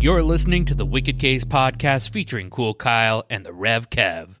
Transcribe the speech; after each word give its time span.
You're 0.00 0.22
listening 0.22 0.64
to 0.66 0.76
the 0.76 0.86
Wicked 0.86 1.18
K's 1.18 1.44
podcast 1.44 2.12
featuring 2.12 2.50
Cool 2.50 2.72
Kyle 2.72 3.24
and 3.28 3.44
the 3.44 3.52
Rev 3.52 3.90
Kev. 3.90 4.38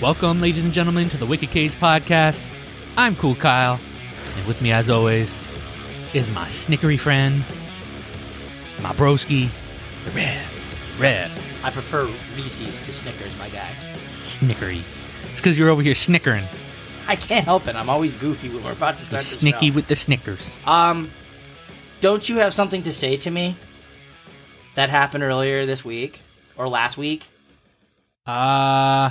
Welcome, 0.00 0.40
ladies 0.40 0.64
and 0.64 0.72
gentlemen, 0.72 1.08
to 1.10 1.16
the 1.16 1.26
Wicked 1.26 1.50
K's 1.50 1.74
podcast. 1.74 2.44
I'm 2.96 3.16
Cool 3.16 3.34
Kyle, 3.34 3.80
and 4.36 4.46
with 4.46 4.62
me, 4.62 4.70
as 4.70 4.88
always, 4.88 5.40
is 6.14 6.30
my 6.30 6.46
snickery 6.46 6.96
friend, 6.98 7.40
my 8.80 8.92
broski, 8.92 9.50
Rev. 10.14 11.00
Rev. 11.00 11.64
I 11.64 11.70
prefer 11.70 12.06
Reese's 12.36 12.80
to 12.86 12.92
Snickers, 12.92 13.36
my 13.38 13.48
guy. 13.48 13.68
Snickery. 14.06 14.82
It's 15.20 15.40
because 15.40 15.58
you're 15.58 15.68
over 15.68 15.82
here 15.82 15.96
snickering. 15.96 16.44
I 17.08 17.16
can't 17.16 17.44
help 17.44 17.66
it. 17.66 17.74
I'm 17.74 17.90
always 17.90 18.14
goofy 18.14 18.50
when 18.50 18.62
we're 18.62 18.72
about 18.72 18.98
to 19.00 19.04
start 19.04 19.24
the 19.24 19.36
Snicky 19.36 19.70
show. 19.70 19.74
with 19.74 19.88
the 19.88 19.96
Snickers. 19.96 20.58
Um, 20.64 21.10
don't 22.00 22.28
you 22.28 22.36
have 22.36 22.54
something 22.54 22.82
to 22.84 22.92
say 22.92 23.16
to 23.16 23.30
me 23.32 23.56
that 24.76 24.90
happened 24.90 25.24
earlier 25.24 25.66
this 25.66 25.84
week 25.84 26.20
or 26.56 26.68
last 26.68 26.96
week? 26.96 27.26
Uh, 28.24 29.10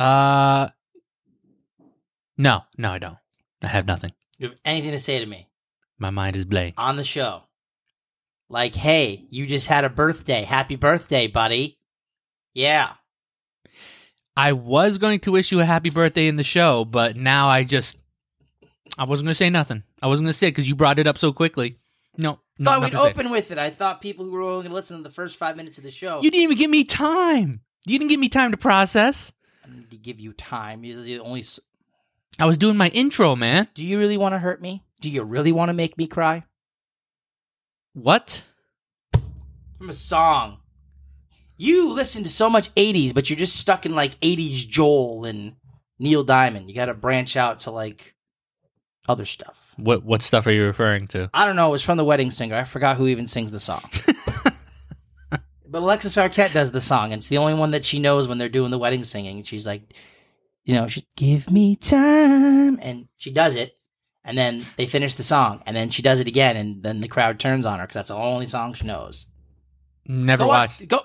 uh, 0.00 0.68
no, 2.38 2.62
no, 2.78 2.90
I 2.90 2.98
don't. 2.98 3.18
I 3.62 3.68
have 3.68 3.86
nothing. 3.86 4.12
You 4.38 4.48
have 4.48 4.56
anything 4.64 4.92
to 4.92 4.98
say 4.98 5.20
to 5.20 5.26
me 5.26 5.48
My 5.98 6.10
mind 6.10 6.36
is 6.36 6.44
blank. 6.44 6.74
on 6.78 6.96
the 6.96 7.04
show? 7.04 7.42
Like, 8.48 8.74
hey, 8.74 9.26
you 9.30 9.46
just 9.46 9.68
had 9.68 9.84
a 9.84 9.90
birthday. 9.90 10.42
Happy 10.42 10.76
birthday, 10.76 11.26
buddy. 11.28 11.78
Yeah. 12.54 12.94
I 14.36 14.52
was 14.52 14.98
going 14.98 15.20
to 15.20 15.32
wish 15.32 15.52
you 15.52 15.60
a 15.60 15.64
happy 15.64 15.90
birthday 15.90 16.26
in 16.26 16.36
the 16.36 16.42
show, 16.42 16.84
but 16.84 17.14
now 17.16 17.48
I 17.48 17.62
just 17.62 17.96
I 18.96 19.04
wasn't 19.04 19.26
going 19.26 19.32
to 19.32 19.38
say 19.38 19.50
nothing. 19.50 19.82
I 20.02 20.06
wasn't 20.06 20.26
going 20.26 20.32
to 20.32 20.38
say 20.38 20.48
it 20.48 20.52
because 20.52 20.68
you 20.68 20.74
brought 20.74 20.98
it 20.98 21.06
up 21.06 21.18
so 21.18 21.32
quickly. 21.32 21.78
No, 22.16 22.40
no 22.58 22.64
Thought 22.70 22.80
we'd 22.80 22.92
say 22.92 22.98
open 22.98 23.30
with 23.30 23.50
it. 23.50 23.58
I 23.58 23.70
thought 23.70 24.00
people 24.00 24.24
who 24.24 24.32
were 24.32 24.40
only 24.40 24.62
going 24.62 24.70
to 24.70 24.74
listen 24.74 24.96
to 24.96 25.02
the 25.02 25.10
first 25.14 25.36
five 25.36 25.56
minutes 25.56 25.78
of 25.78 25.84
the 25.84 25.90
show. 25.90 26.16
You 26.22 26.30
didn't 26.30 26.44
even 26.44 26.56
give 26.56 26.70
me 26.70 26.84
time. 26.84 27.60
You 27.86 27.98
didn't 27.98 28.10
give 28.10 28.20
me 28.20 28.28
time 28.28 28.50
to 28.50 28.56
process. 28.56 29.32
To 29.90 29.96
give 29.96 30.20
you 30.20 30.32
time. 30.32 30.84
You're 30.84 31.00
the 31.02 31.18
only. 31.20 31.40
s- 31.40 31.60
I 32.38 32.46
was 32.46 32.56
doing 32.58 32.76
my 32.76 32.88
intro, 32.88 33.36
man. 33.36 33.68
Do 33.74 33.84
you 33.84 33.98
really 33.98 34.16
want 34.16 34.34
to 34.34 34.38
hurt 34.38 34.60
me? 34.62 34.84
Do 35.00 35.10
you 35.10 35.22
really 35.22 35.52
want 35.52 35.68
to 35.68 35.74
make 35.74 35.96
me 35.98 36.06
cry? 36.06 36.42
What? 37.94 38.42
from 39.78 39.88
a 39.88 39.94
song. 39.94 40.58
You 41.56 41.90
listen 41.90 42.22
to 42.24 42.28
so 42.30 42.50
much 42.50 42.74
80s, 42.74 43.14
but 43.14 43.28
you're 43.30 43.38
just 43.38 43.56
stuck 43.56 43.86
in 43.86 43.94
like 43.94 44.18
80s 44.20 44.68
Joel 44.68 45.24
and 45.24 45.56
Neil 45.98 46.22
Diamond. 46.22 46.68
You 46.68 46.74
got 46.74 46.86
to 46.86 46.94
branch 46.94 47.34
out 47.36 47.60
to 47.60 47.70
like 47.70 48.14
other 49.08 49.24
stuff. 49.24 49.72
What 49.76 50.04
what 50.04 50.20
stuff 50.22 50.46
are 50.46 50.50
you 50.52 50.64
referring 50.66 51.06
to? 51.08 51.30
I 51.32 51.46
don't 51.46 51.56
know. 51.56 51.68
It 51.68 51.72
was 51.72 51.82
from 51.82 51.96
The 51.96 52.04
Wedding 52.04 52.30
Singer. 52.30 52.54
I 52.56 52.64
forgot 52.64 52.98
who 52.98 53.06
even 53.06 53.26
sings 53.26 53.50
the 53.52 53.60
song. 53.60 53.82
but 55.70 55.82
Alexis 55.82 56.16
Arquette 56.16 56.52
does 56.52 56.72
the 56.72 56.80
song. 56.80 57.12
And 57.12 57.20
it's 57.20 57.28
the 57.28 57.38
only 57.38 57.54
one 57.54 57.70
that 57.70 57.84
she 57.84 57.98
knows 57.98 58.26
when 58.28 58.38
they're 58.38 58.48
doing 58.48 58.70
the 58.70 58.78
wedding 58.78 59.04
singing. 59.04 59.42
She's 59.44 59.66
like, 59.66 59.94
you 60.64 60.74
know, 60.74 60.88
she 60.88 61.06
give 61.16 61.50
me 61.50 61.76
time, 61.76 62.78
and 62.80 63.08
she 63.16 63.30
does 63.32 63.54
it. 63.56 63.74
And 64.24 64.36
then 64.36 64.66
they 64.76 64.86
finish 64.86 65.14
the 65.14 65.22
song, 65.22 65.62
and 65.66 65.74
then 65.74 65.88
she 65.90 66.02
does 66.02 66.20
it 66.20 66.28
again, 66.28 66.56
and 66.56 66.82
then 66.82 67.00
the 67.00 67.08
crowd 67.08 67.40
turns 67.40 67.64
on 67.64 67.78
her 67.78 67.86
because 67.86 67.94
that's 67.94 68.08
the 68.10 68.16
only 68.16 68.46
song 68.46 68.74
she 68.74 68.84
knows. 68.86 69.26
Never 70.06 70.44
Go 70.44 70.48
watched. 70.48 70.80
watch. 70.80 70.88
Go. 70.88 70.98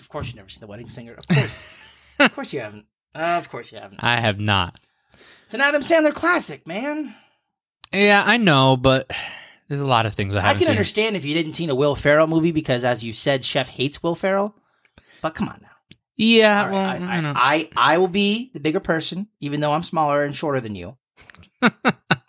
Of 0.00 0.08
course, 0.08 0.26
you've 0.26 0.36
never 0.36 0.48
seen 0.48 0.60
The 0.60 0.66
Wedding 0.66 0.88
Singer. 0.88 1.14
Of 1.14 1.28
course. 1.28 1.66
of 2.18 2.34
course 2.34 2.52
you 2.52 2.60
haven't. 2.60 2.86
Uh, 3.14 3.36
of 3.38 3.48
course 3.50 3.70
you 3.70 3.78
haven't. 3.78 4.02
I 4.02 4.20
have 4.20 4.40
not. 4.40 4.80
It's 5.44 5.54
an 5.54 5.60
Adam 5.60 5.82
Sandler 5.82 6.12
classic, 6.14 6.66
man. 6.66 7.14
Yeah, 7.92 8.22
I 8.26 8.36
know, 8.36 8.76
but 8.76 9.10
there's 9.68 9.80
a 9.80 9.86
lot 9.86 10.06
of 10.06 10.14
things 10.14 10.34
I 10.34 10.38
I 10.38 10.42
haven't 10.42 10.58
can 10.58 10.66
seen. 10.66 10.70
understand 10.70 11.16
if 11.16 11.24
you 11.24 11.34
didn't 11.34 11.54
see 11.54 11.68
a 11.68 11.74
Will 11.74 11.94
Ferrell 11.96 12.26
movie 12.26 12.52
because, 12.52 12.84
as 12.84 13.02
you 13.04 13.12
said, 13.12 13.44
Chef 13.44 13.68
hates 13.68 14.02
Will 14.02 14.14
Ferrell. 14.14 14.54
But 15.22 15.34
come 15.34 15.48
on 15.48 15.58
now. 15.62 15.68
Yeah, 16.16 16.64
All 16.66 16.72
well, 16.72 16.82
right, 16.82 17.02
I, 17.02 17.16
I. 17.18 17.18
I, 17.18 17.32
I, 17.34 17.94
I 17.94 17.98
will 17.98 18.08
be 18.08 18.50
the 18.54 18.60
bigger 18.60 18.80
person, 18.80 19.28
even 19.40 19.60
though 19.60 19.72
I'm 19.72 19.82
smaller 19.82 20.24
and 20.24 20.34
shorter 20.34 20.60
than 20.60 20.74
you. 20.74 20.96
All 21.62 21.70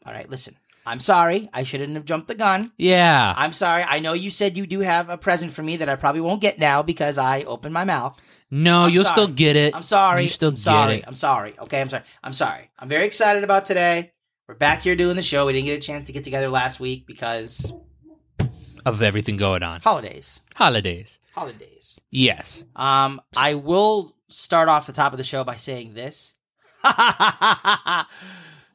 right, 0.06 0.30
listen. 0.30 0.56
I'm 0.86 1.00
sorry. 1.02 1.50
I 1.54 1.64
shouldn't 1.64 1.94
have 1.96 2.06
jumped 2.06 2.28
the 2.30 2.36
gun. 2.36 2.72
yeah. 2.78 3.34
I'm 3.36 3.52
sorry. 3.54 3.84
I 3.84 4.00
know 4.00 4.14
you 4.14 4.32
said 4.32 4.56
you 4.58 4.66
do 4.66 4.80
have 4.80 5.10
a 5.10 5.18
present 5.18 5.52
for 5.52 5.62
me 5.62 5.78
that 5.78 5.90
I 5.90 5.96
probably 5.96 6.22
won't 6.22 6.40
get 6.42 6.60
now 6.60 6.82
because 6.82 7.18
I 7.18 7.44
opened 7.44 7.74
my 7.74 7.84
mouth. 7.84 8.18
no, 8.50 8.84
I'm 8.84 8.90
you'll 8.94 9.04
sorry. 9.04 9.14
still 9.14 9.28
get 9.28 9.58
it. 9.58 9.76
I'm 9.76 9.84
sorry. 9.84 10.24
You 10.24 10.30
still 10.30 10.50
I'm 10.50 10.56
get 10.56 10.62
sorry. 10.62 10.96
it. 11.00 11.04
I'm 11.08 11.16
sorry. 11.16 11.54
Okay, 11.60 11.82
I'm 11.82 11.90
sorry. 11.90 12.04
I'm 12.24 12.34
sorry. 12.34 12.70
I'm 12.80 12.88
very 12.88 13.06
excited 13.06 13.44
about 13.44 13.66
today. 13.66 14.14
We're 14.48 14.56
back 14.56 14.84
here 14.84 14.96
doing 14.96 15.18
the 15.18 15.24
show. 15.24 15.46
We 15.46 15.52
didn't 15.52 15.66
get 15.66 15.78
a 15.78 15.86
chance 15.86 16.08
to 16.08 16.14
get 16.14 16.24
together 16.24 16.48
last 16.48 16.80
week 16.80 17.06
because 17.06 17.74
of 18.86 19.02
everything 19.02 19.36
going 19.36 19.62
on. 19.62 19.82
holidays. 19.82 20.40
Holidays. 20.56 21.20
Holidays. 21.34 21.98
Yes. 22.12 22.64
Um, 22.74 23.20
I 23.36 23.56
will 23.56 24.16
start 24.30 24.70
off 24.70 24.88
the 24.88 24.94
top 24.94 25.12
of 25.12 25.18
the 25.18 25.26
show 25.26 25.44
by 25.44 25.58
saying 25.58 25.96
this. 25.96 26.34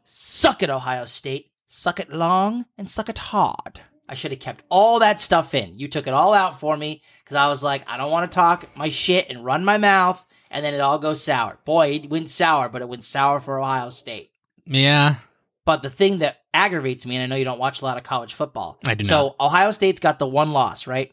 suck 0.04 0.62
it, 0.62 0.68
Ohio 0.68 1.06
State. 1.06 1.50
Suck 1.64 2.00
it 2.00 2.12
long 2.12 2.66
and 2.76 2.90
suck 2.90 3.08
it 3.08 3.16
hard. 3.16 3.80
I 4.06 4.14
should 4.14 4.32
have 4.32 4.40
kept 4.40 4.64
all 4.68 4.98
that 4.98 5.22
stuff 5.22 5.54
in. 5.54 5.78
You 5.78 5.88
took 5.88 6.06
it 6.06 6.12
all 6.12 6.34
out 6.34 6.60
for 6.60 6.76
me 6.76 7.00
because 7.24 7.36
I 7.36 7.48
was 7.48 7.62
like, 7.62 7.88
I 7.88 7.96
don't 7.96 8.10
want 8.10 8.30
to 8.30 8.34
talk 8.34 8.68
my 8.76 8.90
shit 8.90 9.30
and 9.30 9.42
run 9.42 9.64
my 9.64 9.78
mouth, 9.78 10.22
and 10.50 10.62
then 10.62 10.74
it 10.74 10.80
all 10.80 10.98
goes 10.98 11.22
sour. 11.22 11.58
Boy, 11.64 11.92
it 11.92 12.10
went 12.10 12.28
sour, 12.28 12.68
but 12.68 12.82
it 12.82 12.90
went 12.90 13.04
sour 13.04 13.40
for 13.40 13.58
Ohio 13.58 13.88
State. 13.88 14.32
Yeah. 14.66 15.16
But 15.64 15.82
the 15.82 15.90
thing 15.90 16.18
that 16.18 16.38
aggravates 16.52 17.06
me, 17.06 17.16
and 17.16 17.22
I 17.22 17.26
know 17.26 17.36
you 17.36 17.44
don't 17.44 17.58
watch 17.60 17.80
a 17.80 17.84
lot 17.84 17.96
of 17.96 18.02
college 18.02 18.34
football. 18.34 18.78
I 18.86 18.94
do 18.94 19.04
so 19.04 19.34
not. 19.38 19.46
Ohio 19.46 19.70
State's 19.70 20.00
got 20.00 20.18
the 20.18 20.26
one 20.26 20.52
loss, 20.52 20.86
right? 20.86 21.12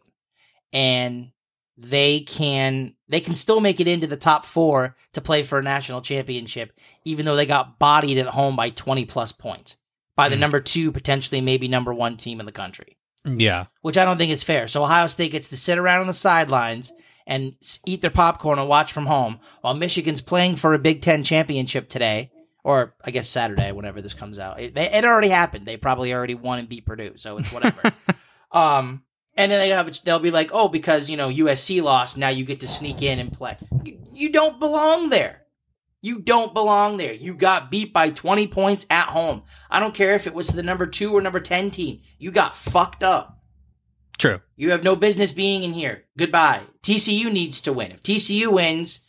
And 0.73 1.31
they 1.77 2.21
can 2.21 2.95
they 3.07 3.19
can 3.21 3.35
still 3.35 3.59
make 3.59 3.79
it 3.79 3.87
into 3.87 4.05
the 4.07 4.17
top 4.17 4.45
four 4.45 4.95
to 5.13 5.21
play 5.21 5.43
for 5.43 5.59
a 5.59 5.63
national 5.63 6.01
championship, 6.01 6.73
even 7.05 7.25
though 7.25 7.35
they 7.35 7.45
got 7.45 7.79
bodied 7.79 8.17
at 8.17 8.27
home 8.27 8.55
by 8.55 8.69
twenty 8.69 9.05
plus 9.05 9.31
points 9.31 9.77
by 10.15 10.27
the 10.29 10.35
Mhm. 10.35 10.39
number 10.39 10.59
two, 10.59 10.91
potentially 10.91 11.39
maybe 11.41 11.67
number 11.69 11.93
one 11.93 12.17
team 12.17 12.39
in 12.41 12.45
the 12.45 12.51
country, 12.51 12.97
Yeah. 13.25 13.65
which 13.81 13.97
I 13.97 14.03
don't 14.03 14.17
think 14.17 14.31
is 14.31 14.43
fair. 14.43 14.67
So 14.67 14.83
Ohio 14.83 15.07
State 15.07 15.31
gets 15.31 15.47
to 15.47 15.57
sit 15.57 15.77
around 15.77 16.01
on 16.01 16.07
the 16.07 16.13
sidelines 16.13 16.91
and 17.25 17.53
eat 17.85 18.01
their 18.01 18.09
popcorn 18.09 18.59
and 18.59 18.67
watch 18.67 18.91
from 18.91 19.05
home, 19.05 19.39
while 19.61 19.73
Michigan's 19.73 20.19
playing 20.21 20.57
for 20.57 20.73
a 20.73 20.79
Big 20.79 21.01
Ten 21.01 21.23
championship 21.23 21.87
today, 21.87 22.31
or 22.63 22.95
I 23.03 23.11
guess 23.11 23.29
Saturday, 23.29 23.71
whenever 23.71 24.01
this 24.01 24.13
comes 24.13 24.39
out. 24.39 24.59
It, 24.59 24.77
it 24.77 25.05
already 25.05 25.29
happened. 25.29 25.65
They 25.65 25.77
probably 25.77 26.13
already 26.13 26.35
won 26.35 26.59
and 26.59 26.69
beat 26.69 26.85
Purdue, 26.85 27.13
so 27.15 27.37
it's 27.37 27.51
whatever. 27.51 27.93
um, 28.51 29.03
and 29.35 29.51
then 29.51 29.59
they 29.59 29.69
have 29.69 30.03
they'll 30.03 30.19
be 30.19 30.31
like, 30.31 30.51
oh, 30.53 30.67
because 30.67 31.09
you 31.09 31.17
know 31.17 31.29
USC 31.29 31.81
lost, 31.81 32.17
now 32.17 32.29
you 32.29 32.45
get 32.45 32.59
to 32.61 32.67
sneak 32.67 33.01
in 33.01 33.19
and 33.19 33.31
play. 33.31 33.57
You, 33.83 33.99
you 34.13 34.31
don't 34.31 34.59
belong 34.59 35.09
there. 35.09 35.45
You 36.01 36.19
don't 36.19 36.53
belong 36.53 36.97
there. 36.97 37.13
You 37.13 37.33
got 37.33 37.69
beat 37.69 37.91
by 37.91 38.09
20 38.09 38.47
points 38.47 38.85
at 38.89 39.07
home. 39.07 39.43
I 39.69 39.79
don't 39.81 39.93
care 39.93 40.13
if 40.13 40.27
it 40.27 40.33
was 40.33 40.47
the 40.47 40.63
number 40.63 40.85
two 40.85 41.13
or 41.13 41.21
number 41.21 41.41
10 41.41 41.71
team. 41.71 42.01
You 42.17 42.31
got 42.31 42.55
fucked 42.55 43.03
up. 43.03 43.39
True. 44.17 44.39
You 44.55 44.71
have 44.71 44.83
no 44.83 44.95
business 44.95 45.31
being 45.31 45.63
in 45.63 45.73
here. 45.73 46.05
Goodbye. 46.17 46.61
TCU 46.83 47.31
needs 47.31 47.61
to 47.61 47.73
win. 47.73 47.91
If 47.91 48.03
TCU 48.03 48.53
wins, 48.53 49.05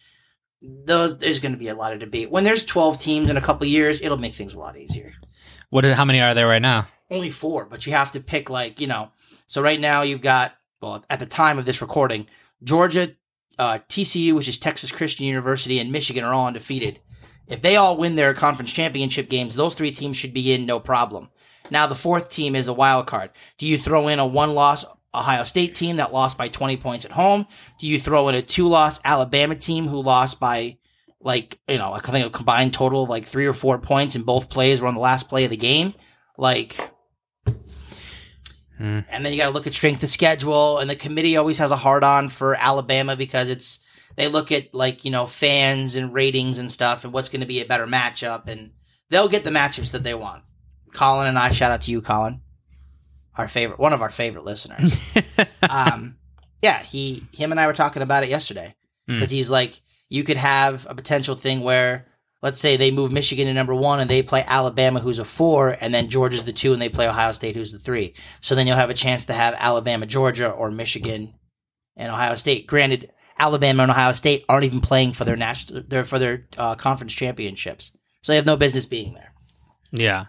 those 0.63 1.19
there's 1.19 1.41
going 1.41 1.53
to 1.53 1.59
be 1.59 1.69
a 1.69 1.75
lot 1.75 1.93
of 1.93 1.99
debate. 1.99 2.31
When 2.31 2.45
there's 2.45 2.65
12 2.65 2.99
teams 2.99 3.31
in 3.31 3.37
a 3.37 3.41
couple 3.41 3.67
years, 3.67 4.01
it'll 4.01 4.19
make 4.19 4.35
things 4.35 4.55
a 4.55 4.59
lot 4.59 4.77
easier. 4.77 5.13
What? 5.71 5.85
How 5.85 6.05
many 6.05 6.21
are 6.21 6.35
there 6.35 6.49
right 6.49 6.63
now? 6.63 6.89
Only 7.11 7.31
four, 7.31 7.65
but 7.65 7.87
you 7.87 7.93
have 7.93 8.13
to 8.13 8.21
pick 8.21 8.51
like 8.51 8.81
you 8.81 8.87
know. 8.87 9.11
So 9.47 9.63
right 9.63 9.81
now 9.81 10.03
you've 10.03 10.21
got 10.21 10.53
well 10.81 11.05
at 11.11 11.19
the 11.19 11.27
time 11.27 11.59
of 11.59 11.67
this 11.67 11.83
recording, 11.83 12.27
Georgia, 12.63 13.11
uh, 13.59 13.79
TCU, 13.89 14.33
which 14.35 14.49
is 14.49 14.59
Texas 14.59 14.93
Christian 14.93 15.27
University, 15.27 15.79
and 15.79 15.93
Michigan 15.93 16.25
are 16.25 16.35
all 16.35 16.47
undefeated. 16.47 17.01
If 17.49 17.63
they 17.63 17.77
all 17.77 17.97
win 17.97 18.15
their 18.15 18.33
conference 18.33 18.73
championship 18.73 19.29
games, 19.29 19.57
those 19.57 19.75
three 19.75 19.91
teams 19.91 20.17
should 20.17 20.33
be 20.33 20.53
in 20.53 20.67
no 20.67 20.79
problem. 20.79 21.31
Now 21.71 21.87
the 21.87 21.95
fourth 21.95 22.31
team 22.31 22.55
is 22.55 22.69
a 22.69 22.73
wild 22.73 23.07
card. 23.07 23.31
Do 23.59 23.67
you 23.67 23.77
throw 23.77 24.09
in 24.09 24.19
a 24.19 24.27
one 24.27 24.55
loss 24.55 24.85
Ohio 25.15 25.45
State 25.45 25.75
team 25.75 25.97
that 25.97 26.13
lost 26.13 26.39
by 26.39 26.49
20 26.49 26.77
points 26.77 27.05
at 27.05 27.11
home? 27.11 27.47
Do 27.81 27.87
you 27.87 27.99
throw 28.01 28.29
in 28.29 28.35
a 28.35 28.43
two 28.43 28.69
loss 28.69 29.01
Alabama 29.05 29.55
team 29.57 29.87
who 29.87 30.01
lost 30.03 30.39
by 30.41 30.79
like, 31.21 31.59
you 31.69 31.79
know, 31.79 31.93
I 31.93 32.01
think 32.01 32.27
a 32.27 32.31
combined 32.31 32.73
total 32.73 33.03
of 33.05 33.11
like 33.11 33.27
three 33.27 33.47
or 33.47 33.53
four 33.53 33.79
points 33.79 34.15
and 34.15 34.25
both 34.25 34.49
plays 34.49 34.81
were 34.81 34.89
on 34.89 34.95
the 34.95 35.01
last 35.01 35.29
play 35.29 35.45
of 35.45 35.51
the 35.51 35.57
game? 35.57 35.95
Like, 36.39 36.79
Hmm. 38.79 39.01
and 39.11 39.23
then 39.25 39.33
you 39.33 39.39
got 39.39 39.49
to 39.49 39.53
look 39.53 39.67
at 39.67 39.75
strength 39.75 40.03
of 40.03 40.09
schedule, 40.09 40.79
and 40.79 40.89
the 40.89 40.97
committee 40.97 41.37
always 41.37 41.59
has 41.59 41.71
a 41.71 41.77
hard 41.77 42.03
on 42.03 42.31
for 42.31 42.55
Alabama 42.55 43.15
because 43.15 43.51
it's 43.51 43.81
they 44.17 44.29
look 44.29 44.51
at 44.53 44.73
like 44.73 45.05
you 45.05 45.11
know 45.11 45.27
fans 45.27 45.97
and 45.97 46.15
ratings 46.15 46.59
and 46.59 46.73
stuff 46.73 47.05
and 47.05 47.13
what's 47.13 47.29
going 47.29 47.43
to 47.43 47.47
be 47.47 47.61
a 47.61 47.67
better 47.67 47.87
matchup 47.87 48.49
and 48.49 48.71
they'll 49.11 49.29
get 49.29 49.45
the 49.45 49.51
matchups 49.51 49.93
that 49.93 50.03
they 50.03 50.15
want. 50.15 50.43
Colin 50.95 51.29
and 51.29 51.37
I, 51.39 51.51
shout 51.51 51.71
out 51.71 51.83
to 51.83 51.91
you, 51.91 52.01
Colin, 52.01 52.41
our 53.37 53.49
favorite, 53.49 53.79
one 53.79 53.93
of 53.93 54.03
our 54.03 54.11
favorite 54.11 54.45
listeners. 54.45 54.99
um, 55.69 56.17
yeah, 56.63 56.83
he, 56.83 57.23
him, 57.33 57.51
and 57.53 57.61
I 57.61 57.67
were 57.67 57.73
talking 57.73 58.03
about 58.03 58.23
it 58.25 58.29
yesterday 58.31 58.75
Hmm. 59.09 59.15
because 59.15 59.31
he's 59.31 59.51
like, 59.51 59.81
you 60.09 60.25
could 60.25 60.37
have 60.37 60.87
a 60.91 60.95
potential 60.95 61.35
thing 61.37 61.61
where, 61.61 62.07
let's 62.43 62.61
say 62.61 62.77
they 62.77 62.91
move 62.91 63.13
Michigan 63.13 63.47
to 63.47 63.55
number 63.55 63.75
one 63.75 64.01
and 64.01 64.11
they 64.11 64.23
play 64.23 64.45
Alabama, 64.47 65.01
who's 65.01 65.19
a 65.19 65.25
four, 65.25 65.77
and 65.81 65.95
then 65.95 66.09
Georgia's 66.11 66.43
the 66.45 66.53
two, 66.53 66.73
and 66.73 66.83
they 66.83 66.89
play 66.89 67.09
Ohio 67.09 67.33
State, 67.33 67.55
who's 67.57 67.73
the 67.73 67.79
three. 67.79 68.15
So 68.41 68.55
then 68.55 68.67
you'll 68.67 68.77
have 68.77 68.91
a 68.91 68.95
chance 68.95 69.25
to 69.27 69.33
have 69.33 69.55
Alabama, 69.57 70.07
Georgia, 70.07 70.51
or 70.51 70.71
Michigan 70.71 71.35
and 71.97 72.11
Ohio 72.13 72.35
State. 72.35 72.67
Granted, 72.67 73.11
Alabama 73.39 73.85
and 73.85 73.91
Ohio 73.93 74.13
State 74.13 74.45
aren't 74.49 74.65
even 74.65 74.81
playing 74.81 75.13
for 75.13 75.25
their 75.25 75.37
national, 75.37 75.83
their 75.83 76.05
for 76.05 76.19
their 76.19 76.47
uh, 76.59 76.75
conference 76.75 77.15
championships, 77.15 77.97
so 78.23 78.33
they 78.33 78.37
have 78.37 78.45
no 78.47 78.57
business 78.57 78.85
being 78.85 79.15
there. 79.15 79.33
yeah. 79.93 80.27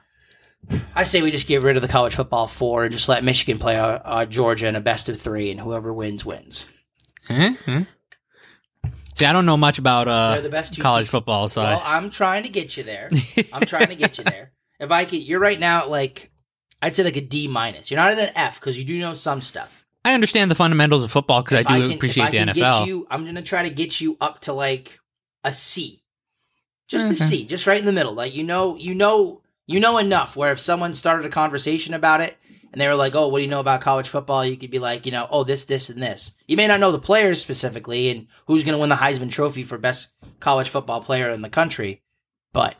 I 0.95 1.03
say 1.03 1.21
we 1.21 1.31
just 1.31 1.47
get 1.47 1.61
rid 1.61 1.75
of 1.75 1.81
the 1.81 1.87
college 1.87 2.15
football 2.15 2.47
four 2.47 2.83
and 2.83 2.91
just 2.91 3.09
let 3.09 3.23
Michigan 3.23 3.57
play 3.59 3.77
uh, 3.77 3.99
uh, 4.03 4.25
Georgia 4.25 4.67
in 4.67 4.75
a 4.75 4.81
best 4.81 5.09
of 5.09 5.19
three, 5.19 5.51
and 5.51 5.59
whoever 5.59 5.93
wins 5.93 6.23
wins. 6.25 6.65
Eh. 7.29 7.55
See, 9.15 9.25
I 9.25 9.33
don't 9.33 9.45
know 9.45 9.57
much 9.57 9.77
about 9.77 10.07
uh, 10.07 10.41
the 10.41 10.49
best 10.49 10.79
college 10.79 11.07
football, 11.09 11.49
so 11.49 11.61
Well, 11.61 11.81
I, 11.83 11.97
I'm 11.97 12.09
trying 12.09 12.43
to 12.43 12.49
get 12.49 12.77
you 12.77 12.83
there. 12.83 13.09
I'm 13.53 13.65
trying 13.65 13.87
to 13.87 13.95
get 13.95 14.17
you 14.17 14.23
there. 14.23 14.51
If 14.79 14.91
I 14.91 15.05
could, 15.05 15.19
you're 15.21 15.39
right 15.39 15.59
now 15.59 15.81
at 15.81 15.89
like 15.89 16.31
I'd 16.81 16.95
say 16.95 17.03
like 17.03 17.17
a 17.17 17.21
D 17.21 17.47
minus. 17.47 17.91
You're 17.91 17.99
not 17.99 18.11
at 18.11 18.19
an 18.19 18.31
F 18.35 18.59
because 18.59 18.77
you 18.77 18.83
do 18.85 18.97
know 18.99 19.13
some 19.13 19.41
stuff. 19.41 19.85
I 20.03 20.13
understand 20.13 20.49
the 20.49 20.55
fundamentals 20.55 21.03
of 21.03 21.11
football 21.11 21.43
because 21.43 21.65
I 21.65 21.77
do 21.79 21.83
can- 21.87 21.97
appreciate 21.97 22.31
the 22.31 22.39
I 22.39 22.45
can 22.45 22.55
NFL. 22.55 22.79
Get 22.79 22.87
you, 22.87 23.07
I'm 23.11 23.25
gonna 23.25 23.41
try 23.43 23.63
to 23.67 23.69
get 23.73 24.01
you 24.01 24.17
up 24.21 24.39
to 24.41 24.53
like 24.53 24.99
a 25.43 25.53
C, 25.53 26.01
just 26.87 27.05
Okay. 27.05 27.13
a 27.13 27.17
C, 27.17 27.45
just 27.45 27.67
right 27.67 27.77
in 27.79 27.85
the 27.85 27.91
middle. 27.93 28.13
Like 28.13 28.33
you 28.33 28.43
know, 28.43 28.75
you 28.77 28.95
know, 28.95 29.41
you 29.67 29.79
know 29.79 29.97
enough 29.97 30.35
where 30.35 30.51
if 30.51 30.59
someone 30.59 30.93
started 30.93 31.25
a 31.25 31.29
conversation 31.29 31.93
about 31.93 32.21
it 32.21 32.37
and 32.71 32.79
they 32.79 32.87
were 32.87 32.95
like, 32.95 33.15
"Oh, 33.15 33.27
what 33.27 33.39
do 33.39 33.43
you 33.43 33.49
know 33.49 33.59
about 33.59 33.81
college 33.81 34.09
football?" 34.09 34.45
You 34.45 34.57
could 34.57 34.71
be 34.71 34.79
like, 34.79 35.05
you 35.05 35.11
know, 35.11 35.27
"Oh, 35.29 35.43
this, 35.43 35.65
this, 35.65 35.89
and 35.89 36.01
this." 36.01 36.31
You 36.47 36.57
may 36.57 36.67
not 36.67 36.79
know 36.79 36.91
the 36.91 36.99
players 36.99 37.41
specifically 37.41 38.09
and 38.09 38.27
who's 38.47 38.63
going 38.63 38.73
to 38.75 38.79
win 38.79 38.89
the 38.89 38.95
Heisman 38.95 39.31
Trophy 39.31 39.63
for 39.63 39.77
best 39.77 40.09
college 40.39 40.69
football 40.69 41.01
player 41.01 41.29
in 41.31 41.41
the 41.41 41.49
country, 41.49 42.01
but 42.53 42.75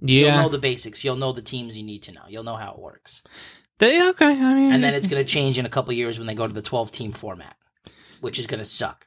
you'll 0.00 0.30
know 0.42 0.48
the 0.48 0.58
basics. 0.58 1.04
You'll 1.04 1.16
know 1.16 1.32
the 1.32 1.42
teams 1.42 1.76
you 1.76 1.84
need 1.84 2.02
to 2.04 2.12
know. 2.12 2.22
You'll 2.28 2.44
know 2.44 2.56
how 2.56 2.72
it 2.72 2.78
works, 2.80 3.22
They- 3.78 4.02
okay. 4.10 4.26
I 4.26 4.54
mean, 4.54 4.72
and 4.72 4.82
then 4.82 4.94
it's 4.94 5.06
going 5.08 5.24
to 5.24 5.30
change 5.32 5.58
in 5.58 5.66
a 5.66 5.70
couple 5.70 5.92
years 5.92 6.18
when 6.18 6.26
they 6.26 6.34
go 6.34 6.46
to 6.46 6.54
the 6.54 6.62
12 6.62 6.90
team 6.92 7.12
format, 7.12 7.56
which 8.20 8.38
is 8.38 8.46
going 8.46 8.60
to 8.60 8.66
suck. 8.66 9.06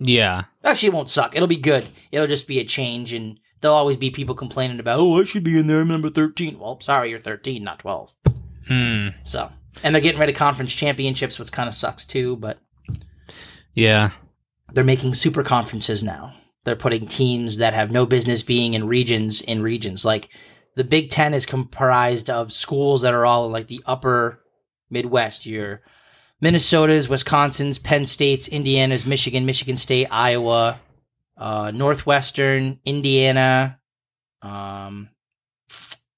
yeah. 0.00 0.44
Actually, 0.64 0.88
it 0.88 0.94
won't 0.94 1.10
suck. 1.10 1.34
It'll 1.34 1.48
be 1.48 1.56
good. 1.56 1.86
It'll 2.12 2.26
just 2.26 2.46
be 2.46 2.58
a 2.60 2.64
change, 2.64 3.12
and 3.12 3.38
there'll 3.60 3.76
always 3.76 3.96
be 3.96 4.10
people 4.10 4.34
complaining 4.34 4.80
about, 4.80 5.00
oh, 5.00 5.20
I 5.20 5.24
should 5.24 5.44
be 5.44 5.58
in 5.58 5.66
there. 5.66 5.80
I'm 5.80 5.88
number 5.88 6.10
13. 6.10 6.58
Well, 6.58 6.80
sorry, 6.80 7.10
you're 7.10 7.18
13, 7.18 7.62
not 7.64 7.80
12. 7.80 8.14
Hmm. 8.66 9.08
So, 9.24 9.50
and 9.82 9.94
they're 9.94 10.02
getting 10.02 10.20
rid 10.20 10.28
of 10.28 10.34
conference 10.36 10.74
championships, 10.74 11.38
which 11.38 11.52
kind 11.52 11.68
of 11.68 11.74
sucks 11.74 12.04
too, 12.06 12.36
but 12.36 12.58
Yeah. 13.74 14.10
they're 14.72 14.84
making 14.84 15.14
super 15.14 15.42
conferences 15.42 16.02
now. 16.02 16.34
They're 16.64 16.76
putting 16.76 17.06
teams 17.06 17.58
that 17.58 17.74
have 17.74 17.90
no 17.90 18.04
business 18.06 18.42
being 18.42 18.74
in 18.74 18.86
regions 18.86 19.40
in 19.40 19.62
regions. 19.62 20.04
Like 20.04 20.28
the 20.76 20.84
Big 20.84 21.08
Ten 21.10 21.32
is 21.34 21.46
comprised 21.46 22.28
of 22.28 22.52
schools 22.52 23.02
that 23.02 23.14
are 23.14 23.24
all 23.24 23.46
in 23.46 23.52
like 23.52 23.68
the 23.68 23.80
upper 23.86 24.40
Midwest. 24.90 25.46
Your 25.46 25.82
Minnesota's, 26.40 27.08
Wisconsin's, 27.08 27.78
Penn 27.78 28.06
State's, 28.06 28.48
Indiana's, 28.48 29.06
Michigan, 29.06 29.46
Michigan 29.46 29.76
State, 29.76 30.06
Iowa, 30.10 30.78
uh, 31.38 31.70
Northwestern, 31.74 32.80
Indiana, 32.84 33.78
um, 34.42 35.08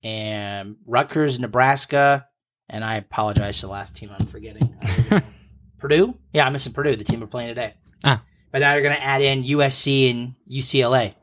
and 0.03 0.77
Rutgers, 0.87 1.39
Nebraska, 1.39 2.27
and 2.69 2.85
I 2.85 2.97
apologize 2.97 3.61
to 3.61 3.67
the 3.67 3.73
last 3.73 3.97
team 3.97 4.11
I'm 4.19 4.27
forgetting. 4.27 4.75
Know. 5.11 5.21
Purdue? 5.79 6.15
Yeah, 6.33 6.47
I'm 6.47 6.53
missing 6.53 6.73
Purdue. 6.73 6.95
The 6.95 7.05
team 7.05 7.21
we're 7.21 7.27
playing 7.27 7.49
today. 7.49 7.75
Ah. 8.05 8.23
But 8.53 8.59
now 8.61 8.75
you're 8.75 8.83
going 8.83 8.95
to 8.95 9.03
add 9.03 9.23
in 9.23 9.43
USC 9.45 10.11
and 10.11 10.35
UCLA. 10.49 11.15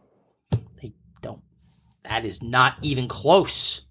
They 0.81 0.93
don't. 1.21 1.41
That 2.03 2.25
is 2.25 2.41
not 2.41 2.75
even 2.81 3.07
close 3.07 3.85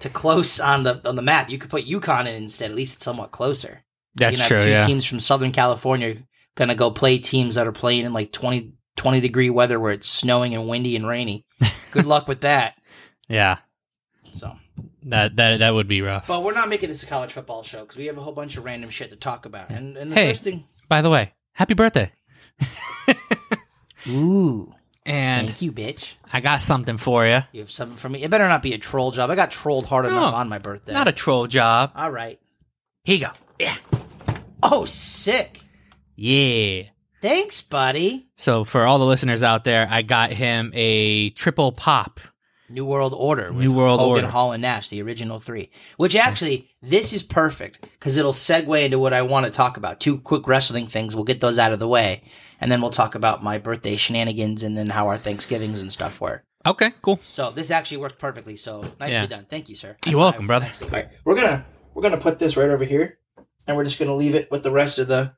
to 0.00 0.08
close 0.08 0.58
on 0.60 0.82
the 0.82 1.00
on 1.08 1.14
the 1.16 1.22
map. 1.22 1.48
You 1.50 1.58
could 1.58 1.70
put 1.70 1.86
UConn 1.86 2.22
in 2.26 2.34
instead. 2.42 2.70
At 2.70 2.76
least 2.76 2.96
it's 2.96 3.04
somewhat 3.04 3.30
closer. 3.30 3.84
That's 4.16 4.32
you 4.32 4.38
can 4.38 4.48
true. 4.48 4.60
two 4.60 4.70
Yeah. 4.70 4.84
teams 4.84 5.06
from 5.06 5.20
Southern 5.20 5.52
California 5.52 6.16
going 6.56 6.68
to 6.68 6.74
go 6.74 6.90
play 6.90 7.18
teams 7.18 7.54
that 7.54 7.66
are 7.68 7.72
playing 7.72 8.04
in 8.04 8.12
like 8.12 8.32
20, 8.32 8.72
20 8.96 9.20
degree 9.20 9.50
weather 9.50 9.78
where 9.80 9.92
it's 9.92 10.08
snowing 10.08 10.54
and 10.54 10.68
windy 10.68 10.96
and 10.96 11.06
rainy. 11.06 11.44
Good 11.92 12.06
luck 12.06 12.28
with 12.28 12.42
that. 12.42 12.74
Yeah. 13.28 13.58
So, 14.32 14.56
That 15.04 15.36
that 15.36 15.58
that 15.60 15.70
would 15.72 15.88
be 15.88 16.02
rough. 16.02 16.26
but 16.26 16.42
we're 16.42 16.52
not 16.52 16.68
making 16.68 16.90
this 16.90 17.02
a 17.02 17.06
college 17.06 17.32
football 17.32 17.62
show 17.62 17.80
because 17.80 17.96
we 17.96 18.06
have 18.06 18.18
a 18.18 18.20
whole 18.20 18.34
bunch 18.34 18.58
of 18.58 18.64
random 18.64 18.90
shit 18.90 19.08
to 19.10 19.16
talk 19.16 19.46
about. 19.46 19.70
And, 19.70 19.96
and 19.96 20.10
the 20.10 20.14
Hey. 20.16 20.30
first 20.32 20.42
thing, 20.42 20.64
By 20.88 21.00
the 21.00 21.08
way, 21.08 21.32
happy 21.52 21.72
birthday. 21.72 22.12
ooh, 24.08 24.74
And 25.06 25.46
thank 25.46 25.62
you, 25.62 25.72
bitch. 25.72 26.14
I 26.32 26.40
got 26.40 26.60
something 26.62 26.98
for 26.98 27.26
you. 27.26 27.40
You 27.52 27.60
have 27.60 27.70
something 27.70 27.96
for 27.96 28.08
me. 28.08 28.22
It 28.22 28.30
better 28.30 28.46
not 28.48 28.62
be 28.62 28.74
a 28.74 28.78
troll 28.78 29.10
job. 29.12 29.30
I 29.30 29.34
got 29.34 29.50
trolled 29.50 29.86
hard 29.86 30.04
enough 30.06 30.34
on 30.34 30.48
my 30.48 30.58
birthday. 30.58 30.92
Not 30.92 31.08
a 31.08 31.12
troll 31.12 31.46
job. 31.46 31.92
All 31.94 32.10
right. 32.10 32.38
Here 33.04 33.16
you 33.16 33.26
go. 33.26 33.32
Yeah. 33.58 33.76
Oh, 34.62 34.84
sick. 34.84 35.60
Yeah. 36.16 36.82
Thanks, 37.22 37.60
buddy. 37.60 38.26
So 38.36 38.64
for 38.64 38.84
all 38.84 38.98
the 38.98 39.04
listeners 39.06 39.44
out 39.44 39.62
there, 39.62 39.86
I 39.88 40.02
got 40.02 40.32
him 40.32 40.72
a 40.74 41.30
triple 41.30 41.70
pop. 41.70 42.18
New 42.68 42.84
World 42.84 43.14
Order. 43.16 43.52
New 43.52 43.72
World 43.72 44.00
Hogan, 44.00 44.24
Order. 44.24 44.32
Hall, 44.32 44.52
and 44.52 44.62
Nash, 44.62 44.88
the 44.88 45.00
original 45.02 45.38
three. 45.38 45.70
Which 45.98 46.16
actually, 46.16 46.68
this 46.82 47.12
is 47.12 47.22
perfect 47.22 47.80
because 47.92 48.16
it'll 48.16 48.32
segue 48.32 48.84
into 48.84 48.98
what 48.98 49.12
I 49.12 49.22
want 49.22 49.46
to 49.46 49.52
talk 49.52 49.76
about. 49.76 50.00
Two 50.00 50.18
quick 50.18 50.48
wrestling 50.48 50.86
things. 50.88 51.14
We'll 51.14 51.24
get 51.24 51.40
those 51.40 51.58
out 51.58 51.72
of 51.72 51.78
the 51.78 51.86
way, 51.86 52.22
and 52.60 52.72
then 52.72 52.80
we'll 52.80 52.90
talk 52.90 53.14
about 53.14 53.42
my 53.42 53.58
birthday 53.58 53.94
shenanigans 53.94 54.64
and 54.64 54.76
then 54.76 54.88
how 54.88 55.06
our 55.06 55.18
Thanksgivings 55.18 55.80
and 55.80 55.92
stuff 55.92 56.20
were. 56.20 56.42
Okay, 56.66 56.92
cool. 57.02 57.20
So 57.24 57.52
this 57.52 57.70
actually 57.70 57.98
worked 57.98 58.18
perfectly. 58.18 58.56
So 58.56 58.80
nicely 58.98 59.14
Yeah. 59.14 59.26
done. 59.26 59.46
Thank 59.48 59.68
you, 59.68 59.76
sir. 59.76 59.96
You're 60.06 60.18
welcome, 60.18 60.48
brother. 60.48 60.70
All 60.82 60.88
right, 60.88 61.08
we're 61.24 61.36
gonna 61.36 61.64
we're 61.94 62.02
gonna 62.02 62.16
put 62.16 62.40
this 62.40 62.56
right 62.56 62.70
over 62.70 62.84
here, 62.84 63.18
and 63.68 63.76
we're 63.76 63.84
just 63.84 64.00
gonna 64.00 64.14
leave 64.14 64.34
it 64.34 64.50
with 64.50 64.64
the 64.64 64.70
rest 64.72 64.98
of 64.98 65.06
the 65.08 65.34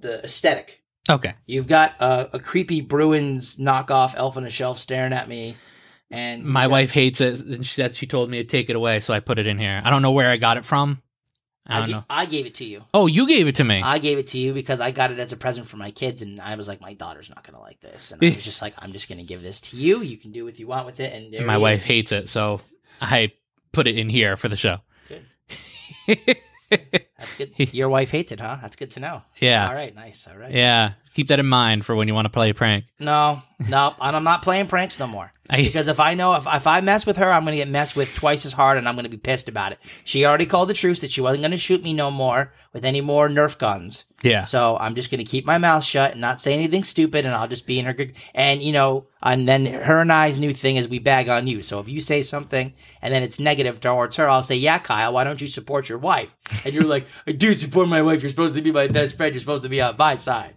the 0.00 0.22
aesthetic. 0.24 0.82
Okay. 1.08 1.34
You've 1.46 1.68
got 1.68 1.94
a, 2.00 2.30
a 2.34 2.38
creepy 2.38 2.80
Bruins 2.80 3.56
knockoff 3.56 4.14
elf 4.16 4.36
on 4.36 4.44
a 4.44 4.50
shelf 4.50 4.78
staring 4.78 5.12
at 5.12 5.28
me, 5.28 5.56
and 6.10 6.44
My 6.44 6.66
wife 6.66 6.90
hates 6.90 7.20
it, 7.20 7.40
and 7.40 7.64
she 7.64 7.74
said 7.74 7.94
she 7.94 8.06
told 8.06 8.28
me 8.30 8.38
to 8.38 8.44
take 8.44 8.70
it 8.70 8.76
away, 8.76 9.00
so 9.00 9.14
I 9.14 9.20
put 9.20 9.38
it 9.38 9.46
in 9.46 9.58
here. 9.58 9.80
I 9.84 9.90
don't 9.90 10.02
know 10.02 10.12
where 10.12 10.28
I 10.28 10.36
got 10.36 10.56
it 10.56 10.64
from. 10.64 11.02
I 11.68 11.78
I, 11.78 11.80
don't 11.80 11.90
know. 11.90 12.04
I 12.08 12.26
gave 12.26 12.46
it 12.46 12.54
to 12.56 12.64
you. 12.64 12.84
Oh, 12.94 13.06
you 13.06 13.26
gave 13.26 13.48
it 13.48 13.56
to 13.56 13.64
me. 13.64 13.82
I 13.82 13.98
gave 13.98 14.18
it 14.18 14.28
to 14.28 14.38
you 14.38 14.52
because 14.52 14.78
I 14.80 14.92
got 14.92 15.10
it 15.10 15.18
as 15.18 15.32
a 15.32 15.36
present 15.36 15.68
for 15.68 15.76
my 15.76 15.90
kids, 15.90 16.22
and 16.22 16.40
I 16.40 16.54
was 16.56 16.68
like, 16.68 16.80
my 16.80 16.94
daughter's 16.94 17.28
not 17.28 17.42
gonna 17.44 17.60
like 17.60 17.80
this, 17.80 18.12
and 18.12 18.22
I 18.22 18.34
was 18.34 18.44
just 18.44 18.62
like, 18.62 18.74
I'm 18.78 18.92
just 18.92 19.08
gonna 19.08 19.24
give 19.24 19.42
this 19.42 19.60
to 19.62 19.76
you. 19.76 20.00
You 20.02 20.16
can 20.16 20.32
do 20.32 20.44
what 20.44 20.58
you 20.58 20.66
want 20.66 20.86
with 20.86 21.00
it, 21.00 21.12
and 21.12 21.46
My 21.46 21.58
wife 21.58 21.80
is. 21.80 21.84
hates 21.86 22.12
it, 22.12 22.28
so 22.28 22.60
I 23.00 23.32
put 23.72 23.86
it 23.86 23.96
in 23.98 24.08
here 24.08 24.36
for 24.36 24.48
the 24.48 24.56
show. 24.56 24.78
Good. 25.08 25.24
That's 27.18 27.34
good. 27.36 27.52
Your 27.72 27.88
wife 27.88 28.10
hates 28.10 28.32
it, 28.32 28.40
huh? 28.40 28.58
That's 28.60 28.76
good 28.76 28.90
to 28.92 29.00
know. 29.00 29.22
yeah. 29.38 29.68
All 29.68 29.74
right, 29.74 29.94
nice. 29.94 30.26
All 30.28 30.36
right. 30.36 30.52
Yeah. 30.52 30.92
Keep 31.16 31.28
that 31.28 31.38
in 31.38 31.46
mind 31.46 31.86
for 31.86 31.96
when 31.96 32.08
you 32.08 32.12
want 32.14 32.26
to 32.26 32.30
play 32.30 32.50
a 32.50 32.54
prank. 32.54 32.84
No, 33.00 33.40
no, 33.58 33.94
and 33.98 34.14
I'm 34.14 34.22
not 34.22 34.42
playing 34.42 34.66
pranks 34.66 35.00
no 35.00 35.06
more. 35.06 35.32
I, 35.48 35.62
Because 35.62 35.88
if 35.88 35.98
I 35.98 36.12
know 36.12 36.34
if, 36.34 36.44
if 36.46 36.66
I 36.66 36.82
mess 36.82 37.06
with 37.06 37.16
her, 37.16 37.30
I'm 37.32 37.44
gonna 37.44 37.56
get 37.56 37.68
messed 37.68 37.96
with 37.96 38.14
twice 38.14 38.44
as 38.44 38.52
hard, 38.52 38.76
and 38.76 38.86
I'm 38.86 38.96
gonna 38.96 39.08
be 39.08 39.16
pissed 39.16 39.48
about 39.48 39.72
it. 39.72 39.78
She 40.04 40.26
already 40.26 40.44
called 40.44 40.68
the 40.68 40.74
truce 40.74 41.00
that 41.00 41.10
she 41.10 41.22
wasn't 41.22 41.40
gonna 41.42 41.56
shoot 41.56 41.82
me 41.82 41.94
no 41.94 42.10
more 42.10 42.52
with 42.74 42.84
any 42.84 43.00
more 43.00 43.28
Nerf 43.30 43.56
guns. 43.56 44.04
yeah. 44.22 44.44
So 44.44 44.76
I'm 44.78 44.94
just 44.94 45.10
gonna 45.10 45.24
keep 45.24 45.46
my 45.46 45.56
mouth 45.56 45.84
shut 45.84 46.12
and 46.12 46.20
not 46.20 46.40
say 46.40 46.52
anything 46.52 46.84
stupid, 46.84 47.24
and 47.24 47.34
I'll 47.34 47.48
just 47.48 47.66
be 47.66 47.78
in 47.78 47.86
her 47.86 47.94
good. 47.94 48.12
And 48.34 48.60
you 48.60 48.72
know, 48.72 49.06
and 49.22 49.48
then 49.48 49.64
her 49.64 50.00
and 50.00 50.12
I's 50.12 50.38
new 50.38 50.52
thing 50.52 50.76
is 50.76 50.86
we 50.88 50.98
bag 50.98 51.30
on 51.30 51.46
you. 51.46 51.62
So 51.62 51.78
if 51.80 51.88
you 51.88 52.00
say 52.00 52.20
something 52.20 52.74
and 53.00 53.14
then 53.14 53.22
it's 53.22 53.40
negative 53.40 53.80
towards 53.80 54.16
her, 54.16 54.28
I'll 54.28 54.42
say, 54.42 54.56
"Yeah, 54.56 54.78
Kyle, 54.80 55.14
why 55.14 55.24
don't 55.24 55.40
you 55.40 55.46
support 55.46 55.88
your 55.88 55.98
wife?" 55.98 56.34
And 56.64 56.74
you're 56.74 56.84
like, 56.84 57.06
"I 57.26 57.32
do 57.32 57.54
support 57.54 57.88
my 57.88 58.02
wife. 58.02 58.20
You're 58.20 58.30
supposed 58.30 58.56
to 58.56 58.62
be 58.62 58.72
my 58.72 58.88
best 58.88 59.16
friend. 59.16 59.32
You're 59.32 59.40
supposed 59.40 59.62
to 59.62 59.68
be 59.70 59.80
on 59.80 59.96
my 59.96 60.16
side." 60.16 60.55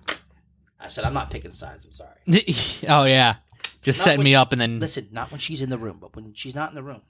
I 0.79 0.87
said, 0.87 1.03
"I'm 1.03 1.13
not 1.13 1.29
picking 1.31 1.51
sides. 1.51 1.85
I'm 1.85 1.91
sorry." 1.91 2.15
oh, 2.87 3.03
yeah. 3.05 3.35
Just 3.81 3.99
Not 3.99 4.03
setting 4.05 4.19
when- 4.19 4.25
me 4.25 4.35
up 4.35 4.51
and 4.51 4.61
then. 4.61 4.79
Listen, 4.79 5.07
not 5.11 5.31
when 5.31 5.39
she's 5.39 5.61
in 5.61 5.69
the 5.69 5.77
room, 5.77 5.97
but 5.99 6.15
when 6.15 6.33
she's 6.33 6.55
not 6.55 6.69
in 6.69 6.75
the 6.75 6.83
room, 6.83 7.01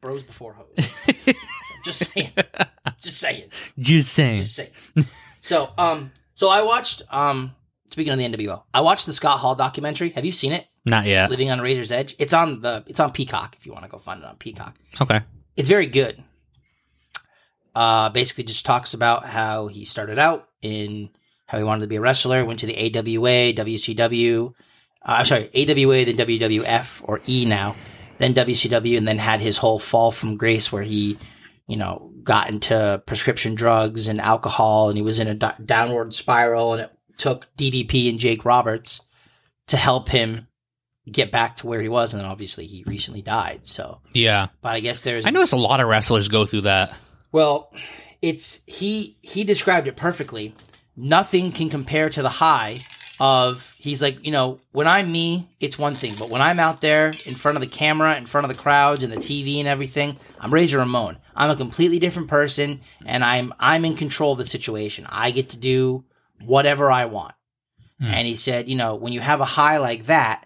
bros 0.00 0.22
before 0.22 0.54
hoes. 0.54 0.88
just 1.84 2.12
saying. 2.12 2.30
Just 3.00 3.18
saying. 3.18 3.44
Just 3.78 4.12
saying. 4.12 4.36
Just 4.36 4.54
saying. 4.54 4.70
so, 5.40 5.70
um, 5.78 6.12
so 6.34 6.48
I 6.48 6.62
watched. 6.62 7.02
Um, 7.10 7.54
speaking 7.90 8.12
of 8.12 8.18
the 8.18 8.24
NWO, 8.46 8.62
I 8.74 8.80
watched 8.80 9.06
the 9.06 9.12
Scott 9.12 9.38
Hall 9.38 9.54
documentary. 9.54 10.10
Have 10.10 10.24
you 10.24 10.32
seen 10.32 10.52
it? 10.52 10.66
Not 10.84 11.04
yet. 11.06 11.30
Living 11.30 11.50
on 11.50 11.60
Razor's 11.60 11.92
Edge. 11.92 12.14
It's 12.18 12.32
on 12.32 12.60
the. 12.62 12.84
It's 12.86 13.00
on 13.00 13.12
Peacock. 13.12 13.56
If 13.58 13.66
you 13.66 13.72
want 13.72 13.84
to 13.84 13.90
go 13.90 13.98
find 13.98 14.20
it 14.22 14.26
on 14.26 14.36
Peacock, 14.36 14.76
Okay. 15.00 15.20
it's 15.56 15.68
very 15.68 15.86
good. 15.86 16.22
Uh, 17.74 18.08
basically, 18.10 18.44
just 18.44 18.66
talks 18.66 18.94
about 18.94 19.24
how 19.24 19.68
he 19.68 19.84
started 19.84 20.18
out 20.18 20.48
in 20.62 21.10
how 21.48 21.58
he 21.58 21.64
wanted 21.64 21.80
to 21.80 21.86
be 21.88 21.96
a 21.96 22.00
wrestler. 22.00 22.44
Went 22.44 22.60
to 22.60 22.66
the 22.66 22.76
AWA, 22.76 23.52
WCW. 23.54 24.48
Uh, 24.50 24.52
I'm 25.02 25.24
sorry, 25.24 25.50
AWA, 25.54 26.04
then 26.04 26.16
WWF 26.16 27.00
or 27.04 27.20
E 27.26 27.44
now, 27.44 27.74
then 28.18 28.34
WCW, 28.34 28.96
and 28.98 29.08
then 29.08 29.18
had 29.18 29.40
his 29.40 29.56
whole 29.56 29.78
fall 29.78 30.10
from 30.12 30.36
grace 30.36 30.70
where 30.70 30.82
he, 30.82 31.18
you 31.66 31.76
know, 31.76 32.12
got 32.22 32.48
into 32.50 33.02
prescription 33.06 33.54
drugs 33.54 34.06
and 34.08 34.20
alcohol, 34.20 34.88
and 34.88 34.96
he 34.98 35.02
was 35.02 35.18
in 35.18 35.26
a 35.28 35.34
d- 35.34 35.46
downward 35.64 36.14
spiral, 36.14 36.74
and 36.74 36.82
it 36.82 36.90
took 37.16 37.48
DDP 37.56 38.10
and 38.10 38.18
Jake 38.18 38.44
Roberts 38.44 39.00
to 39.68 39.76
help 39.76 40.08
him 40.08 40.46
get 41.10 41.32
back 41.32 41.56
to 41.56 41.66
where 41.66 41.80
he 41.80 41.88
was, 41.88 42.12
and 42.12 42.20
then 42.20 42.28
obviously 42.28 42.66
he 42.66 42.84
recently 42.86 43.22
died. 43.22 43.66
So, 43.66 44.00
Yeah. 44.12 44.48
but 44.60 44.70
I 44.76 44.80
guess 44.80 45.00
there's 45.00 45.24
I 45.26 45.30
notice 45.30 45.52
a 45.52 45.56
lot 45.56 45.80
of 45.80 45.88
wrestlers 45.88 46.28
go 46.28 46.44
through 46.44 46.62
that. 46.62 46.92
well, 47.32 47.72
it's 48.20 48.60
he 48.66 49.16
he 49.22 49.44
described 49.44 49.86
it 49.88 49.96
perfectly. 49.96 50.54
Nothing 50.98 51.52
can 51.52 51.70
compare 51.70 52.10
to 52.10 52.22
the 52.22 52.28
high 52.28 52.78
of 53.20 53.74
he's 53.78 54.02
like, 54.02 54.24
you 54.24 54.32
know, 54.32 54.60
when 54.72 54.86
I'm 54.86 55.10
me, 55.10 55.48
it's 55.60 55.78
one 55.78 55.94
thing, 55.94 56.14
but 56.18 56.30
when 56.30 56.40
I'm 56.40 56.60
out 56.60 56.80
there 56.80 57.12
in 57.24 57.34
front 57.34 57.56
of 57.56 57.62
the 57.62 57.68
camera, 57.68 58.16
in 58.16 58.26
front 58.26 58.44
of 58.44 58.54
the 58.54 58.60
crowds 58.60 59.02
and 59.02 59.12
the 59.12 59.16
TV 59.16 59.58
and 59.58 59.68
everything, 59.68 60.16
I'm 60.40 60.52
Razor 60.52 60.78
Ramon. 60.78 61.18
I'm 61.34 61.50
a 61.50 61.56
completely 61.56 61.98
different 61.98 62.28
person 62.28 62.80
and 63.06 63.24
I'm 63.24 63.54
I'm 63.58 63.84
in 63.84 63.96
control 63.96 64.32
of 64.32 64.38
the 64.38 64.44
situation. 64.44 65.06
I 65.08 65.30
get 65.30 65.50
to 65.50 65.56
do 65.56 66.04
whatever 66.44 66.90
I 66.90 67.06
want. 67.06 67.34
Hmm. 68.00 68.06
And 68.06 68.26
he 68.26 68.36
said, 68.36 68.68
you 68.68 68.76
know, 68.76 68.94
when 68.94 69.12
you 69.12 69.20
have 69.20 69.40
a 69.40 69.44
high 69.44 69.78
like 69.78 70.06
that, 70.06 70.44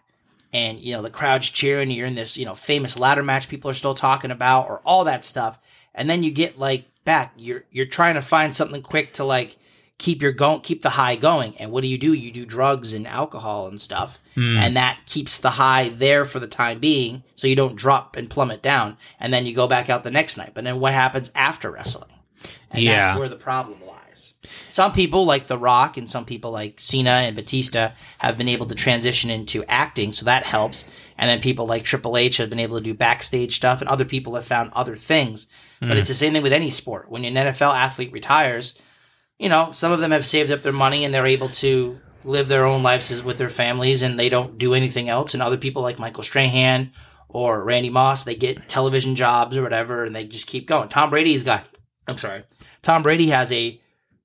and 0.53 0.79
you 0.81 0.95
know 0.95 1.03
the 1.03 1.11
crowd's 1.11 1.49
cheering, 1.51 1.91
you're 1.91 2.07
in 2.07 2.15
this 2.15 2.37
you 2.37 2.45
know 2.45 2.55
famous 2.55 2.99
ladder 2.99 3.23
match 3.23 3.49
people 3.49 3.71
are 3.71 3.75
still 3.75 3.95
talking 3.95 4.31
about, 4.31 4.69
or 4.69 4.81
all 4.85 5.05
that 5.05 5.25
stuff, 5.25 5.59
and 5.95 6.09
then 6.09 6.23
you 6.23 6.31
get 6.31 6.59
like 6.59 6.87
back, 7.05 7.33
you're 7.37 7.65
you're 7.71 7.87
trying 7.87 8.15
to 8.15 8.23
find 8.23 8.55
something 8.55 8.83
quick 8.83 9.15
to 9.15 9.25
like 9.25 9.57
keep 9.99 10.21
your 10.21 10.33
go 10.33 10.59
keep 10.59 10.83
the 10.83 10.91
high 10.91 11.17
going, 11.17 11.57
and 11.59 11.71
what 11.71 11.83
do 11.83 11.89
you 11.89 11.99
do? 11.99 12.13
You 12.13 12.33
do 12.33 12.45
drugs 12.45 12.93
and 12.93 13.07
alcohol 13.07 13.69
and 13.69 13.81
stuff, 13.81 14.21
hmm. 14.35 14.57
and 14.57 14.77
that 14.77 15.01
keeps 15.07 15.39
the 15.39 15.51
high 15.51 15.91
there 15.91 16.25
for 16.25 16.41
the 16.41 16.47
time 16.47 16.79
being, 16.81 17.23
so 17.35 17.47
you 17.47 17.57
don't 17.57 17.77
drop 17.77 18.17
and 18.17 18.29
plummet 18.29 18.63
down, 18.63 18.97
and 19.21 19.33
then 19.33 19.47
you 19.47 19.55
go 19.55 19.69
back 19.69 19.89
out 19.89 20.05
the 20.05 20.11
next 20.11 20.37
night. 20.37 20.53
But 20.55 20.65
then 20.65 20.81
what 20.81 20.93
happens 20.93 21.31
after 21.35 21.71
wrestling? 21.71 22.11
And 22.71 22.83
Yeah. 22.83 23.07
that's 23.07 23.19
where 23.19 23.29
the 23.29 23.37
problem 23.37 23.79
lies. 23.87 24.35
Some 24.69 24.93
people, 24.93 25.27
like 25.27 25.47
The 25.47 25.59
Rock, 25.59 25.97
and 25.97 26.09
some 26.09 26.25
people 26.25 26.51
like 26.51 26.81
Cena 26.81 27.11
and 27.11 27.37
Batista, 27.37 27.91
have 28.19 28.39
been 28.39 28.49
able 28.49 28.67
to 28.67 28.75
transition 28.75 29.31
into 29.31 29.65
acting, 29.69 30.13
so 30.13 30.25
that 30.25 30.45
helps. 30.45 30.87
And 31.19 31.29
then 31.29 31.41
people 31.41 31.67
like 31.67 31.85
Triple 31.85 32.17
H 32.17 32.39
have 32.39 32.51
been 32.51 32.59
able 32.59 32.79
to 32.79 32.83
do 32.83 32.95
backstage 32.95 33.55
stuff, 33.57 33.81
and 33.81 33.89
other 33.89 34.07
people 34.07 34.35
have 34.35 34.47
found 34.47 34.71
other 34.73 34.97
things. 34.97 35.47
But 35.81 35.91
hmm. 35.91 35.97
it's 35.99 36.09
the 36.09 36.15
same 36.15 36.33
thing 36.33 36.43
with 36.43 36.53
any 36.53 36.71
sport. 36.71 37.11
When 37.11 37.25
an 37.25 37.35
NFL 37.35 37.75
athlete 37.75 38.13
retires, 38.13 38.75
you 39.43 39.49
know, 39.49 39.73
some 39.73 39.91
of 39.91 39.99
them 39.99 40.13
have 40.13 40.25
saved 40.25 40.53
up 40.53 40.63
their 40.63 40.73
money 40.73 41.05
and 41.05 41.13
they're 41.13 41.27
able 41.27 41.49
to 41.49 41.99
live 42.23 42.47
their 42.47 42.65
own 42.65 42.85
lives 42.85 43.23
with 43.25 43.37
their 43.39 43.49
families 43.49 44.01
and 44.03 44.17
they 44.17 44.29
don't 44.29 44.57
do 44.57 44.73
anything 44.73 45.09
else. 45.09 45.35
And 45.35 45.43
other 45.43 45.57
people 45.57 45.83
like 45.83 45.99
Michael 45.99 46.23
Strahan 46.23 46.93
or 47.29 47.65
Randy 47.65 47.91
Moss, 47.91 48.23
they 48.23 48.37
get 48.37 48.69
television 48.69 49.17
jobs 49.17 49.57
or 49.57 49.63
whatever 49.65 50.05
and 50.05 50.15
they 50.15 50.25
just 50.25 50.47
keep 50.47 50.69
going. 50.69 50.89
Tom 50.89 51.11
Brady's 51.11 51.43
got, 51.43 51.65
I'm 52.07 52.19
sorry, 52.19 52.45
Tom 52.83 53.03
Brady 53.03 53.31
has 53.31 53.51
a 53.51 53.81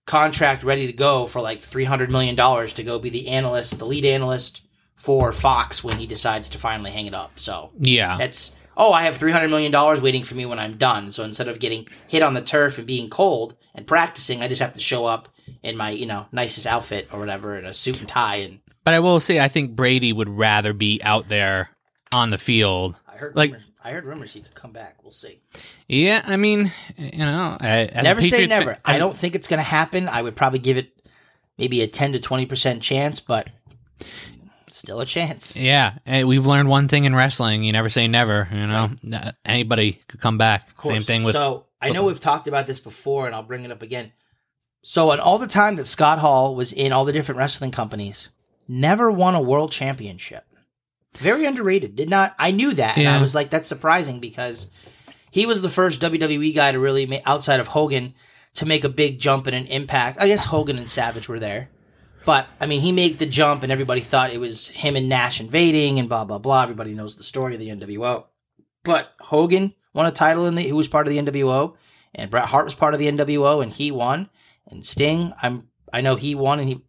contract 0.05 0.63
ready 0.63 0.86
to 0.86 0.93
go 0.93 1.25
for 1.25 1.41
like 1.41 1.62
$300 1.62 2.09
million 2.09 2.36
to 2.67 2.83
go 2.83 3.00
be 3.00 3.09
the 3.09 3.29
analyst, 3.29 3.79
the 3.79 3.88
lead 3.88 4.05
analyst 4.05 4.62
for 4.95 5.31
Fox 5.31 5.83
when 5.83 5.97
he 5.97 6.05
decides 6.05 6.51
to 6.51 6.59
finally 6.59 6.91
hang 6.91 7.07
it 7.07 7.15
up. 7.15 7.39
So 7.39 7.71
Yeah. 7.79 8.19
it's 8.21 8.53
oh, 8.77 8.93
I 8.93 9.03
have 9.03 9.17
three 9.17 9.31
hundred 9.34 9.50
million 9.50 9.72
dollars 9.72 10.00
waiting 10.01 10.24
for 10.24 10.36
me 10.36 10.46
when 10.46 10.60
I'm 10.60 10.77
done. 10.77 11.12
So 11.12 11.24
instead 11.24 11.48
of 11.50 11.60
getting 11.60 11.88
hit 12.07 12.24
on 12.24 12.34
the 12.36 12.41
turf 12.41 12.77
and 12.77 12.88
being 12.88 13.10
cold 13.10 13.55
and 13.75 13.86
practicing, 13.86 14.41
I 14.41 14.48
just 14.48 14.62
have 14.62 14.74
to 14.74 14.79
show 14.79 15.03
up 15.05 15.27
in 15.63 15.75
my 15.75 15.89
you 15.89 16.05
know 16.05 16.27
nicest 16.31 16.65
outfit 16.67 17.10
or 17.12 17.19
whatever 17.19 17.57
in 17.57 17.65
a 17.65 17.74
suit 17.74 18.00
and 18.00 18.07
tie. 18.07 18.38
And 18.38 18.60
But 18.84 18.93
I 18.93 19.00
will 19.00 19.19
say, 19.19 19.39
I 19.39 19.48
think 19.50 19.75
Brady 19.75 20.13
would 20.13 20.29
rather 20.29 20.72
be 20.74 21.01
out 21.03 21.27
there 21.27 21.69
on 22.13 22.29
the 22.29 22.38
field. 22.38 22.96
I 23.07 23.17
heard 23.17 23.36
Like- 23.36 23.51
rumors, 23.51 23.65
I 23.84 23.91
heard 23.91 24.05
rumors 24.05 24.34
he 24.34 24.41
could 24.41 24.53
come 24.55 24.72
back. 24.74 24.98
We'll 25.03 25.12
see. 25.12 25.39
Yeah, 25.88 26.22
I 26.25 26.36
mean, 26.38 26.72
you 26.98 27.17
know, 27.19 27.57
I- 27.60 27.89
never 28.03 28.22
say 28.22 28.46
never. 28.46 28.74
fan- 28.74 28.81
I 28.86 28.98
don't 29.00 29.15
think 29.15 29.34
it's 29.36 29.48
going 29.48 29.60
to 29.60 29.63
happen. 29.63 30.07
I 30.10 30.22
would 30.22 30.36
probably 30.36 30.60
give 30.60 30.75
it 30.77 30.91
maybe 31.57 31.81
a 31.81 31.88
ten 31.88 32.12
to 32.13 32.19
twenty 32.19 32.46
percent 32.46 32.81
chance, 32.84 33.19
but 33.22 33.50
still 34.88 35.01
a 35.01 35.06
chance. 35.06 35.58
Yeah, 35.58 35.98
and 36.06 36.29
we've 36.29 36.46
learned 36.46 36.70
one 36.70 36.88
thing 36.88 37.03
in 37.03 37.13
wrestling: 37.13 37.63
you 37.63 37.74
never 37.74 37.89
say 37.89 38.08
never. 38.08 38.48
You 38.53 38.67
know, 38.67 38.91
Uh, 39.12 39.34
anybody 39.44 40.00
could 40.08 40.22
come 40.22 40.38
back. 40.38 40.70
Same 40.82 41.01
thing 41.01 41.24
with 41.24 41.36
So 41.36 41.65
I 41.82 41.89
know 41.89 42.06
we've 42.06 42.22
talked 42.22 42.48
about 42.48 42.67
this 42.67 42.79
before, 42.79 43.25
and 43.25 43.36
I'll 43.36 43.44
bring 43.44 43.65
it 43.65 43.72
up 43.72 43.82
again. 43.82 44.13
So, 44.84 45.12
in 45.12 45.20
all 45.20 45.39
the 45.39 45.48
time 45.48 45.75
that 45.75 45.86
Scott 45.86 46.20
Hall 46.20 46.56
was 46.56 46.72
in 46.72 46.94
all 46.94 47.03
the 47.03 47.12
different 47.12 47.38
wrestling 47.38 47.72
companies, 47.72 48.29
never 48.65 49.12
won 49.12 49.36
a 49.36 49.41
world 49.41 49.74
championship. 49.74 50.46
Very 51.17 51.44
underrated. 51.44 51.98
Did 51.98 52.10
not. 52.10 52.34
I 52.39 52.51
knew 52.51 52.72
that, 52.72 52.98
and 52.98 53.10
I 53.10 53.20
was 53.20 53.36
like, 53.36 53.50
that's 53.50 53.67
surprising 53.67 54.22
because 54.22 54.67
he 55.32 55.46
was 55.46 55.62
the 55.62 55.70
first 55.70 56.00
WWE 56.00 56.56
guy 56.56 56.72
to 56.72 56.79
really, 56.79 57.06
make, 57.08 57.24
outside 57.25 57.60
of 57.60 57.67
Hogan, 57.67 58.13
to 58.53 58.65
make 58.65 58.86
a 58.86 58.89
big 58.89 59.20
jump 59.20 59.48
and 59.48 59.56
an 59.56 59.65
impact. 59.65 60.22
I 60.22 60.27
guess 60.29 60.46
Hogan 60.46 60.77
and 60.77 60.89
Savage 60.89 61.27
were 61.27 61.39
there. 61.39 61.67
But 62.27 62.50
I 62.60 62.65
mean, 62.65 62.81
he 62.81 62.91
made 62.91 63.19
the 63.19 63.25
jump, 63.25 63.63
and 63.63 63.72
everybody 63.72 64.01
thought 64.01 64.34
it 64.34 64.39
was 64.41 64.67
him 64.67 64.98
and 64.98 65.07
Nash 65.07 65.39
invading, 65.39 65.98
and 65.98 66.10
blah 66.10 66.25
blah 66.25 66.39
blah. 66.39 66.62
Everybody 66.62 66.93
knows 66.93 67.15
the 67.15 67.24
story 67.24 67.53
of 67.53 67.62
the 67.62 67.69
NWO. 67.69 68.25
But 68.84 69.13
Hogan 69.22 69.74
won 69.93 70.07
a 70.07 70.12
title 70.12 70.46
in 70.46 70.55
the. 70.55 70.62
He 70.62 70.74
was 70.74 70.89
part 70.89 71.07
of 71.07 71.13
the 71.13 71.19
NWO, 71.19 71.75
and 72.13 72.29
Bret 72.29 72.43
Hart 72.43 72.65
was 72.65 72.75
part 72.75 72.93
of 72.93 73.00
the 73.00 73.10
NWO, 73.10 73.63
and 73.63 73.72
he 73.72 73.91
won. 73.91 74.29
And 74.69 74.86
Sting, 74.86 75.31
I'm 75.41 75.69
I 75.93 76.01
know 76.01 76.15
he 76.15 76.36
won, 76.36 76.60
and 76.60 76.67
he 76.67 76.81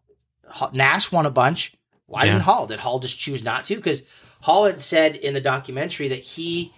Nash 0.73 1.12
won 1.12 1.25
a 1.25 1.30
bunch. 1.30 1.73
Why 2.07 2.25
Yeah. 2.25 2.33
didn't 2.33 2.42
Hall? 2.42 2.66
Did 2.66 2.80
Hall 2.80 2.99
just 2.99 3.16
choose 3.16 3.45
not 3.45 3.64
to? 3.66 3.76
Because 3.76 4.02
Hall 4.40 4.64
had 4.64 4.80
said 4.80 5.14
in 5.14 5.35
the 5.35 5.40
documentary 5.40 6.09
that 6.09 6.18
he 6.18 6.73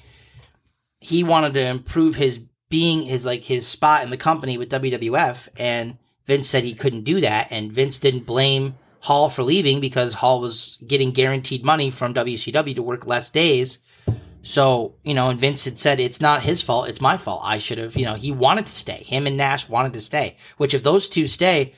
he 1.01 1.25
wanted 1.25 1.55
to 1.55 1.65
improve 1.67 2.17
his 2.17 2.45
being 2.69 3.05
his 3.05 3.25
like 3.25 3.45
his 3.45 3.67
spot 3.67 4.05
in 4.05 4.11
the 4.11 4.19
company 4.19 4.59
with 4.59 4.71
WWF, 4.71 5.49
and 5.57 5.97
Vince 6.31 6.47
said 6.49 6.63
he 6.63 6.75
couldn't 6.75 7.03
do 7.03 7.21
that, 7.23 7.49
and 7.51 7.73
Vince 7.73 7.99
didn't 7.99 8.25
blame 8.25 8.77
Hall 9.01 9.29
for 9.29 9.43
leaving 9.43 9.81
because 9.81 10.15
Hall 10.15 10.41
was 10.41 10.79
getting 10.87 11.11
guaranteed 11.11 11.65
money 11.65 11.91
from 11.91 12.15
WCW 12.15 12.77
to 12.77 12.85
work 12.85 13.05
less 13.05 13.31
days. 13.31 13.81
So, 14.43 14.95
you 15.03 15.13
know, 15.13 15.29
and 15.29 15.41
Vince 15.41 15.65
had 15.65 15.81
said 15.81 15.99
it's 15.99 16.21
not 16.21 16.45
his 16.45 16.63
fault, 16.63 16.89
it's 16.89 17.01
my 17.01 17.17
fault. 17.17 17.41
I 17.45 17.59
should 17.59 17.79
have, 17.79 17.97
you 17.97 18.05
know, 18.05 18.15
he 18.15 18.31
wanted 18.31 18.67
to 18.67 18.73
stay. 18.73 19.03
Him 19.03 19.27
and 19.27 19.37
Nash 19.37 19.69
wanted 19.69 19.93
to 19.95 20.01
stay. 20.01 20.37
Which 20.57 20.73
if 20.73 20.85
those 20.85 21.09
two 21.09 21.27
stay, 21.27 21.75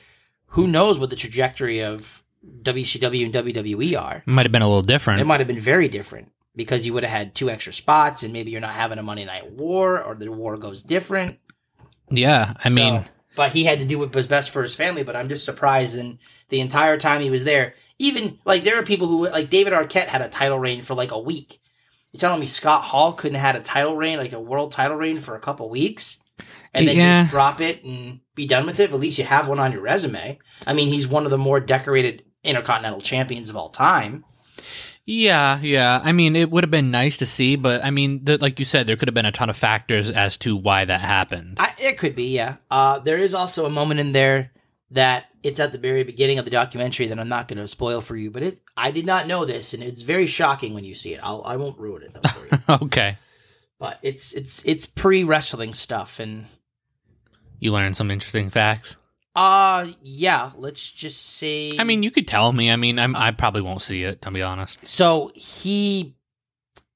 who 0.49 0.67
knows 0.67 0.99
what 0.99 1.09
the 1.09 1.15
trajectory 1.15 1.81
of 1.83 2.21
WCW 2.61 3.25
and 3.25 3.33
WWE 3.33 3.99
are. 3.99 4.21
might 4.27 4.45
have 4.45 4.51
been 4.51 4.61
a 4.61 4.67
little 4.67 4.83
different. 4.83 5.19
It 5.19 5.25
might 5.25 5.39
have 5.41 5.47
been 5.47 5.59
very 5.59 5.87
different 5.87 6.29
because 6.55 6.85
you 6.85 6.93
would 6.93 7.03
have 7.03 7.11
had 7.11 7.33
two 7.33 7.49
extra 7.49 7.73
spots 7.73 8.21
and 8.21 8.31
maybe 8.31 8.51
you're 8.51 8.61
not 8.61 8.73
having 8.75 8.99
a 8.99 9.03
Monday 9.03 9.25
night 9.25 9.51
war 9.51 9.99
or 10.03 10.13
the 10.13 10.31
war 10.31 10.57
goes 10.57 10.83
different. 10.83 11.39
yeah, 12.11 12.53
I 12.63 12.69
So- 12.69 12.75
mean, 12.75 13.05
but 13.35 13.51
he 13.51 13.63
had 13.63 13.79
to 13.79 13.85
do 13.85 13.99
what 13.99 14.13
was 14.13 14.27
best 14.27 14.49
for 14.51 14.61
his 14.61 14.75
family. 14.75 15.03
But 15.03 15.15
I'm 15.15 15.29
just 15.29 15.45
surprised. 15.45 15.97
And 15.97 16.19
the 16.49 16.61
entire 16.61 16.97
time 16.97 17.21
he 17.21 17.29
was 17.29 17.43
there, 17.43 17.75
even 17.99 18.39
like 18.45 18.63
there 18.63 18.79
are 18.79 18.83
people 18.83 19.07
who 19.07 19.29
like 19.29 19.49
David 19.49 19.73
Arquette 19.73 20.07
had 20.07 20.21
a 20.21 20.29
title 20.29 20.59
reign 20.59 20.81
for 20.81 20.93
like 20.93 21.11
a 21.11 21.19
week. 21.19 21.59
You're 22.11 22.19
telling 22.19 22.39
me 22.39 22.45
Scott 22.45 22.83
Hall 22.83 23.13
couldn't 23.13 23.39
have 23.39 23.55
had 23.55 23.61
a 23.61 23.63
title 23.65 23.95
reign, 23.95 24.19
like 24.19 24.33
a 24.33 24.39
world 24.39 24.71
title 24.71 24.97
reign, 24.97 25.19
for 25.19 25.35
a 25.35 25.39
couple 25.39 25.67
weeks, 25.69 26.17
and 26.73 26.87
then 26.87 26.95
Yeah. 26.95 27.23
just 27.23 27.31
drop 27.31 27.59
it 27.59 27.83
and 27.83 28.19
be 28.35 28.45
done 28.45 28.67
with 28.67 28.79
it? 28.79 28.91
But 28.91 28.97
at 28.97 29.01
least 29.01 29.17
you 29.17 29.23
have 29.23 29.47
one 29.47 29.59
on 29.59 29.71
your 29.71 29.81
resume. 29.81 30.37
I 30.67 30.73
mean, 30.73 30.89
he's 30.89 31.07
one 31.07 31.25
of 31.25 31.31
the 31.31 31.39
more 31.39 31.59
decorated 31.59 32.23
intercontinental 32.43 33.01
champions 33.01 33.49
of 33.49 33.55
all 33.55 33.69
time. 33.69 34.25
Yeah, 35.05 35.59
yeah. 35.59 35.99
I 36.03 36.13
mean, 36.13 36.35
it 36.35 36.49
would 36.49 36.63
have 36.63 36.71
been 36.71 36.91
nice 36.91 37.17
to 37.17 37.25
see, 37.25 37.55
but 37.55 37.83
I 37.83 37.91
mean, 37.91 38.23
th- 38.25 38.41
like 38.41 38.59
you 38.59 38.65
said, 38.65 38.87
there 38.87 38.95
could 38.95 39.09
have 39.09 39.15
been 39.15 39.25
a 39.25 39.31
ton 39.31 39.49
of 39.49 39.57
factors 39.57 40.09
as 40.09 40.37
to 40.39 40.55
why 40.55 40.85
that 40.85 41.01
happened. 41.01 41.57
I, 41.59 41.73
it 41.77 41.97
could 41.97 42.15
be, 42.15 42.33
yeah. 42.35 42.57
Uh, 42.71 42.99
there 42.99 43.17
is 43.17 43.33
also 43.33 43.65
a 43.65 43.69
moment 43.69 43.99
in 43.99 44.13
there 44.13 44.51
that 44.91 45.25
it's 45.41 45.59
at 45.59 45.71
the 45.71 45.77
very 45.77 46.03
beginning 46.03 46.39
of 46.39 46.45
the 46.45 46.51
documentary 46.51 47.07
that 47.07 47.19
I'm 47.19 47.27
not 47.27 47.47
going 47.47 47.59
to 47.59 47.67
spoil 47.67 47.99
for 47.99 48.15
you, 48.15 48.31
but 48.31 48.43
it 48.43 48.59
I 48.77 48.91
did 48.91 49.05
not 49.05 49.27
know 49.27 49.43
this, 49.43 49.73
and 49.73 49.83
it's 49.83 50.03
very 50.03 50.25
shocking 50.25 50.73
when 50.73 50.85
you 50.85 50.95
see 50.95 51.13
it. 51.13 51.19
I'll 51.21 51.43
I 51.43 51.57
won't 51.57 51.77
ruin 51.79 52.03
it 52.03 52.13
though 52.13 52.29
for 52.29 52.45
you, 52.45 52.61
okay, 52.85 53.17
but 53.79 53.99
it's 54.01 54.33
it's 54.33 54.63
it's 54.65 54.85
pre 54.85 55.23
wrestling 55.23 55.73
stuff, 55.73 56.19
and 56.19 56.45
you 57.59 57.71
learn 57.71 57.93
some 57.93 58.09
interesting 58.09 58.49
facts. 58.49 58.97
Uh 59.35 59.87
yeah, 60.01 60.51
let's 60.55 60.91
just 60.91 61.37
say. 61.37 61.77
I 61.77 61.83
mean, 61.83 62.03
you 62.03 62.11
could 62.11 62.27
tell 62.27 62.51
me. 62.53 62.69
I 62.71 62.75
mean, 62.75 62.99
I'm, 62.99 63.15
I 63.15 63.31
probably 63.31 63.61
won't 63.61 63.81
see 63.81 64.03
it 64.03 64.21
to 64.21 64.31
be 64.31 64.41
honest. 64.41 64.85
so 64.87 65.31
he 65.35 66.15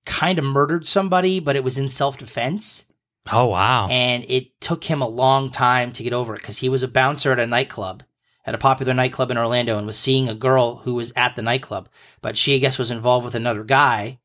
kind 0.06 0.40
of 0.40 0.46
murdered 0.46 0.88
somebody, 0.88 1.40
but 1.40 1.56
it 1.56 1.64
was 1.64 1.78
in 1.78 1.90
self 1.90 2.18
defense. 2.18 2.86
Oh 3.30 3.48
wow. 3.48 3.88
and 3.90 4.24
it 4.30 4.58
took 4.62 4.86
him 4.86 5.02
a 5.02 5.08
long 5.08 5.50
time 5.50 5.92
to 5.92 6.04
get 6.04 6.14
over 6.14 6.34
it 6.36 6.40
because 6.40 6.60
he 6.60 6.70
was 6.70 6.82
a 6.84 6.88
bouncer 6.88 7.34
at 7.34 7.40
a 7.40 7.46
nightclub 7.46 8.04
at 8.46 8.56
a 8.56 8.58
popular 8.58 8.94
nightclub 8.94 9.30
in 9.30 9.38
orlando 9.38 9.78
and 9.78 9.86
was 9.86 9.98
seeing 9.98 10.30
a 10.30 10.34
girl 10.34 10.78
who 10.78 10.94
was 10.94 11.12
at 11.18 11.36
the 11.36 11.42
nightclub 11.42 11.90
but 12.22 12.38
she 12.38 12.56
i 12.56 12.58
guess 12.58 12.78
was 12.78 12.90
involved 12.90 13.26
with 13.26 13.36
another 13.36 13.66
guy 13.66 14.18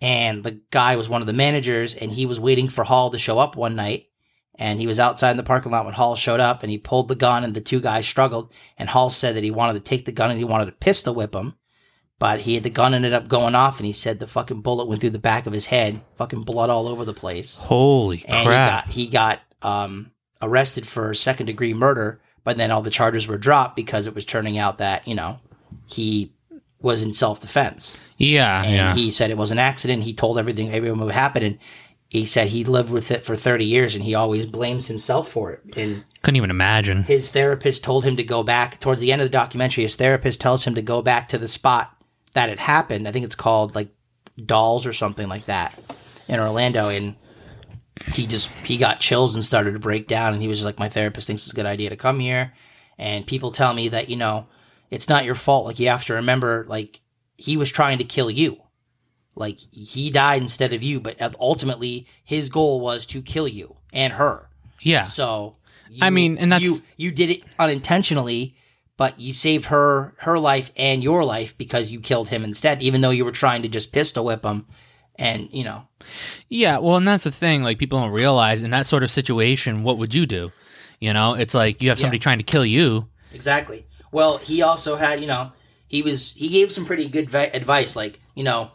and 0.00 0.44
the 0.44 0.60
guy 0.70 0.94
was 0.94 1.08
one 1.08 1.20
of 1.20 1.26
the 1.26 1.32
managers 1.32 1.96
and 1.96 2.12
he 2.12 2.26
was 2.26 2.38
waiting 2.38 2.68
for 2.68 2.84
hall 2.84 3.10
to 3.10 3.18
show 3.18 3.40
up 3.40 3.56
one 3.56 3.74
night 3.74 4.06
and 4.58 4.80
he 4.80 4.86
was 4.86 4.98
outside 4.98 5.30
in 5.30 5.36
the 5.36 5.42
parking 5.42 5.70
lot 5.72 5.84
when 5.84 5.94
Hall 5.94 6.16
showed 6.16 6.40
up, 6.40 6.62
and 6.62 6.70
he 6.70 6.78
pulled 6.78 7.08
the 7.08 7.14
gun, 7.14 7.44
and 7.44 7.54
the 7.54 7.60
two 7.60 7.80
guys 7.80 8.06
struggled, 8.06 8.52
and 8.76 8.88
Hall 8.88 9.08
said 9.08 9.36
that 9.36 9.44
he 9.44 9.50
wanted 9.50 9.74
to 9.74 9.88
take 9.88 10.04
the 10.04 10.12
gun 10.12 10.30
and 10.30 10.38
he 10.38 10.44
wanted 10.44 10.66
to 10.66 10.72
pistol 10.72 11.14
whip 11.14 11.34
him, 11.34 11.54
but 12.18 12.40
he 12.40 12.54
had 12.54 12.64
the 12.64 12.70
gun 12.70 12.94
ended 12.94 13.12
up 13.12 13.28
going 13.28 13.54
off, 13.54 13.78
and 13.78 13.86
he 13.86 13.92
said 13.92 14.18
the 14.18 14.26
fucking 14.26 14.62
bullet 14.62 14.88
went 14.88 15.00
through 15.00 15.10
the 15.10 15.18
back 15.18 15.46
of 15.46 15.52
his 15.52 15.66
head, 15.66 16.00
fucking 16.16 16.42
blood 16.42 16.70
all 16.70 16.88
over 16.88 17.04
the 17.04 17.14
place, 17.14 17.58
Holy 17.58 18.24
and 18.26 18.46
crap! 18.46 18.88
he 18.88 19.06
got 19.06 19.38
he 19.62 19.62
got 19.62 19.68
um 19.68 20.12
arrested 20.42 20.86
for 20.86 21.14
second 21.14 21.46
degree 21.46 21.74
murder, 21.74 22.20
but 22.44 22.56
then 22.56 22.70
all 22.70 22.82
the 22.82 22.90
charges 22.90 23.28
were 23.28 23.38
dropped 23.38 23.76
because 23.76 24.06
it 24.06 24.14
was 24.14 24.24
turning 24.24 24.58
out 24.58 24.78
that 24.78 25.06
you 25.06 25.14
know 25.14 25.38
he 25.86 26.32
was 26.80 27.02
in 27.02 27.14
self 27.14 27.40
defense 27.40 27.96
yeah, 28.18 28.62
and 28.64 28.74
yeah. 28.74 28.94
he 28.94 29.12
said 29.12 29.30
it 29.30 29.38
was 29.38 29.52
an 29.52 29.60
accident. 29.60 30.02
He 30.02 30.12
told 30.12 30.38
everything, 30.38 30.72
everyone 30.72 30.98
what 30.98 31.14
happened, 31.14 31.44
and 31.44 31.58
he 32.08 32.24
said 32.24 32.48
he 32.48 32.64
lived 32.64 32.90
with 32.90 33.10
it 33.10 33.24
for 33.24 33.36
thirty 33.36 33.64
years, 33.64 33.94
and 33.94 34.02
he 34.04 34.14
always 34.14 34.46
blames 34.46 34.86
himself 34.88 35.28
for 35.28 35.52
it. 35.52 35.76
And 35.76 36.04
Couldn't 36.22 36.36
even 36.36 36.50
imagine. 36.50 37.02
his 37.04 37.30
therapist 37.30 37.84
told 37.84 38.04
him 38.04 38.16
to 38.16 38.24
go 38.24 38.42
back 38.42 38.80
towards 38.80 39.00
the 39.00 39.12
end 39.12 39.20
of 39.20 39.26
the 39.26 39.30
documentary. 39.32 39.84
His 39.84 39.96
therapist 39.96 40.40
tells 40.40 40.64
him 40.64 40.74
to 40.74 40.82
go 40.82 41.02
back 41.02 41.28
to 41.28 41.38
the 41.38 41.48
spot 41.48 41.94
that 42.32 42.48
it 42.48 42.58
happened. 42.58 43.06
I 43.06 43.12
think 43.12 43.24
it's 43.24 43.34
called 43.34 43.74
like 43.74 43.88
Dolls 44.44 44.86
or 44.86 44.92
something 44.92 45.28
like 45.28 45.46
that 45.46 45.78
in 46.28 46.40
Orlando, 46.40 46.88
and 46.88 47.14
he 48.12 48.26
just 48.26 48.50
he 48.64 48.78
got 48.78 49.00
chills 49.00 49.34
and 49.34 49.44
started 49.44 49.72
to 49.72 49.78
break 49.78 50.06
down. 50.06 50.32
And 50.32 50.40
he 50.40 50.48
was 50.48 50.58
just 50.58 50.66
like, 50.66 50.78
"My 50.78 50.88
therapist 50.88 51.26
thinks 51.26 51.44
it's 51.44 51.52
a 51.52 51.56
good 51.56 51.66
idea 51.66 51.90
to 51.90 51.96
come 51.96 52.20
here." 52.20 52.52
And 52.96 53.26
people 53.26 53.50
tell 53.52 53.74
me 53.74 53.88
that 53.88 54.08
you 54.08 54.16
know 54.16 54.46
it's 54.90 55.08
not 55.08 55.24
your 55.24 55.34
fault. 55.34 55.66
Like 55.66 55.78
you 55.78 55.88
have 55.88 56.04
to 56.06 56.14
remember, 56.14 56.64
like 56.68 57.00
he 57.36 57.56
was 57.56 57.70
trying 57.70 57.98
to 57.98 58.04
kill 58.04 58.30
you. 58.30 58.60
Like 59.38 59.58
he 59.72 60.10
died 60.10 60.42
instead 60.42 60.72
of 60.72 60.82
you, 60.82 61.00
but 61.00 61.20
uh, 61.22 61.30
ultimately 61.40 62.06
his 62.24 62.48
goal 62.48 62.80
was 62.80 63.06
to 63.06 63.22
kill 63.22 63.46
you 63.48 63.76
and 63.92 64.12
her. 64.14 64.48
Yeah, 64.80 65.04
So 65.04 65.56
you, 65.90 65.98
I 66.02 66.10
mean, 66.10 66.36
and 66.38 66.52
that's- 66.52 66.68
you 66.68 66.80
you 66.96 67.10
did 67.12 67.30
it 67.30 67.42
unintentionally, 67.58 68.54
but 68.96 69.18
you 69.18 69.32
saved 69.32 69.66
her 69.66 70.12
her 70.18 70.38
life 70.38 70.70
and 70.76 71.02
your 71.02 71.24
life 71.24 71.56
because 71.56 71.90
you 71.90 72.00
killed 72.00 72.28
him 72.28 72.44
instead, 72.44 72.82
even 72.82 73.00
though 73.00 73.10
you 73.10 73.24
were 73.24 73.32
trying 73.32 73.62
to 73.62 73.68
just 73.68 73.92
pistol 73.92 74.24
whip 74.24 74.44
him. 74.44 74.66
And 75.20 75.52
you 75.52 75.64
know, 75.64 75.82
Yeah, 76.48 76.78
well, 76.78 76.96
and 76.96 77.06
that's 77.08 77.24
the 77.24 77.32
thing. 77.32 77.62
Like 77.64 77.78
people 77.78 77.98
don't 78.00 78.10
realize 78.12 78.62
in 78.62 78.70
that 78.70 78.86
sort 78.86 79.02
of 79.02 79.10
situation, 79.10 79.82
what 79.82 79.98
would 79.98 80.14
you 80.14 80.26
do? 80.26 80.52
You 81.00 81.12
know, 81.12 81.34
it's 81.34 81.54
like 81.54 81.82
you 81.82 81.88
have 81.90 81.98
somebody 81.98 82.18
trying 82.20 82.38
to 82.38 82.44
kill 82.44 82.64
you. 82.66 83.06
exactly. 83.32 83.84
Well, 84.12 84.38
he 84.38 84.62
also 84.62 84.96
had, 84.96 85.20
you 85.20 85.26
know, 85.26 85.52
he 85.88 86.02
was 86.02 86.32
he 86.34 86.48
gave 86.48 86.70
some 86.72 86.86
pretty 86.86 87.08
good 87.08 87.28
vi- 87.30 87.50
advice, 87.52 87.96
like 87.96 88.20
you 88.34 88.44
know, 88.44 88.70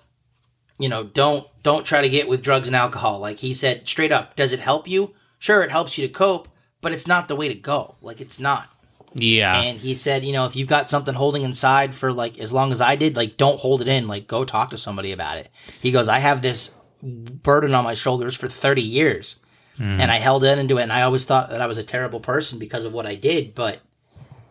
you 0.80 0.90
know, 0.90 1.04
don't 1.04 1.48
don't 1.64 1.86
try 1.86 2.02
to 2.02 2.10
get 2.10 2.28
with 2.28 2.42
drugs 2.42 2.68
and 2.68 2.76
alcohol. 2.76 3.20
Like 3.20 3.38
he 3.38 3.54
said 3.54 3.88
straight 3.88 4.12
up, 4.12 4.36
does 4.36 4.54
it 4.54 4.60
help 4.60 4.88
you? 4.88 5.14
Sure, 5.40 5.62
it 5.62 5.72
helps 5.72 5.98
you 5.98 6.08
to 6.08 6.14
cope, 6.14 6.48
but 6.82 6.94
it's 6.94 7.08
not 7.08 7.28
the 7.28 7.36
way 7.36 7.48
to 7.48 7.56
go. 7.56 7.96
Like 8.02 8.22
it's 8.22 8.40
not. 8.40 8.70
Yeah, 9.16 9.62
And 9.62 9.78
he 9.78 9.94
said, 9.94 10.24
you 10.24 10.34
know, 10.34 10.48
if 10.48 10.56
you've 10.56 10.68
got 10.68 10.90
something 10.90 11.14
holding 11.14 11.44
inside 11.44 11.94
for 11.94 12.12
like 12.12 12.40
as 12.40 12.52
long 12.52 12.72
as 12.72 12.82
I 12.82 12.96
did, 12.96 13.16
like 13.16 13.38
don't 13.38 13.60
hold 13.60 13.82
it 13.82 13.88
in. 13.88 14.08
Like 14.08 14.28
go 14.28 14.44
talk 14.44 14.72
to 14.72 14.78
somebody 14.78 15.12
about 15.12 15.38
it. 15.38 15.50
He 15.82 15.92
goes, 15.92 16.10
I 16.10 16.18
have 16.18 16.42
this 16.42 16.74
burden 17.04 17.76
on 17.76 17.84
my 17.84 17.94
shoulders 17.94 18.36
for 18.36 18.48
30 18.48 18.82
years. 18.82 19.36
Hmm. 19.78 20.00
And 20.00 20.12
I 20.12 20.18
held 20.18 20.44
in 20.44 20.58
into 20.60 20.78
it. 20.78 20.84
And 20.84 20.92
I 20.92 21.04
always 21.04 21.26
thought 21.26 21.50
that 21.50 21.62
I 21.62 21.68
was 21.68 21.78
a 21.78 21.84
terrible 21.84 22.20
person 22.20 22.58
because 22.60 22.86
of 22.86 22.94
what 22.94 23.06
I 23.06 23.16
did. 23.16 23.54
But 23.54 23.80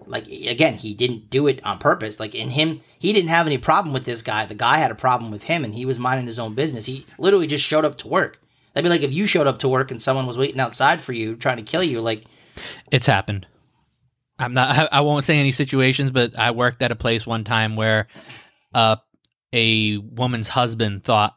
like, 0.06 0.26
again, 0.28 0.74
he 0.74 0.94
didn't 0.94 1.30
do 1.30 1.46
it 1.46 1.64
on 1.64 1.78
purpose. 1.78 2.18
Like 2.20 2.34
in 2.34 2.50
him, 2.50 2.80
he 2.98 3.12
didn't 3.12 3.28
have 3.30 3.46
any 3.46 3.58
problem 3.58 3.92
with 3.92 4.04
this 4.04 4.22
guy. 4.22 4.44
The 4.46 4.54
guy 4.54 4.78
had 4.78 4.90
a 4.90 4.94
problem 4.96 5.30
with 5.30 5.44
him 5.44 5.64
and 5.64 5.74
he 5.74 5.84
was 5.86 5.98
minding 5.98 6.26
his 6.26 6.38
own 6.38 6.54
business. 6.54 6.86
He 6.86 7.06
literally 7.18 7.46
just 7.46 7.64
showed 7.64 7.84
up 7.84 7.96
to 7.98 8.08
work. 8.08 8.40
That'd 8.74 8.84
be 8.84 8.90
like 8.90 9.02
if 9.02 9.12
you 9.12 9.26
showed 9.26 9.46
up 9.46 9.58
to 9.58 9.68
work 9.68 9.90
and 9.90 10.00
someone 10.00 10.26
was 10.26 10.38
waiting 10.38 10.60
outside 10.60 11.00
for 11.00 11.12
you 11.12 11.36
trying 11.36 11.58
to 11.58 11.62
kill 11.62 11.82
you. 11.82 12.00
Like, 12.00 12.24
it's 12.90 13.06
happened. 13.06 13.46
I'm 14.38 14.54
not. 14.54 14.76
I, 14.78 14.88
I 14.98 15.00
won't 15.02 15.24
say 15.24 15.38
any 15.38 15.52
situations, 15.52 16.10
but 16.10 16.38
I 16.38 16.50
worked 16.52 16.82
at 16.82 16.90
a 16.90 16.96
place 16.96 17.26
one 17.26 17.44
time 17.44 17.76
where 17.76 18.06
uh, 18.74 18.96
a 19.52 19.98
woman's 19.98 20.48
husband 20.48 21.04
thought 21.04 21.34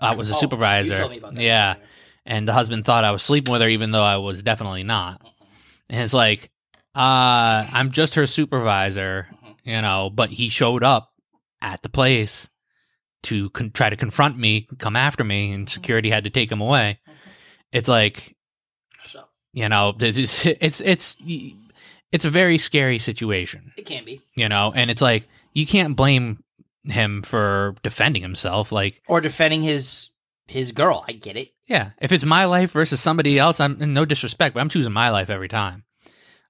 I 0.00 0.14
was 0.14 0.30
a 0.30 0.34
Oh, 0.34 0.40
supervisor. 0.40 0.96
told 0.96 1.10
me 1.10 1.18
about 1.18 1.34
that 1.34 1.42
yeah, 1.42 1.74
and 2.24 2.48
the 2.48 2.52
husband 2.54 2.84
thought 2.86 3.04
I 3.04 3.10
was 3.10 3.22
sleeping 3.22 3.52
with 3.52 3.60
her, 3.62 3.68
even 3.68 3.90
though 3.90 4.02
I 4.02 4.16
was 4.16 4.42
definitely 4.42 4.82
not. 4.82 5.20
And 5.90 6.00
it's 6.02 6.14
like, 6.14 6.50
uh, 6.94 7.66
I'm 7.72 7.92
just 7.92 8.14
her 8.16 8.26
supervisor, 8.26 9.28
you 9.64 9.80
know. 9.80 10.10
But 10.12 10.30
he 10.30 10.48
showed 10.48 10.82
up 10.82 11.10
at 11.60 11.82
the 11.82 11.88
place 11.88 12.48
to 13.24 13.50
con- 13.50 13.70
try 13.72 13.90
to 13.90 13.96
confront 13.96 14.38
me, 14.38 14.68
come 14.78 14.96
after 14.96 15.24
me, 15.24 15.52
and 15.52 15.68
security 15.68 16.10
had 16.10 16.24
to 16.24 16.30
take 16.30 16.50
him 16.50 16.60
away. 16.60 16.98
It's 17.72 17.88
like, 17.88 18.36
you 19.52 19.68
know, 19.68 19.94
it's 19.98 20.44
it's 20.46 20.80
it's 20.80 21.16
it's 22.10 22.24
a 22.24 22.30
very 22.30 22.58
scary 22.58 22.98
situation, 22.98 23.72
it 23.76 23.86
can 23.86 24.04
be. 24.04 24.20
you 24.36 24.48
know, 24.48 24.72
and 24.74 24.90
it's 24.90 25.02
like 25.02 25.28
you 25.52 25.66
can't 25.66 25.96
blame 25.96 26.42
him 26.84 27.22
for 27.22 27.74
defending 27.82 28.22
himself. 28.22 28.72
Like, 28.72 29.02
or 29.08 29.20
defending 29.20 29.62
his 29.62 30.10
his 30.46 30.72
girl. 30.72 31.04
I 31.06 31.12
get 31.12 31.36
it. 31.36 31.50
yeah, 31.66 31.90
if 32.00 32.12
it's 32.12 32.24
my 32.24 32.46
life 32.46 32.70
versus 32.72 33.00
somebody 33.00 33.38
else, 33.38 33.60
I'm 33.60 33.80
and 33.82 33.92
no 33.92 34.04
disrespect, 34.06 34.54
but 34.54 34.60
I'm 34.60 34.70
choosing 34.70 34.92
my 34.92 35.10
life 35.10 35.28
every 35.28 35.48
time. 35.48 35.84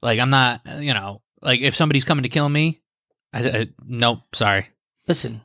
Like, 0.02 0.18
I'm 0.20 0.30
not, 0.30 0.61
you 0.78 0.94
know, 0.94 1.22
like 1.40 1.61
if 1.61 1.76
somebody's 1.76 2.04
coming 2.04 2.22
to 2.22 2.28
kill 2.28 2.48
me, 2.48 2.80
I, 3.32 3.48
I 3.48 3.66
nope, 3.84 4.20
sorry. 4.34 4.68
Listen, 5.06 5.42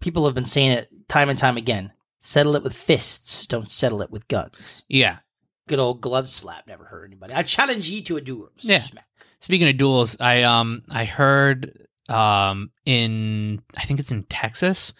people 0.00 0.24
have 0.26 0.34
been 0.34 0.46
saying 0.46 0.72
it 0.72 0.88
time 1.08 1.28
and 1.28 1.38
time 1.38 1.56
again. 1.56 1.92
Settle 2.20 2.56
it 2.56 2.62
with 2.62 2.74
fists. 2.74 3.46
Don't 3.46 3.70
settle 3.70 4.02
it 4.02 4.10
with 4.10 4.28
guns. 4.28 4.82
Yeah. 4.88 5.18
Good 5.68 5.78
old 5.78 6.00
glove 6.00 6.28
slap 6.28 6.66
never 6.66 6.84
hurt 6.84 7.06
anybody. 7.06 7.34
I 7.34 7.42
challenge 7.42 7.88
you 7.88 8.02
to 8.02 8.16
a 8.16 8.20
duel. 8.20 8.50
Yeah. 8.60 8.80
Smack. 8.80 9.06
Speaking 9.40 9.68
of 9.68 9.76
duels, 9.76 10.16
I 10.18 10.42
um 10.42 10.82
I 10.88 11.04
heard 11.04 11.86
um 12.08 12.70
in 12.84 13.62
I 13.76 13.84
think 13.84 14.00
it's 14.00 14.12
in 14.12 14.24
Texas 14.24 14.92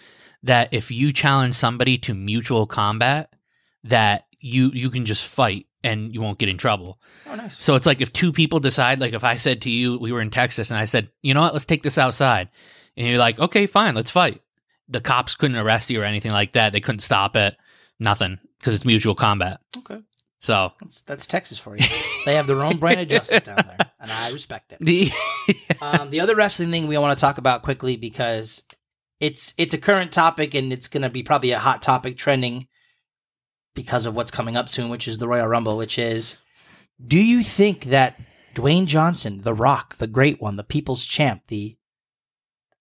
that 0.42 0.68
if 0.72 0.90
you 0.90 1.12
challenge 1.12 1.54
somebody 1.54 1.98
to 1.98 2.14
mutual 2.14 2.66
combat, 2.66 3.32
that 3.84 4.26
you 4.38 4.70
you 4.72 4.90
can 4.90 5.04
just 5.04 5.26
fight 5.26 5.65
and 5.86 6.12
you 6.12 6.20
won't 6.20 6.38
get 6.38 6.48
in 6.48 6.56
trouble. 6.56 6.98
Oh, 7.26 7.34
nice. 7.36 7.56
So 7.56 7.74
it's 7.76 7.86
like 7.86 8.00
if 8.00 8.12
two 8.12 8.32
people 8.32 8.58
decide, 8.60 9.00
like 9.00 9.12
if 9.14 9.24
I 9.24 9.36
said 9.36 9.62
to 9.62 9.70
you, 9.70 9.98
we 9.98 10.12
were 10.12 10.20
in 10.20 10.30
Texas, 10.30 10.70
and 10.70 10.78
I 10.78 10.84
said, 10.84 11.10
you 11.22 11.32
know 11.32 11.40
what, 11.42 11.52
let's 11.52 11.64
take 11.64 11.82
this 11.82 11.98
outside, 11.98 12.48
and 12.96 13.06
you're 13.06 13.18
like, 13.18 13.38
okay, 13.38 13.66
fine, 13.66 13.94
let's 13.94 14.10
fight. 14.10 14.42
The 14.88 15.00
cops 15.00 15.36
couldn't 15.36 15.56
arrest 15.56 15.90
you 15.90 16.00
or 16.00 16.04
anything 16.04 16.32
like 16.32 16.52
that. 16.52 16.72
They 16.72 16.80
couldn't 16.80 17.00
stop 17.00 17.36
it. 17.36 17.56
Nothing 17.98 18.38
because 18.58 18.74
it's 18.74 18.84
mutual 18.84 19.14
combat. 19.14 19.60
Okay. 19.76 20.00
So 20.38 20.72
That's 20.80 21.00
that's 21.02 21.26
Texas 21.26 21.58
for 21.58 21.76
you. 21.76 21.86
they 22.26 22.34
have 22.34 22.46
their 22.46 22.62
own 22.62 22.76
brand 22.78 23.00
of 23.00 23.08
justice 23.08 23.42
down 23.42 23.56
there, 23.56 23.90
and 23.98 24.12
I 24.12 24.30
respect 24.30 24.72
it. 24.72 24.78
the 24.80 25.10
um, 25.80 26.10
the 26.10 26.20
other 26.20 26.36
wrestling 26.36 26.70
thing 26.70 26.88
we 26.88 26.98
want 26.98 27.16
to 27.16 27.20
talk 27.20 27.38
about 27.38 27.62
quickly 27.62 27.96
because 27.96 28.62
it's 29.18 29.54
it's 29.56 29.72
a 29.74 29.78
current 29.78 30.12
topic 30.12 30.54
and 30.54 30.72
it's 30.72 30.88
going 30.88 31.02
to 31.02 31.10
be 31.10 31.22
probably 31.22 31.52
a 31.52 31.58
hot 31.58 31.80
topic 31.82 32.16
trending 32.18 32.66
because 33.76 34.06
of 34.06 34.16
what's 34.16 34.32
coming 34.32 34.56
up 34.56 34.68
soon, 34.68 34.88
which 34.90 35.06
is 35.06 35.18
the 35.18 35.28
Royal 35.28 35.46
Rumble. 35.46 35.76
Which 35.76 35.98
is, 35.98 36.38
do 37.06 37.18
you 37.20 37.44
think 37.44 37.84
that 37.84 38.18
Dwayne 38.56 38.86
Johnson, 38.86 39.42
The 39.42 39.54
Rock, 39.54 39.96
the 39.98 40.08
Great 40.08 40.40
One, 40.40 40.56
the 40.56 40.64
People's 40.64 41.04
Champ, 41.04 41.42
the 41.46 41.76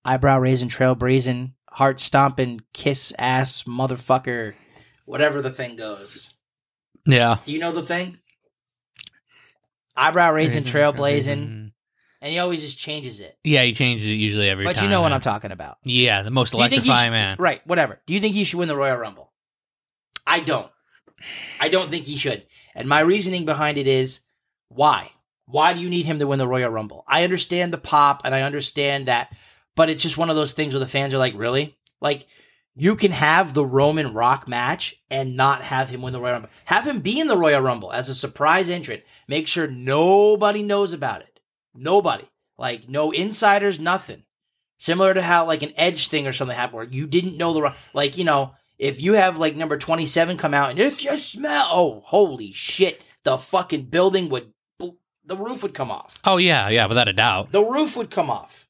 eyebrow 0.03 0.39
raising, 0.39 0.69
trail 0.69 0.95
brazen, 0.95 1.53
heart 1.69 1.99
stomping, 1.99 2.61
kiss 2.73 3.13
ass 3.19 3.63
motherfucker, 3.63 4.53
whatever 5.05 5.41
the 5.41 5.51
thing 5.51 5.75
goes? 5.75 6.33
yeah. 7.05 7.37
Do 7.43 7.51
you 7.51 7.59
know 7.59 7.71
the 7.71 7.83
thing? 7.83 8.17
Eyebrow 9.97 10.33
raising, 10.33 10.63
trail 10.65 10.91
blazing, 10.91 11.71
and 12.21 12.31
he 12.31 12.37
always 12.39 12.61
just 12.61 12.77
changes 12.77 13.19
it. 13.21 13.37
Yeah, 13.45 13.63
he 13.63 13.73
changes 13.73 14.07
it 14.09 14.13
usually 14.15 14.49
every 14.49 14.65
But 14.65 14.75
time. 14.75 14.81
But 14.81 14.83
you 14.85 14.89
know 14.89 15.01
what. 15.01 15.13
I'm 15.13 15.21
talking 15.21 15.51
about. 15.51 15.77
Yeah, 15.83 16.21
the 16.23 16.31
most 16.31 16.51
Do 16.51 16.57
you 16.57 16.63
think 16.63 16.83
he 16.83 16.89
electrifying 16.89 17.07
should- 17.07 17.11
man. 17.11 17.37
Right, 17.39 17.65
whatever. 17.65 18.01
Do 18.05 18.13
you 18.13 18.19
think 18.19 18.33
he 18.35 18.43
should 18.43 18.57
win 18.59 18.67
the 18.67 18.75
Royal 18.75 18.97
Rumble? 18.97 19.31
I 20.27 20.41
don't. 20.41 20.69
I 21.59 21.69
don't 21.69 21.89
think 21.89 22.05
he 22.05 22.17
should. 22.17 22.45
And 22.73 22.87
my 22.87 22.99
reasoning 22.99 23.45
behind 23.45 23.77
it 23.77 23.87
is 23.87 24.21
why? 24.69 25.11
Why 25.45 25.73
do 25.73 25.79
you 25.79 25.89
need 25.89 26.05
him 26.05 26.19
to 26.19 26.27
win 26.27 26.39
the 26.39 26.47
Royal 26.47 26.71
Rumble? 26.71 27.03
I 27.07 27.23
understand 27.23 27.71
the 27.71 27.77
pop 27.77 28.21
and 28.25 28.33
I 28.33 28.41
understand 28.41 29.07
that, 29.07 29.31
but 29.75 29.89
it's 29.89 30.03
just 30.03 30.17
one 30.17 30.29
of 30.29 30.35
those 30.35 30.53
things 30.53 30.73
where 30.73 30.79
the 30.79 30.87
fans 30.87 31.13
are 31.13 31.19
like, 31.19 31.35
really? 31.35 31.77
Like, 32.01 32.25
you 32.75 32.95
can 32.95 33.11
have 33.11 33.53
the 33.53 33.65
Roman 33.65 34.13
Rock 34.13 34.47
match 34.47 35.01
and 35.09 35.37
not 35.37 35.61
have 35.61 35.89
him 35.89 36.01
win 36.01 36.13
the 36.13 36.19
Royal 36.19 36.33
Rumble. 36.33 36.49
Have 36.65 36.85
him 36.85 36.99
be 36.99 37.19
in 37.19 37.27
the 37.27 37.37
Royal 37.37 37.61
Rumble 37.61 37.93
as 37.93 38.09
a 38.09 38.15
surprise 38.15 38.69
entrant. 38.69 39.03
Make 39.27 39.47
sure 39.47 39.67
nobody 39.67 40.61
knows 40.61 40.91
about 40.91 41.21
it. 41.21 41.39
Nobody. 41.73 42.25
Like, 42.57 42.89
no 42.89 43.11
insiders, 43.11 43.79
nothing. 43.79 44.23
Similar 44.77 45.13
to 45.13 45.21
how 45.21 45.45
like 45.45 45.63
an 45.63 45.73
edge 45.77 46.09
thing 46.09 46.27
or 46.27 46.33
something 46.33 46.55
happened 46.55 46.75
where 46.75 46.85
you 46.85 47.07
didn't 47.07 47.37
know 47.37 47.53
the 47.53 47.73
like 47.93 48.17
you 48.17 48.25
know 48.25 48.55
if 48.77 49.01
you 49.01 49.13
have 49.13 49.37
like 49.37 49.55
number 49.55 49.77
twenty 49.77 50.05
seven 50.05 50.37
come 50.37 50.53
out 50.53 50.69
and 50.71 50.79
if 50.79 51.03
you 51.03 51.15
smell 51.17 51.67
oh 51.71 52.01
holy 52.05 52.51
shit 52.51 53.01
the 53.23 53.37
fucking 53.37 53.83
building 53.83 54.29
would 54.29 54.51
bl- 54.79 54.97
the 55.25 55.37
roof 55.37 55.63
would 55.63 55.73
come 55.73 55.89
off 55.91 56.19
Oh 56.23 56.37
yeah, 56.37 56.69
yeah, 56.69 56.85
without 56.87 57.07
a 57.07 57.13
doubt. 57.13 57.51
the 57.51 57.63
roof 57.63 57.95
would 57.95 58.09
come 58.11 58.29
off 58.29 58.67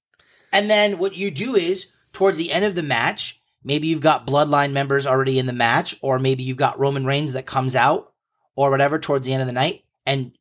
and 0.52 0.70
then 0.70 0.98
what 0.98 1.16
you 1.16 1.32
do 1.32 1.56
is 1.56 1.88
towards 2.14 2.38
the 2.38 2.52
end 2.52 2.66
of 2.66 2.76
the 2.76 2.84
match 2.84 3.42
maybe 3.64 3.88
you've 3.88 4.00
got 4.02 4.28
bloodline 4.28 4.72
members 4.72 5.08
already 5.08 5.40
in 5.40 5.48
the 5.48 5.54
match 5.54 5.98
or 6.02 6.20
maybe 6.20 6.44
you've 6.44 6.56
got 6.58 6.80
Roman 6.80 7.06
Reigns 7.06 7.34
that 7.34 7.46
comes 7.46 7.76
out 7.76 8.14
or 8.56 8.70
whatever 8.70 9.00
towards 9.00 9.26
the 9.26 9.34
end 9.34 9.42
of 9.42 9.48
the 9.48 9.52
night 9.54 9.84
and 10.06 10.32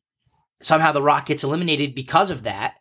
somehow 0.61 0.91
the 0.91 1.01
Rock 1.01 1.25
gets 1.25 1.43
eliminated 1.43 1.93
because 1.95 2.29
of 2.31 2.43
that. 2.43 2.75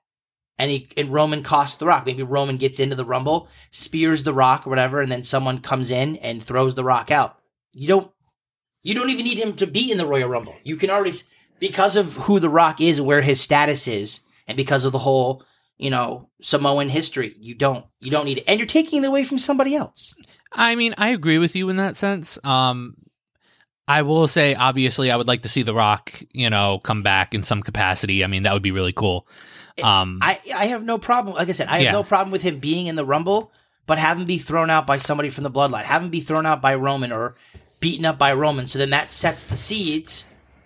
And 0.58 0.70
he 0.70 0.88
and 0.96 1.12
Roman 1.12 1.42
costs 1.42 1.76
the 1.78 1.86
Rock. 1.86 2.06
Maybe 2.06 2.22
Roman 2.22 2.56
gets 2.56 2.78
into 2.78 2.94
the 2.94 3.04
Rumble, 3.04 3.48
spears 3.70 4.22
the 4.22 4.34
Rock 4.34 4.66
or 4.66 4.70
whatever, 4.70 5.00
and 5.00 5.10
then 5.10 5.24
someone 5.24 5.60
comes 5.60 5.90
in 5.90 6.16
and 6.16 6.42
throws 6.42 6.74
the 6.74 6.84
Rock 6.84 7.10
out. 7.10 7.38
You 7.72 7.88
don't 7.88 8.10
you 8.82 8.94
don't 8.94 9.10
even 9.10 9.24
need 9.24 9.38
him 9.38 9.54
to 9.54 9.66
be 9.66 9.90
in 9.90 9.98
the 9.98 10.06
Royal 10.06 10.28
Rumble. 10.28 10.54
You 10.62 10.76
can 10.76 10.90
already 10.90 11.16
because 11.58 11.96
of 11.96 12.14
who 12.14 12.38
the 12.38 12.50
Rock 12.50 12.80
is 12.80 12.98
and 12.98 13.06
where 13.06 13.22
his 13.22 13.40
status 13.40 13.88
is, 13.88 14.20
and 14.46 14.56
because 14.56 14.84
of 14.84 14.92
the 14.92 14.98
whole 14.98 15.42
you 15.76 15.90
know 15.90 16.28
Samoan 16.40 16.88
history. 16.88 17.34
You 17.40 17.54
don't 17.54 17.84
you 18.00 18.10
don't 18.10 18.24
need 18.24 18.38
it, 18.38 18.44
and 18.46 18.60
you're 18.60 18.66
taking 18.66 19.02
it 19.02 19.06
away 19.06 19.24
from 19.24 19.38
somebody 19.38 19.74
else. 19.74 20.14
I 20.52 20.76
mean, 20.76 20.94
I 20.98 21.08
agree 21.08 21.38
with 21.38 21.56
you 21.56 21.68
in 21.68 21.76
that 21.76 21.96
sense. 21.96 22.38
Um, 22.44 22.94
I 23.86 24.02
will 24.02 24.28
say, 24.28 24.54
obviously, 24.54 25.10
I 25.10 25.16
would 25.16 25.26
like 25.26 25.42
to 25.42 25.48
see 25.48 25.62
The 25.62 25.74
Rock, 25.74 26.22
you 26.30 26.48
know, 26.48 26.78
come 26.82 27.02
back 27.02 27.34
in 27.34 27.42
some 27.42 27.62
capacity. 27.62 28.24
I 28.24 28.28
mean, 28.28 28.44
that 28.44 28.52
would 28.52 28.62
be 28.62 28.70
really 28.70 28.92
cool. 28.92 29.26
Um, 29.82 30.18
I 30.22 30.38
I 30.54 30.66
have 30.66 30.84
no 30.84 30.98
problem. 30.98 31.34
Like 31.36 31.48
I 31.48 31.52
said, 31.52 31.68
I 31.68 31.74
have 31.74 31.82
Yeah. 31.82 31.92
no 31.92 32.02
problem 32.04 32.30
with 32.30 32.42
him 32.42 32.58
being 32.58 32.86
in 32.86 32.94
the 32.96 33.04
Rumble, 33.04 33.50
but 33.86 33.98
have 33.98 34.18
him 34.20 34.26
be 34.26 34.38
thrown 34.38 34.70
out 34.70 34.86
by 34.86 34.98
somebody 34.98 35.30
from 35.30 35.44
the 35.44 35.50
Bloodline. 35.50 35.82
Have 35.84 36.02
him 36.02 36.10
be 36.10 36.20
thrown 36.20 36.46
out 36.46 36.62
by 36.62 36.74
Roman 36.76 37.12
or 37.12 37.34
beaten 37.80 38.04
up 38.06 38.18
by 38.18 38.32
Roman. 38.34 38.66
So 38.66 38.78
then 38.78 38.90
that 38.90 39.10
sets 39.12 39.44
the 39.44 39.56
seeds 39.56 40.24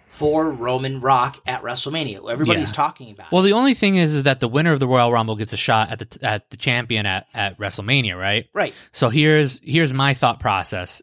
for 0.09 0.51
Roman 0.51 1.01
Rock 1.01 1.40
at 1.47 1.62
WrestleMania. 1.62 2.31
Everybody's 2.31 2.71
Yeah. 2.71 2.75
talking 2.75 3.11
about. 3.12 3.31
well, 3.33 3.42
the 3.42 3.53
only 3.53 3.75
thing 3.75 3.97
is, 3.97 4.14
is 4.14 4.23
that 4.25 4.40
the 4.40 4.49
winner 4.49 4.73
of 4.73 4.81
the 4.81 4.87
Royal 4.88 5.12
Rumble 5.12 5.37
gets 5.37 5.53
a 5.53 5.57
shot 5.57 5.90
at 5.90 5.99
the 6.01 6.18
at 6.27 6.51
the 6.51 6.57
champion 6.57 7.07
at, 7.07 7.27
at 7.33 7.59
WrestleMania, 7.59 8.18
right? 8.18 8.47
right. 8.53 8.75
So 8.92 9.09
here's 9.11 9.61
here's 9.64 9.92
my 9.92 10.14
thought 10.14 10.38
process. 10.40 11.01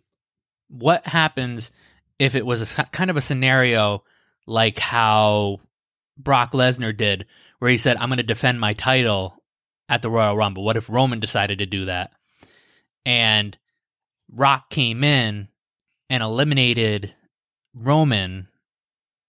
What 0.67 1.05
happens 1.07 1.71
if 2.19 2.35
it 2.35 2.45
was 2.45 2.77
a, 2.77 2.83
kind 2.85 3.09
of 3.09 3.17
a 3.17 3.21
scenario 3.21 4.03
like 4.47 4.79
how 4.79 5.59
Brock 6.17 6.51
Lesnar 6.53 6.95
did, 6.95 7.25
where 7.59 7.71
he 7.71 7.77
said, 7.77 7.97
"I'm 7.97 8.09
going 8.09 8.17
to 8.17 8.23
defend 8.23 8.59
my 8.59 8.73
title 8.73 9.41
at 9.89 10.01
the 10.01 10.09
Royal 10.09 10.35
Rumble." 10.35 10.63
What 10.63 10.77
if 10.77 10.89
Roman 10.89 11.19
decided 11.19 11.59
to 11.59 11.65
do 11.65 11.85
that, 11.85 12.11
and 13.05 13.57
Rock 14.31 14.69
came 14.69 15.03
in 15.03 15.47
and 16.09 16.23
eliminated 16.23 17.13
Roman, 17.73 18.47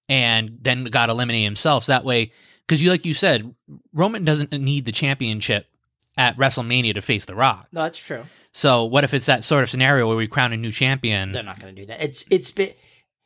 and 0.08 0.58
then 0.60 0.84
got 0.84 1.10
eliminated 1.10 1.46
himself? 1.46 1.84
So 1.84 1.92
that 1.92 2.04
way, 2.04 2.32
because 2.66 2.82
you 2.82 2.90
like 2.90 3.04
you 3.04 3.14
said, 3.14 3.54
Roman 3.92 4.24
doesn't 4.24 4.52
need 4.52 4.84
the 4.84 4.92
championship 4.92 5.66
at 6.16 6.36
WrestleMania 6.36 6.94
to 6.94 7.02
face 7.02 7.24
The 7.24 7.34
Rock. 7.34 7.68
No, 7.72 7.82
that's 7.82 7.98
true. 7.98 8.24
So 8.52 8.84
what 8.84 9.04
if 9.04 9.12
it's 9.12 9.26
that 9.26 9.44
sort 9.44 9.62
of 9.62 9.70
scenario 9.70 10.08
where 10.08 10.16
we 10.16 10.26
crown 10.26 10.52
a 10.52 10.56
new 10.56 10.72
champion? 10.72 11.32
They're 11.32 11.42
not 11.42 11.60
going 11.60 11.74
to 11.74 11.82
do 11.82 11.86
that. 11.88 12.02
It's 12.02 12.24
it's 12.30 12.50
been 12.50 12.70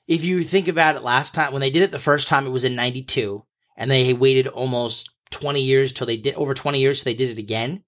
if 0.09 0.25
you 0.25 0.43
think 0.43 0.67
about 0.67 0.97
it 0.97 1.03
last 1.03 1.35
time 1.35 1.53
when 1.53 1.61
they 1.61 1.71
did 1.71 1.83
it 1.83 1.93
the 1.93 2.01
first 2.01 2.27
time 2.27 2.47
it 2.47 2.51
was 2.51 2.65
in 2.65 2.75
92 2.75 3.45
and 3.77 3.91
they 3.91 4.13
waited 4.13 4.47
almost 4.47 5.11
20 5.31 5.63
years 5.63 5.93
till 5.93 6.07
they 6.07 6.17
did 6.17 6.35
over 6.35 6.55
20 6.55 6.81
years 6.81 7.03
till 7.03 7.11
they 7.11 7.17
did 7.17 7.31
it 7.31 7.39
again 7.39 7.85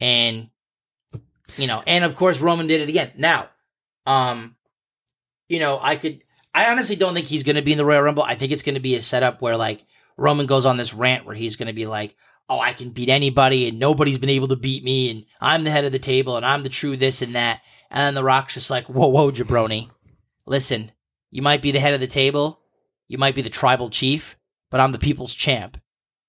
and 0.00 0.50
you 1.56 1.66
know 1.66 1.82
and 1.86 2.04
of 2.04 2.16
course 2.16 2.40
Roman 2.40 2.66
did 2.66 2.80
it 2.80 2.88
again. 2.88 3.12
Now 3.16 3.48
um 4.06 4.56
you 5.48 5.60
know 5.60 5.78
I 5.80 5.96
could 5.96 6.24
I 6.54 6.70
honestly 6.70 6.96
don't 6.96 7.14
think 7.14 7.26
he's 7.26 7.44
going 7.44 7.56
to 7.56 7.62
be 7.62 7.72
in 7.72 7.78
the 7.78 7.84
Royal 7.84 8.02
Rumble. 8.02 8.22
I 8.22 8.34
think 8.34 8.52
it's 8.52 8.62
going 8.62 8.74
to 8.74 8.80
be 8.80 8.94
a 8.94 9.02
setup 9.02 9.40
where 9.40 9.56
like 9.56 9.84
Roman 10.18 10.46
goes 10.46 10.66
on 10.66 10.76
this 10.76 10.92
rant 10.92 11.24
where 11.24 11.34
he's 11.34 11.56
going 11.56 11.68
to 11.68 11.72
be 11.72 11.86
like 11.86 12.16
oh, 12.48 12.60
I 12.60 12.74
can 12.74 12.90
beat 12.90 13.08
anybody 13.08 13.68
and 13.68 13.78
nobody's 13.78 14.18
been 14.18 14.28
able 14.28 14.48
to 14.48 14.56
beat 14.56 14.84
me 14.84 15.10
and 15.10 15.24
I'm 15.40 15.64
the 15.64 15.70
head 15.70 15.86
of 15.86 15.92
the 15.92 15.98
table 15.98 16.36
and 16.36 16.44
I'm 16.44 16.62
the 16.62 16.68
true 16.68 16.96
this 16.96 17.22
and 17.22 17.34
that. 17.34 17.62
And 17.90 18.00
then 18.00 18.14
The 18.14 18.24
Rock's 18.24 18.54
just 18.54 18.70
like, 18.70 18.86
whoa, 18.86 19.08
whoa, 19.08 19.30
jabroni. 19.30 19.90
Listen, 20.46 20.92
you 21.30 21.40
might 21.40 21.62
be 21.62 21.70
the 21.70 21.80
head 21.80 21.94
of 21.94 22.00
the 22.00 22.06
table, 22.06 22.60
you 23.08 23.16
might 23.16 23.34
be 23.34 23.42
the 23.42 23.50
tribal 23.50 23.88
chief, 23.88 24.36
but 24.72 24.80
I'm 24.80 24.90
the 24.90 24.98
people's 24.98 25.34
champ. 25.34 25.78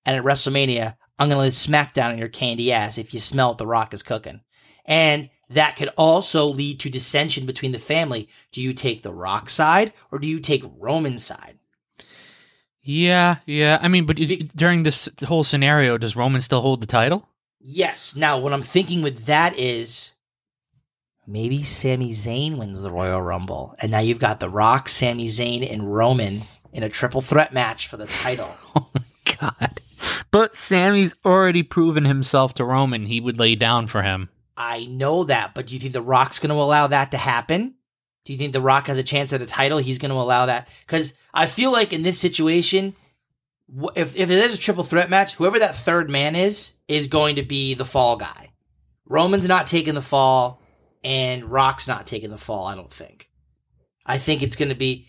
And 0.06 0.16
at 0.16 0.22
WrestleMania, 0.22 0.96
I'm 1.18 1.28
going 1.28 1.36
to 1.36 1.40
lay 1.40 1.48
smackdown 1.48 2.10
on 2.12 2.18
your 2.18 2.28
candy 2.28 2.70
ass 2.72 2.98
if 2.98 3.12
you 3.12 3.18
smell 3.18 3.48
what 3.48 3.58
The 3.58 3.66
Rock 3.66 3.92
is 3.94 4.02
cooking. 4.04 4.42
And 4.84 5.30
that 5.50 5.76
could 5.76 5.90
also 5.96 6.46
lead 6.46 6.78
to 6.80 6.90
dissension 6.90 7.46
between 7.46 7.72
the 7.72 7.78
family. 7.78 8.28
Do 8.52 8.60
you 8.62 8.72
take 8.74 9.02
The 9.02 9.12
Rock 9.14 9.48
side 9.50 9.92
or 10.12 10.18
do 10.18 10.28
you 10.28 10.38
take 10.40 10.62
Roman's 10.78 11.24
side? 11.24 11.58
yeah, 12.82 13.36
yeah. 13.46 13.78
I 13.80 13.88
mean, 13.88 14.04
but 14.04 14.18
it- 14.18 14.54
during 14.54 14.82
this 14.82 15.08
whole 15.26 15.42
scenario, 15.44 15.96
does 15.96 16.16
Roman 16.16 16.42
still 16.42 16.60
hold 16.60 16.80
the 16.82 16.86
title? 16.86 17.26
Yes. 17.60 18.14
Now, 18.14 18.38
what 18.38 18.52
I'm 18.52 18.62
thinking 18.62 19.00
with 19.00 19.24
that 19.24 19.58
is 19.58 20.10
maybe 21.26 21.62
Sami 21.62 22.10
Zayn 22.12 22.58
wins 22.58 22.82
the 22.82 22.90
Royal 22.90 23.22
Rumble. 23.22 23.74
And 23.80 23.90
now 23.90 24.00
you've 24.00 24.18
got 24.18 24.38
The 24.38 24.50
Rock, 24.50 24.90
Sami 24.90 25.28
Zayn, 25.28 25.70
and 25.72 25.94
Roman 25.94 26.42
in 26.74 26.82
a 26.82 26.88
triple 26.88 27.22
threat 27.22 27.52
match 27.52 27.88
for 27.88 27.96
the 27.96 28.06
title. 28.06 28.54
Oh 28.76 28.90
my 28.92 29.36
god! 29.40 29.80
But 30.32 30.56
Sami's 30.56 31.14
already 31.24 31.62
proven 31.62 32.04
himself 32.04 32.54
to 32.54 32.64
Roman. 32.64 33.06
He 33.06 33.20
would 33.20 33.38
lay 33.38 33.54
down 33.54 33.86
for 33.86 34.02
him. 34.02 34.30
I 34.56 34.86
know 34.86 35.24
that, 35.24 35.54
but 35.54 35.68
do 35.68 35.74
you 35.74 35.80
think 35.80 35.92
The 35.92 36.02
Rock's 36.02 36.40
going 36.40 36.50
to 36.50 36.60
allow 36.60 36.88
that 36.88 37.12
to 37.12 37.16
happen? 37.16 37.74
Do 38.24 38.32
you 38.32 38.38
think 38.38 38.52
The 38.52 38.60
Rock 38.60 38.88
has 38.88 38.98
a 38.98 39.04
chance 39.04 39.32
at 39.32 39.42
a 39.42 39.46
title? 39.46 39.78
He's 39.78 39.98
going 39.98 40.10
to 40.10 40.16
allow 40.16 40.46
that? 40.46 40.68
Because 40.86 41.14
I 41.32 41.46
feel 41.46 41.70
like 41.70 41.92
in 41.92 42.02
this 42.02 42.18
situation, 42.18 42.94
if, 43.94 44.16
if 44.16 44.30
it 44.30 44.38
is 44.38 44.54
a 44.54 44.58
triple 44.58 44.84
threat 44.84 45.10
match, 45.10 45.34
whoever 45.34 45.58
that 45.58 45.76
third 45.76 46.10
man 46.10 46.34
is, 46.36 46.72
is 46.88 47.06
going 47.06 47.36
to 47.36 47.42
be 47.42 47.74
the 47.74 47.84
fall 47.84 48.16
guy. 48.16 48.52
Roman's 49.06 49.48
not 49.48 49.66
taking 49.66 49.94
the 49.94 50.02
fall, 50.02 50.60
and 51.02 51.44
Rock's 51.44 51.86
not 51.86 52.06
taking 52.06 52.30
the 52.30 52.38
fall, 52.38 52.66
I 52.66 52.74
don't 52.74 52.92
think. 52.92 53.30
I 54.06 54.18
think 54.18 54.42
it's 54.42 54.56
going 54.56 54.70
to 54.70 54.74
be. 54.74 55.08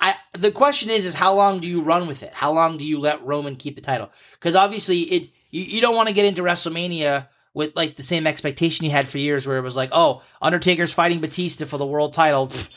I 0.00 0.14
the 0.32 0.52
question 0.52 0.90
is 0.90 1.06
is 1.06 1.14
how 1.14 1.34
long 1.34 1.60
do 1.60 1.68
you 1.68 1.80
run 1.80 2.06
with 2.06 2.22
it? 2.22 2.32
How 2.32 2.52
long 2.52 2.78
do 2.78 2.84
you 2.84 2.98
let 3.00 3.24
Roman 3.24 3.56
keep 3.56 3.74
the 3.74 3.82
title? 3.82 4.10
Because 4.32 4.54
obviously 4.54 5.00
it 5.00 5.30
you, 5.50 5.62
you 5.62 5.80
don't 5.80 5.96
want 5.96 6.08
to 6.08 6.14
get 6.14 6.24
into 6.24 6.42
WrestleMania 6.42 7.28
with 7.54 7.74
like 7.74 7.96
the 7.96 8.02
same 8.02 8.26
expectation 8.26 8.84
you 8.84 8.90
had 8.90 9.08
for 9.08 9.18
years, 9.18 9.46
where 9.46 9.58
it 9.58 9.62
was 9.62 9.76
like, 9.76 9.90
oh, 9.92 10.22
Undertaker's 10.40 10.92
fighting 10.92 11.20
Batista 11.20 11.64
for 11.64 11.78
the 11.78 11.86
world 11.86 12.12
title. 12.12 12.48
Pfft. 12.48 12.74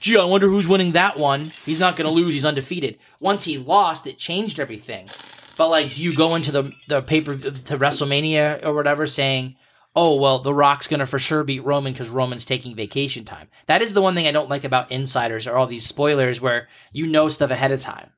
Gee, 0.00 0.18
I 0.18 0.24
wonder 0.24 0.48
who's 0.48 0.68
winning 0.68 0.92
that 0.92 1.16
one. 1.16 1.52
He's 1.64 1.80
not 1.80 1.96
going 1.96 2.06
to 2.06 2.12
lose. 2.14 2.34
He's 2.34 2.44
undefeated. 2.44 2.98
Once 3.20 3.44
he 3.44 3.56
lost, 3.56 4.06
it 4.06 4.18
changed 4.18 4.60
everything. 4.60 5.08
But 5.56 5.70
like, 5.70 5.94
do 5.94 6.02
you 6.02 6.14
go 6.14 6.34
into 6.34 6.52
the 6.52 6.72
the 6.88 7.00
paper 7.00 7.34
to 7.36 7.78
WrestleMania 7.78 8.66
or 8.66 8.74
whatever 8.74 9.06
saying, 9.06 9.56
"Oh 9.96 10.16
well, 10.16 10.38
The 10.40 10.54
Rock's 10.54 10.86
going 10.88 11.00
to 11.00 11.06
for 11.06 11.18
sure 11.18 11.44
beat 11.44 11.64
Roman 11.64 11.92
because 11.92 12.08
Roman's 12.10 12.44
taking 12.44 12.74
vacation 12.74 13.24
time"? 13.24 13.48
That 13.66 13.82
is 13.82 13.94
the 13.94 14.02
one 14.02 14.14
thing 14.14 14.26
I 14.26 14.32
don't 14.32 14.50
like 14.50 14.64
about 14.64 14.90
insiders 14.92 15.46
or 15.46 15.56
all 15.56 15.66
these 15.66 15.86
spoilers 15.86 16.40
where 16.40 16.68
you 16.92 17.06
know 17.06 17.28
stuff 17.28 17.50
ahead 17.50 17.72
of 17.72 17.80
time. 17.80 18.10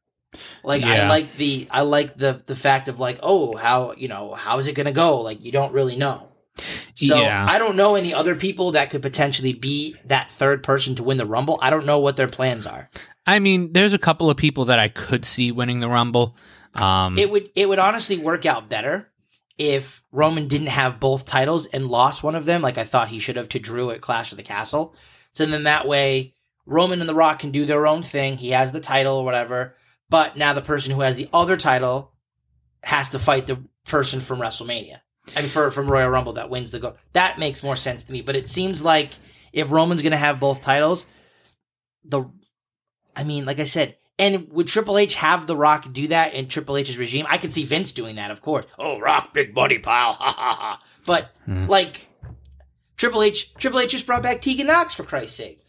Like 0.63 0.83
I 0.85 1.09
like 1.09 1.33
the 1.37 1.67
I 1.71 1.83
like 1.83 2.17
the 2.17 2.43
the 2.47 2.57
fact 2.57 2.89
of 2.89 3.01
like, 3.01 3.19
oh, 3.23 3.57
how 3.57 3.95
you 3.97 4.09
know 4.09 4.35
how 4.35 4.59
is 4.59 4.67
it 4.67 4.75
going 4.75 4.87
to 4.87 4.93
go? 4.93 5.21
Like 5.21 5.43
you 5.45 5.53
don't 5.53 5.73
really 5.73 5.97
know. 5.97 6.29
So 6.95 7.21
Yeah. 7.21 7.47
I 7.49 7.59
don't 7.59 7.77
know 7.77 7.95
any 7.97 8.15
other 8.15 8.35
people 8.35 8.73
that 8.73 8.91
could 8.91 9.03
potentially 9.03 9.53
be 9.53 9.95
that 10.07 10.31
third 10.31 10.63
person 10.63 10.95
to 10.97 11.03
win 11.03 11.19
the 11.19 11.27
Rumble. 11.27 11.59
I 11.61 11.71
don't 11.71 11.85
know 11.87 11.99
what 11.99 12.17
their 12.17 12.29
plans 12.29 12.67
are. 12.67 12.89
I 13.27 13.39
mean, 13.41 13.73
there's 13.73 13.93
a 13.93 13.99
couple 13.99 14.31
of 14.31 14.37
people 14.37 14.67
that 14.67 14.79
I 14.79 14.89
could 14.89 15.25
see 15.25 15.53
winning 15.53 15.81
the 15.81 15.89
Rumble. 15.89 16.37
Um, 16.75 17.19
It 17.19 17.31
would 17.31 17.51
it 17.55 17.69
would 17.69 17.79
honestly 17.79 18.19
work 18.19 18.47
out 18.47 18.69
better 18.69 19.09
if 19.59 20.03
Roman 20.13 20.49
didn't 20.49 20.69
have 20.69 21.01
both 21.01 21.25
titles 21.25 21.67
and 21.67 21.89
lost 21.89 22.23
one 22.23 22.35
of 22.35 22.45
them, 22.45 22.63
like 22.63 22.79
I 22.79 22.85
thought 22.85 23.09
he 23.09 23.19
should 23.19 23.37
have 23.37 23.49
to 23.51 23.59
Drew 23.59 23.91
at 23.91 24.01
Clash 24.01 24.33
of 24.33 24.39
the 24.39 24.45
Castle. 24.45 24.95
So 25.33 25.47
then 25.47 25.65
that 25.65 25.87
way 25.87 26.35
Roman 26.67 27.01
and 27.01 27.09
The 27.09 27.15
Rock 27.15 27.39
can 27.39 27.53
do 27.53 27.65
their 27.65 27.87
own 27.87 28.03
thing. 28.03 28.37
He 28.37 28.51
has 28.51 28.73
the 28.73 28.81
title 28.81 29.17
or 29.17 29.25
whatever, 29.25 29.77
but 30.11 30.37
now 30.37 30.53
the 30.53 30.63
person 30.63 30.93
who 30.93 31.01
has 31.01 31.17
the 31.17 31.29
other 31.33 31.57
title 31.57 32.13
has 32.83 33.11
to 33.11 33.19
fight 33.19 33.47
the 33.47 33.65
person 33.87 34.21
from 34.21 34.39
WrestleMania. 34.39 35.01
I 35.35 35.41
mean, 35.41 35.49
for 35.49 35.71
from 35.71 35.91
Royal 35.91 36.11
Rumble 36.11 36.35
that 36.35 36.51
wins 36.51 36.71
the 36.71 36.79
go. 36.79 36.97
That 37.13 37.39
makes 37.39 37.63
more 37.63 37.77
sense 37.77 38.05
to 38.05 38.13
me. 38.13 38.21
But 38.21 38.37
it 38.37 38.49
seems 38.49 38.85
like 38.85 39.11
if 39.53 39.73
Roman's 39.73 40.03
going 40.03 40.13
to 40.13 40.19
have 40.19 40.39
both 40.39 40.63
titles, 40.63 41.07
the, 42.05 42.25
I 43.17 43.25
mean, 43.25 43.45
like 43.45 43.59
I 43.59 43.65
said, 43.65 43.97
and 44.19 44.51
would 44.53 44.67
Triple 44.67 44.99
H 44.99 45.15
have 45.17 45.47
The 45.47 45.57
Rock 45.57 45.93
do 45.93 46.09
that 46.09 46.35
in 46.35 46.49
Triple 46.49 46.77
H's 46.77 46.97
regime? 46.99 47.27
I 47.29 47.39
could 47.39 47.53
see 47.53 47.65
Vince 47.65 47.93
doing 47.93 48.17
that, 48.17 48.31
of 48.31 48.41
course. 48.43 48.67
Oh, 48.79 48.99
Rock, 48.99 49.33
big 49.35 49.55
buddy, 49.55 49.79
pal, 49.79 50.13
ha 50.15 50.33
ha 50.33 50.55
ha. 50.55 50.83
But 51.05 51.31
Hmm. 51.45 51.67
like, 51.67 52.09
Triple 52.97 53.23
H, 53.23 53.55
Triple 53.55 53.81
H 53.81 53.91
just 53.91 54.07
brought 54.07 54.23
back 54.23 54.41
Tegan 54.41 54.67
Nox 54.69 54.95
for 54.95 55.05
Christ's 55.05 55.37
sake 55.37 55.63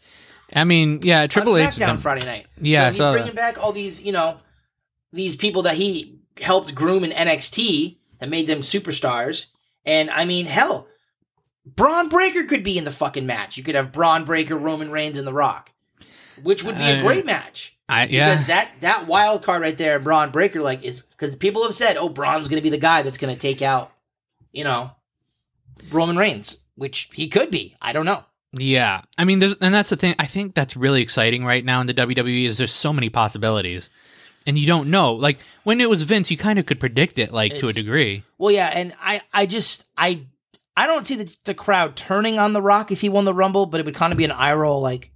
I 0.52 0.64
mean, 0.64 1.00
yeah, 1.02 1.26
Triple 1.26 1.52
on 1.54 1.60
H. 1.60 1.74
SmackDown 1.74 1.98
Friday 1.98 2.24
night. 2.26 2.46
Yeah, 2.58 2.90
so 2.90 3.10
he's 3.12 3.18
bringing 3.18 3.34
back 3.34 3.62
all 3.62 3.72
these, 3.72 4.02
you 4.02 4.12
know, 4.12 4.38
these 5.12 5.36
people 5.36 5.62
that 5.62 5.76
he 5.76 6.18
helped 6.40 6.74
groom 6.74 7.04
in 7.04 7.10
NXT 7.10 7.98
that 8.18 8.30
made 8.30 8.46
them 8.46 8.60
superstars. 8.60 9.46
And 9.84 10.08
I 10.08 10.24
mean, 10.24 10.46
hell, 10.46 10.86
Bron 11.66 12.08
Breakker 12.08 12.44
could 12.44 12.62
be 12.62 12.78
in 12.78 12.84
the 12.84 12.90
fucking 12.92 13.26
match. 13.26 13.58
You 13.58 13.62
could 13.62 13.74
have 13.74 13.92
Bron 13.92 14.24
Breakker, 14.24 14.56
Roman 14.56 14.90
Reigns, 14.90 15.18
and 15.18 15.26
The 15.26 15.34
Rock, 15.34 15.70
which 16.42 16.64
would 16.64 16.76
be 16.76 16.82
a 16.84 16.98
Uh, 16.98 17.02
great 17.02 17.26
match. 17.26 17.76
I, 17.88 18.06
yeah, 18.06 18.30
Because 18.30 18.46
that 18.46 18.70
that 18.80 19.06
wild 19.06 19.42
card 19.42 19.62
right 19.62 19.76
there, 19.76 19.98
Bron 19.98 20.30
Breakker, 20.30 20.60
like 20.62 20.84
is 20.84 21.00
because 21.00 21.34
people 21.36 21.62
have 21.64 21.74
said, 21.74 21.96
oh, 21.96 22.08
Bron's 22.08 22.48
going 22.48 22.58
to 22.58 22.62
be 22.62 22.70
the 22.70 22.78
guy 22.78 23.02
that's 23.02 23.16
going 23.18 23.32
to 23.32 23.38
take 23.40 23.62
out, 23.62 23.90
you 24.52 24.64
know, 24.64 24.90
Roman 25.90 26.16
Reigns, 26.16 26.58
which 26.74 27.08
he 27.12 27.28
could 27.28 27.50
be. 27.50 27.76
I 27.80 27.92
don't 27.92 28.06
know. 28.06 28.24
Yeah, 28.52 29.02
I 29.18 29.24
mean, 29.24 29.40
there's, 29.40 29.56
and 29.60 29.74
that's 29.74 29.90
the 29.90 29.96
thing. 29.96 30.14
I 30.18 30.26
think 30.26 30.54
that's 30.54 30.76
really 30.76 31.02
exciting 31.02 31.44
right 31.44 31.64
now 31.64 31.80
in 31.80 31.86
the 31.86 31.94
WWE 31.94 32.46
is 32.46 32.56
there's 32.58 32.72
so 32.72 32.92
many 32.94 33.10
possibilities, 33.10 33.90
and 34.46 34.58
you 34.58 34.66
don't 34.66 34.90
know. 34.90 35.14
Like 35.14 35.38
when 35.64 35.80
it 35.80 35.88
was 35.90 36.02
Vince, 36.02 36.30
you 36.30 36.36
kind 36.38 36.58
of 36.58 36.64
could 36.66 36.80
predict 36.80 37.18
it, 37.18 37.32
like 37.32 37.52
to 37.58 37.66
a 37.66 37.70
It's- 37.70 37.74
degree. 37.74 38.24
Well, 38.38 38.50
yeah, 38.50 38.68
and 38.72 38.94
I, 39.02 39.20
I 39.34 39.44
just, 39.46 39.84
I, 39.98 40.22
I 40.76 40.86
don't 40.86 41.06
see 41.06 41.16
the, 41.16 41.36
the 41.44 41.54
crowd 41.54 41.94
turning 41.96 42.38
on 42.38 42.52
The 42.54 42.62
Rock 42.62 42.90
if 42.90 43.00
he 43.02 43.08
won 43.10 43.24
the 43.26 43.34
Rumble, 43.34 43.66
but 43.66 43.80
it 43.80 43.86
would 43.86 43.94
kind 43.96 44.12
of 44.12 44.16
be 44.18 44.24
an 44.24 44.30
eye 44.32 44.54
roll, 44.54 44.80
like, 44.80 45.10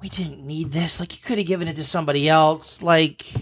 we 0.00 0.08
didn't 0.08 0.44
need 0.46 0.72
this. 0.72 1.00
Like, 1.00 1.14
you 1.14 1.22
could 1.24 1.38
have 1.38 1.46
given 1.46 1.68
it 1.68 1.76
to 1.76 1.84
somebody 1.84 2.28
else. 2.28 2.82
Like, 2.82 3.32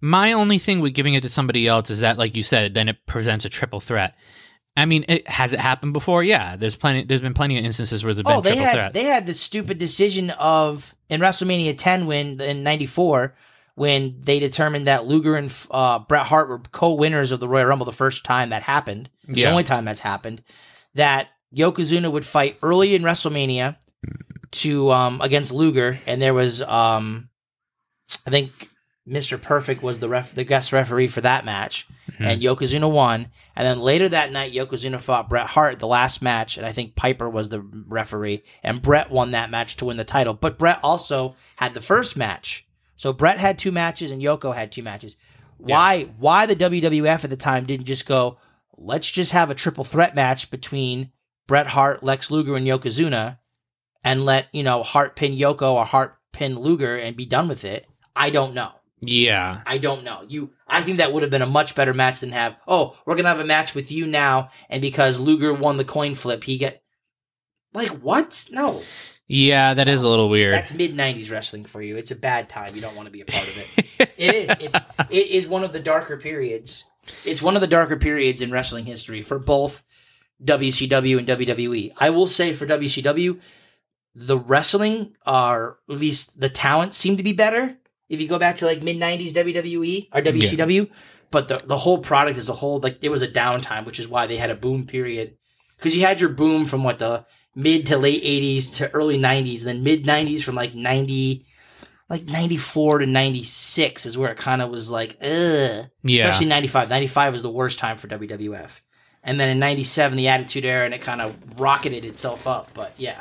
My 0.00 0.32
only 0.32 0.58
thing 0.58 0.80
with 0.80 0.94
giving 0.94 1.14
it 1.14 1.22
to 1.22 1.28
somebody 1.28 1.66
else 1.66 1.90
is 1.90 2.00
that, 2.00 2.18
like 2.18 2.36
you 2.36 2.42
said, 2.42 2.74
then 2.74 2.88
it 2.88 3.06
presents 3.06 3.44
a 3.44 3.48
triple 3.48 3.80
threat. 3.80 4.14
I 4.76 4.84
mean, 4.84 5.04
it, 5.08 5.26
has 5.26 5.52
it 5.52 5.58
happened 5.58 5.92
before? 5.92 6.22
Yeah, 6.22 6.54
there's 6.54 6.76
plenty. 6.76 7.02
There's 7.02 7.20
been 7.20 7.34
plenty 7.34 7.58
of 7.58 7.64
instances 7.64 8.04
where 8.04 8.14
there's 8.14 8.22
been 8.22 8.36
oh, 8.36 8.40
they 8.40 8.50
triple 8.50 8.64
had 8.64 8.74
threats. 8.74 8.94
they 8.94 9.04
had 9.04 9.26
the 9.26 9.34
stupid 9.34 9.78
decision 9.78 10.30
of 10.30 10.94
in 11.08 11.20
WrestleMania 11.20 11.76
10 11.76 12.06
when 12.06 12.40
in 12.40 12.62
'94 12.62 13.34
when 13.74 14.20
they 14.20 14.38
determined 14.38 14.86
that 14.86 15.06
Luger 15.06 15.34
and 15.34 15.52
uh, 15.70 16.00
Bret 16.00 16.26
Hart 16.26 16.48
were 16.48 16.58
co-winners 16.58 17.32
of 17.32 17.40
the 17.40 17.48
Royal 17.48 17.66
Rumble 17.66 17.86
the 17.86 17.92
first 17.92 18.24
time 18.24 18.50
that 18.50 18.62
happened, 18.62 19.08
the 19.26 19.46
only 19.46 19.64
time 19.64 19.84
that's 19.84 20.00
happened. 20.00 20.42
That 20.94 21.28
Yokozuna 21.54 22.10
would 22.10 22.24
fight 22.24 22.58
early 22.62 22.94
in 22.94 23.02
WrestleMania 23.02 23.76
to 24.52 24.90
um 24.90 25.20
against 25.20 25.52
Luger, 25.52 25.98
and 26.06 26.20
there 26.20 26.34
was 26.34 26.62
um 26.62 27.28
I 28.26 28.30
think 28.30 28.52
Mr. 29.08 29.40
Perfect 29.40 29.82
was 29.82 30.00
the 30.00 30.08
ref 30.08 30.34
the 30.34 30.44
guest 30.44 30.72
referee 30.72 31.08
for 31.08 31.20
that 31.22 31.44
match, 31.44 31.86
and 32.18 32.42
Yokozuna 32.42 32.90
won. 32.90 33.28
And 33.56 33.66
then 33.66 33.80
later 33.80 34.08
that 34.08 34.30
night, 34.30 34.52
Yokozuna 34.52 35.00
fought 35.00 35.28
Bret 35.28 35.46
Hart 35.46 35.78
the 35.78 35.86
last 35.86 36.22
match, 36.22 36.56
and 36.56 36.66
I 36.66 36.72
think 36.72 36.94
Piper 36.94 37.28
was 37.28 37.48
the 37.48 37.60
referee, 37.88 38.42
and 38.62 38.82
Bret 38.82 39.10
won 39.10 39.32
that 39.32 39.50
match 39.50 39.76
to 39.76 39.86
win 39.86 39.96
the 39.96 40.04
title. 40.04 40.34
But 40.34 40.58
Bret 40.58 40.78
also 40.82 41.34
had 41.56 41.74
the 41.74 41.80
first 41.80 42.16
match, 42.16 42.66
so 42.96 43.12
Bret 43.12 43.38
had 43.38 43.58
two 43.58 43.72
matches 43.72 44.10
and 44.10 44.22
Yoko 44.22 44.54
had 44.54 44.72
two 44.72 44.82
matches. 44.82 45.16
Why? 45.56 46.04
Why 46.18 46.46
the 46.46 46.56
WWF 46.56 47.24
at 47.24 47.30
the 47.30 47.36
time 47.36 47.64
didn't 47.66 47.86
just 47.86 48.06
go? 48.06 48.38
Let's 48.76 49.10
just 49.10 49.32
have 49.32 49.50
a 49.50 49.56
triple 49.56 49.84
threat 49.84 50.14
match 50.14 50.50
between 50.50 51.10
Bret 51.48 51.66
Hart, 51.66 52.02
Lex 52.04 52.30
Luger, 52.30 52.54
and 52.54 52.66
Yokozuna, 52.66 53.38
and 54.04 54.24
let 54.24 54.48
you 54.52 54.62
know 54.62 54.82
Hart 54.82 55.16
pin 55.16 55.32
Yoko 55.36 55.72
or 55.74 55.84
Hart 55.84 56.16
pin 56.32 56.58
Luger 56.58 56.96
and 56.96 57.16
be 57.16 57.26
done 57.26 57.48
with 57.48 57.64
it. 57.64 57.86
I 58.14 58.30
don't 58.30 58.54
know. 58.54 58.72
yeah, 59.00 59.62
I 59.66 59.78
don't 59.78 60.04
know. 60.04 60.24
You, 60.28 60.50
I 60.66 60.82
think 60.82 60.98
that 60.98 61.12
would 61.12 61.22
have 61.22 61.30
been 61.30 61.42
a 61.42 61.46
much 61.46 61.74
better 61.74 61.94
match 61.94 62.20
than 62.20 62.32
have. 62.32 62.56
Oh, 62.66 62.96
we're 63.06 63.16
gonna 63.16 63.28
have 63.28 63.40
a 63.40 63.44
match 63.44 63.74
with 63.74 63.92
you 63.92 64.06
now, 64.06 64.50
and 64.68 64.82
because 64.82 65.18
Luger 65.18 65.54
won 65.54 65.76
the 65.76 65.84
coin 65.84 66.14
flip, 66.14 66.44
he 66.44 66.58
get 66.58 66.82
like 67.74 67.90
what? 67.90 68.46
No, 68.50 68.82
yeah. 69.26 69.74
That 69.74 69.88
is 69.88 70.02
a 70.02 70.08
little 70.08 70.28
weird. 70.28 70.54
that's 70.54 70.74
mid 70.74 70.96
'90s 70.96 71.30
wrestling 71.30 71.64
for 71.64 71.80
you. 71.80 71.96
It's 71.96 72.10
a 72.10 72.16
bad 72.16 72.48
time. 72.48 72.74
You 72.74 72.80
don't 72.80 72.96
want 72.96 73.06
to 73.06 73.12
be 73.12 73.20
a 73.20 73.24
part 73.26 73.46
of 73.46 73.58
it. 73.58 74.10
it 74.16 74.34
is. 74.34 74.50
It's 74.58 74.76
it 75.10 75.26
is 75.28 75.46
one 75.46 75.64
of 75.64 75.72
the 75.72 75.80
darker 75.80 76.16
periods. 76.16 76.84
It's 77.24 77.40
one 77.40 77.54
of 77.54 77.60
the 77.60 77.66
darker 77.66 77.96
periods 77.96 78.40
in 78.40 78.50
wrestling 78.50 78.84
history 78.84 79.22
for 79.22 79.38
both 79.38 79.82
WCW 80.44 81.18
and 81.18 81.26
WWE. 81.26 81.92
I 81.96 82.10
will 82.10 82.26
say 82.26 82.52
for 82.52 82.66
WCW, 82.66 83.40
the 84.18 84.38
wrestling 84.38 85.14
are 85.24 85.78
at 85.88 85.96
least 85.96 86.40
the 86.40 86.48
talent 86.48 86.92
seemed 86.94 87.18
to 87.18 87.24
be 87.24 87.32
better. 87.32 87.76
If 88.08 88.20
you 88.20 88.26
go 88.28 88.38
back 88.38 88.56
to 88.56 88.66
like 88.66 88.82
mid 88.82 88.96
'90s 88.96 89.32
WWE 89.32 90.08
or 90.12 90.20
WCW, 90.20 90.90
but 91.30 91.48
the 91.48 91.60
the 91.64 91.76
whole 91.76 91.98
product 91.98 92.38
as 92.38 92.48
a 92.48 92.54
whole, 92.54 92.78
like 92.78 93.00
there 93.00 93.10
was 93.10 93.22
a 93.22 93.28
downtime, 93.28 93.84
which 93.84 94.00
is 94.00 94.08
why 94.08 94.26
they 94.26 94.36
had 94.36 94.50
a 94.50 94.56
boom 94.56 94.86
period. 94.86 95.36
Because 95.76 95.94
you 95.94 96.02
had 96.02 96.20
your 96.20 96.30
boom 96.30 96.64
from 96.64 96.82
what 96.82 96.98
the 96.98 97.24
mid 97.54 97.86
to 97.86 97.98
late 97.98 98.22
'80s 98.24 98.76
to 98.76 98.90
early 98.90 99.18
'90s, 99.18 99.62
then 99.62 99.84
mid 99.84 100.04
'90s 100.04 100.42
from 100.42 100.54
like 100.54 100.74
'90 100.74 101.44
like 102.10 102.24
94 102.24 103.00
to 103.00 103.06
96 103.06 104.06
is 104.06 104.16
where 104.16 104.32
it 104.32 104.38
kind 104.38 104.62
of 104.62 104.70
was 104.70 104.90
like, 104.90 105.18
ugh. 105.20 105.90
yeah, 106.02 106.28
Especially 106.28 106.46
95. 106.46 106.88
95 106.88 107.32
was 107.34 107.42
the 107.42 107.50
worst 107.50 107.78
time 107.78 107.98
for 107.98 108.08
WWF. 108.08 108.80
And 109.22 109.38
then 109.38 109.50
in 109.50 109.58
97, 109.58 110.16
the 110.16 110.28
Attitude 110.28 110.64
Era, 110.64 110.86
and 110.86 110.94
it 110.94 111.02
kind 111.02 111.20
of 111.20 111.36
rocketed 111.60 112.06
itself 112.06 112.46
up. 112.46 112.70
But 112.72 112.94
yeah. 112.96 113.20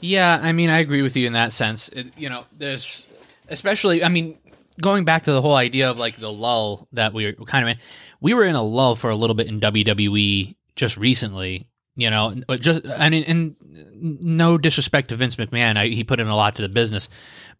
Yeah, 0.00 0.38
I 0.42 0.52
mean, 0.52 0.70
I 0.70 0.78
agree 0.78 1.02
with 1.02 1.16
you 1.16 1.26
in 1.26 1.32
that 1.34 1.52
sense. 1.52 1.88
It, 1.88 2.18
you 2.18 2.28
know, 2.28 2.44
there's 2.56 3.06
especially, 3.48 4.04
I 4.04 4.08
mean, 4.08 4.38
going 4.80 5.04
back 5.04 5.24
to 5.24 5.32
the 5.32 5.42
whole 5.42 5.54
idea 5.54 5.90
of 5.90 5.98
like 5.98 6.18
the 6.18 6.32
lull 6.32 6.88
that 6.92 7.14
we 7.14 7.26
were 7.26 7.46
kind 7.46 7.64
of 7.64 7.70
in, 7.70 7.78
we 8.20 8.34
were 8.34 8.44
in 8.44 8.54
a 8.54 8.62
lull 8.62 8.96
for 8.96 9.10
a 9.10 9.16
little 9.16 9.36
bit 9.36 9.46
in 9.46 9.60
WWE 9.60 10.56
just 10.74 10.96
recently. 10.96 11.68
You 11.98 12.10
know, 12.10 12.38
but 12.46 12.60
just 12.60 12.84
I 12.86 13.08
mean, 13.08 13.24
and 13.24 13.56
no 13.98 14.58
disrespect 14.58 15.08
to 15.08 15.16
Vince 15.16 15.36
McMahon, 15.36 15.76
I, 15.78 15.86
he 15.86 16.04
put 16.04 16.20
in 16.20 16.26
a 16.26 16.36
lot 16.36 16.56
to 16.56 16.62
the 16.62 16.68
business, 16.68 17.08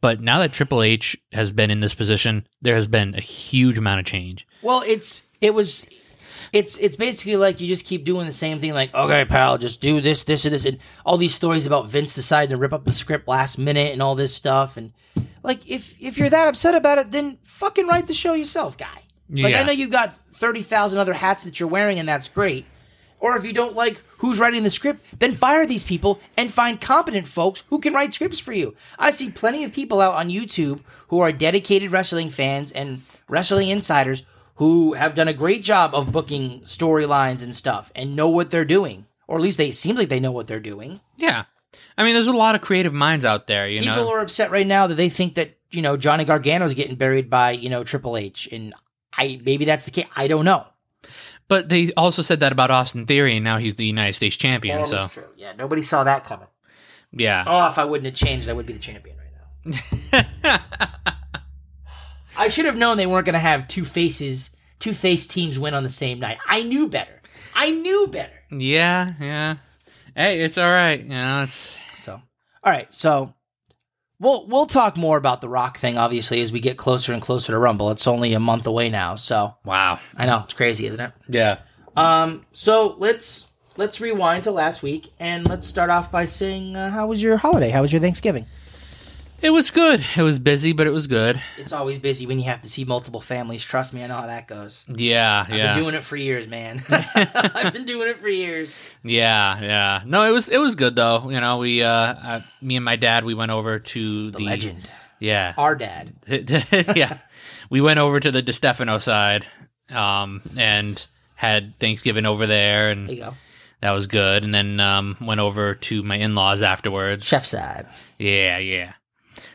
but 0.01 0.21
now 0.21 0.41
that 0.41 0.53
Triple 0.53 0.83
H 0.83 1.17
has 1.33 1.53
been 1.53 1.71
in 1.71 1.81
this 1.81 1.95
position, 1.95 2.47
there 2.61 2.75
has 2.75 2.87
been 2.87 3.15
a 3.15 3.21
huge 3.21 3.79
amount 3.79 4.01
of 4.01 4.07
change. 4.07 4.47
Well, 4.63 4.83
it's, 4.87 5.23
it 5.41 5.55
was, 5.55 5.87
it's, 6.53 6.77
it's 6.79 6.97
basically 6.97 7.37
like 7.37 7.61
you 7.61 7.67
just 7.69 7.87
keep 7.87 8.05
doing 8.05 8.27
the 8.27 8.33
same 8.33 8.59
thing, 8.59 8.75
like, 8.75 8.95
okay, 8.95 9.25
pal, 9.25 9.59
just 9.59 9.81
do 9.81 10.01
this, 10.01 10.25
this, 10.25 10.45
and 10.45 10.55
this, 10.55 10.65
and 10.65 10.79
all 11.05 11.17
these 11.17 11.35
stories 11.35 11.67
about 11.67 11.89
Vince 11.89 12.15
deciding 12.15 12.51
to 12.51 12.57
rip 12.57 12.73
up 12.73 12.85
the 12.85 12.93
script 12.93 13.29
last 13.29 13.59
minute 13.59 13.93
and 13.93 14.03
all 14.03 14.15
this 14.15 14.35
stuff. 14.35 14.77
And 14.77 14.93
like, 15.43 15.69
if, 15.69 15.97
if 16.01 16.19
you're 16.19 16.31
that 16.31 16.49
upset 16.49 16.75
about 16.75 16.99
it, 16.99 17.11
then 17.13 17.39
fucking 17.43 17.87
write 17.87 18.07
the 18.07 18.15
show 18.15 18.35
yourself, 18.35 18.77
guy. 18.77 18.87
Like, 19.31 19.53
Yeah. 19.53 19.61
I 19.61 19.63
know 19.65 19.73
you've 19.73 19.91
got 19.91 20.15
30,000 20.33 20.99
other 20.99 21.15
hats 21.15 21.45
that 21.45 21.59
you're 21.59 21.69
wearing, 21.69 21.99
and 21.99 22.09
that's 22.09 22.29
great. 22.29 22.65
Or 23.19 23.37
if 23.37 23.45
you 23.45 23.53
don't 23.55 23.75
like 23.75 24.01
who's 24.19 24.39
writing 24.39 24.63
the 24.63 24.71
script, 24.71 25.01
then 25.19 25.33
fire 25.35 25.67
these 25.67 25.83
people 25.83 26.21
and 26.37 26.53
find 26.53 26.79
competent 26.81 27.27
folks 27.27 27.63
who 27.71 27.79
can 27.79 27.95
write 27.95 28.13
scripts 28.13 28.39
for 28.39 28.53
you. 28.53 28.77
I 28.99 29.11
see 29.11 29.31
plenty 29.31 29.65
of 29.65 29.73
people 29.73 30.03
out 30.03 30.15
on 30.15 30.29
YouTube 30.29 30.81
who 31.09 31.21
are 31.21 31.33
dedicated 31.33 31.93
wrestling 31.93 32.29
fans 32.31 32.73
and 32.73 33.01
wrestling 33.27 33.69
insiders 33.69 34.23
who 34.57 34.93
have 34.95 35.15
done 35.15 35.29
a 35.29 35.33
great 35.33 35.63
job 35.63 35.95
of 35.95 36.13
booking 36.13 36.61
storylines 36.63 37.43
and 37.43 37.55
stuff 37.55 37.91
and 37.95 38.15
know 38.17 38.29
what 38.29 38.51
they're 38.51 38.65
doing. 38.65 39.07
Or 39.29 39.37
at 39.37 39.43
least 39.43 39.59
they 39.59 39.71
seems 39.71 39.99
like 39.99 40.09
they 40.09 40.21
know 40.21 40.33
what 40.33 40.47
they're 40.47 40.61
doing. 40.61 41.01
Yeah, 41.17 41.45
I 41.99 42.05
mean, 42.05 42.15
there's 42.15 42.27
a 42.29 42.33
lot 42.33 42.55
of 42.55 42.61
creative 42.61 42.93
minds 42.95 43.25
out 43.25 43.47
there. 43.47 43.69
You 43.69 43.81
People 43.81 43.97
know, 43.97 44.13
are 44.13 44.21
upset 44.21 44.51
right 44.51 44.67
now 44.67 44.87
that 44.87 44.95
they 44.95 45.09
think 45.09 45.35
that, 45.35 45.57
you 45.71 45.83
know, 45.83 45.97
Johnny 45.97 46.25
Gargano's 46.25 46.75
getting 46.75 46.97
buried 46.97 47.29
by, 47.29 47.51
you 47.53 47.69
know, 47.69 47.83
Triple 47.85 48.17
H. 48.17 48.49
And 48.53 48.73
I 49.17 49.41
maybe 49.45 49.65
that's 49.65 49.85
the 49.85 49.91
case. 49.91 50.07
I 50.15 50.29
don't 50.29 50.45
know. 50.45 50.65
but 51.49 51.69
they 51.69 51.93
also 51.95 52.23
said 52.23 52.41
that 52.41 52.53
about 52.53 52.71
Austin 52.71 53.07
Theory, 53.07 53.35
and 53.37 53.45
now 53.45 53.59
he's 53.59 53.75
the 53.75 53.85
United 53.87 54.13
States 54.13 54.37
champion. 54.37 54.79
That 54.79 54.87
so 54.87 55.09
true. 55.09 55.29
Yeah, 55.37 55.53
nobody 55.59 55.83
saw 55.83 56.05
that 56.05 56.25
coming. 56.25 56.49
yeah, 57.13 57.45
Oh, 57.47 57.69
if 57.69 57.79
I 57.79 57.85
wouldn't 57.85 58.07
have 58.07 58.15
changed, 58.15 58.49
I 58.49 58.53
would 58.53 58.67
be 58.67 58.73
the 58.75 58.79
champion 58.79 59.17
right 59.19 59.33
now. 60.13 60.25
I 62.39 62.49
should 62.49 62.67
have 62.67 62.77
known 62.77 62.97
they 62.97 63.07
weren't 63.07 63.27
going 63.27 63.35
to 63.35 63.39
have 63.39 63.69
two 63.69 63.85
faces, 63.85 64.51
two 64.79 64.95
face 64.95 65.27
teams 65.27 65.59
win 65.59 65.75
on 65.75 65.83
the 65.83 65.91
same 65.91 66.19
night. 66.19 66.39
I 66.47 66.63
knew 66.63 66.89
better. 66.89 67.21
I 67.55 67.71
knew 67.71 68.09
better. 68.09 68.33
Yeah, 68.51 69.15
yeah. 69.21 69.57
Hey, 70.15 70.41
it's 70.41 70.59
all 70.59 70.71
right. 70.71 71.01
You 71.01 71.09
know, 71.09 71.43
it's 71.43 71.75
So, 71.97 72.15
all 72.15 72.73
right. 72.73 72.93
So, 72.93 73.35
we'll 74.21 74.47
we'll 74.47 74.67
talk 74.67 74.97
more 74.97 75.17
about 75.17 75.41
the 75.41 75.49
Rock 75.49 75.79
thing, 75.79 75.99
obviously, 75.99 76.41
as 76.43 76.53
we 76.53 76.61
get 76.61 76.77
closer 76.77 77.13
and 77.13 77.23
closer 77.23 77.53
to 77.53 77.59
Rumble. 77.59 77.91
It's 77.91 78.07
only 78.07 78.35
a 78.35 78.41
month 78.41 78.67
away 78.67 78.89
now, 78.91 79.15
so 79.15 79.55
wow. 79.65 79.99
I 80.17 80.27
know 80.27 80.43
it's 80.45 80.55
crazy, 80.55 80.87
isn't 80.87 81.01
it? 81.01 81.13
Yeah. 81.29 81.59
Um. 81.97 82.45
So 82.53 82.95
let's 82.99 83.51
let's 83.77 84.01
rewind 84.01 84.45
to 84.45 84.51
last 84.51 84.83
week 84.83 85.13
and 85.19 85.49
let's 85.49 85.67
start 85.67 85.91
off 85.91 86.11
by 86.11 86.25
saying, 86.27 86.77
uh, 86.77 86.91
how 86.91 87.07
was 87.07 87.23
your 87.23 87.37
holiday? 87.37 87.71
How 87.71 87.83
was 87.83 87.93
your 87.93 88.01
Thanksgiving? 88.01 88.47
It 89.43 89.51
was 89.51 89.71
good. 89.71 90.05
It 90.17 90.23
was 90.23 90.39
busy, 90.39 90.73
but 90.73 90.87
it 90.87 90.91
was 90.91 91.07
good. 91.07 91.41
It's 91.59 91.73
always 91.73 91.99
busy 91.99 92.27
when 92.27 92.39
you 92.39 92.45
have 92.47 92.63
to 92.63 92.69
see 92.69 92.85
multiple 92.85 93.21
families. 93.21 93.65
Trust 93.65 93.93
me, 93.93 94.03
I 94.03 94.07
know 94.07 94.17
how 94.17 94.27
that 94.27 94.49
goes. 94.49 94.85
Yeah, 94.89 95.45
I've 95.47 95.55
yeah, 95.55 95.75
been 95.75 95.83
doing 95.85 95.95
it 95.95 96.05
for 96.05 96.17
years, 96.17 96.49
man. 96.49 96.83
I've 96.91 97.73
been 97.73 97.85
doing 97.85 98.09
it 98.09 98.19
for 98.19 98.29
years. 98.29 98.81
yeah, 99.05 99.61
yeah. 99.61 100.03
No, 100.07 100.23
it 100.25 100.31
was 100.31 100.49
it 100.49 100.59
was 100.59 100.75
good 100.75 100.97
though. 100.97 101.29
You 101.31 101.41
know, 101.41 101.59
we 101.59 101.83
uh, 101.83 101.89
uh 101.91 102.41
me 102.63 102.77
and 102.77 102.85
my 102.85 102.97
dad 102.97 103.25
we 103.25 103.35
went 103.35 103.51
over 103.53 103.79
to 103.79 104.31
The 104.31 104.39
the, 104.39 104.45
legend, 104.45 104.89
Yeah, 105.21 105.53
our 105.59 105.75
dad. 105.75 106.15
yeah. 106.97 107.19
We 107.69 107.81
went 107.81 107.99
over 107.99 108.19
to 108.21 108.31
the 108.31 108.43
DeStefano 108.43 109.03
side, 109.03 109.45
um, 109.91 110.41
and 110.57 111.05
had 111.35 111.77
Thanksgiving 111.79 112.25
over 112.25 112.47
there, 112.47 112.85
There 112.85 112.91
and 112.93 113.11
you 113.11 113.17
go, 113.17 113.35
that 113.81 113.91
was 113.91 114.07
good. 114.07 114.45
And 114.45 114.55
then 114.55 114.81
um, 114.81 115.17
went 115.21 115.41
over 115.41 115.75
to 115.75 116.03
my 116.03 116.17
in 116.17 116.35
laws 116.35 116.63
afterwards. 116.63 117.27
chef 117.27 117.45
side. 117.45 117.87
Yeah, 118.19 118.59
yeah. 118.59 118.93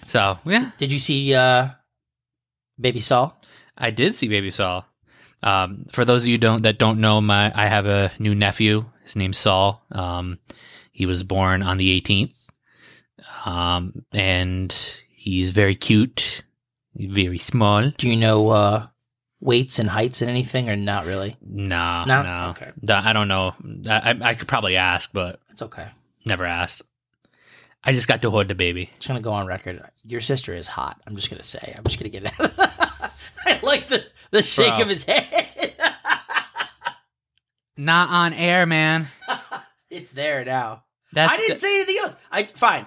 So 0.08 0.38
yeah, 0.46 0.72
Did 0.78 0.92
you 0.92 1.00
see 1.00 1.34
uh, 1.34 1.70
Baby 2.80 3.00
Saul? 3.00 3.40
I 3.78 3.92
did 3.92 4.16
see 4.16 4.28
Baby 4.28 4.52
Saul. 4.52 4.86
Um, 5.44 5.86
for 5.92 6.06
those 6.06 6.24
of 6.24 6.28
you 6.28 6.38
don't 6.38 6.64
that 6.64 6.78
don't 6.78 7.00
know, 7.02 7.20
my 7.22 7.52
I 7.56 7.68
have 7.68 7.86
a 7.86 8.12
new 8.20 8.36
nephew. 8.36 8.86
His 9.04 9.16
name's 9.16 9.38
Saul. 9.38 9.82
Um, 9.92 10.38
he 10.92 11.06
was 11.06 11.24
born 11.24 11.64
on 11.64 11.78
the 11.78 12.00
18th, 12.02 12.34
um, 13.46 14.06
and 14.14 14.72
he's 15.10 15.50
very 15.50 15.76
cute, 15.76 16.44
very 16.96 17.38
small. 17.40 17.92
Do 17.98 18.08
you 18.10 18.16
know 18.18 18.50
uh, 18.50 18.88
weights 19.40 19.80
and 19.80 19.90
heights 19.90 20.22
and 20.22 20.30
anything, 20.30 20.70
or 20.70 20.76
not 20.76 21.06
really? 21.06 21.36
No, 21.42 22.04
No? 22.06 22.22
no, 22.22 22.50
Okay. 22.52 22.72
I 22.90 23.14
don't 23.14 23.28
know. 23.28 23.56
I, 23.90 24.12
I 24.12 24.30
I 24.30 24.34
could 24.36 24.48
probably 24.48 24.76
ask, 24.78 25.12
but 25.12 25.40
It's 25.50 25.62
okay. 25.64 25.88
never 26.28 26.46
asked. 26.46 26.84
I 27.84 27.94
just 27.94 28.08
got 28.08 28.22
to 28.22 28.30
hold 28.30 28.48
the 28.48 28.56
baby. 28.56 28.92
Just 28.98 29.08
gonna 29.08 29.22
go 29.22 29.34
on 29.34 29.48
record. 29.48 29.82
Your 30.04 30.22
sister 30.22 30.54
is 30.54 30.68
hot. 30.68 31.02
I'm 31.08 31.16
just 31.16 31.30
gonna 31.30 31.42
say. 31.42 31.74
I'm 31.76 31.84
just 31.84 32.00
gonna 32.00 32.10
get. 32.10 32.26
Out 32.26 32.40
of 32.40 32.56
the 32.56 33.12
I 33.46 33.60
like 33.64 33.88
the 33.88 34.06
the 34.30 34.42
shake 34.42 34.74
Bro. 34.74 34.84
of 34.84 34.90
his 34.90 35.04
head. 35.04 35.74
Not 37.78 38.10
on 38.10 38.34
air, 38.34 38.66
man. 38.68 39.08
it's 39.90 40.12
there 40.12 40.46
now. 40.46 40.84
That's 41.14 41.34
I 41.34 41.38
didn't 41.38 41.58
say 41.58 41.76
anything 41.76 41.98
else. 42.04 42.16
I 42.32 42.44
fine. 42.44 42.86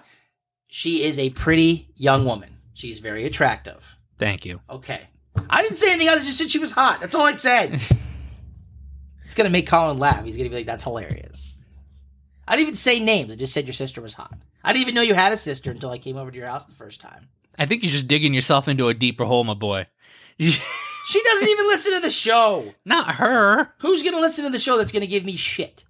She 0.68 1.02
is 1.02 1.18
a 1.18 1.30
pretty 1.30 1.88
young 1.96 2.24
woman. 2.24 2.50
She's 2.74 3.00
very 3.00 3.24
attractive. 3.24 3.96
Thank 4.18 4.44
you. 4.44 4.61
Okay. 4.70 5.00
I 5.50 5.62
didn't 5.62 5.76
say 5.76 5.90
anything 5.90 6.09
else. 6.09 6.20
I 6.20 6.24
just 6.24 6.38
said 6.38 6.50
she 6.50 6.59
was 6.61 6.72
hot. 6.72 7.00
That's 7.00 7.14
all 7.14 7.26
I 7.26 7.33
said. 7.33 7.74
it's 9.24 9.35
gonna 9.35 9.50
make 9.50 9.66
Colin 9.66 9.98
laugh. 9.98 10.24
He's 10.24 10.37
gonna 10.37 10.48
be 10.48 10.57
like, 10.57 10.66
"That's 10.66 10.85
hilarious." 10.85 11.57
I 12.46 12.54
didn't 12.54 12.68
even 12.68 12.76
say 12.76 13.00
names. 13.00 13.33
I 13.33 13.37
just 13.37 13.52
said 13.52 13.66
your 13.66 13.74
sister 13.74 14.00
was 14.00 14.14
hot. 14.14 14.33
I 14.64 14.72
didn't 14.72 14.83
even 14.83 14.94
know 14.94 15.03
you 15.03 15.14
had 15.14 15.33
a 15.33 15.37
sister 15.37 15.70
until 15.70 15.90
I 15.90 15.98
came 15.98 16.16
over 16.16 16.31
to 16.31 16.37
your 16.37 16.48
house 16.48 16.64
the 16.64 16.74
first 16.74 17.00
time. 17.00 17.29
I 17.59 17.66
think 17.66 17.83
you're 17.83 17.92
just 17.92 18.09
digging 18.09 18.35
yourself 18.35 18.66
into 18.66 18.88
a 18.88 18.94
deeper 18.94 19.24
hole, 19.24 19.44
my 19.44 19.55
boy. 19.55 19.87
She 21.07 21.22
doesn't 21.22 21.48
even 21.48 21.66
listen 21.66 21.92
to 21.94 22.00
the 22.00 22.09
show. 22.11 22.72
Not 22.87 23.16
her. 23.16 23.74
Who's 23.81 24.03
gonna 24.03 24.20
listen 24.20 24.44
to 24.44 24.50
the 24.50 24.59
show 24.59 24.79
that's 24.79 24.90
gonna 24.90 25.07
give 25.07 25.22
me 25.24 25.37
shit? 25.37 25.85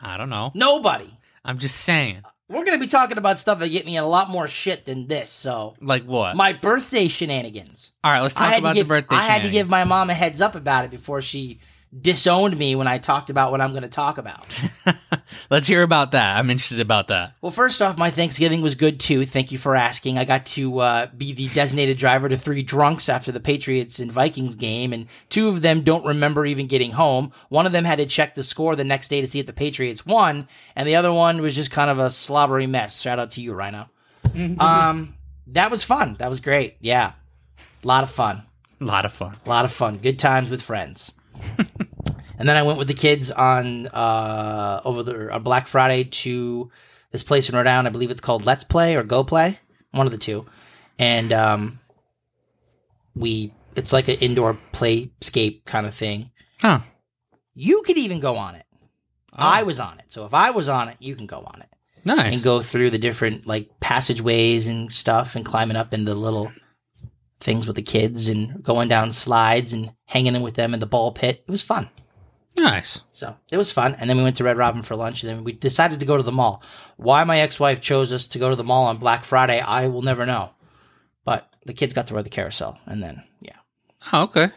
I 0.00 0.16
don't 0.16 0.30
know. 0.30 0.50
Nobody. 0.54 1.14
I'm 1.44 1.58
just 1.58 1.76
saying. 1.76 2.22
We're 2.48 2.64
gonna 2.64 2.78
be 2.78 2.86
talking 2.86 3.18
about 3.18 3.38
stuff 3.38 3.58
that 3.58 3.68
get 3.68 3.84
me 3.84 3.98
a 3.98 4.04
lot 4.04 4.30
more 4.30 4.48
shit 4.48 4.86
than 4.86 5.08
this. 5.08 5.30
So 5.30 5.74
Like 5.80 6.04
what? 6.04 6.36
my 6.36 6.54
birthday 6.54 7.08
shenanigans. 7.08 7.92
All 8.02 8.10
right, 8.10 8.20
let's 8.20 8.32
talk 8.34 8.56
about 8.58 8.74
give 8.74 8.86
the 8.86 8.88
birthday. 8.88 9.16
I 9.16 9.22
had 9.22 9.42
to 9.42 9.50
give 9.50 9.68
my 9.68 9.84
mom 9.84 10.08
a 10.08 10.14
heads 10.14 10.40
up 10.40 10.54
about 10.54 10.86
it 10.86 10.90
before 10.90 11.20
she 11.20 11.60
disowned 11.98 12.56
me 12.56 12.76
when 12.76 12.86
I 12.86 12.98
talked 12.98 13.30
about 13.30 13.50
what 13.50 13.60
I'm 13.60 13.70
going 13.70 13.82
to 13.82 13.88
talk 13.88 14.18
about. 14.18 14.60
let's 15.50 15.66
hear 15.66 15.82
about 15.82 16.12
that. 16.12 16.36
I'm 16.36 16.48
interested 16.50 16.80
about 16.80 17.08
that. 17.08 17.34
well, 17.40 17.50
first 17.50 17.82
off, 17.82 17.98
my 17.98 18.10
Thanksgiving 18.10 18.62
was 18.62 18.76
good 18.76 19.00
too. 19.00 19.26
Thank 19.26 19.50
you 19.50 19.58
for 19.58 19.74
asking. 19.74 20.16
I 20.16 20.24
got 20.24 20.46
to 20.46 20.78
uh, 20.78 21.06
be 21.16 21.32
the 21.32 21.48
designated 21.48 21.98
driver 21.98 22.28
to 22.28 22.38
three 22.38 22.62
drunks 22.62 23.08
after 23.08 23.32
the 23.32 23.40
Patriots 23.40 23.98
and 23.98 24.12
Vikings 24.12 24.54
game, 24.54 24.92
and 24.92 25.06
two 25.28 25.48
of 25.48 25.62
them 25.62 25.82
don't 25.82 26.06
remember 26.06 26.46
even 26.46 26.68
getting 26.68 26.92
home. 26.92 27.32
One 27.48 27.66
of 27.66 27.72
them 27.72 27.84
had 27.84 27.98
to 27.98 28.06
check 28.06 28.34
the 28.34 28.44
score 28.44 28.76
the 28.76 28.84
next 28.84 29.08
day 29.08 29.20
to 29.20 29.26
see 29.28 29.40
if 29.40 29.46
the 29.46 29.52
Patriots 29.52 30.06
won, 30.06 30.46
and 30.76 30.86
the 30.86 30.96
other 30.96 31.12
one 31.12 31.42
was 31.42 31.56
just 31.56 31.70
kind 31.72 31.90
of 31.90 31.98
a 31.98 32.10
slobbery 32.10 32.66
mess. 32.68 33.00
Shout 33.00 33.18
out 33.18 33.32
to 33.32 33.40
you, 33.40 33.52
Rhino. 33.52 33.90
um, 34.60 35.16
that 35.48 35.70
was 35.70 35.82
fun. 35.82 36.14
That 36.20 36.30
was 36.30 36.38
great. 36.38 36.76
Yeah, 36.80 37.12
a 37.82 37.86
lot 37.86 38.04
of 38.04 38.10
fun. 38.10 38.42
A 38.80 38.84
lot 38.84 39.04
of 39.04 39.12
fun. 39.12 39.36
A 39.44 39.48
lot 39.48 39.64
of 39.64 39.72
fun. 39.72 39.98
Good 39.98 40.18
times 40.18 40.50
with 40.50 40.62
friends. 40.62 41.12
And 42.38 42.48
then 42.48 42.56
I 42.56 42.62
went 42.62 42.78
with 42.78 42.88
the 42.88 42.94
kids 42.94 43.30
on 43.30 43.86
uh 43.88 44.80
over 44.84 45.02
the 45.02 45.32
on 45.32 45.42
Black 45.42 45.66
Friday 45.68 46.04
to 46.04 46.70
this 47.10 47.22
place 47.22 47.48
in 47.48 47.56
Rhode 47.56 47.66
Island. 47.66 47.88
I 47.88 47.90
believe 47.90 48.10
it's 48.10 48.20
called 48.20 48.44
Let's 48.44 48.64
Play 48.64 48.96
or 48.96 49.02
Go 49.02 49.24
Play, 49.24 49.58
one 49.92 50.06
of 50.06 50.12
the 50.12 50.18
two. 50.18 50.46
And 50.98 51.32
um 51.32 51.80
we 53.14 53.52
it's 53.76 53.92
like 53.92 54.08
an 54.08 54.16
indoor 54.16 54.58
playscape 54.72 55.64
kind 55.64 55.86
of 55.86 55.94
thing. 55.94 56.30
Huh. 56.60 56.80
You 57.54 57.82
could 57.84 57.98
even 57.98 58.20
go 58.20 58.36
on 58.36 58.54
it. 58.54 58.66
Oh, 59.32 59.36
I 59.38 59.62
was 59.62 59.80
on 59.80 59.98
it. 59.98 60.06
So 60.08 60.24
if 60.26 60.34
I 60.34 60.50
was 60.50 60.68
on 60.68 60.88
it, 60.88 60.96
you 60.98 61.14
can 61.14 61.26
go 61.26 61.38
on 61.38 61.60
it 61.60 61.68
nice. 62.04 62.32
and 62.32 62.42
go 62.42 62.62
through 62.62 62.90
the 62.90 62.98
different 62.98 63.46
like 63.46 63.68
passageways 63.80 64.68
and 64.68 64.92
stuff 64.92 65.36
and 65.36 65.44
climbing 65.44 65.76
up 65.76 65.92
in 65.94 66.04
the 66.04 66.14
little 66.14 66.52
things 67.40 67.66
with 67.66 67.76
the 67.76 67.82
kids 67.82 68.28
and 68.28 68.62
going 68.62 68.88
down 68.88 69.12
slides 69.12 69.72
and 69.72 69.92
hanging 70.04 70.34
in 70.36 70.42
with 70.42 70.54
them 70.54 70.74
in 70.74 70.80
the 70.80 70.86
ball 70.86 71.12
pit. 71.12 71.42
It 71.46 71.50
was 71.50 71.62
fun. 71.62 71.88
nice. 72.58 73.00
So 73.12 73.36
it 73.50 73.56
was 73.56 73.72
fun. 73.72 73.96
And 73.98 74.08
then 74.08 74.16
we 74.18 74.22
went 74.22 74.36
to 74.36 74.44
Red 74.44 74.58
Robin 74.58 74.82
for 74.82 74.96
lunch 74.96 75.22
and 75.22 75.30
then 75.30 75.44
we 75.44 75.52
decided 75.52 76.00
to 76.00 76.06
go 76.06 76.16
to 76.16 76.22
the 76.22 76.32
mall. 76.32 76.62
Why 76.96 77.24
my 77.24 77.40
ex 77.40 77.58
wife 77.58 77.80
chose 77.80 78.12
us 78.12 78.26
to 78.28 78.38
go 78.38 78.50
to 78.50 78.56
the 78.56 78.64
mall 78.64 78.86
on 78.86 78.98
Black 78.98 79.24
Friday, 79.24 79.60
I 79.60 79.88
will 79.88 80.02
never 80.02 80.26
know. 80.26 80.50
But 81.24 81.48
the 81.64 81.72
kids 81.72 81.94
got 81.94 82.08
to 82.08 82.14
ride 82.14 82.26
the 82.26 82.30
carousel 82.30 82.78
and 82.86 83.02
then, 83.02 83.22
yeah. 83.40 83.56
Oh, 84.12 84.24
okay. 84.24 84.48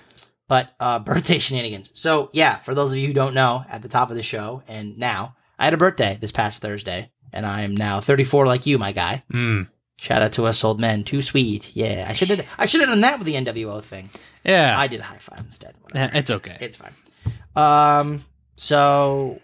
But 0.48 0.74
uh, 0.80 1.00
birthday 1.12 1.40
shenanigans. 1.40 1.92
So 1.94 2.30
yeah, 2.34 2.58
for 2.60 2.76
those 2.76 2.92
of 2.92 2.98
you 2.98 3.08
who 3.08 3.14
don't 3.14 3.34
know, 3.34 3.64
at 3.70 3.82
the 3.82 3.90
top 3.90 4.10
of 4.10 4.16
the 4.18 4.24
show 4.24 4.64
and 4.68 4.98
now, 4.98 5.36
I 5.58 5.66
had 5.66 5.74
a 5.74 5.78
birthday 5.78 6.18
this 6.20 6.32
past 6.32 6.62
Thursday, 6.62 7.12
and 7.32 7.46
I 7.46 7.62
am 7.62 7.78
now 7.78 8.02
34 8.02 8.46
like 8.46 8.66
you, 8.66 8.78
my 8.78 8.92
guy. 8.92 9.24
Mm. 9.32 9.70
Shout 9.98 10.22
out 10.22 10.34
to 10.34 10.46
us 10.46 10.64
old 10.64 10.80
men, 10.80 11.04
too 11.04 11.22
sweet. 11.22 11.76
Yeah, 11.76 12.06
I 12.08 12.14
should 12.14 12.30
have. 12.30 12.46
I 12.58 12.66
should 12.66 12.82
have 12.82 12.90
done 12.90 13.02
that 13.02 13.20
with 13.20 13.26
the 13.26 13.36
NWO 13.36 13.82
thing. 13.82 14.10
Yeah. 14.44 14.78
I 14.78 14.88
did 14.88 15.00
a 15.00 15.04
high 15.04 15.18
five 15.18 15.40
instead. 15.46 15.76
Whatever. 15.82 16.14
Eh, 16.16 16.20
it's 16.20 16.32
okay. 16.32 16.58
It's 16.60 16.76
fine. 16.78 16.94
Um, 17.56 18.26
so 18.56 19.40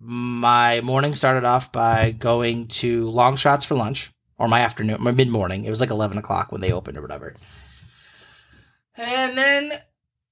my 0.00 0.80
morning 0.80 1.14
started 1.14 1.44
off 1.44 1.70
by 1.70 2.12
going 2.12 2.68
to 2.68 3.08
Long 3.10 3.36
Shots 3.36 3.64
for 3.64 3.74
lunch, 3.74 4.10
or 4.38 4.48
my 4.48 4.60
afternoon, 4.60 4.96
my 5.00 5.12
mid 5.12 5.28
morning. 5.28 5.64
It 5.64 5.70
was 5.70 5.80
like 5.80 5.90
eleven 5.90 6.18
o'clock 6.18 6.50
when 6.50 6.60
they 6.60 6.72
opened 6.72 6.96
or 6.96 7.02
whatever. 7.02 7.36
And 8.96 9.38
then 9.38 9.72
uh, 9.72 9.78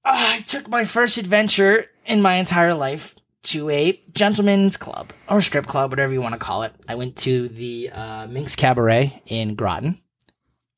I 0.03 0.39
took 0.41 0.67
my 0.67 0.83
first 0.83 1.17
adventure 1.17 1.85
in 2.05 2.21
my 2.21 2.35
entire 2.35 2.73
life 2.73 3.15
to 3.47 3.69
a 3.69 4.01
gentleman's 4.13 4.75
club 4.75 5.13
or 5.29 5.41
strip 5.41 5.65
club, 5.65 5.89
whatever 5.89 6.11
you 6.11 6.21
want 6.21 6.33
to 6.33 6.39
call 6.39 6.63
it. 6.63 6.73
I 6.87 6.95
went 6.95 7.15
to 7.17 7.47
the 7.47 7.89
uh, 7.93 8.27
Minx 8.27 8.55
Cabaret 8.55 9.21
in 9.25 9.55
Groton. 9.55 10.01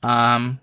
Um, 0.04 0.60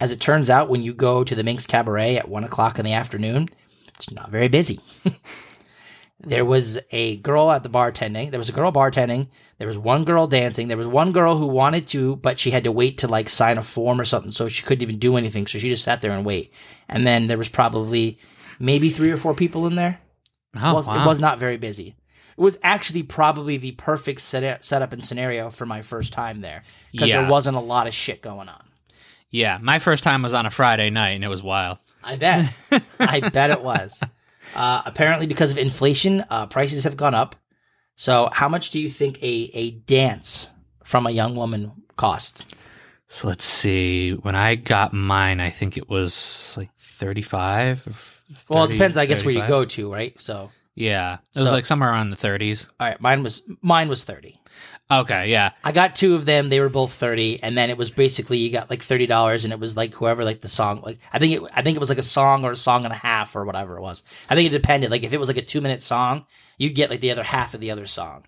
as 0.00 0.10
it 0.10 0.20
turns 0.20 0.50
out, 0.50 0.68
when 0.68 0.82
you 0.82 0.92
go 0.92 1.22
to 1.22 1.34
the 1.34 1.44
Minx 1.44 1.66
Cabaret 1.66 2.16
at 2.16 2.28
one 2.28 2.44
o'clock 2.44 2.78
in 2.78 2.84
the 2.84 2.94
afternoon, 2.94 3.48
it's 3.94 4.10
not 4.10 4.30
very 4.30 4.48
busy. 4.48 4.80
there 6.20 6.44
was 6.44 6.78
a 6.90 7.16
girl 7.18 7.50
at 7.52 7.62
the 7.62 7.70
bartending. 7.70 8.30
There 8.30 8.40
was 8.40 8.48
a 8.48 8.52
girl 8.52 8.72
bartending. 8.72 9.28
There 9.58 9.68
was 9.68 9.78
one 9.78 10.04
girl 10.04 10.26
dancing. 10.26 10.66
There 10.66 10.76
was 10.76 10.88
one 10.88 11.12
girl 11.12 11.38
who 11.38 11.46
wanted 11.46 11.86
to, 11.88 12.16
but 12.16 12.40
she 12.40 12.50
had 12.50 12.64
to 12.64 12.72
wait 12.72 12.98
to 12.98 13.08
like 13.08 13.28
sign 13.28 13.56
a 13.56 13.62
form 13.62 14.00
or 14.00 14.04
something, 14.04 14.32
so 14.32 14.48
she 14.48 14.64
couldn't 14.64 14.82
even 14.82 14.98
do 14.98 15.16
anything. 15.16 15.46
So 15.46 15.58
she 15.58 15.68
just 15.68 15.84
sat 15.84 16.02
there 16.02 16.10
and 16.10 16.26
wait. 16.26 16.52
And 16.88 17.06
then 17.06 17.28
there 17.28 17.38
was 17.38 17.48
probably 17.48 18.18
maybe 18.58 18.90
three 18.90 19.12
or 19.12 19.16
four 19.16 19.34
people 19.34 19.66
in 19.68 19.76
there. 19.76 20.00
Oh, 20.56 20.70
It 20.70 20.74
was, 20.74 20.86
wow. 20.86 21.04
It 21.04 21.06
was 21.06 21.20
not 21.20 21.38
very 21.38 21.56
busy. 21.56 21.88
It 22.36 22.40
was 22.40 22.58
actually 22.62 23.02
probably 23.04 23.56
the 23.58 23.72
perfect 23.72 24.20
set 24.20 24.64
setup 24.64 24.92
and 24.92 25.04
scenario 25.04 25.50
for 25.50 25.66
my 25.66 25.82
first 25.82 26.12
time 26.12 26.40
there 26.40 26.62
because 26.92 27.08
Yeah. 27.08 27.20
there 27.22 27.30
wasn't 27.30 27.56
a 27.56 27.60
lot 27.60 27.86
of 27.86 27.94
shit 27.94 28.22
going 28.22 28.48
on. 28.48 28.62
Yeah. 29.30 29.58
My 29.60 29.78
first 29.78 30.04
time 30.04 30.22
was 30.22 30.34
on 30.34 30.46
a 30.46 30.50
Friday 30.50 30.90
night, 30.90 31.10
and 31.10 31.24
it 31.24 31.28
was 31.28 31.42
wild. 31.42 31.78
I 32.02 32.16
bet. 32.16 32.52
I 33.00 33.20
bet 33.20 33.50
it 33.50 33.62
was. 33.62 34.02
Uh, 34.54 34.82
apparently, 34.84 35.26
because 35.26 35.50
of 35.50 35.58
inflation, 35.58 36.24
uh, 36.30 36.46
prices 36.46 36.84
have 36.84 36.96
gone 36.96 37.14
up. 37.14 37.34
So, 37.96 38.28
how 38.32 38.48
much 38.48 38.70
do 38.70 38.80
you 38.80 38.90
think 38.90 39.22
a, 39.22 39.50
a 39.54 39.70
dance 39.72 40.48
from 40.84 41.06
a 41.06 41.10
young 41.10 41.34
woman 41.36 41.72
cost? 41.96 42.54
So 43.08 43.28
let's 43.28 43.44
see. 43.44 44.10
When 44.12 44.34
I 44.34 44.56
got 44.56 44.92
mine, 44.92 45.38
I 45.40 45.50
think 45.50 45.76
it 45.76 45.88
was 45.88 46.54
like 46.56 46.70
35. 46.78 47.86
or 47.86 47.92
Well, 48.48 48.64
it 48.64 48.66
30, 48.68 48.78
depends, 48.78 48.98
I 48.98 49.06
guess, 49.06 49.24
where 49.24 49.32
you 49.34 49.40
35. 49.40 49.48
go 49.48 49.64
to, 49.64 49.92
right? 49.92 50.20
So, 50.20 50.50
Yeah. 50.74 51.14
It 51.34 51.38
was 51.40 51.44
So- 51.46 51.52
like 51.52 51.66
somewhere 51.66 51.90
around 51.90 52.10
the 52.10 52.16
30s. 52.16 52.66
all 52.80 52.88
right, 52.88 53.00
mine 53.00 53.22
was 53.22 53.42
mine 53.62 53.88
was 53.88 54.04
thirty. 54.04 54.40
Okay. 54.90 55.30
Yeah. 55.30 55.52
I 55.64 55.72
got 55.72 55.94
two 55.94 56.14
of 56.14 56.26
them; 56.26 56.50
they 56.50 56.60
were 56.60 56.68
both 56.68 56.92
thirty, 56.92 57.42
and 57.42 57.56
then 57.56 57.70
it 57.70 57.78
was 57.78 57.90
basically 57.90 58.38
you 58.38 58.50
got 58.52 58.68
like 58.68 58.82
thirty 58.82 59.06
dollars, 59.06 59.44
and 59.44 59.52
it 59.52 59.58
was 59.58 59.76
like 59.76 59.94
whoever 59.94 60.24
like 60.24 60.40
the 60.42 60.48
song, 60.48 60.82
like 60.84 60.98
I 61.12 61.18
think 61.18 61.34
it, 61.34 61.42
I 61.54 61.62
think 61.62 61.76
it 61.76 61.80
was 61.80 61.88
like 61.88 61.98
a 61.98 62.02
song 62.02 62.44
or 62.44 62.50
a 62.52 62.56
song 62.56 62.84
and 62.84 62.92
a 62.92 62.96
half 62.96 63.34
or 63.34 63.44
whatever 63.46 63.78
it 63.78 63.82
was. 63.82 64.02
I 64.28 64.34
think 64.34 64.46
it 64.48 64.56
depended. 64.56 64.90
Like 64.90 65.02
if 65.04 65.12
it 65.12 65.18
was 65.20 65.28
like 65.28 65.38
a 65.38 65.42
two 65.42 65.60
minute 65.62 65.80
song, 65.82 66.26
you'd 66.58 66.74
get 66.74 66.90
like 66.90 67.00
the 67.00 67.12
other 67.12 67.22
half 67.22 67.54
of 67.54 67.60
the 67.60 67.70
other 67.70 67.86
song. 67.86 68.24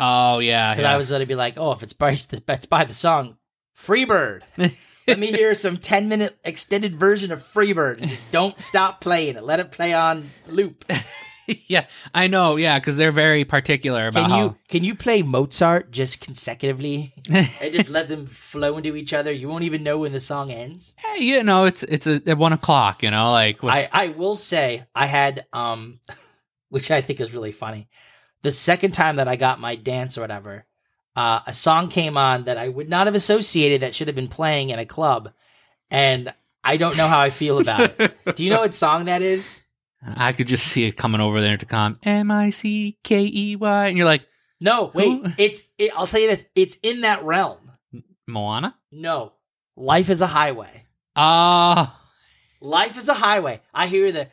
Oh, 0.00 0.40
yeah. 0.40 0.72
Because 0.74 0.82
yeah. 0.82 0.92
I 0.92 0.96
was 0.96 1.08
to 1.10 1.24
be 1.26 1.36
like, 1.36 1.54
oh, 1.56 1.70
if 1.72 1.82
it's 1.84 1.92
by 1.92 2.10
the, 2.12 2.42
it's 2.48 2.66
by 2.66 2.84
the 2.84 2.94
song 2.94 3.36
Freebird. 3.78 4.42
Let 5.06 5.18
me 5.18 5.26
hear 5.28 5.54
some 5.54 5.76
10 5.76 6.08
minute 6.08 6.38
extended 6.44 6.94
version 6.96 7.32
of 7.32 7.42
Freebird 7.42 8.00
and 8.00 8.10
just 8.10 8.30
don't 8.30 8.58
stop 8.60 9.00
playing 9.00 9.36
it. 9.36 9.44
Let 9.44 9.60
it 9.60 9.70
play 9.70 9.92
on 9.92 10.30
loop. 10.46 10.84
yeah. 11.46 11.86
I 12.14 12.26
know. 12.26 12.56
Yeah. 12.56 12.78
Because 12.78 12.96
they're 12.96 13.12
very 13.12 13.44
particular 13.44 14.08
about 14.08 14.22
Can 14.22 14.30
how. 14.30 14.56
can 14.68 14.84
you 14.84 14.94
play 14.94 15.22
Mozart 15.22 15.90
just 15.90 16.20
consecutively 16.20 17.12
and 17.28 17.72
just 17.72 17.90
let 17.90 18.08
them 18.08 18.26
flow 18.26 18.76
into 18.76 18.96
each 18.96 19.12
other? 19.12 19.32
You 19.32 19.48
won't 19.48 19.64
even 19.64 19.82
know 19.82 19.98
when 19.98 20.12
the 20.12 20.20
song 20.20 20.50
ends. 20.50 20.94
Hey, 20.96 21.22
you 21.22 21.42
know, 21.42 21.66
it's 21.66 21.82
it's 21.82 22.06
a, 22.06 22.22
at 22.26 22.38
one 22.38 22.52
o'clock. 22.52 23.02
You 23.02 23.10
know, 23.10 23.30
like 23.30 23.62
with, 23.62 23.72
I, 23.74 23.88
I 23.92 24.08
will 24.08 24.34
say 24.36 24.86
I 24.94 25.06
had 25.06 25.46
um 25.52 26.00
which 26.70 26.90
I 26.90 27.02
think 27.02 27.20
is 27.20 27.32
really 27.32 27.52
funny. 27.52 27.88
The 28.42 28.52
second 28.52 28.92
time 28.92 29.16
that 29.16 29.28
I 29.28 29.36
got 29.36 29.60
my 29.60 29.74
dance 29.74 30.18
or 30.18 30.20
whatever, 30.22 30.66
uh, 31.16 31.40
a 31.46 31.52
song 31.52 31.88
came 31.88 32.16
on 32.16 32.44
that 32.44 32.58
I 32.58 32.68
would 32.68 32.88
not 32.88 33.06
have 33.06 33.14
associated 33.14 33.82
that 33.82 33.94
should 33.94 34.08
have 34.08 34.16
been 34.16 34.28
playing 34.28 34.70
in 34.70 34.78
a 34.78 34.86
club, 34.86 35.32
and 35.90 36.32
I 36.62 36.76
don't 36.76 36.96
know 36.96 37.06
how 37.08 37.20
I 37.20 37.30
feel 37.30 37.58
about 37.58 37.92
it. 38.00 38.34
Do 38.36 38.44
you 38.44 38.50
know 38.50 38.60
what 38.60 38.74
song 38.74 39.04
that 39.04 39.22
is? 39.22 39.60
I 40.06 40.32
could 40.32 40.48
just 40.48 40.66
see 40.66 40.84
it 40.84 40.96
coming 40.96 41.20
over 41.20 41.40
the 41.40 41.48
intercom. 41.48 41.98
M 42.02 42.30
I 42.30 42.50
C 42.50 42.98
K 43.02 43.30
E 43.32 43.56
Y, 43.56 43.86
and 43.86 43.96
you're 43.96 44.06
like 44.06 44.22
No, 44.60 44.90
wait, 44.94 45.24
Who? 45.24 45.32
it's 45.38 45.62
it, 45.78 45.90
I'll 45.96 46.06
tell 46.06 46.20
you 46.20 46.28
this. 46.28 46.44
It's 46.54 46.76
in 46.82 47.02
that 47.02 47.22
realm. 47.24 47.58
Moana. 48.26 48.76
No, 48.92 49.32
life 49.76 50.10
is 50.10 50.20
a 50.20 50.26
highway. 50.26 50.84
Oh, 51.16 51.96
Life 52.60 52.96
is 52.96 53.08
a 53.08 53.14
highway. 53.14 53.60
I 53.74 53.86
hear 53.86 54.10
the 54.10 54.28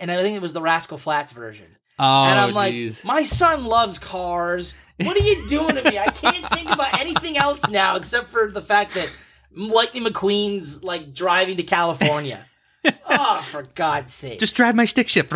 and 0.00 0.10
I 0.10 0.22
think 0.22 0.34
it 0.36 0.42
was 0.42 0.54
the 0.54 0.62
Rascal 0.62 0.96
Flatts 0.98 1.32
version. 1.32 1.66
Oh, 1.98 2.24
and 2.24 2.38
I'm 2.38 2.54
like, 2.54 2.74
my 3.04 3.22
son 3.22 3.64
loves 3.64 3.98
cars. 3.98 4.74
What 5.00 5.16
are 5.16 5.24
you 5.24 5.46
doing 5.48 5.76
to 5.76 5.82
me? 5.84 5.98
I 5.98 6.10
can't 6.10 6.46
think 6.54 6.70
about 6.70 6.98
anything 7.00 7.36
else 7.36 7.68
now 7.70 7.96
except 7.96 8.28
for 8.28 8.50
the 8.50 8.62
fact 8.62 8.94
that 8.94 9.08
Lightning 9.52 10.02
McQueen's 10.04 10.82
like 10.82 11.14
driving 11.14 11.56
to 11.56 11.62
California. 11.62 12.44
oh, 13.08 13.46
for 13.50 13.64
God's 13.74 14.12
sake! 14.12 14.38
Just 14.40 14.54
drive 14.56 14.74
my 14.74 14.84
stick 14.84 15.08
shift. 15.08 15.32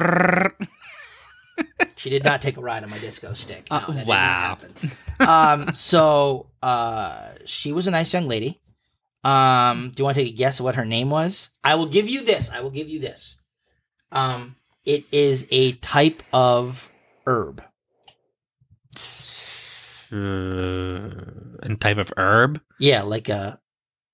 She 1.97 2.11
did 2.11 2.25
not 2.25 2.41
take 2.43 2.57
a 2.57 2.61
ride 2.61 2.83
on 2.83 2.91
my 2.91 2.99
disco 2.99 3.35
stick. 3.35 3.69
No, 3.71 3.77
Uh, 3.77 4.05
wow. 4.07 4.59
um, 5.21 5.73
so 5.73 6.51
uh, 6.63 7.31
she 7.45 7.73
was 7.73 7.87
a 7.87 7.91
nice 7.91 8.13
young 8.13 8.27
lady. 8.27 8.61
Um, 9.23 9.91
do 9.95 10.01
you 10.01 10.05
want 10.05 10.17
to 10.17 10.25
take 10.25 10.33
a 10.33 10.37
guess 10.37 10.59
at 10.61 10.65
what 10.65 10.75
her 10.75 10.85
name 10.85 11.11
was? 11.11 11.51
I 11.63 11.77
will 11.77 11.87
give 11.87 12.09
you 12.09 12.23
this. 12.25 12.51
I 12.51 12.61
will 12.61 12.71
give 12.71 12.89
you 12.89 12.99
this. 12.99 13.37
Um, 14.11 14.57
it 14.85 15.05
is 15.13 15.47
a 15.51 15.73
type 15.75 16.23
of 16.33 16.91
herb. 17.27 17.63
uh, 20.13 20.17
and 21.63 21.81
type 21.81 21.99
of 21.99 22.13
herb, 22.17 22.61
Yeah, 22.79 23.03
like 23.03 23.29
a 23.29 23.59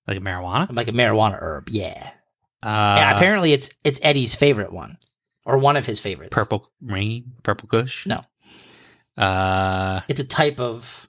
like 0.06 0.16
a 0.18 0.20
marijuana. 0.20 0.72
like 0.74 0.88
a 0.88 0.92
marijuana 0.92 1.38
herb. 1.40 1.68
Yeah. 1.70 2.10
Uh, 2.62 2.96
yeah 2.98 3.16
apparently, 3.16 3.52
it's 3.52 3.70
it's 3.84 4.00
Eddie's 4.02 4.34
favorite 4.34 4.72
one, 4.72 4.98
or 5.44 5.58
one 5.58 5.76
of 5.76 5.86
his 5.86 6.00
favorites. 6.00 6.30
purple 6.32 6.70
rain, 6.80 7.32
purple 7.42 7.68
kush. 7.68 8.06
No. 8.06 8.24
Uh 9.16 10.00
It's 10.08 10.20
a 10.20 10.24
type 10.24 10.60
of 10.60 11.08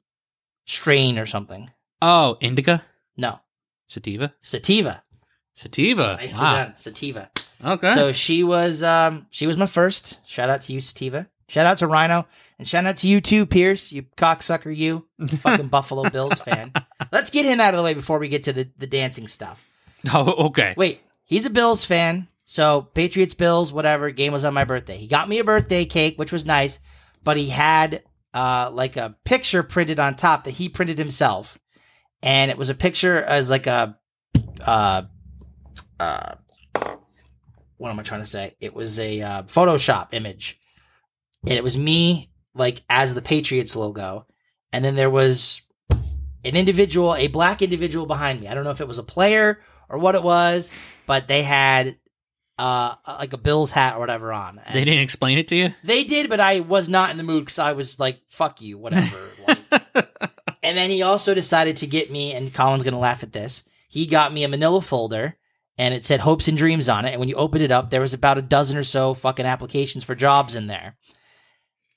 strain 0.65 1.17
or 1.19 1.25
something. 1.25 1.69
oh, 2.01 2.37
indica, 2.41 2.83
No, 3.17 3.39
sativa, 3.87 4.33
sativa. 4.41 5.03
sativa. 5.53 6.17
Nicely 6.19 6.41
wow. 6.43 6.55
done, 6.65 6.77
sativa. 6.77 7.29
Okay. 7.63 7.93
So 7.93 8.11
she 8.11 8.43
was 8.43 8.83
um 8.83 9.27
she 9.29 9.47
was 9.47 9.57
my 9.57 9.65
first. 9.65 10.25
Shout 10.27 10.49
out 10.49 10.61
to 10.61 10.73
you, 10.73 10.81
Sativa. 10.81 11.27
Shout 11.47 11.65
out 11.65 11.79
to 11.79 11.87
Rhino. 11.87 12.27
And 12.57 12.67
shout 12.67 12.85
out 12.85 12.97
to 12.97 13.07
you 13.07 13.21
too, 13.21 13.45
Pierce. 13.45 13.91
You 13.91 14.03
cocksucker 14.17 14.75
you. 14.75 15.07
Fucking 15.27 15.67
Buffalo 15.67 16.09
Bills 16.09 16.39
fan. 16.39 16.71
Let's 17.11 17.29
get 17.29 17.45
him 17.45 17.59
out 17.59 17.73
of 17.73 17.77
the 17.77 17.83
way 17.83 17.93
before 17.93 18.19
we 18.19 18.27
get 18.27 18.43
to 18.45 18.53
the, 18.53 18.69
the 18.77 18.87
dancing 18.87 19.27
stuff. 19.27 19.65
oh, 20.13 20.47
okay. 20.47 20.73
Wait, 20.77 21.01
he's 21.25 21.45
a 21.45 21.49
Bills 21.49 21.83
fan. 21.83 22.27
So 22.45 22.81
Patriots, 22.81 23.33
Bills, 23.33 23.73
whatever. 23.73 24.11
Game 24.11 24.33
was 24.33 24.45
on 24.45 24.53
my 24.53 24.65
birthday. 24.65 24.97
He 24.97 25.07
got 25.07 25.29
me 25.29 25.39
a 25.39 25.43
birthday 25.43 25.85
cake, 25.85 26.17
which 26.17 26.31
was 26.31 26.45
nice, 26.45 26.79
but 27.23 27.37
he 27.37 27.49
had 27.49 28.03
uh 28.33 28.69
like 28.71 28.95
a 28.95 29.15
picture 29.25 29.63
printed 29.63 29.99
on 29.99 30.15
top 30.15 30.43
that 30.43 30.51
he 30.51 30.69
printed 30.69 30.97
himself. 30.97 31.57
And 32.21 32.51
it 32.51 32.57
was 32.57 32.69
a 32.69 32.75
picture 32.75 33.21
as 33.21 33.49
like 33.49 33.67
a 33.67 33.97
uh 34.65 35.03
uh 35.99 36.35
what 37.79 37.89
am 37.89 37.99
I 37.99 38.03
trying 38.03 38.21
to 38.21 38.25
say? 38.27 38.53
It 38.59 38.73
was 38.75 38.99
a 38.99 39.21
uh, 39.21 39.43
Photoshop 39.43 40.09
image. 40.13 40.59
And 41.43 41.53
it 41.53 41.63
was 41.63 41.77
me 41.77 42.29
like 42.53 42.83
as 42.89 43.13
the 43.15 43.21
Patriots 43.21 43.75
logo. 43.75 44.27
And 44.71 44.85
then 44.85 44.95
there 44.95 45.09
was 45.09 45.61
an 45.89 46.55
individual, 46.55 47.15
a 47.15 47.27
black 47.27 47.61
individual 47.61 48.05
behind 48.05 48.39
me. 48.41 48.47
I 48.47 48.53
don't 48.53 48.63
know 48.65 48.69
if 48.71 48.81
it 48.81 48.87
was 48.87 48.97
a 48.99 49.03
player 49.03 49.59
or 49.87 49.97
what 49.97 50.15
it 50.15 50.21
was, 50.23 50.69
but 51.07 51.27
they 51.27 51.41
had 51.43 51.97
uh 52.57 52.95
like 53.07 53.31
a 53.31 53.37
Bills 53.37 53.71
hat 53.71 53.95
or 53.95 53.99
whatever 53.99 54.33
on. 54.33 54.59
And 54.59 54.75
They 54.75 54.83
didn't 54.83 54.99
explain 55.01 55.37
it 55.37 55.47
to 55.47 55.55
you. 55.55 55.73
they 55.83 56.03
did, 56.03 56.29
but 56.29 56.41
I 56.41 56.59
was 56.59 56.89
not 56.89 57.09
in 57.09 57.17
the 57.17 57.23
mood 57.23 57.45
because 57.45 57.59
I 57.59 57.71
was 57.71 57.97
like, 57.99 58.19
"Fuck 58.27 58.61
you," 58.61 58.77
whatever. 58.77 59.17
like, 59.47 59.59
and 60.61 60.77
then 60.77 60.89
he 60.89 61.01
also 61.01 61.33
decided 61.33 61.77
to 61.77 61.87
get 61.87 62.11
me, 62.11 62.33
and 62.33 62.53
Colin's 62.53 62.83
gonna 62.83 62.99
laugh 62.99 63.23
at 63.23 63.31
this. 63.31 63.63
He 63.87 64.05
got 64.07 64.33
me 64.33 64.43
a 64.43 64.49
Manila 64.49 64.81
folder, 64.81 65.37
and 65.79 65.95
it 65.95 66.05
said 66.05 66.19
"hopes 66.19 66.47
and 66.47 66.55
dreams" 66.57 66.87
on 66.89 67.05
it. 67.05 67.11
And 67.11 67.19
when 67.19 67.29
you 67.29 67.35
opened 67.35 67.63
it 67.63 67.71
up, 67.71 67.89
there 67.89 68.01
was 68.01 68.13
about 68.13 68.37
a 68.37 68.43
dozen 68.43 68.77
or 68.77 68.83
so 68.83 69.15
fucking 69.15 69.47
applications 69.47 70.03
for 70.03 70.13
jobs 70.13 70.55
in 70.55 70.67
there. 70.67 70.95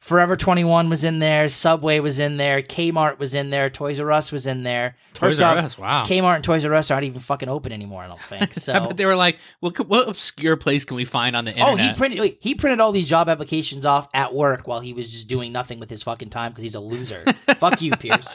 Forever 0.01 0.37
21 0.37 0.89
was 0.89 1.05
in 1.05 1.20
there, 1.20 1.49
Subway 1.49 2.01
was 2.01 2.18
in 2.18 2.37
there, 2.37 2.61
Kmart 2.61 3.20
was 3.20 3.35
in 3.35 3.51
there, 3.51 3.70
Toys 3.70 4.01
R 4.01 4.11
Us 4.11 4.33
was 4.33 4.49
in 4.49 4.64
there. 4.64 4.97
Toys 5.14 5.41
R 5.41 5.57
Us. 5.59 5.78
Wow. 5.78 6.03
Kmart 6.03 6.35
and 6.35 6.43
Toys 6.45 6.64
R 6.64 6.74
Us 6.74 6.91
aren't 6.91 7.05
even 7.05 7.20
fucking 7.20 7.49
open 7.49 7.70
anymore. 7.70 8.03
I 8.03 8.09
don't 8.09 8.20
think 8.20 8.53
so. 8.53 8.89
bet 8.89 8.97
they 8.97 9.07
were 9.07 9.14
like, 9.14 9.39
what, 9.61 9.78
what 9.87 10.09
obscure 10.09 10.57
place 10.57 10.85
can 10.85 10.97
we 10.97 11.05
find 11.05 11.37
on 11.37 11.45
the 11.45 11.53
Oh, 11.53 11.70
internet? 11.78 11.93
he 11.93 11.95
printed 11.97 12.37
he 12.41 12.55
printed 12.57 12.80
all 12.80 12.91
these 12.91 13.07
job 13.07 13.28
applications 13.28 13.85
off 13.85 14.09
at 14.12 14.35
work 14.35 14.66
while 14.66 14.80
he 14.80 14.93
was 14.93 15.09
just 15.12 15.28
doing 15.28 15.53
nothing 15.53 15.78
with 15.78 15.89
his 15.89 16.03
fucking 16.03 16.30
time 16.30 16.51
because 16.51 16.64
he's 16.64 16.74
a 16.74 16.80
loser. 16.80 17.22
Fuck 17.59 17.80
you, 17.80 17.93
Pierce. 17.93 18.33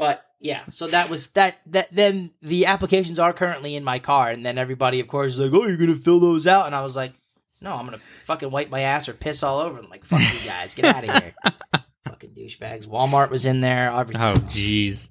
But 0.00 0.24
yeah, 0.40 0.62
so 0.70 0.86
that 0.88 1.08
was 1.10 1.28
that. 1.28 1.58
That 1.66 1.88
then 1.94 2.30
the 2.42 2.66
applications 2.66 3.18
are 3.18 3.32
currently 3.32 3.76
in 3.76 3.84
my 3.84 3.98
car, 3.98 4.30
and 4.30 4.44
then 4.44 4.58
everybody, 4.58 4.98
of 5.00 5.06
course, 5.08 5.34
is 5.34 5.38
like, 5.38 5.52
"Oh, 5.52 5.66
you're 5.66 5.76
gonna 5.76 5.94
fill 5.94 6.18
those 6.18 6.46
out," 6.46 6.66
and 6.66 6.74
I 6.74 6.82
was 6.82 6.96
like, 6.96 7.12
"No, 7.60 7.72
I'm 7.72 7.84
gonna 7.84 7.98
fucking 8.24 8.50
wipe 8.50 8.70
my 8.70 8.80
ass 8.80 9.08
or 9.08 9.12
piss 9.12 9.42
all 9.42 9.60
over 9.60 9.80
them." 9.80 9.90
Like, 9.90 10.04
fuck 10.04 10.20
you 10.20 10.48
guys, 10.48 10.74
get 10.74 10.86
out 10.86 11.04
of 11.04 11.10
here, 11.22 11.34
fucking 12.08 12.30
douchebags. 12.30 12.86
Walmart 12.86 13.30
was 13.30 13.44
in 13.46 13.60
there. 13.60 13.90
Everything. 13.90 14.22
oh, 14.22 14.34
jeez. 14.34 15.10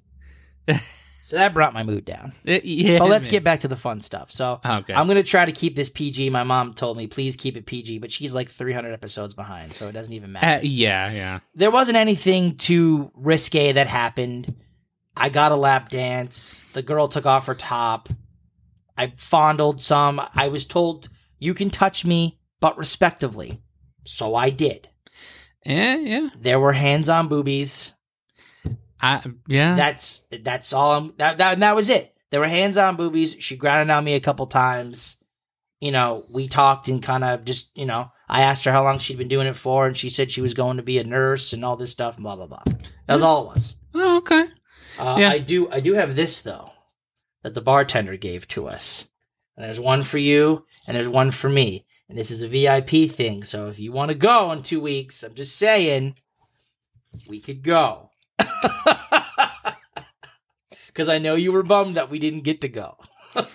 So 1.30 1.36
that 1.36 1.54
brought 1.54 1.72
my 1.72 1.84
mood 1.84 2.04
down. 2.04 2.32
It- 2.44 2.64
yeah. 2.64 2.98
But 2.98 3.08
let's 3.08 3.28
man. 3.28 3.30
get 3.30 3.44
back 3.44 3.60
to 3.60 3.68
the 3.68 3.76
fun 3.76 4.00
stuff. 4.00 4.32
So 4.32 4.60
Okay. 4.66 4.92
I'm 4.92 5.06
gonna 5.06 5.22
try 5.22 5.44
to 5.44 5.52
keep 5.52 5.76
this 5.76 5.88
PG. 5.88 6.28
My 6.30 6.42
mom 6.42 6.74
told 6.74 6.96
me, 6.96 7.06
please 7.06 7.36
keep 7.36 7.56
it 7.56 7.66
PG, 7.66 7.98
but 8.00 8.10
she's 8.10 8.34
like 8.34 8.48
300 8.50 8.92
episodes 8.92 9.32
behind, 9.32 9.72
so 9.72 9.86
it 9.86 9.92
doesn't 9.92 10.12
even 10.12 10.32
matter. 10.32 10.58
Uh, 10.58 10.60
yeah, 10.64 11.12
yeah. 11.12 11.38
there 11.54 11.70
wasn't 11.70 11.96
anything 11.96 12.56
too 12.56 13.12
risque 13.14 13.70
that 13.70 13.86
happened. 13.86 14.56
I 15.16 15.28
got 15.28 15.52
a 15.52 15.56
lap 15.56 15.88
dance. 15.88 16.66
The 16.72 16.82
girl 16.82 17.08
took 17.08 17.26
off 17.26 17.46
her 17.46 17.54
top. 17.54 18.08
I 18.96 19.12
fondled 19.16 19.80
some. 19.80 20.20
I 20.34 20.48
was 20.48 20.66
told 20.66 21.08
you 21.38 21.54
can 21.54 21.70
touch 21.70 22.04
me, 22.04 22.38
but 22.60 22.78
respectively. 22.78 23.62
So 24.04 24.34
I 24.34 24.50
did. 24.50 24.88
Yeah, 25.64 25.96
yeah. 25.96 26.28
There 26.38 26.60
were 26.60 26.72
hands-on 26.72 27.28
boobies. 27.28 27.92
I, 29.00 29.24
yeah. 29.46 29.74
That's 29.76 30.22
that's 30.30 30.72
all. 30.72 30.92
I'm, 30.92 31.14
that 31.18 31.38
that 31.38 31.60
that 31.60 31.76
was 31.76 31.88
it. 31.88 32.14
There 32.30 32.40
were 32.40 32.48
hands-on 32.48 32.96
boobies. 32.96 33.36
She 33.40 33.56
grounded 33.56 33.94
on 33.94 34.04
me 34.04 34.14
a 34.14 34.20
couple 34.20 34.46
times. 34.46 35.16
You 35.80 35.92
know, 35.92 36.26
we 36.28 36.48
talked 36.48 36.88
and 36.88 37.02
kind 37.02 37.24
of 37.24 37.44
just 37.44 37.76
you 37.76 37.86
know. 37.86 38.10
I 38.28 38.42
asked 38.42 38.64
her 38.64 38.70
how 38.70 38.84
long 38.84 39.00
she'd 39.00 39.18
been 39.18 39.28
doing 39.28 39.48
it 39.48 39.56
for, 39.56 39.86
and 39.86 39.98
she 39.98 40.08
said 40.08 40.30
she 40.30 40.40
was 40.40 40.54
going 40.54 40.76
to 40.76 40.84
be 40.84 40.98
a 40.98 41.04
nurse 41.04 41.52
and 41.52 41.64
all 41.64 41.76
this 41.76 41.90
stuff 41.90 42.16
blah 42.16 42.36
blah 42.36 42.46
blah. 42.46 42.62
That 43.06 43.14
was 43.14 43.22
all 43.22 43.44
it 43.44 43.54
was. 43.54 43.76
oh, 43.94 44.18
okay. 44.18 44.44
Uh, 45.00 45.16
Yeah. 45.18 45.30
I 45.30 45.38
do. 45.38 45.70
I 45.70 45.80
do 45.80 45.94
have 45.94 46.14
this 46.16 46.40
though, 46.42 46.70
that 47.42 47.54
the 47.54 47.60
bartender 47.62 48.16
gave 48.16 48.46
to 48.48 48.66
us, 48.68 49.06
and 49.56 49.64
there's 49.64 49.80
one 49.80 50.02
for 50.04 50.18
you, 50.18 50.66
and 50.86 50.96
there's 50.96 51.08
one 51.08 51.30
for 51.30 51.48
me, 51.48 51.86
and 52.08 52.16
this 52.18 52.30
is 52.30 52.42
a 52.42 52.48
VIP 52.48 53.10
thing. 53.10 53.42
So 53.44 53.68
if 53.68 53.78
you 53.78 53.92
want 53.92 54.10
to 54.10 54.14
go 54.16 54.50
in 54.52 54.62
two 54.62 54.80
weeks, 54.80 55.22
I'm 55.22 55.34
just 55.34 55.56
saying, 55.56 56.16
we 57.28 57.40
could 57.40 57.62
go. 57.62 58.10
Because 60.86 61.08
I 61.08 61.18
know 61.18 61.34
you 61.36 61.52
were 61.52 61.62
bummed 61.62 61.96
that 61.96 62.10
we 62.10 62.18
didn't 62.18 62.40
get 62.42 62.62
to 62.62 62.68
go. 62.68 62.96
I, 63.34 63.46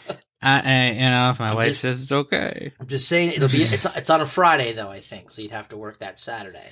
I, 0.42 0.92
you 0.92 1.00
know, 1.02 1.32
if 1.32 1.40
my 1.40 1.50
I'm 1.50 1.56
wife 1.56 1.68
just- 1.72 1.82
says 1.82 2.02
it's 2.04 2.12
okay. 2.12 2.72
I'm 2.80 2.88
just 2.88 3.08
saying 3.10 3.34
it'll 3.34 3.50
be. 3.50 3.62
It's 3.62 3.86
it's 3.86 4.10
on 4.10 4.22
a 4.22 4.26
Friday 4.26 4.72
though, 4.74 4.90
I 4.90 5.02
think. 5.02 5.30
So 5.32 5.42
you'd 5.42 5.52
have 5.52 5.70
to 5.70 5.78
work 5.78 6.00
that 6.00 6.18
Saturday, 6.18 6.68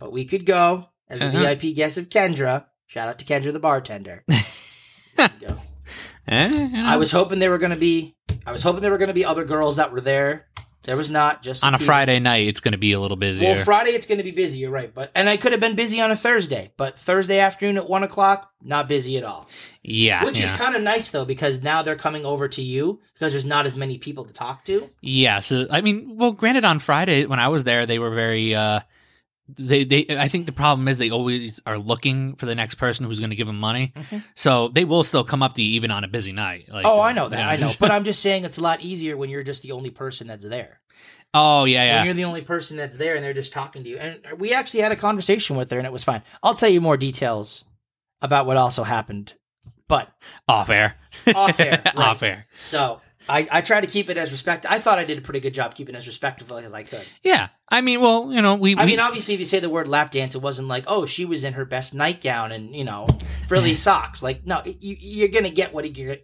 but 0.00 0.10
we 0.10 0.24
could 0.24 0.46
go 0.46 0.88
as 1.08 1.20
a 1.20 1.26
Uh-huh. 1.26 1.54
VIP 1.54 1.74
guest 1.76 1.98
of 1.98 2.08
Kendra. 2.08 2.64
Shout 2.88 3.06
out 3.08 3.18
to 3.20 3.24
Kendra 3.24 3.52
the 3.52 3.60
bartender. 3.60 4.24
There 5.16 5.30
you 5.40 5.48
go. 5.48 5.56
Eh, 6.28 6.70
I 6.84 6.96
was 6.96 7.10
hoping 7.10 7.38
there 7.40 7.50
were 7.50 7.58
going 7.58 7.72
to 7.72 7.76
be. 7.76 8.14
I 8.46 8.52
was 8.52 8.62
hoping 8.62 8.82
there 8.82 8.90
were 8.92 8.98
going 8.98 9.08
to 9.08 9.14
be 9.14 9.24
other 9.24 9.44
girls 9.44 9.76
that 9.76 9.90
were 9.92 10.00
there. 10.00 10.46
There 10.84 10.96
was 10.96 11.10
not. 11.10 11.42
Just 11.42 11.64
on 11.64 11.74
a 11.74 11.76
Sativa. 11.76 11.86
Friday 11.86 12.18
night. 12.20 12.46
It's 12.46 12.60
going 12.60 12.70
to 12.72 12.78
be 12.78 12.92
a 12.92 13.00
little 13.00 13.16
busier. 13.16 13.54
Well, 13.54 13.64
Friday 13.64 13.90
it's 13.90 14.06
going 14.06 14.18
to 14.18 14.24
be 14.24 14.30
busy. 14.30 14.58
You're 14.60 14.70
right, 14.70 14.94
but 14.94 15.10
and 15.16 15.28
I 15.28 15.36
could 15.36 15.50
have 15.50 15.60
been 15.60 15.74
busy 15.74 16.00
on 16.00 16.12
a 16.12 16.16
Thursday, 16.16 16.70
but 16.76 16.96
Thursday 16.98 17.40
afternoon 17.40 17.78
at 17.78 17.88
one 17.88 18.04
o'clock, 18.04 18.52
not 18.62 18.86
busy 18.86 19.18
at 19.18 19.24
all. 19.24 19.48
yeah, 19.82 20.24
Which 20.24 20.40
is 20.40 20.52
kind 20.52 20.76
of 20.76 20.82
nice 20.82 21.10
though, 21.10 21.24
because 21.24 21.60
now 21.62 21.82
they're 21.82 21.96
coming 21.96 22.24
over 22.24 22.46
to 22.46 22.62
you 22.62 23.00
because 23.14 23.32
there's 23.32 23.44
not 23.44 23.66
as 23.66 23.76
many 23.76 23.98
people 23.98 24.24
to 24.24 24.32
talk 24.32 24.64
to. 24.66 24.88
Yeah, 25.00 25.40
so 25.40 25.66
I 25.68 25.80
mean, 25.80 26.16
well, 26.16 26.30
granted, 26.30 26.64
on 26.64 26.78
Friday 26.78 27.26
when 27.26 27.40
I 27.40 27.48
was 27.48 27.64
there, 27.64 27.86
they 27.86 27.98
were 27.98 28.10
very. 28.14 28.54
uh 28.54 28.80
they, 29.56 29.84
they, 29.84 30.06
I 30.10 30.28
think 30.28 30.46
the 30.46 30.52
problem 30.52 30.88
is 30.88 30.98
they 30.98 31.10
always 31.10 31.60
are 31.66 31.78
looking 31.78 32.36
for 32.36 32.46
the 32.46 32.54
next 32.54 32.74
person 32.74 33.06
who's 33.06 33.18
going 33.18 33.30
to 33.30 33.36
give 33.36 33.46
them 33.46 33.58
money. 33.58 33.92
Mhm. 33.96 34.22
So 34.34 34.68
they 34.68 34.84
will 34.84 35.04
still 35.04 35.24
come 35.24 35.42
up 35.42 35.54
to 35.54 35.62
you 35.62 35.70
even 35.72 35.90
on 35.90 36.04
a 36.04 36.08
busy 36.08 36.32
night. 36.32 36.68
Like, 36.68 36.84
oh, 36.86 37.00
I 37.00 37.12
know 37.12 37.28
that. 37.28 37.38
you 37.38 37.64
I 37.64 37.68
know, 37.68 37.74
but 37.80 37.90
I'm 37.90 38.04
just 38.04 38.20
saying 38.20 38.44
it's 38.44 38.58
a 38.58 38.62
lot 38.62 38.80
easier 38.82 39.16
when 39.16 39.30
you're 39.30 39.42
just 39.42 39.62
the 39.62 39.72
only 39.72 39.90
person 39.90 40.26
that's 40.26 40.44
there. 40.44 40.80
oh 41.34 41.64
yeah, 41.64 41.96
When 41.98 42.04
you're 42.06 42.14
the 42.14 42.24
only 42.24 42.42
person 42.42 42.76
that's 42.76 42.96
there 42.96 43.14
and 43.14 43.24
they're 43.24 43.32
just 43.34 43.52
talking 43.52 43.84
to 43.84 43.88
you. 43.88 43.96
And 43.98 44.20
we 44.38 44.52
actually 44.52 44.80
had 44.80 44.92
a 44.92 44.96
conversation 44.96 45.56
with 45.56 45.70
her 45.70 45.78
and 45.78 45.86
it 45.86 45.92
was 45.92 46.04
fine. 46.04 46.22
I'll 46.42 46.54
tell 46.54 46.68
you 46.70 46.80
more 46.80 46.96
details 46.96 47.64
about 48.20 48.46
what 48.46 48.56
also 48.56 48.82
happened. 48.82 49.34
But 49.88 50.10
Off 50.46 50.68
air. 50.68 50.96
Off 51.34 51.58
air, 51.60 51.80
right. 51.86 51.96
Off 51.96 52.22
air. 52.22 52.46
so 52.64 53.00
I, 53.28 53.46
I 53.50 53.60
try 53.60 53.80
to 53.80 53.86
keep 53.86 54.08
it 54.10 54.16
as 54.16 54.30
respect. 54.32 54.64
I 54.68 54.78
thought 54.78 54.98
I 54.98 55.04
did 55.04 55.18
a 55.18 55.20
pretty 55.20 55.40
good 55.40 55.54
job 55.54 55.74
keeping 55.74 55.94
it 55.94 55.98
as 55.98 56.06
respectful 56.06 56.56
as 56.58 56.72
I 56.72 56.82
could. 56.82 57.04
Yeah, 57.22 57.48
I 57.68 57.80
mean, 57.82 58.00
well, 58.00 58.32
you 58.32 58.40
know, 58.42 58.54
we. 58.54 58.74
I 58.76 58.84
we 58.84 58.92
mean, 58.92 59.00
obviously, 59.00 59.34
if 59.34 59.40
you 59.40 59.46
say 59.46 59.60
the 59.60 59.68
word 59.70 59.86
lap 59.88 60.10
dance, 60.10 60.34
it 60.34 60.42
wasn't 60.42 60.68
like, 60.68 60.84
oh, 60.86 61.04
she 61.06 61.24
was 61.24 61.44
in 61.44 61.52
her 61.54 61.64
best 61.64 61.94
nightgown 61.94 62.52
and 62.52 62.74
you 62.74 62.84
know 62.84 63.06
frilly 63.48 63.74
socks. 63.74 64.22
Like, 64.22 64.46
no, 64.46 64.62
you, 64.64 64.96
you're 64.98 65.28
gonna 65.28 65.50
get 65.50 65.72
what 65.74 65.96
you're. 65.96 66.16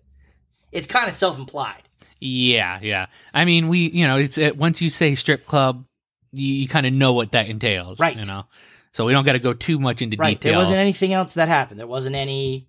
It's 0.72 0.86
kind 0.88 1.07
of 1.09 1.14
self-implied. 1.14 1.82
yeah, 2.20 2.78
yeah. 2.82 3.07
I 3.32 3.44
mean, 3.44 3.68
we. 3.68 3.90
You 3.90 4.07
know, 4.07 4.16
it's 4.18 4.38
uh, 4.38 4.50
once 4.57 4.80
you 4.80 4.90
say 4.90 5.14
strip 5.14 5.46
club, 5.46 5.84
you, 6.32 6.52
you 6.55 6.68
kind 6.68 6.86
of 6.86 6.92
know 6.92 7.12
what 7.12 7.32
that 7.32 7.48
entails, 7.48 8.00
Right. 8.00 8.16
You 8.16 8.24
know, 8.24 8.44
so 8.92 9.05
we 9.05 9.12
don't 9.12 9.24
got 9.24 9.32
to 9.34 9.38
go 9.38 9.52
too 9.52 9.78
much 9.78 10.02
into 10.02 10.16
Right. 10.16 10.40
detail. 10.40 10.52
There 10.52 10.59
wasn't 10.59 10.78
anything 10.78 11.12
else 11.12 11.34
that 11.34 11.48
happened. 11.48 11.78
There 11.78 11.86
wasn't 11.86 12.16
any 12.16 12.66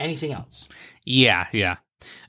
anything 0.00 0.32
else. 0.32 0.68
Yeah, 1.04 1.46
yeah. 1.52 1.76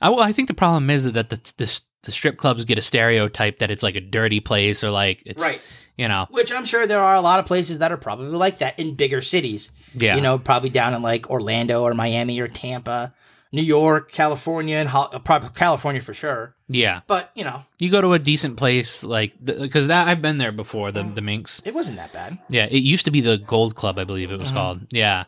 I, 0.00 0.10
well, 0.10 0.20
I 0.20 0.32
think 0.32 0.48
the 0.48 0.54
problem 0.54 0.90
is 0.90 1.10
that 1.12 1.30
the, 1.30 1.36
the 1.56 1.80
the 2.04 2.12
strip 2.12 2.36
clubs 2.36 2.64
get 2.64 2.78
a 2.78 2.82
stereotype 2.82 3.58
that 3.58 3.70
it's 3.70 3.82
like 3.82 3.96
a 3.96 4.00
dirty 4.00 4.40
place 4.40 4.84
or 4.84 4.90
like 4.90 5.22
it's 5.26 5.42
right. 5.42 5.60
you 5.96 6.06
know 6.08 6.26
Which 6.30 6.52
I'm 6.52 6.64
sure 6.64 6.86
there 6.86 7.02
are 7.02 7.16
a 7.16 7.20
lot 7.20 7.40
of 7.40 7.46
places 7.46 7.80
that 7.80 7.90
are 7.92 7.96
probably 7.96 8.28
like 8.28 8.58
that 8.58 8.78
in 8.78 8.94
bigger 8.94 9.20
cities. 9.20 9.70
yeah 9.94 10.14
You 10.14 10.22
know, 10.22 10.38
probably 10.38 10.70
down 10.70 10.94
in 10.94 11.02
like 11.02 11.28
Orlando 11.28 11.82
or 11.82 11.92
Miami 11.94 12.38
or 12.40 12.46
Tampa, 12.48 13.12
New 13.52 13.62
York, 13.62 14.12
California, 14.12 14.76
and 14.76 14.88
uh, 14.88 15.18
probably 15.18 15.48
California 15.54 16.00
for 16.00 16.14
sure. 16.14 16.54
yeah 16.68 17.00
But 17.08 17.30
you 17.34 17.42
know, 17.44 17.64
you 17.80 17.90
go 17.90 18.00
to 18.00 18.12
a 18.14 18.18
decent 18.20 18.56
place 18.56 19.02
like 19.02 19.32
because 19.44 19.88
that 19.88 20.06
I've 20.06 20.22
been 20.22 20.38
there 20.38 20.52
before 20.52 20.92
the 20.92 21.02
the 21.02 21.20
Minx 21.20 21.60
it 21.64 21.74
wasn't 21.74 21.98
that 21.98 22.12
bad. 22.12 22.38
yeah 22.48 22.66
it 22.66 22.78
used 22.82 23.04
to 23.06 23.10
be 23.10 23.20
the 23.20 23.38
Gold 23.38 23.74
Club 23.74 23.98
I 23.98 24.04
believe 24.04 24.30
it 24.32 24.38
was 24.38 24.50
Mhm. 24.50 24.54
called 24.54 24.80
yeah 24.92 25.24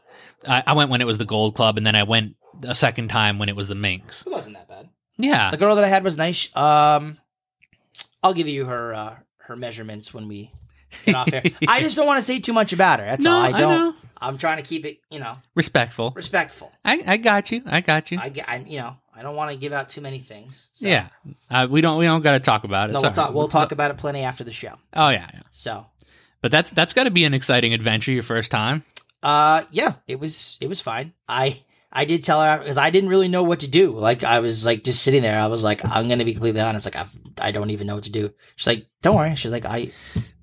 I, 0.49 0.62
I 0.68 0.72
went 0.74 0.88
when 0.91 1.01
it 1.01 1.07
was 1.07 1.18
the 1.18 1.26
Gold 1.26 1.57
Club 1.57 1.76
and 1.76 1.84
then 1.86 1.97
I 1.97 2.05
went 2.05 2.36
a 2.62 2.74
second 2.74 3.09
time 3.09 3.38
when 3.38 3.48
it 3.48 3.57
was 3.57 3.68
the 3.68 3.74
Minx 3.74 4.26
It 4.26 4.30
wasn't 4.32 4.57
that 4.57 4.68
bad. 4.68 4.88
yeah 5.18 5.51
The 5.51 5.57
girl 5.57 5.74
that 5.76 5.84
I 5.84 5.88
had 5.88 6.05
was 6.05 6.16
nice. 6.16 6.55
Um, 6.57 7.16
I'll 8.22 8.34
give 8.34 8.48
you 8.48 8.66
her 8.66 8.94
uh, 8.94 9.16
her 9.38 9.57
measurements 9.57 10.12
when 10.12 10.28
we 10.28 10.53
get 11.05 11.14
off 11.14 11.28
here. 11.30 11.42
I 11.68 11.80
just 11.80 11.96
don't 11.96 12.07
want 12.07 12.18
to 12.18 12.22
say 12.24 12.40
too 12.40 12.53
much 12.53 12.72
about 12.72 13.01
her. 13.01 13.07
That's 13.07 13.24
no 13.24 13.32
all. 13.36 13.42
I 13.42 13.48
I 13.48 13.53
don't. 13.53 13.78
know 13.78 13.94
I'm 14.22 14.36
trying 14.36 14.59
to 14.59 14.62
keep 14.62 14.84
it, 14.84 14.98
you 15.11 15.18
know, 15.18 15.36
respectful 15.55 16.12
respectful. 16.14 16.70
I 16.84 17.03
I 17.07 17.16
got 17.16 17.51
you 17.51 17.62
I 17.66 17.80
got 17.80 18.11
you 18.11 18.18
I 18.18 18.32
I, 18.46 18.57
you 18.59 18.78
know, 18.78 18.96
I 19.14 19.22
don't 19.22 19.34
want 19.36 19.51
to 19.53 19.57
give 19.57 19.72
out 19.72 19.88
too 19.88 20.03
many 20.03 20.18
things. 20.20 20.68
So. 20.74 20.86
yeah 20.86 21.09
uh, 21.51 21.66
we 21.70 21.80
don't 21.80 21.96
we 21.98 22.05
don't 22.05 22.20
got 22.22 22.32
to 22.32 22.40
talk 22.40 22.64
about 22.64 22.90
it 22.90 22.92
No, 22.92 23.01
we'll 23.01 23.12
talk. 23.12 23.34
We'll 23.34 23.48
talk 23.48 23.72
about 23.72 23.90
it 23.90 23.96
plenty 23.96 24.22
after 24.22 24.44
the 24.44 24.53
show. 24.53 24.74
oh 24.94 25.09
yeah, 25.09 25.28
yeah. 25.32 25.40
So, 25.53 25.86
but 26.42 26.51
that's 26.51 26.70
that's 26.70 26.92
got 26.92 27.05
to 27.05 27.11
be 27.11 27.24
an 27.24 27.32
exciting 27.32 27.72
adventure 27.72 28.12
your 28.12 28.22
first 28.22 28.51
time 28.51 28.84
uh, 29.22 29.64
yeah, 29.70 29.92
it 30.07 30.18
was 30.18 30.57
it 30.61 30.68
was 30.68 30.80
fine. 30.80 31.12
I 31.28 31.61
I 31.93 32.05
did 32.05 32.22
tell 32.22 32.41
her 32.41 32.59
because 32.59 32.78
I 32.78 32.91
didn't 32.91 33.11
really 33.11 33.28
know 33.28 33.43
what 33.43 33.61
to 33.61 33.66
do. 33.66 33.91
Like 33.93 34.22
I 34.22 34.41
was 34.41 34.64
like 34.64 34.84
just 34.84 35.03
sitting 35.03 35.22
there. 35.22 35.41
I 35.41 35.49
was 35.49 35.64
like, 35.64 35.84
I'm 35.84 36.09
gonna 36.09 36.24
be 36.24 36.32
completely 36.34 36.61
honest. 36.61 36.86
Like 36.86 36.97
I've, 36.97 37.12
I 37.41 37.51
don't 37.51 37.70
even 37.70 37.86
know 37.86 37.97
what 37.97 38.05
to 38.05 38.12
do. 38.12 38.32
She's 38.57 38.66
like, 38.66 38.86
don't 39.03 39.16
worry. 39.16 39.34
She's 39.34 39.51
like, 39.51 39.64
I 39.64 39.91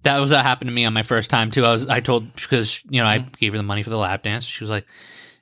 that 0.04 0.20
was 0.20 0.32
that 0.32 0.44
happened 0.44 0.68
to 0.70 0.74
me 0.74 0.86
on 0.86 0.94
my 0.94 1.04
first 1.04 1.30
time 1.30 1.52
too. 1.52 1.66
I 1.66 1.72
was 1.72 1.88
I 1.88 2.00
told 2.02 2.34
because 2.36 2.84
you 2.90 3.02
know 3.02 3.08
I 3.08 3.20
Mm-hmm. 3.20 3.30
gave 3.38 3.54
her 3.54 3.58
the 3.58 3.64
money 3.64 3.84
for 3.84 3.90
the 3.90 3.98
lap 3.98 4.24
dance. 4.24 4.46
She 4.46 4.64
was 4.64 4.70
like, 4.70 4.86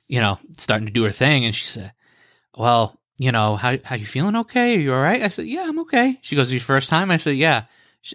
you 0.06 0.20
know, 0.20 0.38
starting 0.58 0.86
to 0.86 0.92
do 0.92 1.02
her 1.04 1.10
thing, 1.12 1.44
and 1.44 1.54
she 1.54 1.66
said, 1.66 1.92
"Well, 2.56 2.98
you 3.18 3.32
know, 3.32 3.56
how 3.56 3.76
how 3.84 3.96
you 3.96 4.06
feeling? 4.06 4.36
Okay? 4.36 4.76
Are 4.76 4.80
you 4.80 4.94
all 4.94 5.00
right?" 5.00 5.22
I 5.22 5.28
said, 5.28 5.46
"Yeah, 5.46 5.66
I'm 5.68 5.78
okay." 5.80 6.18
She 6.22 6.36
goes, 6.36 6.52
"Your 6.52 6.60
first 6.60 6.88
time?" 6.88 7.10
I 7.10 7.16
said, 7.16 7.36
"Yeah." 7.36 7.64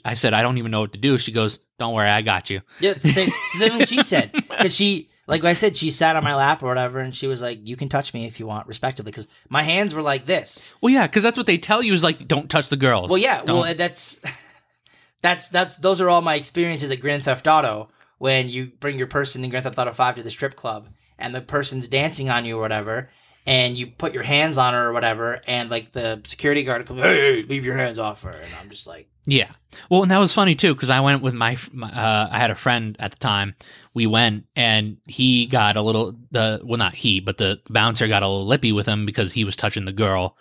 I 0.06 0.14
said, 0.14 0.34
"I 0.34 0.42
don't 0.42 0.58
even 0.58 0.72
know 0.72 0.80
what 0.80 0.94
to 0.94 0.98
do." 1.00 1.18
She 1.18 1.34
goes, 1.34 1.60
"Don't 1.78 1.94
worry, 1.94 2.08
I 2.10 2.22
got 2.22 2.50
you." 2.50 2.62
Yeah, 2.80 2.92
it's 2.92 3.04
the 3.04 3.10
same, 3.10 3.28
it's 3.30 3.60
the 3.60 3.66
same 3.68 3.78
thing 3.78 3.86
she 3.88 4.04
said. 4.04 4.32
Because 4.34 4.74
she, 4.74 5.10
like 5.32 5.44
I 5.44 5.54
said, 5.54 5.76
she 5.76 5.90
sat 5.90 6.16
on 6.16 6.24
my 6.24 6.36
lap 6.36 6.62
or 6.62 6.68
whatever, 6.68 7.00
and 7.00 7.16
she 7.16 7.26
was 7.26 7.42
like, 7.42 7.60
"You 7.68 7.76
can 7.76 7.90
touch 7.90 8.14
me 8.14 8.28
if 8.28 8.40
you 8.40 8.46
want, 8.46 8.68
respectively." 8.68 9.12
Because 9.12 9.28
my 9.50 9.64
hands 9.64 9.94
were 9.96 10.02
like 10.04 10.26
this. 10.28 10.64
Well, 10.82 10.94
yeah, 10.94 11.08
because 11.08 11.24
that's 11.24 11.38
what 11.38 11.48
they 11.48 11.58
tell 11.58 11.82
you 11.82 11.94
is 11.94 12.04
like, 12.04 12.28
don't 12.28 12.50
touch 12.50 12.70
the 12.70 12.78
girls. 12.78 13.10
Well, 13.10 13.18
yeah. 13.18 13.44
Don't- 13.44 13.62
Well, 13.62 13.74
that's 13.74 14.20
that's 15.22 15.48
that's 15.48 15.78
those 15.78 16.02
are 16.02 16.10
all 16.10 16.22
my 16.22 16.36
experiences 16.36 16.92
at 16.92 17.00
Grand 17.00 17.24
Theft 17.24 17.48
Auto. 17.48 17.90
When 18.18 18.50
you 18.50 18.68
bring 18.80 18.98
your 19.00 19.08
person 19.08 19.44
in 19.44 19.50
Grand 19.50 19.64
Theft 19.66 19.80
Auto 19.80 19.94
Five 19.94 20.16
to 20.16 20.24
the 20.24 20.30
strip 20.30 20.56
club, 20.56 20.90
and 21.18 21.34
the 21.34 21.42
person's 21.42 21.88
dancing 21.88 22.30
on 22.30 22.46
you 22.46 22.58
or 22.58 22.62
whatever, 22.62 23.10
and 23.48 23.76
you 23.76 23.88
put 23.88 24.14
your 24.14 24.22
hands 24.24 24.60
on 24.60 24.74
her 24.76 24.90
or 24.90 24.94
whatever, 24.94 25.42
and 25.48 25.72
like 25.72 25.92
the 25.92 26.22
security 26.24 26.64
guard 26.64 26.86
comes, 26.86 27.02
"Hey, 27.02 27.42
hey, 27.42 27.48
leave 27.48 27.66
your 27.66 27.78
hands 27.78 27.98
off 27.98 28.22
her," 28.24 28.30
and 28.32 28.52
I'm 28.62 28.70
just 28.70 28.86
like, 28.86 29.08
Yeah. 29.26 29.52
Well, 29.90 30.02
and 30.02 30.12
that 30.12 30.18
was 30.18 30.34
funny 30.34 30.56
too 30.56 30.74
because 30.74 30.90
I 30.90 31.00
went 31.00 31.22
with 31.22 31.34
my, 31.34 31.58
my 31.72 31.90
uh, 31.90 32.30
I 32.32 32.40
had 32.40 32.52
a 32.52 32.56
friend 32.56 32.96
at 33.00 33.12
the 33.12 33.18
time. 33.18 33.56
We 33.94 34.08
went 34.08 34.46
and 34.56 34.98
he 35.06 35.46
got 35.46 35.78
a 35.78 35.82
little 35.82 36.18
the 36.32 36.62
well 36.64 36.78
not 36.78 36.94
he 36.94 37.20
but 37.20 37.38
the 37.38 37.60
bouncer 37.70 38.08
got 38.08 38.24
a 38.24 38.28
little 38.28 38.48
lippy 38.48 38.72
with 38.72 38.86
him 38.86 39.06
because 39.06 39.32
he 39.32 39.44
was 39.44 39.56
touching 39.56 39.86
the 39.86 39.92
girl, 39.92 40.38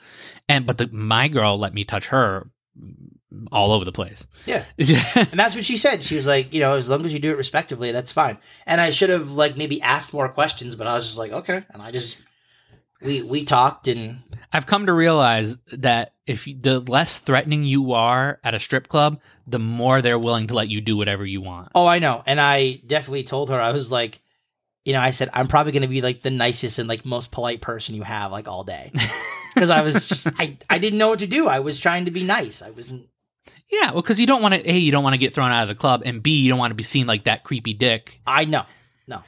and 0.49 0.67
but 0.67 0.79
the 0.79 0.89
my 0.93 1.29
girl 1.29 1.59
let 1.59 1.75
me 1.75 1.85
touch 1.85 2.09
her 2.09 2.51
all 3.53 3.73
over 3.73 3.85
the 3.85 3.93
place. 3.93 4.27
Yeah. 4.47 4.65
yeah. 4.77 5.05
And 5.31 5.39
that's 5.39 5.55
what 5.55 5.65
she 5.65 5.77
said. 5.77 6.03
She 6.03 6.17
was 6.17 6.27
like, 6.27 6.53
you 6.53 6.61
know, 6.61 6.75
as 6.75 6.89
long 6.89 7.05
as 7.05 7.13
you 7.13 7.21
do 7.21 7.31
it 7.31 7.37
respectively, 7.37 7.93
that's 7.93 8.11
fine. 8.11 8.39
And 8.67 8.81
I 8.81 8.91
should 8.91 9.11
have 9.11 9.31
like 9.31 9.57
maybe 9.57 9.81
asked 9.83 10.13
more 10.13 10.29
questions, 10.29 10.75
but 10.75 10.87
I 10.87 10.95
was 10.95 11.07
just 11.07 11.19
like, 11.19 11.33
okay. 11.33 11.63
And 11.71 11.83
I 11.83 11.91
just 11.91 12.19
we 13.03 13.23
we 13.23 13.45
talked 13.45 13.89
and 13.89 14.23
I've 14.53 14.67
come 14.67 14.87
to 14.87 14.93
realize 14.93 15.57
that 15.73 16.15
if 16.27 16.47
you, 16.47 16.57
the 16.61 16.81
less 16.81 17.19
threatening 17.19 17.65
you 17.65 17.93
are 17.93 18.41
at 18.43 18.55
a 18.55 18.61
strip 18.61 18.89
club, 18.89 19.21
the 19.47 19.59
more 19.59 20.03
they're 20.03 20.19
willing 20.19 20.49
to 20.49 20.55
let 20.55 20.69
you 20.69 20.81
do 20.81 20.97
whatever 20.97 21.25
you 21.25 21.41
want. 21.41 21.71
oh, 21.75 21.87
I 21.87 21.99
know. 21.99 22.23
And 22.27 22.41
I 22.41 22.81
definitely 22.87 23.23
told 23.25 23.51
her 23.51 23.61
I 23.61 23.73
was 23.73 23.91
like, 23.91 24.21
you 24.85 24.93
know, 24.93 25.01
I 25.01 25.11
said 25.11 25.31
I'm 25.33 25.49
probably 25.49 25.73
going 25.73 25.83
to 25.83 25.89
be 25.89 26.03
like 26.03 26.23
the 26.23 26.31
nicest 26.31 26.79
and 26.79 26.89
like 26.89 27.05
most 27.05 27.31
polite 27.31 27.61
person 27.61 27.95
you 27.95 28.03
have 28.03 28.33
like 28.33 28.49
all 28.49 28.65
day. 28.65 28.93
Cuz 29.57 29.71
I 29.71 29.83
was 29.83 30.07
just 30.07 30.29
I 30.39 30.59
I 30.69 30.79
didn't 30.79 30.99
know 30.99 31.09
what 31.09 31.19
to 31.21 31.27
do. 31.27 31.49
I 31.49 31.61
was 31.61 31.79
trying 31.79 32.05
to 32.07 32.11
be 32.11 32.23
nice. 32.23 32.63
I 32.63 32.71
wasn't 32.71 33.09
Yeah, 33.71 33.93
well, 33.93 34.03
because 34.03 34.19
you 34.21 34.27
don't 34.27 34.43
want 34.43 34.55
to 34.55 34.71
a 34.71 34.77
you 34.77 34.93
don't 34.93 35.05
want 35.05 35.15
to 35.15 35.19
get 35.19 35.35
thrown 35.35 35.51
out 35.51 35.63
of 35.63 35.69
the 35.69 35.81
club, 35.81 36.03
and 36.05 36.23
b 36.23 36.39
you 36.41 36.49
don't 36.49 36.59
want 36.59 36.71
to 36.71 36.77
be 36.77 36.83
seen 36.83 37.07
like 37.07 37.25
that 37.25 37.45
creepy 37.45 37.75
dick. 37.75 38.21
I 38.27 38.45
know. 38.45 38.65
No. 39.07 39.23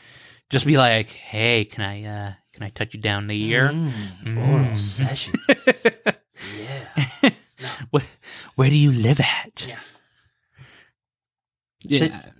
Just 0.51 0.67
be 0.67 0.77
like, 0.79 1.09
hey, 1.09 1.65
can 1.65 1.85
I 1.85 2.05
uh 2.05 2.33
can 2.63 2.67
I 2.67 2.71
touch 2.85 2.95
you 2.95 3.01
down 3.01 3.27
the 3.27 3.43
ear? 3.51 3.71
Mm, 3.71 4.37
oral 4.39 4.65
Mm. 4.67 4.79
sessions. 4.79 5.69
yeah. 6.59 7.31
No. 7.61 7.69
Where, 7.91 8.03
where 8.55 8.71
do 8.71 8.77
you 8.77 8.93
live 8.93 9.21
at? 9.21 9.67
Yeah. 9.69 9.79
Yeah. 11.83 11.99
Should- 11.99 12.33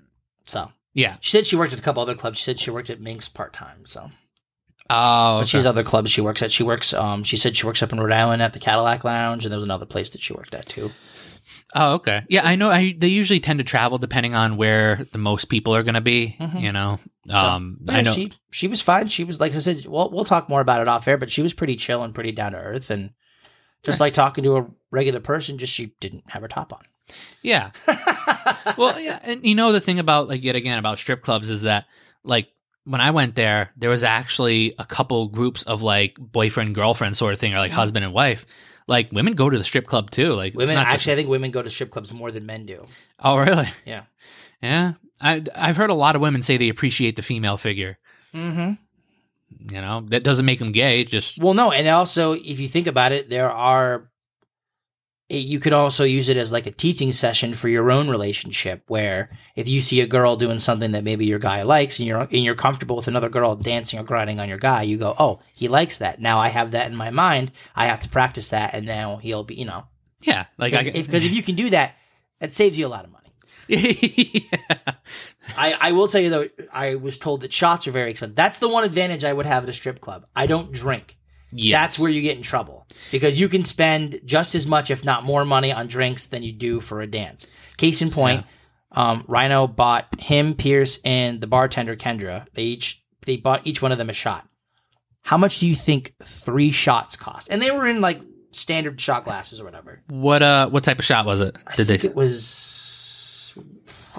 So, 0.47 0.73
yeah. 0.95 1.17
she 1.21 1.31
said 1.31 1.47
she 1.47 1.57
worked 1.57 1.73
at 1.73 1.79
a 1.79 1.83
couple 1.83 2.03
other 2.03 2.15
clubs. 2.15 2.39
She 2.39 2.45
said 2.45 2.61
she 2.61 2.71
worked 2.71 2.91
at 2.91 3.01
Minx 3.01 3.29
part-time, 3.29 3.85
so 3.85 4.11
Oh, 4.91 5.41
But 5.41 5.49
she 5.49 5.57
has 5.57 5.65
other 5.67 5.83
clubs 5.85 6.11
she 6.11 6.21
works 6.21 6.43
at. 6.43 6.51
She 6.53 6.63
works. 6.65 6.93
Um, 6.93 7.25
she 7.25 7.37
said 7.37 7.57
she 7.57 7.65
works 7.67 7.83
up 7.83 7.93
in 7.93 8.01
Rhode 8.01 8.13
Island 8.13 8.43
at 8.43 8.53
the 8.53 8.59
Cadillac 8.59 9.05
Lounge, 9.05 9.45
and 9.45 9.53
there 9.53 9.59
was 9.59 9.65
another 9.65 9.87
place 9.87 10.11
that 10.11 10.21
she 10.21 10.33
worked 10.35 10.55
at 10.55 10.67
too. 10.67 10.91
Oh, 11.75 11.95
okay. 11.95 12.23
Yeah, 12.29 12.47
I 12.47 12.57
know. 12.57 12.71
I 12.71 12.95
they 12.97 13.09
usually 13.09 13.41
tend 13.41 13.59
to 13.59 13.65
travel 13.65 13.99
depending 13.99 14.35
on 14.35 14.57
where 14.57 15.07
the 15.13 15.19
most 15.19 15.47
people 15.47 15.75
are 15.75 15.83
going 15.83 15.95
to 15.95 16.01
be. 16.01 16.37
Mhm. 16.41 16.61
You 16.61 16.73
know. 16.73 16.99
So, 17.29 17.35
Um, 17.37 17.79
but 17.81 17.95
I 17.95 18.01
know. 18.03 18.13
she 18.13 18.33
she 18.51 18.69
was 18.69 18.81
fine. 18.81 19.09
She 19.09 19.25
was 19.25 19.41
like 19.41 19.55
I 19.55 19.59
said. 19.59 19.87
Well, 19.87 20.11
we'll 20.11 20.25
talk 20.25 20.49
more 20.49 20.61
about 20.61 20.81
it 20.81 20.89
off 20.89 21.07
air, 21.09 21.17
but 21.19 21.31
she 21.31 21.43
was 21.43 21.53
pretty 21.55 21.77
chill 21.77 22.03
and 22.03 22.15
pretty 22.15 22.33
down 22.33 22.53
to 22.53 22.59
earth, 22.59 22.91
and 22.91 23.13
just 23.85 24.01
like 24.01 24.15
talking 24.15 24.45
to 24.45 24.57
a 24.57 24.67
regular 24.91 25.21
person. 25.21 25.59
Just 25.59 25.73
she 25.73 25.95
didn't 26.01 26.25
have 26.31 26.43
her 26.43 26.49
top 26.49 26.73
on. 26.73 26.83
yeah. 27.43 27.71
well, 28.77 28.99
yeah, 28.99 29.19
and 29.23 29.45
you 29.45 29.55
know 29.55 29.73
the 29.73 29.81
thing 29.81 29.99
about 29.99 30.29
like 30.29 30.43
yet 30.43 30.57
again 30.57 30.79
about 30.79 30.99
strip 30.99 31.23
clubs 31.23 31.51
is 31.51 31.63
that 31.63 31.87
like 32.25 32.49
when 32.85 33.01
I 33.01 33.13
went 33.13 33.37
there, 33.37 33.71
there 33.77 33.91
was 33.91 34.03
actually 34.03 34.75
a 34.79 34.85
couple 34.85 35.29
groups 35.29 35.63
of 35.63 35.83
like 35.83 36.17
boyfriend 36.19 36.75
girlfriend 36.75 37.17
sort 37.17 37.35
of 37.35 37.41
thing, 37.41 37.55
or 37.55 37.59
like 37.59 37.71
Mhm. 37.73 37.77
husband 37.77 38.05
and 38.05 38.13
wife. 38.15 38.45
Like 38.93 39.11
women 39.11 39.33
go 39.35 39.49
to 39.49 39.57
the 39.59 39.65
strip 39.65 39.87
club 39.87 40.11
too. 40.11 40.35
Like 40.35 40.49
it's 40.53 40.57
women 40.57 40.75
not 40.75 40.85
just- 40.87 40.95
actually, 40.95 41.13
I 41.15 41.17
think 41.17 41.29
women 41.31 41.51
go 41.51 41.63
to 41.63 41.71
strip 41.71 41.91
clubs 41.91 42.13
more 42.13 42.31
than 42.31 42.45
men 42.47 42.67
do. 42.67 42.85
oh, 43.19 43.39
really? 43.39 43.69
Yeah. 43.87 44.03
Yeah. 44.63 44.93
I 45.21 45.43
I've 45.57 45.77
heard 45.77 45.91
a 45.91 45.95
lot 45.95 46.15
of 46.17 46.21
women 46.23 46.43
say 46.43 46.57
they 46.59 46.69
appreciate 46.69 47.17
the 47.17 47.23
female 47.23 47.57
figure. 47.57 47.99
Mm-hmm. 48.35 48.73
You 49.75 49.81
know 49.81 50.05
that 50.09 50.25
doesn't 50.25 50.45
make 50.47 50.59
them 50.59 50.73
gay. 50.73 51.05
Just 51.05 51.43
Well, 51.43 51.55
no, 51.55 51.73
and 51.73 51.87
also 51.89 52.33
if 52.33 52.61
you 52.61 52.69
think 52.69 52.87
about 52.87 53.13
it, 53.13 53.29
there 53.29 53.51
are. 53.51 54.11
You 55.35 55.61
could 55.61 55.73
also 55.73 56.05
use 56.05 56.29
it 56.29 56.37
as 56.37 56.53
like 56.53 56.67
a 56.67 56.71
teaching 56.71 57.11
session 57.11 57.55
for 57.55 57.69
your 57.69 57.91
own 57.91 58.11
relationship, 58.11 58.83
where 58.89 59.31
if 59.57 59.69
you 59.69 59.81
see 59.81 60.01
a 60.01 60.07
girl 60.07 60.37
doing 60.37 60.59
something 60.59 60.93
that 60.93 61.05
maybe 61.05 61.25
your 61.25 61.39
guy 61.39 61.63
likes, 61.63 61.99
and 61.99 62.07
you're 62.07 62.21
and 62.21 62.45
you're 62.45 62.55
comfortable 62.55 62.97
with 62.97 63.09
another 63.09 63.29
girl 63.29 63.57
dancing 63.57 63.99
or 63.99 64.05
grinding 64.05 64.41
on 64.41 64.49
your 64.49 64.59
guy, 64.59 64.83
you 64.83 64.99
go, 64.99 65.15
"Oh, 65.19 65.41
he 65.55 65.69
likes 65.69 65.99
that." 65.99 66.21
Now 66.21 66.39
I 66.39 66.49
have 66.49 66.73
that 66.73 66.91
in 66.91 66.97
my 66.97 67.11
mind. 67.11 67.51
I 67.75 67.87
have 67.87 68.03
to 68.03 68.09
practice 68.09 68.51
that, 68.51 68.75
and 68.75 68.85
now 68.85 69.17
he'll 69.17 69.45
be, 69.45 69.55
you 69.55 69.65
know, 69.65 69.85
yeah. 70.21 70.47
Like 70.59 70.75
I 70.75 70.91
because 70.91 71.25
if, 71.25 71.31
if 71.31 71.37
you 71.37 71.43
can 71.43 71.55
do 71.55 71.71
that, 71.71 71.97
it 72.41 72.53
saves 72.53 72.79
you 72.79 72.87
a 72.87 72.89
lot 72.89 73.05
of 73.05 73.11
money. 73.11 73.23
yeah. 73.69 74.77
I, 75.57 75.77
I 75.81 75.93
will 75.93 76.09
tell 76.09 76.21
you 76.21 76.31
though, 76.31 76.49
I 76.73 76.97
was 76.97 77.19
told 77.19 77.41
that 77.41 77.53
shots 77.53 77.87
are 77.87 77.91
very 77.91 78.11
expensive. 78.11 78.37
That's 78.37 78.59
the 78.59 78.69
one 78.69 78.85
advantage 78.85 79.25
I 79.25 79.33
would 79.33 79.47
have 79.47 79.65
at 79.65 79.69
a 79.69 79.73
strip 79.73 80.01
club. 80.01 80.27
I 80.37 80.47
don't 80.47 80.73
drink. 80.73 81.17
Yes. 81.53 81.81
That's 81.81 81.99
where 81.99 82.11
you 82.11 82.23
get 82.23 82.37
in 82.39 82.43
trouble 82.43 82.87
because 83.11 83.39
you 83.39 83.49
can 83.49 83.63
spend 83.63 84.21
just 84.25 84.55
as 84.55 84.67
much, 84.67 84.91
if 84.91 85.05
not 85.05 85.23
more, 85.25 85.45
money 85.45 85.71
on 85.73 85.87
drinks 85.87 86.27
than 86.27 86.43
you 86.43 86.53
do 86.53 86.81
for 86.81 87.03
a 87.03 87.07
dance. 87.07 87.47
Case 87.77 88.01
in 88.03 88.11
point, 88.11 88.47
um, 88.91 89.25
Rhino 89.29 89.67
bought 89.67 90.19
him, 90.21 90.55
Pierce, 90.55 90.99
and 91.05 91.41
the 91.41 91.47
bartender 91.47 91.95
Kendra. 91.97 92.47
They 92.55 92.63
each 92.65 93.03
they 93.27 93.37
bought 93.37 93.67
each 93.67 93.83
one 93.83 93.93
of 93.93 93.99
them 93.99 94.11
a 94.11 94.15
shot. 94.15 94.49
How 95.23 95.37
much 95.37 95.61
do 95.61 95.69
you 95.69 95.75
think 95.77 96.15
three 96.23 96.73
shots 96.73 97.15
cost? 97.17 97.49
And 97.51 97.61
they 97.63 97.71
were 97.71 97.87
in 97.87 98.01
like 98.01 98.21
standard 98.51 99.01
shot 99.01 99.25
glasses 99.25 99.61
or 99.61 99.65
whatever. 99.65 100.03
What 100.09 100.43
uh 100.43 100.69
what 100.71 100.85
type 100.85 100.99
of 100.99 101.05
shot 101.05 101.27
was 101.27 101.41
it? 101.41 101.57
I 101.67 101.77
Did 101.77 101.87
think 101.87 102.03
they 102.03 102.09
it 102.09 102.15
was, 102.17 103.55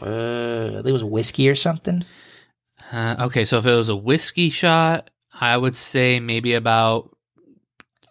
uh, 0.01 0.67
I 0.69 0.75
think 0.75 0.87
it 0.87 0.93
was 0.93 1.03
whiskey 1.03 1.49
or 1.49 1.55
something. 1.55 2.05
uh, 2.91 3.15
Okay, 3.21 3.45
so 3.45 3.57
if 3.57 3.65
it 3.65 3.75
was 3.75 3.89
a 3.89 3.95
whiskey 3.95 4.49
shot, 4.49 5.09
I 5.39 5.57
would 5.57 5.75
say 5.75 6.19
maybe 6.19 6.53
about 6.53 7.12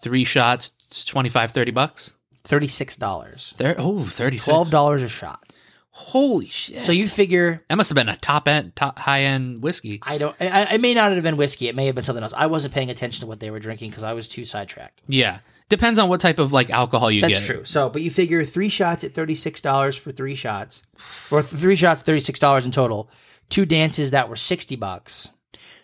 3 0.03 0.25
shots, 0.25 0.73
it's 0.89 1.05
25 1.05 1.53
30 1.53 1.71
bucks. 1.71 2.15
Thirty 2.45 2.67
six 2.67 2.97
dollars. 2.97 3.55
There 3.57 3.77
oh, 3.79 4.05
36. 4.05 4.45
Twelve 4.45 4.71
dollars 4.71 5.03
a 5.03 5.09
shot. 5.09 5.53
Holy 5.91 6.47
shit! 6.47 6.81
So 6.81 6.91
you 6.91 7.07
figure 7.07 7.63
that 7.69 7.77
must 7.77 7.91
have 7.91 7.95
been 7.95 8.09
a 8.09 8.17
top 8.17 8.49
end, 8.49 8.75
top 8.75 8.99
high 8.99 9.25
end 9.25 9.63
whiskey. 9.63 10.01
I 10.03 10.19
don't. 10.19 10.35
I, 10.41 10.75
it 10.75 10.81
may 10.81 10.95
not 10.95 11.13
have 11.13 11.23
been 11.23 11.37
whiskey. 11.37 11.69
It 11.69 11.77
may 11.77 11.87
have 11.87 11.95
been 11.95 12.03
something 12.03 12.23
else. 12.23 12.33
I 12.37 12.47
wasn't 12.47 12.75
paying 12.75 12.91
attention 12.91 13.21
to 13.21 13.27
what 13.27 13.39
they 13.39 13.51
were 13.51 13.61
drinking 13.61 13.91
because 13.91 14.03
I 14.03 14.15
was 14.15 14.29
too 14.29 14.45
sidetracked. 14.45 15.03
Yeah, 15.07 15.41
depends 15.69 16.01
on 16.01 16.09
what 16.09 16.21
type 16.21 16.41
of 16.41 16.53
like 16.53 16.71
alcohol 16.71 17.11
you 17.11 17.21
That's 17.21 17.47
get. 17.47 17.47
true. 17.47 17.65
So, 17.65 17.89
but 17.89 18.03
you 18.03 18.11
figure 18.11 18.43
three 18.43 18.71
shots 18.71 19.05
at 19.05 19.15
thirty 19.15 19.37
six 19.37 19.61
dollars 19.61 19.97
for 19.97 20.11
three 20.11 20.35
shots, 20.35 20.85
or 21.31 21.43
three 21.43 21.77
shots 21.77 22.03
thirty 22.03 22.21
six 22.21 22.41
dollars 22.41 22.65
in 22.65 22.73
total. 22.73 23.09
Two 23.51 23.67
dances 23.67 24.11
that 24.11 24.29
were 24.29 24.37
sixty 24.37 24.75
bucks. 24.75 25.29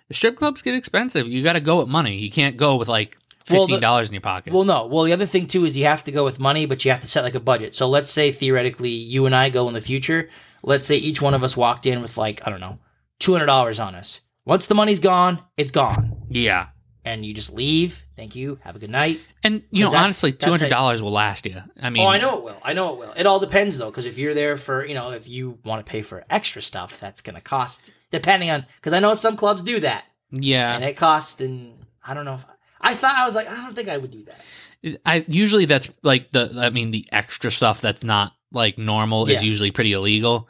The 0.09 0.15
strip 0.15 0.37
clubs 0.37 0.63
get 0.63 0.75
expensive. 0.75 1.29
You 1.29 1.43
got 1.43 1.53
to 1.53 1.61
go 1.61 1.81
with 1.81 1.89
money. 1.89 2.17
You 2.17 2.31
can't 2.31 2.57
go 2.57 2.77
with 2.77 2.89
like 2.89 3.18
fifteen 3.49 3.81
dollars 3.81 4.09
in 4.09 4.15
your 4.15 4.21
pocket. 4.21 4.53
Well, 4.53 4.65
no. 4.65 4.87
Well, 4.87 5.05
the 5.05 5.13
other 5.13 5.27
thing 5.27 5.47
too 5.47 5.65
is 5.65 5.77
you 5.77 5.85
have 5.85 6.05
to 6.05 6.13
go 6.13 6.25
with 6.25 6.39
money, 6.39 6.67
but 6.67 6.85
you 6.85 6.91
have 6.91 7.01
to 7.01 7.09
set 7.09 7.25
like 7.25 7.35
a 7.35 7.41
budget. 7.41 7.75
So 7.75 7.89
let's 7.89 8.11
say 8.11 8.31
theoretically 8.33 8.91
you 8.91 9.27
and 9.27 9.35
I 9.35 9.51
go 9.51 9.69
in 9.69 9.75
the 9.75 9.81
future. 9.81 10.29
Let's 10.63 10.87
say 10.87 10.97
each 10.97 11.21
one 11.23 11.35
of 11.35 11.43
us 11.45 11.57
walked 11.57 11.87
in 11.87 12.03
with 12.03 12.17
like 12.17 12.47
I 12.47 12.51
don't 12.51 12.61
know, 12.61 12.79
two 13.19 13.33
hundred 13.33 13.47
dollars 13.47 13.81
on 13.81 13.95
us. 13.95 14.21
Once 14.45 14.67
the 14.67 14.75
money's 14.75 15.01
gone, 15.01 15.43
it's 15.57 15.71
gone, 15.71 16.17
yeah, 16.29 16.69
and 17.05 17.25
you 17.25 17.35
just 17.35 17.53
leave. 17.53 18.03
Thank 18.17 18.35
you. 18.35 18.59
Have 18.63 18.75
a 18.75 18.79
good 18.79 18.91
night. 18.91 19.21
and 19.45 19.63
you 19.71 19.85
know 19.85 19.95
honestly, 19.95 20.33
two 20.33 20.51
hundred 20.51 20.71
dollars 20.71 21.03
will 21.03 21.13
last 21.13 21.45
you. 21.47 21.57
I 21.81 21.91
mean, 21.91 22.03
Oh, 22.03 22.09
I 22.09 22.19
know 22.19 22.39
it 22.39 22.43
will. 22.45 22.59
I 22.65 22.73
know 22.73 22.93
it 22.95 22.99
will. 22.99 23.13
It 23.17 23.27
all 23.27 23.39
depends 23.41 23.77
though, 23.79 23.91
because 23.91 24.07
if 24.07 24.19
you're 24.19 24.35
there 24.35 24.57
for 24.57 24.85
you 24.87 24.95
know, 24.95 25.11
if 25.11 25.29
you 25.29 25.59
want 25.65 25.85
to 25.85 25.89
pay 25.91 26.03
for 26.03 26.25
extra 26.31 26.61
stuff, 26.63 26.99
that's 26.99 27.21
going 27.21 27.37
to 27.37 27.43
cost 27.43 27.93
depending 28.11 28.51
on. 28.51 28.65
Because 28.77 28.95
I 28.95 28.99
know 29.01 29.15
some 29.15 29.37
clubs 29.37 29.63
do 29.63 29.79
that, 29.81 30.05
Yeah, 30.33 30.75
and 30.75 30.83
it 30.83 30.97
costs. 30.97 31.41
And 31.41 31.85
I 32.05 32.15
don't 32.15 32.25
know. 32.25 32.35
if 32.37 32.45
I 32.81 32.95
thought 32.95 33.17
I 33.17 33.25
was 33.25 33.35
like, 33.35 33.49
I 33.51 33.57
don't 33.57 33.75
think 33.75 33.89
I 33.89 33.97
would 33.97 34.11
do 34.11 34.25
that. 34.25 35.01
I 35.05 35.25
usually 35.29 35.65
that's 35.65 35.89
like 36.03 36.31
the 36.33 36.53
I 36.57 36.71
mean 36.71 36.91
the 36.93 37.05
extra 37.11 37.51
stuff 37.51 37.81
that's 37.81 38.05
not 38.05 38.33
like 38.53 38.79
normal 38.79 39.29
Yeah. 39.29 39.39
is 39.39 39.45
usually 39.45 39.71
pretty 39.73 39.93
illegal. 39.93 40.49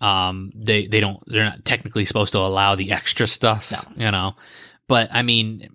Um, 0.00 0.52
they 0.54 0.86
they 0.86 1.00
don't 1.00 1.22
they're 1.26 1.44
not 1.44 1.64
technically 1.64 2.04
supposed 2.04 2.32
to 2.32 2.38
allow 2.38 2.74
the 2.74 2.92
extra 2.92 3.26
stuff. 3.26 3.70
No. 3.70 4.04
you 4.04 4.10
know, 4.10 4.34
but 4.88 5.08
I 5.12 5.22
mean, 5.22 5.68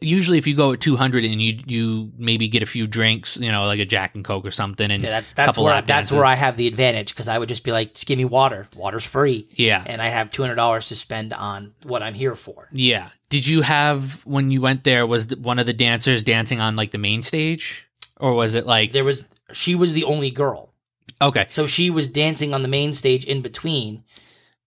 usually 0.00 0.38
if 0.38 0.46
you 0.46 0.54
go 0.54 0.72
at 0.72 0.80
two 0.80 0.96
hundred 0.96 1.24
and 1.24 1.40
you 1.40 1.60
you 1.66 2.12
maybe 2.18 2.48
get 2.48 2.62
a 2.62 2.66
few 2.66 2.86
drinks, 2.86 3.36
you 3.38 3.50
know, 3.50 3.64
like 3.64 3.80
a 3.80 3.84
Jack 3.84 4.14
and 4.14 4.24
Coke 4.24 4.44
or 4.44 4.50
something, 4.50 4.90
and 4.90 5.02
Yeah, 5.02 5.10
that's 5.10 5.32
that's 5.32 5.56
where 5.58 5.72
that's 5.74 5.86
dances. 5.86 6.16
where 6.16 6.24
I 6.24 6.34
have 6.34 6.56
the 6.56 6.66
advantage 6.66 7.08
because 7.14 7.28
I 7.28 7.38
would 7.38 7.48
just 7.48 7.64
be 7.64 7.72
like, 7.72 7.94
just 7.94 8.06
give 8.06 8.18
me 8.18 8.24
water. 8.24 8.68
Water's 8.76 9.04
free, 9.04 9.48
yeah 9.52 9.82
and 9.86 10.00
I 10.02 10.08
have 10.08 10.30
two 10.30 10.42
hundred 10.42 10.56
dollars 10.56 10.88
to 10.88 10.94
spend 10.96 11.32
on 11.32 11.74
what 11.84 12.02
I'm 12.02 12.14
here 12.14 12.34
for. 12.34 12.68
yeah. 12.72 13.08
Did 13.30 13.46
you 13.46 13.62
have 13.62 14.20
when 14.26 14.50
you 14.50 14.60
went 14.60 14.84
there? 14.84 15.06
Was 15.06 15.34
one 15.36 15.58
of 15.58 15.66
the 15.66 15.72
dancers 15.72 16.22
dancing 16.22 16.60
on 16.60 16.76
like 16.76 16.90
the 16.90 16.98
main 16.98 17.22
stage, 17.22 17.86
or 18.20 18.34
was 18.34 18.54
it 18.54 18.66
like 18.66 18.92
There 18.92 19.04
was 19.04 19.26
she 19.52 19.74
was 19.74 19.92
the 19.94 20.04
only 20.04 20.30
girl. 20.30 20.72
okay? 21.20 21.46
So 21.50 21.66
she 21.66 21.88
was 21.90 22.08
dancing 22.08 22.52
on 22.52 22.62
the 22.62 22.68
main 22.68 22.92
stage 22.94 23.24
in 23.24 23.40
between. 23.42 24.04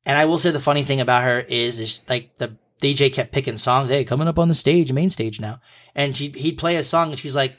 And 0.08 0.18
I 0.18 0.26
will 0.26 0.38
say 0.38 0.52
the 0.52 0.60
funny 0.60 0.84
thing 0.84 1.02
about 1.02 1.24
her 1.24 1.40
is, 1.40 1.80
is 1.80 2.02
like 2.08 2.38
the 2.38 2.56
DJ 2.82 3.12
kept 3.12 3.32
picking 3.32 3.58
songs. 3.58 3.90
Hey, 3.90 4.04
coming 4.06 4.28
up 4.28 4.38
on 4.40 4.48
the 4.48 4.54
stage, 4.54 4.92
main 4.92 5.10
stage 5.10 5.40
now. 5.40 5.60
And 5.96 6.16
she 6.16 6.30
he'd 6.30 6.58
play 6.58 6.76
a 6.76 6.84
song 6.84 7.10
and 7.12 7.20
she's 7.20 7.36
like, 7.36 7.56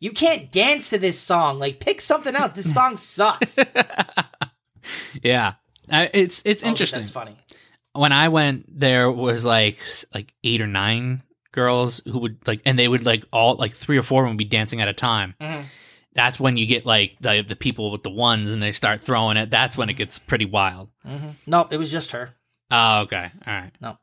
You 0.00 0.10
can't 0.12 0.50
dance 0.52 0.90
to 0.90 0.98
this 0.98 1.18
song. 1.18 1.58
Like 1.58 1.80
pick 1.80 2.00
something 2.00 2.34
out. 2.36 2.54
This 2.54 2.72
song 2.72 2.96
sucks. 2.96 3.58
yeah, 5.22 5.54
I, 5.90 6.10
it's 6.12 6.42
it's 6.44 6.62
I 6.62 6.68
interesting. 6.68 7.00
That's 7.00 7.10
funny. 7.10 7.36
when 7.92 8.12
I 8.12 8.28
went, 8.28 8.66
there 8.80 9.10
was 9.10 9.44
like 9.44 9.78
like 10.14 10.32
eight 10.44 10.60
or 10.60 10.66
nine 10.66 11.22
girls 11.52 12.00
who 12.04 12.18
would 12.20 12.46
like, 12.46 12.60
and 12.64 12.78
they 12.78 12.88
would 12.88 13.04
like 13.04 13.24
all 13.32 13.56
like 13.56 13.72
three 13.74 13.98
or 13.98 14.02
four 14.02 14.22
of 14.22 14.26
them 14.26 14.34
would 14.34 14.38
be 14.38 14.44
dancing 14.44 14.80
at 14.80 14.88
a 14.88 14.92
time. 14.94 15.34
Mhm. 15.40 15.64
That's 16.14 16.40
when 16.40 16.56
you 16.56 16.66
get 16.66 16.84
like 16.86 17.16
the 17.20 17.44
the 17.46 17.56
people 17.56 17.90
with 17.90 18.02
the 18.02 18.10
ones, 18.10 18.52
and 18.52 18.62
they 18.62 18.72
start 18.72 19.02
throwing 19.02 19.36
it. 19.36 19.50
That's 19.50 19.76
when 19.76 19.88
it 19.88 19.94
gets 19.94 20.18
pretty 20.18 20.46
wild. 20.46 20.90
hmm 21.04 21.30
No, 21.46 21.66
it 21.70 21.76
was 21.76 21.90
just 21.90 22.12
her. 22.12 22.30
Oh, 22.70 23.00
okay, 23.02 23.30
all 23.46 23.52
right. 23.54 23.70
No. 23.80 23.96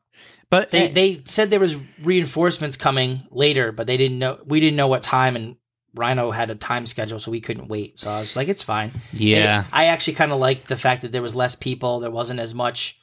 But 0.50 0.70
They 0.70 0.88
eh, 0.88 0.92
they 0.92 1.22
said 1.24 1.50
there 1.50 1.60
was 1.60 1.76
reinforcements 2.02 2.76
coming 2.76 3.22
later, 3.30 3.72
but 3.72 3.86
they 3.86 3.96
didn't 3.96 4.18
know 4.18 4.38
we 4.44 4.60
didn't 4.60 4.76
know 4.76 4.88
what 4.88 5.02
time 5.02 5.36
and 5.36 5.56
Rhino 5.94 6.30
had 6.30 6.50
a 6.50 6.54
time 6.54 6.84
schedule, 6.86 7.18
so 7.18 7.30
we 7.30 7.40
couldn't 7.40 7.68
wait. 7.68 7.98
So 7.98 8.10
I 8.10 8.20
was 8.20 8.36
like, 8.36 8.48
it's 8.48 8.62
fine. 8.62 8.92
yeah, 9.12 9.62
It- 9.62 9.66
I 9.72 9.86
actually 9.86 10.12
kind 10.14 10.30
of 10.30 10.38
liked 10.38 10.68
the 10.68 10.76
fact 10.76 11.02
that 11.02 11.12
there 11.12 11.22
was 11.22 11.34
less 11.34 11.54
people. 11.54 12.00
There 12.00 12.10
wasn't 12.10 12.38
as 12.40 12.52
much 12.52 12.98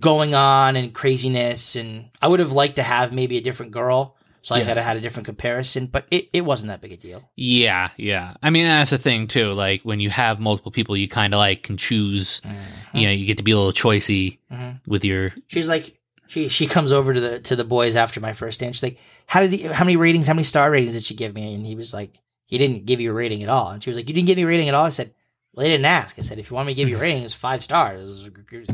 going 0.00 0.34
on 0.34 0.76
and 0.76 0.92
craziness. 0.92 1.76
And 1.76 2.10
I 2.20 2.28
would 2.28 2.40
have 2.40 2.52
liked 2.52 2.76
to 2.76 2.82
have 2.82 3.12
maybe 3.12 3.36
a 3.38 3.40
different 3.40 3.72
girl. 3.72 4.16
So 4.42 4.54
I 4.54 4.58
Yeah. 4.58 4.64
could 4.66 4.76
have 4.78 4.86
had 4.86 4.96
a 4.96 5.00
different 5.00 5.26
comparison, 5.26 5.86
but 5.86 6.06
it, 6.10 6.28
it 6.32 6.40
wasn't 6.44 6.68
that 6.68 6.80
big 6.80 6.92
a 6.92 6.96
deal. 6.96 7.28
yeah, 7.36 7.90
yeah. 7.96 8.34
I 8.42 8.50
mean, 8.50 8.66
that's 8.66 8.90
the 8.90 8.98
thing 8.98 9.26
too. 9.26 9.52
Like 9.52 9.82
when 9.82 10.00
you 10.00 10.10
have 10.10 10.38
multiple 10.40 10.70
people, 10.72 10.96
you 10.96 11.08
kind 11.08 11.34
of 11.34 11.38
like 11.38 11.64
can 11.64 11.76
choose. 11.76 12.40
Mm-hmm. 12.44 12.96
You 12.96 13.06
know, 13.06 13.12
you 13.12 13.26
get 13.26 13.36
to 13.38 13.42
be 13.42 13.50
a 13.50 13.56
little 13.56 13.72
choicy 13.72 14.38
Mhm. 14.50 14.80
with 14.86 15.04
your. 15.04 15.32
She's 15.48 15.68
like, 15.68 15.97
she 16.28 16.48
she 16.48 16.66
comes 16.66 16.92
over 16.92 17.12
to 17.12 17.20
the 17.20 17.40
to 17.40 17.56
the 17.56 17.64
boys 17.64 17.96
after 17.96 18.20
my 18.20 18.34
first 18.34 18.60
dance. 18.60 18.76
She's 18.76 18.82
like, 18.82 18.98
how 19.26 19.40
did 19.40 19.52
he, 19.52 19.62
how 19.62 19.84
many 19.84 19.96
ratings, 19.96 20.26
how 20.26 20.34
many 20.34 20.44
star 20.44 20.70
ratings 20.70 20.94
did 20.94 21.04
she 21.04 21.14
give 21.14 21.34
me? 21.34 21.54
And 21.54 21.66
he 21.66 21.74
was 21.74 21.92
like, 21.92 22.20
he 22.44 22.58
didn't 22.58 22.86
give 22.86 23.00
you 23.00 23.10
a 23.10 23.14
rating 23.14 23.42
at 23.42 23.48
all. 23.48 23.70
And 23.70 23.82
she 23.82 23.90
was 23.90 23.96
like, 23.96 24.08
you 24.08 24.14
didn't 24.14 24.26
give 24.26 24.36
me 24.36 24.44
a 24.44 24.46
rating 24.46 24.68
at 24.68 24.74
all. 24.74 24.84
I 24.84 24.90
said, 24.90 25.12
well, 25.52 25.64
they 25.64 25.70
didn't 25.70 25.86
ask. 25.86 26.18
I 26.18 26.22
said, 26.22 26.38
if 26.38 26.50
you 26.50 26.54
want 26.54 26.66
me 26.66 26.74
to 26.74 26.76
give 26.76 26.88
you 26.88 26.98
a 26.98 27.00
rating, 27.00 27.22
it's 27.22 27.32
five 27.32 27.64
stars. 27.64 28.00
It 28.00 28.32
was, 28.42 28.66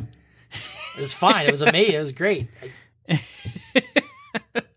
it 0.96 1.00
was 1.00 1.12
fine. 1.12 1.46
It 1.46 1.52
was 1.52 1.62
amazing. 1.62 1.94
It 1.94 2.00
was 2.00 2.12
great. 2.12 2.48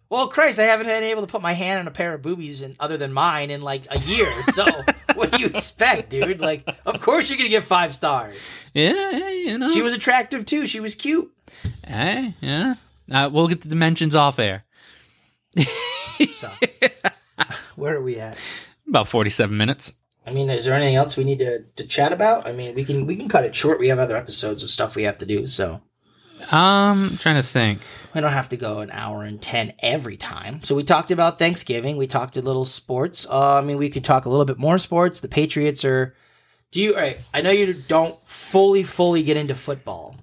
well, 0.09 0.27
Christ, 0.29 0.59
I 0.59 0.63
haven't 0.63 0.87
been 0.87 1.03
able 1.03 1.21
to 1.21 1.27
put 1.27 1.41
my 1.41 1.53
hand 1.53 1.79
on 1.79 1.87
a 1.87 1.91
pair 1.91 2.13
of 2.13 2.21
boobies 2.21 2.61
in, 2.61 2.75
other 2.79 2.97
than 2.97 3.11
mine 3.11 3.49
in 3.49 3.61
like 3.61 3.83
a 3.89 3.99
year. 3.99 4.25
So 4.53 4.65
what 5.15 5.31
do 5.31 5.39
you 5.39 5.47
expect, 5.47 6.09
dude? 6.09 6.41
Like, 6.41 6.67
of 6.85 7.01
course 7.01 7.29
you're 7.29 7.37
gonna 7.37 7.49
get 7.49 7.63
five 7.63 7.93
stars. 7.93 8.35
Yeah, 8.73 9.11
yeah, 9.11 9.29
you 9.29 9.57
know. 9.57 9.69
She 9.71 9.81
was 9.81 9.93
attractive 9.93 10.45
too. 10.45 10.65
She 10.65 10.79
was 10.79 10.95
cute. 10.95 11.31
Hey, 11.85 12.33
yeah. 12.41 12.75
Uh, 13.11 13.29
we'll 13.31 13.47
get 13.47 13.61
the 13.61 13.69
dimensions 13.69 14.15
off 14.15 14.39
air. 14.39 14.65
So 16.31 16.49
where 17.75 17.95
are 17.95 18.01
we 18.01 18.19
at? 18.19 18.39
About 18.87 19.07
forty-seven 19.07 19.55
minutes. 19.55 19.93
I 20.25 20.31
mean, 20.31 20.49
is 20.49 20.65
there 20.65 20.73
anything 20.73 20.95
else 20.95 21.15
we 21.15 21.23
need 21.23 21.39
to, 21.39 21.61
to 21.61 21.85
chat 21.85 22.11
about? 22.11 22.47
I 22.47 22.53
mean, 22.53 22.73
we 22.73 22.83
can 22.83 23.05
we 23.05 23.15
can 23.15 23.29
cut 23.29 23.45
it 23.45 23.55
short. 23.55 23.79
We 23.79 23.89
have 23.89 23.99
other 23.99 24.17
episodes 24.17 24.63
of 24.63 24.71
stuff 24.71 24.95
we 24.95 25.03
have 25.03 25.19
to 25.19 25.25
do, 25.27 25.45
so 25.45 25.81
Um, 26.51 27.09
I'm 27.11 27.17
trying 27.17 27.35
to 27.35 27.43
think. 27.47 27.81
we 28.13 28.21
don't 28.21 28.31
have 28.31 28.49
to 28.49 28.57
go 28.57 28.79
an 28.79 28.91
hour 28.91 29.23
and 29.23 29.41
ten 29.41 29.73
every 29.81 30.17
time. 30.17 30.63
So 30.63 30.75
we 30.75 30.83
talked 30.83 31.11
about 31.11 31.39
Thanksgiving. 31.39 31.97
We 31.97 32.07
talked 32.07 32.37
a 32.37 32.41
little 32.41 32.65
sports. 32.65 33.25
Uh, 33.29 33.57
I 33.57 33.61
mean, 33.61 33.77
we 33.77 33.89
could 33.89 34.03
talk 34.03 34.25
a 34.25 34.29
little 34.29 34.45
bit 34.45 34.57
more 34.57 34.77
sports. 34.77 35.19
The 35.19 35.27
Patriots 35.27 35.83
are. 35.83 36.15
Do 36.71 36.81
you? 36.81 36.95
All 36.95 37.01
right, 37.01 37.17
I 37.33 37.41
know 37.41 37.51
you 37.51 37.73
don't 37.73 38.15
fully 38.27 38.83
fully 38.83 39.23
get 39.23 39.37
into 39.37 39.55
football 39.55 40.15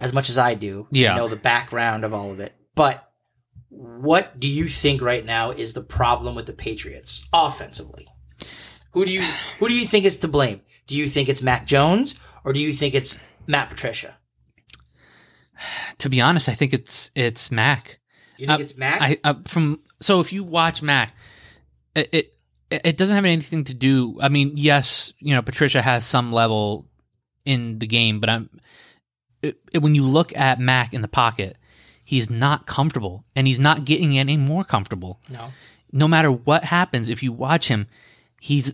as 0.00 0.12
much 0.12 0.30
as 0.30 0.38
I 0.38 0.54
do. 0.54 0.86
Yeah. 0.90 1.12
I 1.14 1.16
know 1.16 1.28
the 1.28 1.36
background 1.36 2.04
of 2.04 2.14
all 2.14 2.32
of 2.32 2.40
it, 2.40 2.54
but 2.74 3.06
what 3.68 4.40
do 4.40 4.48
you 4.48 4.66
think 4.68 5.02
right 5.02 5.24
now 5.24 5.50
is 5.50 5.74
the 5.74 5.82
problem 5.82 6.34
with 6.34 6.46
the 6.46 6.52
Patriots 6.52 7.24
offensively? 7.32 8.06
Who 8.92 9.04
do 9.04 9.12
you 9.12 9.22
who 9.58 9.68
do 9.68 9.74
you 9.74 9.86
think 9.86 10.04
is 10.04 10.16
to 10.18 10.28
blame? 10.28 10.62
Do 10.86 10.96
you 10.96 11.06
think 11.06 11.28
it's 11.28 11.42
Mac 11.42 11.66
Jones 11.66 12.18
or 12.44 12.52
do 12.52 12.58
you 12.60 12.72
think 12.72 12.94
it's 12.94 13.20
Matt 13.46 13.68
Patricia? 13.68 14.16
To 15.98 16.08
be 16.08 16.20
honest, 16.20 16.48
I 16.48 16.54
think 16.54 16.72
it's 16.72 17.10
it's 17.14 17.50
Mac. 17.50 17.98
You 18.36 18.46
think 18.46 18.60
Uh, 18.60 18.62
it's 18.62 18.76
Mac? 18.76 19.00
I 19.02 19.18
uh, 19.24 19.34
from 19.46 19.80
so 20.00 20.20
if 20.20 20.32
you 20.32 20.42
watch 20.44 20.82
Mac, 20.82 21.14
it, 21.94 22.08
it 22.12 22.34
it 22.70 22.96
doesn't 22.96 23.14
have 23.16 23.24
anything 23.24 23.64
to 23.64 23.74
do. 23.74 24.18
I 24.20 24.28
mean, 24.28 24.52
yes, 24.56 25.12
you 25.18 25.34
know 25.34 25.42
Patricia 25.42 25.82
has 25.82 26.04
some 26.06 26.32
level 26.32 26.86
in 27.44 27.78
the 27.78 27.86
game, 27.86 28.20
but 28.20 28.30
I'm 28.30 28.48
it, 29.42 29.58
it- 29.72 29.78
when 29.78 29.94
you 29.94 30.04
look 30.04 30.34
at 30.36 30.60
Mac 30.60 30.94
in 30.94 31.02
the 31.02 31.08
pocket, 31.08 31.56
he's 32.04 32.30
not 32.30 32.66
comfortable, 32.66 33.24
and 33.36 33.46
he's 33.46 33.60
not 33.60 33.84
getting 33.84 34.18
any 34.18 34.36
more 34.36 34.64
comfortable. 34.64 35.20
no. 35.28 35.52
no 35.92 36.06
matter 36.08 36.30
what 36.30 36.64
happens, 36.64 37.08
if 37.10 37.22
you 37.22 37.32
watch 37.32 37.68
him, 37.68 37.86
he's 38.40 38.72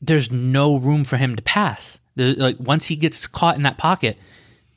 there's 0.00 0.30
no 0.30 0.76
room 0.76 1.04
for 1.04 1.16
him 1.16 1.36
to 1.36 1.42
pass. 1.42 2.00
There, 2.16 2.34
like 2.34 2.56
once 2.58 2.86
he 2.86 2.96
gets 2.96 3.26
caught 3.26 3.56
in 3.56 3.62
that 3.62 3.78
pocket, 3.78 4.18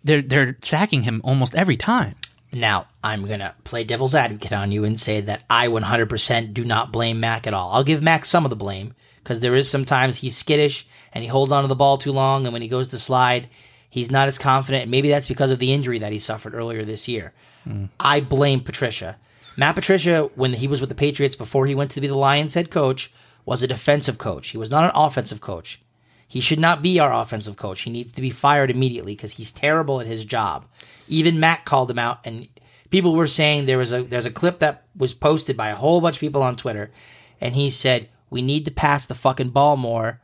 they're 0.08 0.22
they're 0.22 0.58
sacking 0.62 1.04
him 1.04 1.22
almost 1.24 1.54
every 1.56 1.78
time. 1.78 2.16
Now, 2.54 2.88
I'm 3.04 3.28
going 3.28 3.42
to 3.42 3.54
play 3.66 3.84
devil's 3.84 4.16
advocate 4.16 4.54
on 4.54 4.72
you 4.72 4.86
and 4.86 4.98
say 4.98 5.20
that 5.20 5.44
I 5.50 5.68
100% 5.68 6.54
do 6.54 6.64
not 6.64 6.94
blame 6.94 7.20
Mac 7.20 7.46
at 7.46 7.54
all. 7.54 7.74
I'll 7.74 7.84
give 7.84 8.02
Mac 8.02 8.24
some 8.24 8.46
of 8.46 8.50
the 8.50 8.56
blame 8.56 8.94
because 9.18 9.42
there 9.42 9.56
is 9.56 9.70
sometimes 9.70 10.18
he's 10.18 10.38
skittish 10.38 10.88
and 11.14 11.24
he 11.24 11.28
holds 11.28 11.52
onto 11.52 11.68
the 11.68 11.76
ball 11.76 11.98
too 11.98 12.14
long. 12.14 12.46
And 12.46 12.54
when 12.54 12.62
he 12.62 12.70
goes 12.70 12.88
to 12.90 13.00
slide, 13.00 13.50
he's 13.90 14.10
not 14.10 14.30
as 14.30 14.38
confident. 14.38 14.90
Maybe 14.90 15.10
that's 15.10 15.28
because 15.28 15.52
of 15.52 15.60
the 15.60 15.74
injury 15.74 16.00
that 16.00 16.14
he 16.14 16.20
suffered 16.20 16.56
earlier 16.56 16.86
this 16.86 17.08
year. 17.08 17.34
Hmm. 17.66 17.86
I 18.00 18.22
blame 18.22 18.62
Patricia. 18.62 19.18
Matt 19.58 19.76
Patricia, 19.76 20.30
when 20.36 20.54
he 20.54 20.70
was 20.70 20.80
with 20.80 20.90
the 20.90 20.96
Patriots 20.96 21.36
before 21.36 21.66
he 21.66 21.76
went 21.76 21.92
to 21.92 22.02
be 22.02 22.08
the 22.08 22.18
Lions 22.18 22.54
head 22.54 22.72
coach, 22.72 23.12
was 23.46 23.62
a 23.62 23.68
defensive 23.68 24.18
coach. 24.18 24.50
He 24.50 24.58
was 24.58 24.72
not 24.72 24.86
an 24.86 24.92
offensive 24.94 25.42
coach. 25.42 25.82
He 26.28 26.42
should 26.42 26.60
not 26.60 26.82
be 26.82 27.00
our 27.00 27.14
offensive 27.14 27.56
coach. 27.56 27.82
He 27.82 27.90
needs 27.90 28.12
to 28.12 28.22
be 28.22 28.30
fired 28.30 28.70
immediately 28.70 29.16
because 29.16 29.34
he's 29.34 29.52
terrible 29.52 30.02
at 30.02 30.08
his 30.08 30.26
job. 30.26 30.66
Even 31.08 31.40
Matt 31.40 31.64
called 31.64 31.90
him 31.90 32.00
out, 32.00 32.20
and 32.26 32.48
people 32.90 33.16
were 33.16 33.28
saying 33.28 33.66
there 33.66 33.78
was 33.78 33.94
a 33.94 34.04
there's 34.04 34.26
a 34.26 34.32
clip 34.32 34.60
that 34.60 34.84
was 34.96 35.14
posted 35.14 35.56
by 35.56 35.70
a 35.70 35.76
whole 35.76 36.02
bunch 36.02 36.18
of 36.18 36.22
people 36.22 36.44
on 36.44 36.56
Twitter, 36.58 36.92
and 37.40 37.56
he 37.56 37.70
said 37.70 38.10
we 38.30 38.42
need 38.42 38.66
to 38.66 38.72
pass 38.72 39.06
the 39.06 39.16
fucking 39.16 39.50
ball 39.50 39.78
more. 39.78 40.20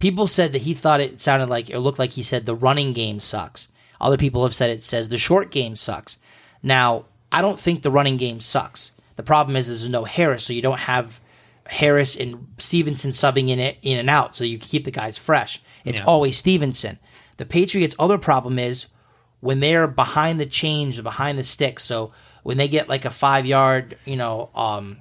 people 0.00 0.26
said 0.26 0.52
that 0.52 0.62
he 0.62 0.74
thought 0.74 1.00
it 1.00 1.20
sounded 1.20 1.48
like 1.48 1.70
it 1.70 1.78
looked 1.78 1.98
like 1.98 2.12
he 2.12 2.22
said 2.22 2.44
the 2.44 2.54
running 2.54 2.92
game 2.92 3.20
sucks. 3.20 3.68
Other 4.00 4.16
people 4.16 4.42
have 4.42 4.54
said 4.54 4.70
it 4.70 4.82
says 4.82 5.08
the 5.08 5.18
short 5.18 5.50
game 5.50 5.76
sucks. 5.76 6.18
Now, 6.62 7.04
I 7.30 7.42
don't 7.42 7.60
think 7.60 7.82
the 7.82 7.90
running 7.90 8.16
game 8.16 8.40
sucks. 8.40 8.92
The 9.16 9.22
problem 9.22 9.56
is 9.56 9.66
there's 9.66 9.88
no 9.88 10.04
Harris, 10.04 10.44
so 10.44 10.52
you 10.52 10.62
don't 10.62 10.78
have 10.78 11.20
Harris 11.70 12.16
and 12.16 12.48
Stevenson 12.58 13.12
subbing 13.12 13.48
in 13.48 13.58
it 13.60 13.78
in 13.82 13.98
and 13.98 14.10
out, 14.10 14.34
so 14.34 14.44
you 14.44 14.58
can 14.58 14.68
keep 14.68 14.84
the 14.84 14.90
guys 14.90 15.16
fresh. 15.16 15.60
It's 15.84 16.00
Yeah. 16.00 16.06
always 16.06 16.36
Stevenson. 16.36 16.98
The 17.36 17.46
Patriots' 17.46 17.94
other 17.98 18.18
problem 18.18 18.58
is 18.58 18.86
when 19.40 19.60
they're 19.60 19.86
behind 19.86 20.40
the 20.40 20.46
chains 20.46 20.98
or 20.98 21.02
behind 21.02 21.38
the 21.38 21.44
sticks. 21.44 21.84
So 21.84 22.12
when 22.42 22.56
they 22.58 22.68
get 22.68 22.88
like 22.88 23.04
a 23.04 23.10
five 23.10 23.46
yard, 23.46 23.96
you 24.04 24.16
know, 24.16 24.50
um, 24.54 24.98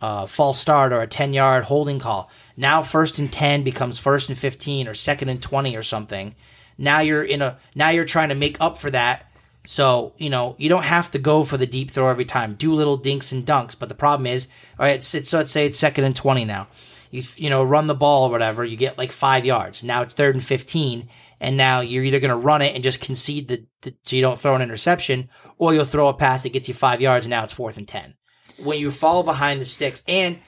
uh, 0.00 0.26
false 0.26 0.58
start 0.58 0.92
or 0.92 1.00
a 1.02 1.06
10 1.06 1.32
yard 1.32 1.64
holding 1.64 1.98
call. 2.00 2.28
Now 2.56 2.82
first 2.82 3.18
and 3.20 3.32
10 3.32 3.62
becomes 3.62 3.98
first 3.98 4.28
and 4.30 4.38
15 4.38 4.88
or 4.88 4.94
second 4.94 5.28
and 5.28 5.40
20 5.40 5.76
or 5.76 5.82
something. 5.84 6.34
Now 6.76 7.00
you're 7.00 7.22
in 7.22 7.40
a, 7.42 7.58
now 7.76 7.90
you're 7.90 8.04
trying 8.04 8.30
to 8.30 8.34
make 8.34 8.56
up 8.60 8.78
for 8.78 8.90
that. 8.90 9.30
So, 9.64 10.12
you 10.16 10.28
know, 10.28 10.56
you 10.58 10.68
don't 10.68 10.82
have 10.82 11.10
to 11.12 11.18
go 11.18 11.44
for 11.44 11.56
the 11.56 11.66
deep 11.66 11.90
throw 11.90 12.08
every 12.08 12.24
time. 12.24 12.54
Do 12.54 12.74
little 12.74 12.96
dinks 12.96 13.32
and 13.32 13.46
dunks. 13.46 13.76
But 13.78 13.88
the 13.88 13.94
problem 13.94 14.26
is, 14.26 14.48
all 14.78 14.86
right, 14.86 14.96
it's, 14.96 15.14
it's, 15.14 15.30
so 15.30 15.38
let's 15.38 15.52
say 15.52 15.66
it's 15.66 15.78
second 15.78 16.04
and 16.04 16.16
20 16.16 16.44
now. 16.44 16.66
You, 17.10 17.22
you 17.36 17.50
know, 17.50 17.62
run 17.62 17.86
the 17.86 17.94
ball 17.94 18.26
or 18.26 18.30
whatever, 18.30 18.64
you 18.64 18.76
get 18.76 18.98
like 18.98 19.12
five 19.12 19.44
yards. 19.44 19.84
Now 19.84 20.02
it's 20.02 20.14
third 20.14 20.34
and 20.34 20.44
15. 20.44 21.08
And 21.40 21.56
now 21.56 21.80
you're 21.80 22.04
either 22.04 22.20
going 22.20 22.30
to 22.30 22.36
run 22.36 22.62
it 22.62 22.74
and 22.74 22.82
just 22.82 23.00
concede 23.00 23.48
the, 23.48 23.66
the, 23.82 23.94
so 24.02 24.16
you 24.16 24.22
don't 24.22 24.38
throw 24.38 24.54
an 24.54 24.62
interception, 24.62 25.28
or 25.58 25.74
you'll 25.74 25.84
throw 25.84 26.08
a 26.08 26.14
pass 26.14 26.42
that 26.42 26.52
gets 26.52 26.68
you 26.68 26.74
five 26.74 27.00
yards 27.00 27.26
and 27.26 27.30
now 27.30 27.42
it's 27.42 27.52
fourth 27.52 27.76
and 27.76 27.88
10 27.88 28.14
when 28.58 28.78
you 28.78 28.90
fall 28.90 29.22
behind 29.22 29.60
the 29.60 29.64
sticks. 29.64 30.02
And 30.06 30.38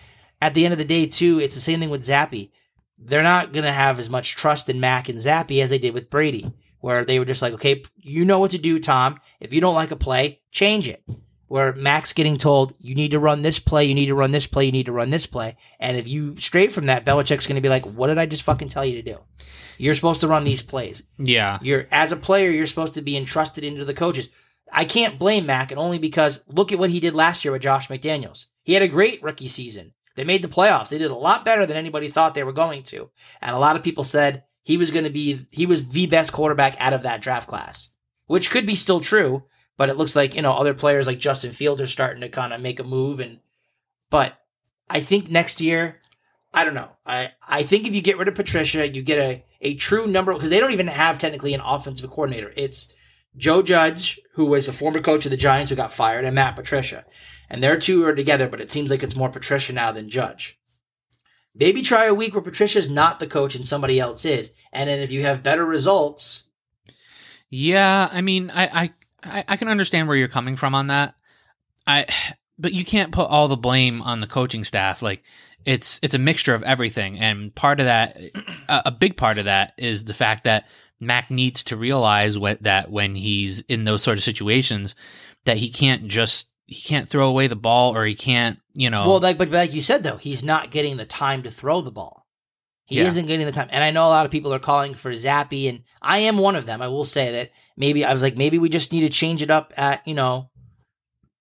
at 0.40 0.54
the 0.54 0.64
end 0.64 0.72
of 0.72 0.78
the 0.78 0.84
day, 0.84 1.06
too, 1.06 1.40
it's 1.40 1.54
the 1.54 1.60
same 1.60 1.80
thing 1.80 1.90
with 1.90 2.02
Zappe. 2.02 2.50
They're 2.98 3.22
not 3.22 3.52
going 3.52 3.64
to 3.64 3.72
have 3.72 3.98
as 3.98 4.08
much 4.08 4.36
trust 4.36 4.68
in 4.68 4.80
Mac 4.80 5.08
and 5.08 5.18
Zappe 5.18 5.60
as 5.62 5.70
they 5.70 5.78
did 5.78 5.94
with 5.94 6.10
Brady, 6.10 6.52
where 6.84 7.02
they 7.02 7.18
were 7.18 7.24
just 7.24 7.40
like, 7.40 7.54
okay, 7.54 7.82
you 7.96 8.26
know 8.26 8.38
what 8.38 8.50
to 8.50 8.58
do, 8.58 8.78
Tom. 8.78 9.18
If 9.40 9.54
you 9.54 9.62
don't 9.62 9.74
like 9.74 9.90
a 9.90 9.96
play, 9.96 10.42
change 10.50 10.86
it. 10.86 11.02
Where 11.46 11.72
Mac's 11.72 12.12
getting 12.12 12.36
told, 12.36 12.74
you 12.78 12.94
need 12.94 13.12
to 13.12 13.18
run 13.18 13.40
this 13.40 13.58
play, 13.58 13.86
you 13.86 13.94
need 13.94 14.06
to 14.06 14.14
run 14.14 14.32
this 14.32 14.46
play, 14.46 14.66
you 14.66 14.72
need 14.72 14.84
to 14.84 14.92
run 14.92 15.08
this 15.08 15.24
play. 15.24 15.56
And 15.80 15.96
if 15.96 16.06
you 16.06 16.36
straight 16.36 16.72
from 16.72 16.86
that, 16.86 17.06
Belichick's 17.06 17.46
going 17.46 17.56
to 17.56 17.62
be 17.62 17.70
like, 17.70 17.86
what 17.86 18.08
did 18.08 18.18
I 18.18 18.26
just 18.26 18.42
fucking 18.42 18.68
tell 18.68 18.84
you 18.84 18.96
to 18.96 19.10
do? 19.14 19.16
You're 19.78 19.94
supposed 19.94 20.20
to 20.20 20.28
run 20.28 20.44
these 20.44 20.62
plays. 20.62 21.04
Yeah. 21.16 21.58
You're 21.62 21.86
as 21.90 22.12
a 22.12 22.18
player, 22.18 22.50
you're 22.50 22.66
supposed 22.66 22.94
to 22.94 23.02
be 23.02 23.16
entrusted 23.16 23.64
into 23.64 23.86
the 23.86 23.94
coaches. 23.94 24.28
I 24.70 24.84
can't 24.84 25.18
blame 25.18 25.46
Mac, 25.46 25.70
and 25.70 25.80
only 25.80 25.98
because 25.98 26.42
look 26.48 26.70
at 26.70 26.78
what 26.78 26.90
he 26.90 27.00
did 27.00 27.14
last 27.14 27.46
year 27.46 27.52
with 27.52 27.62
Josh 27.62 27.88
McDaniels. 27.88 28.44
He 28.62 28.74
had 28.74 28.82
a 28.82 28.88
great 28.88 29.22
rookie 29.22 29.48
season. 29.48 29.94
They 30.16 30.24
made 30.24 30.42
the 30.42 30.48
playoffs. 30.48 30.90
They 30.90 30.98
did 30.98 31.10
a 31.10 31.16
lot 31.16 31.46
better 31.46 31.64
than 31.64 31.78
anybody 31.78 32.08
thought 32.08 32.34
they 32.34 32.44
were 32.44 32.52
going 32.52 32.82
to. 32.84 33.10
And 33.40 33.56
a 33.56 33.58
lot 33.58 33.74
of 33.74 33.82
people 33.82 34.04
said 34.04 34.44
he 34.64 34.78
was 34.78 34.90
going 34.90 35.04
to 35.04 35.10
be 35.10 35.46
he 35.52 35.66
was 35.66 35.90
the 35.90 36.06
best 36.06 36.32
quarterback 36.32 36.74
out 36.80 36.94
of 36.94 37.02
that 37.02 37.20
draft 37.20 37.48
class, 37.48 37.90
which 38.26 38.50
could 38.50 38.66
be 38.66 38.74
still 38.74 38.98
true. 38.98 39.44
But 39.76 39.90
it 39.90 39.96
looks 39.96 40.16
like 40.16 40.34
you 40.34 40.42
know 40.42 40.52
other 40.52 40.74
players 40.74 41.06
like 41.06 41.18
Justin 41.18 41.52
Fields 41.52 41.80
are 41.80 41.86
starting 41.86 42.22
to 42.22 42.28
kind 42.28 42.52
of 42.52 42.60
make 42.60 42.80
a 42.80 42.84
move. 42.84 43.20
And 43.20 43.40
but 44.10 44.34
I 44.88 45.00
think 45.00 45.30
next 45.30 45.60
year, 45.60 46.00
I 46.52 46.64
don't 46.64 46.74
know. 46.74 46.90
I 47.04 47.32
I 47.46 47.62
think 47.62 47.86
if 47.86 47.94
you 47.94 48.00
get 48.00 48.18
rid 48.18 48.26
of 48.26 48.34
Patricia, 48.34 48.88
you 48.88 49.02
get 49.02 49.18
a 49.18 49.44
a 49.60 49.74
true 49.74 50.06
number 50.06 50.32
because 50.32 50.50
they 50.50 50.60
don't 50.60 50.72
even 50.72 50.86
have 50.86 51.18
technically 51.18 51.54
an 51.54 51.60
offensive 51.60 52.10
coordinator. 52.10 52.52
It's 52.56 52.92
Joe 53.36 53.62
Judge, 53.62 54.18
who 54.32 54.46
was 54.46 54.66
a 54.66 54.72
former 54.72 55.00
coach 55.00 55.26
of 55.26 55.30
the 55.30 55.36
Giants 55.36 55.70
who 55.70 55.76
got 55.76 55.92
fired, 55.92 56.24
and 56.24 56.34
Matt 56.34 56.56
Patricia. 56.56 57.04
And 57.50 57.62
their 57.62 57.78
two 57.78 58.04
are 58.06 58.14
together, 58.14 58.48
but 58.48 58.60
it 58.60 58.72
seems 58.72 58.90
like 58.90 59.02
it's 59.02 59.16
more 59.16 59.28
Patricia 59.28 59.72
now 59.74 59.92
than 59.92 60.08
Judge. 60.08 60.58
Maybe 61.54 61.82
try 61.82 62.06
a 62.06 62.14
week 62.14 62.34
where 62.34 62.42
Patricia's 62.42 62.90
not 62.90 63.20
the 63.20 63.26
coach 63.26 63.54
and 63.54 63.66
somebody 63.66 64.00
else 64.00 64.24
is. 64.24 64.50
And 64.72 64.88
then 64.88 65.00
if 65.00 65.12
you 65.12 65.22
have 65.22 65.42
better 65.42 65.64
results, 65.64 66.44
Yeah, 67.50 68.08
I 68.10 68.20
mean, 68.22 68.50
I, 68.52 68.90
I 69.22 69.44
I 69.48 69.56
can 69.56 69.68
understand 69.68 70.08
where 70.08 70.16
you're 70.16 70.28
coming 70.28 70.56
from 70.56 70.74
on 70.74 70.88
that. 70.88 71.14
I 71.86 72.06
but 72.58 72.72
you 72.72 72.84
can't 72.84 73.12
put 73.12 73.28
all 73.28 73.48
the 73.48 73.56
blame 73.56 74.02
on 74.02 74.20
the 74.20 74.26
coaching 74.26 74.64
staff. 74.64 75.02
Like 75.02 75.22
it's 75.64 76.00
it's 76.02 76.14
a 76.14 76.18
mixture 76.18 76.54
of 76.54 76.62
everything, 76.62 77.18
and 77.18 77.54
part 77.54 77.80
of 77.80 77.86
that, 77.86 78.18
a 78.68 78.90
big 78.90 79.16
part 79.16 79.38
of 79.38 79.44
that, 79.44 79.74
is 79.78 80.04
the 80.04 80.14
fact 80.14 80.44
that 80.44 80.66
Mac 81.00 81.30
needs 81.30 81.64
to 81.64 81.76
realize 81.76 82.38
what, 82.38 82.62
that 82.62 82.90
when 82.90 83.14
he's 83.14 83.60
in 83.62 83.84
those 83.84 84.02
sort 84.02 84.18
of 84.18 84.24
situations, 84.24 84.94
that 85.44 85.58
he 85.58 85.70
can't 85.70 86.08
just 86.08 86.48
he 86.66 86.80
can't 86.80 87.08
throw 87.08 87.28
away 87.28 87.46
the 87.46 87.56
ball 87.56 87.96
or 87.96 88.04
he 88.04 88.14
can't 88.14 88.58
you 88.74 88.90
know. 88.90 89.06
well, 89.06 89.20
like 89.20 89.38
but 89.38 89.50
like 89.50 89.74
you 89.74 89.82
said 89.82 90.02
though, 90.02 90.16
he's 90.16 90.42
not 90.42 90.70
getting 90.70 90.96
the 90.96 91.04
time 91.06 91.42
to 91.44 91.50
throw 91.50 91.80
the 91.80 91.92
ball. 91.92 92.26
He 92.86 92.96
Yeah. 92.98 93.06
isn't 93.06 93.26
getting 93.26 93.46
the 93.46 93.52
time. 93.52 93.68
And 93.70 93.82
I 93.82 93.92
know 93.92 94.04
a 94.04 94.08
lot 94.10 94.26
of 94.26 94.32
people 94.32 94.52
are 94.52 94.58
calling 94.58 94.94
for 94.94 95.10
Zappe, 95.12 95.68
and 95.68 95.84
I 96.02 96.18
am 96.18 96.36
one 96.36 96.54
of 96.56 96.66
them. 96.66 96.82
I 96.82 96.88
will 96.88 97.04
say 97.04 97.32
that 97.32 97.50
maybe 97.76 98.04
I 98.04 98.12
was 98.12 98.20
like, 98.20 98.36
maybe 98.36 98.58
we 98.58 98.68
just 98.68 98.92
need 98.92 99.00
to 99.02 99.08
change 99.08 99.40
it 99.42 99.50
up 99.50 99.72
at, 99.76 100.06
you 100.06 100.14
know, 100.14 100.50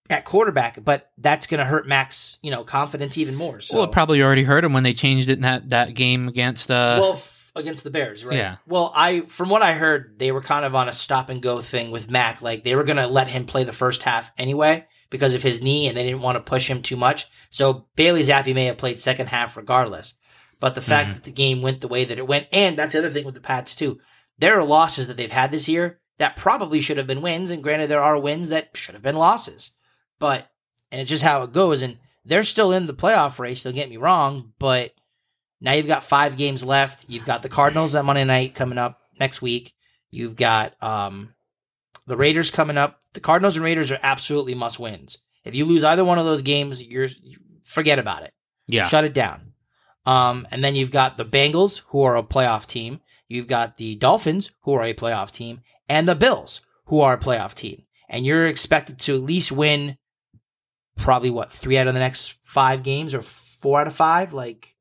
at 0.09 0.24
quarterback, 0.26 0.84
but 0.84 1.09
that's 1.17 1.47
going 1.47 1.57
to 1.59 1.65
hurt 1.65 1.88
Mac's, 1.88 2.38
you 2.43 2.51
know, 2.51 2.63
confidence 2.63 3.17
even 3.17 3.36
more. 3.36 3.59
So, 3.59 3.76
well, 3.78 3.86
it 3.86 3.91
probably 3.91 4.21
already 4.21 4.43
hurt 4.43 4.63
him 4.63 4.71
when 4.74 4.84
they 4.84 4.93
changed 4.93 5.30
it 5.30 5.34
in 5.34 5.41
that 5.41 5.69
that 5.69 5.95
game 5.95 6.28
against. 6.30 6.71
Uh, 6.71 6.97
well, 6.99 7.13
f- 7.13 7.51
against 7.55 7.84
the 7.84 7.91
Bears, 7.91 8.24
right? 8.24 8.38
Yeah. 8.38 8.55
Well, 8.67 8.91
I, 8.95 9.21
from 9.21 9.49
what 9.49 9.61
I 9.61 9.74
heard, 9.74 10.17
they 10.19 10.32
were 10.32 10.41
kind 10.41 10.63
of 10.65 10.76
on 10.76 10.88
a 10.88 10.93
stop 10.93 11.30
and 11.30 11.41
go 11.41 11.59
thing 11.61 11.91
with 11.91 12.09
Mac. 12.09 12.41
Like 12.41 12.63
they 12.63 12.76
were 12.76 12.84
going 12.84 12.97
to 12.97 13.07
let 13.07 13.28
him 13.28 13.45
play 13.45 13.63
the 13.63 13.74
first 13.74 14.03
half 14.03 14.32
anyway 14.38 14.88
because 15.14 15.34
of 15.34 15.41
his 15.43 15.61
knee 15.61 15.88
and 15.88 15.95
they 15.95 16.03
didn't 16.03 16.22
want 16.22 16.36
to 16.36 16.41
push 16.41 16.70
him 16.70 16.82
too 16.82 16.97
much. 16.97 17.28
So 17.51 17.86
Bailey 17.95 18.24
Zappe 18.24 18.53
may 18.53 18.66
have 18.66 18.78
played 18.78 18.99
second 18.99 19.28
half 19.28 19.55
regardless. 19.55 20.16
But 20.59 20.76
the 20.76 20.82
fact 20.82 21.09
Mhm. 21.09 21.14
that 21.14 21.24
the 21.24 21.32
game 21.32 21.61
went 21.61 21.80
the 21.82 21.88
way 21.88 22.03
that 22.03 22.18
it 22.18 22.28
went, 22.28 22.47
and 22.51 22.78
that's 22.78 22.93
the 22.93 22.99
other 22.99 23.09
thing 23.09 23.24
with 23.26 23.36
the 23.36 23.41
Pats 23.41 23.76
too. 23.76 23.99
There 24.39 24.57
are 24.59 24.64
losses 24.66 25.07
that 25.07 25.16
they've 25.18 25.32
had 25.32 25.51
this 25.51 25.70
year 25.70 25.99
that 26.18 26.36
probably 26.36 26.82
should 26.82 26.97
have 26.97 27.07
been 27.07 27.22
wins, 27.22 27.51
and 27.51 27.61
granted, 27.61 27.88
there 27.88 28.01
are 28.01 28.18
wins 28.18 28.49
that 28.49 28.76
should 28.76 28.95
have 28.95 29.03
been 29.03 29.16
losses. 29.16 29.72
But 30.20 30.49
and 30.91 30.99
it's 31.01 31.09
just 31.09 31.24
how 31.24 31.43
it 31.43 31.51
goes, 31.51 31.82
and 31.82 31.97
they're 32.26 32.43
still 32.43 32.72
in 32.72 32.88
the 32.88 32.93
playoff 32.93 33.39
race. 33.39 33.64
Don't 33.64 33.74
get 33.76 33.89
me 33.89 33.97
wrong, 33.97 34.53
but 34.59 34.93
now 35.61 35.74
you've 35.74 35.88
got 35.88 36.03
five 36.03 36.38
games 36.38 36.64
left. 36.64 37.05
You've 37.09 37.26
got 37.26 37.41
the 37.43 37.49
Cardinals 37.49 37.93
on 37.95 38.05
Monday 38.05 38.24
night 38.24 38.55
coming 38.55 38.78
up 38.78 38.99
next 39.20 39.41
week. 39.41 39.74
You've 40.11 40.36
got 40.36 40.76
um, 40.82 41.34
the 42.07 42.16
Raiders 42.18 42.51
coming 42.51 42.78
up. 42.78 42.99
The 43.14 43.20
Cardinals 43.20 43.55
and 43.55 43.64
Raiders 43.64 43.91
are 43.91 43.99
absolutely 44.01 44.55
must 44.55 44.80
wins. 44.80 45.20
If 45.43 45.55
you 45.55 45.66
lose 45.66 45.84
either 45.84 46.05
one 46.05 46.20
of 46.20 46.26
those 46.26 46.41
games, 46.41 46.84
you're 46.84 47.09
forget 47.64 47.99
about 47.99 48.24
it. 48.24 48.34
yeah, 48.68 48.88
Shut 48.88 49.03
it 49.03 49.14
down. 49.14 49.53
Um, 50.05 50.47
and 50.51 50.64
then 50.64 50.76
you've 50.76 50.91
got 50.91 51.18
the 51.18 51.26
Bengals, 51.26 51.82
who 51.88 52.03
are 52.03 52.18
a 52.18 52.24
playoff 52.24 52.66
team. 52.66 52.99
You've 53.28 53.47
got 53.47 53.78
the 53.78 53.95
Dolphins, 53.95 54.51
who 54.61 54.74
are 54.74 54.84
a 54.84 54.93
playoff 54.93 55.32
team, 55.32 55.61
and 55.88 56.07
the 56.07 56.16
Bills, 56.16 56.61
who 56.86 56.99
are 56.99 57.14
a 57.14 57.18
playoff 57.20 57.53
team. 57.53 57.84
And 58.09 58.26
you're 58.26 58.45
expected 58.45 58.99
to 58.99 59.16
at 59.16 59.22
least 59.22 59.51
win 59.51 59.97
probably 60.97 61.30
what 61.30 61.51
three 61.51 61.78
out 61.78 61.88
of 61.88 61.93
the 61.93 61.99
next 61.99 62.36
five 62.43 62.84
games 62.84 63.14
or 63.14 63.22
four 63.22 63.80
out 63.82 63.88
of 63.88 63.95
five. 63.95 64.34
Like 64.34 64.76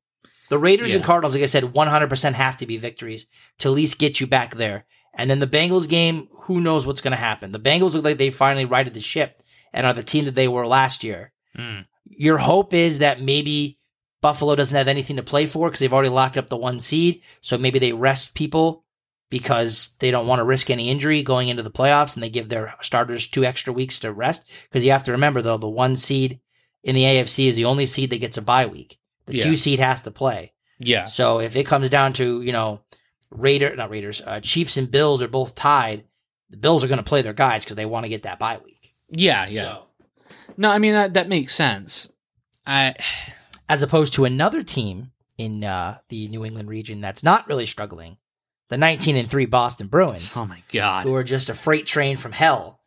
the 0.49 0.57
Raiders 0.59 0.91
and 0.97 1.03
Cardinals, 1.05 1.33
like 1.33 1.43
I 1.43 1.47
said, 1.47 1.63
100% 1.63 2.33
have 2.33 2.57
to 2.57 2.67
be 2.67 2.77
victories 2.77 3.25
to 3.59 3.69
at 3.69 3.75
least 3.75 3.97
get 3.97 4.19
you 4.19 4.27
back 4.27 4.55
there. 4.55 4.85
And 5.13 5.29
then 5.29 5.39
the 5.39 5.47
Bengals 5.47 5.87
game, 5.87 6.27
who 6.31 6.59
knows 6.59 6.87
what's 6.87 7.01
going 7.01 7.11
to 7.11 7.17
happen? 7.17 7.51
The 7.51 7.59
Bengals 7.59 7.93
look 7.93 8.03
like 8.03 8.17
they 8.17 8.29
finally 8.31 8.65
righted 8.65 8.93
the 8.93 9.01
ship 9.01 9.39
and 9.71 9.85
are 9.85 9.93
the 9.93 10.03
team 10.03 10.25
that 10.25 10.35
they 10.35 10.47
were 10.47 10.67
last 10.67 11.03
year 11.03 11.31
Mm. 11.57 11.85
your 12.09 12.39
hope 12.39 12.73
is 12.73 12.97
that 12.99 13.21
maybe 13.21 13.77
Buffalo 14.21 14.55
doesn't 14.55 14.75
have 14.75 14.87
anything 14.87 15.17
to 15.17 15.23
play 15.23 15.45
for 15.45 15.67
because 15.67 15.79
they've 15.79 15.93
already 15.93 16.09
locked 16.09 16.35
up 16.37 16.47
the 16.47 16.57
one 16.57 16.79
seed. 16.79 17.21
So 17.41 17.57
maybe 17.59 17.77
they 17.77 17.93
rest 17.93 18.33
people 18.33 18.85
because 19.29 19.95
they 19.99 20.09
don't 20.11 20.27
want 20.27 20.39
to 20.39 20.43
risk 20.45 20.69
any 20.69 20.89
injury 20.89 21.21
going 21.23 21.49
into 21.49 21.61
the 21.63 21.71
playoffs 21.71 22.15
and 22.15 22.23
they 22.23 22.29
give 22.29 22.49
their 22.49 22.73
starters 22.81 23.27
two 23.27 23.43
extra 23.45 23.71
weeks 23.73 23.99
to 23.99 24.11
rest. 24.11 24.49
Because 24.63 24.83
you 24.85 24.91
have 24.91 25.03
to 25.05 25.11
remember, 25.11 25.41
though, 25.41 25.57
the 25.57 25.69
one 25.69 25.95
seed 25.95 26.39
in 26.83 26.95
the 26.95 27.03
AFC 27.03 27.47
is 27.49 27.55
the 27.55 27.65
only 27.65 27.85
seed 27.85 28.09
that 28.11 28.19
gets 28.21 28.37
a 28.37 28.41
bye 28.41 28.65
week. 28.65 28.97
The 29.25 29.37
Yeah. 29.37 29.43
two 29.43 29.55
seed 29.55 29.79
has 29.79 30.01
to 30.01 30.11
play. 30.11 30.53
yeah, 30.79 31.05
So 31.05 31.39
if 31.39 31.55
it 31.55 31.65
comes 31.65 31.89
down 31.89 32.13
to, 32.13 32.41
you 32.41 32.51
know, 32.51 32.81
Raider, 33.33 33.75
not 33.75 33.89
Raiders, 33.89 34.21
uh, 34.25 34.39
Chiefs 34.39 34.77
and 34.77 34.89
Bills 34.89 35.21
are 35.21 35.27
both 35.27 35.55
tied, 35.55 36.05
the 36.49 36.57
Bills 36.57 36.83
are 36.83 36.87
going 36.87 36.97
to 36.97 37.03
play 37.03 37.21
their 37.21 37.33
guys 37.33 37.63
because 37.63 37.75
they 37.75 37.85
want 37.85 38.05
to 38.05 38.09
get 38.09 38.23
that 38.23 38.39
bye 38.39 38.59
week. 38.63 38.93
yeah, 39.09 39.45
yeah. 39.49 39.61
So, 39.61 39.83
No, 40.57 40.69
I 40.69 40.79
mean 40.79 40.93
that 40.93 41.13
that 41.15 41.29
makes 41.29 41.53
sense. 41.53 42.11
I 42.65 42.95
as 43.67 43.81
opposed 43.81 44.13
to 44.13 44.25
another 44.25 44.63
team 44.63 45.11
in 45.37 45.63
uh, 45.63 45.97
the 46.09 46.27
New 46.27 46.45
England 46.45 46.69
region 46.69 47.01
that's 47.01 47.23
not 47.23 47.47
really 47.47 47.65
struggling, 47.65 48.17
the 48.69 48.77
19 48.77 49.15
and 49.15 49.29
3 49.29 49.45
Boston 49.47 49.87
Bruins, 49.87 50.37
oh 50.37 50.45
my 50.45 50.61
god, 50.71 51.05
who 51.05 51.15
are 51.15 51.23
just 51.23 51.49
a 51.49 51.55
freight 51.55 51.85
train 51.85 52.17
from 52.17 52.31
hell 52.31 52.79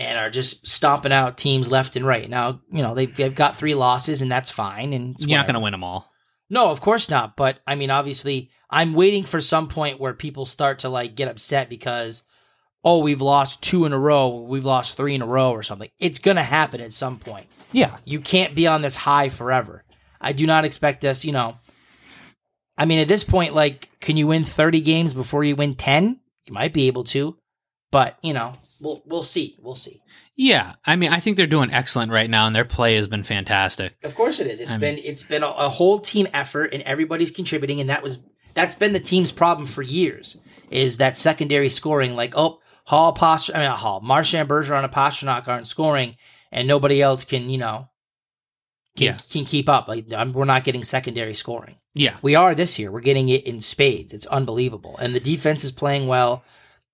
and 0.00 0.18
are 0.18 0.30
just 0.30 0.66
stomping 0.66 1.12
out 1.12 1.36
teams 1.36 1.70
left 1.70 1.94
and 1.94 2.06
right. 2.06 2.28
Now, 2.28 2.62
you 2.72 2.82
know, 2.82 2.94
they've, 2.94 3.14
they've 3.14 3.34
got 3.34 3.56
three 3.56 3.74
losses 3.74 4.22
and 4.22 4.32
that's 4.32 4.50
fine. 4.50 4.94
And 4.94 5.14
it's 5.14 5.26
you're 5.26 5.38
not 5.38 5.46
going 5.46 5.54
to 5.54 5.60
win 5.60 5.72
them 5.72 5.84
all. 5.84 6.09
No, 6.50 6.70
of 6.70 6.80
course 6.80 7.08
not. 7.08 7.36
But 7.36 7.60
I 7.66 7.76
mean, 7.76 7.90
obviously, 7.90 8.50
I'm 8.68 8.92
waiting 8.92 9.24
for 9.24 9.40
some 9.40 9.68
point 9.68 10.00
where 10.00 10.12
people 10.12 10.44
start 10.44 10.80
to 10.80 10.88
like 10.88 11.14
get 11.14 11.28
upset 11.28 11.70
because, 11.70 12.24
oh, 12.84 13.02
we've 13.02 13.22
lost 13.22 13.62
two 13.62 13.84
in 13.86 13.92
a 13.92 13.98
row, 13.98 14.40
we've 14.40 14.64
lost 14.64 14.96
three 14.96 15.14
in 15.14 15.22
a 15.22 15.26
row 15.26 15.52
or 15.52 15.62
something. 15.62 15.90
It's 15.98 16.18
going 16.18 16.36
to 16.36 16.42
happen 16.42 16.80
at 16.80 16.92
some 16.92 17.18
point. 17.18 17.46
Yeah, 17.72 17.96
You 18.04 18.20
can't 18.20 18.54
be 18.54 18.66
on 18.66 18.82
this 18.82 18.96
high 18.96 19.28
forever. 19.28 19.84
I 20.20 20.32
do 20.32 20.44
not 20.44 20.64
expect 20.64 21.04
us, 21.04 21.24
you 21.24 21.32
know. 21.32 21.56
I 22.76 22.84
mean, 22.84 22.98
at 22.98 23.08
this 23.08 23.24
point, 23.24 23.54
like, 23.54 23.88
can 24.00 24.16
you 24.16 24.26
win 24.26 24.44
30 24.44 24.80
games 24.80 25.14
before 25.14 25.44
you 25.44 25.54
win 25.54 25.74
10? 25.74 26.18
You 26.46 26.52
might 26.52 26.72
be 26.72 26.88
able 26.88 27.04
to, 27.04 27.36
but 27.92 28.18
you 28.22 28.32
know, 28.32 28.54
we'll 28.80 29.02
we'll 29.06 29.22
see. 29.22 29.56
We'll 29.60 29.74
see. 29.74 30.00
Yeah, 30.36 30.74
I 30.84 30.96
mean, 30.96 31.12
I 31.12 31.20
think 31.20 31.36
they're 31.36 31.46
doing 31.46 31.70
excellent 31.72 32.10
right 32.12 32.30
now, 32.30 32.46
and 32.46 32.56
their 32.56 32.64
play 32.64 32.94
has 32.96 33.06
been 33.08 33.22
fantastic. 33.24 33.94
Of 34.02 34.14
course, 34.14 34.40
it 34.40 34.46
is. 34.46 34.60
It's 34.60 34.74
I 34.74 34.78
been 34.78 34.98
it's 34.98 35.22
been 35.22 35.42
a, 35.42 35.48
a 35.48 35.68
whole 35.68 35.98
team 35.98 36.26
effort, 36.32 36.72
and 36.72 36.82
everybody's 36.84 37.30
contributing, 37.30 37.80
and 37.80 37.90
that 37.90 38.02
was 38.02 38.18
that's 38.54 38.74
been 38.74 38.92
the 38.92 39.00
team's 39.00 39.32
problem 39.32 39.66
for 39.66 39.82
years. 39.82 40.36
Is 40.70 40.96
that 40.98 41.16
secondary 41.18 41.68
scoring? 41.68 42.14
Like, 42.16 42.34
oh, 42.36 42.60
Hall, 42.84 43.12
Posh, 43.12 43.50
I 43.54 43.58
mean, 43.58 43.70
Hall, 43.70 44.00
Marchand, 44.00 44.48
Bergeron, 44.48 44.82
and 44.84 44.92
Pastrnak 44.92 45.46
aren't 45.46 45.66
scoring, 45.68 46.16
and 46.50 46.66
nobody 46.66 47.00
else 47.02 47.24
can, 47.24 47.50
you 47.50 47.58
know, 47.58 47.88
can, 48.96 49.04
Yeah. 49.06 49.18
can 49.30 49.44
keep 49.44 49.68
up. 49.68 49.88
Like, 49.88 50.12
I'm, 50.12 50.32
we're 50.32 50.44
not 50.44 50.64
getting 50.64 50.84
secondary 50.84 51.34
scoring. 51.34 51.76
Yeah, 51.94 52.16
We 52.22 52.34
are 52.36 52.54
this 52.54 52.78
year. 52.78 52.90
We're 52.92 53.00
getting 53.00 53.28
it 53.28 53.46
in 53.46 53.60
spades. 53.60 54.12
It's 54.14 54.26
unbelievable. 54.26 54.96
And 54.98 55.12
the 55.14 55.20
defense 55.20 55.64
is 55.64 55.72
playing 55.72 56.06
well. 56.06 56.44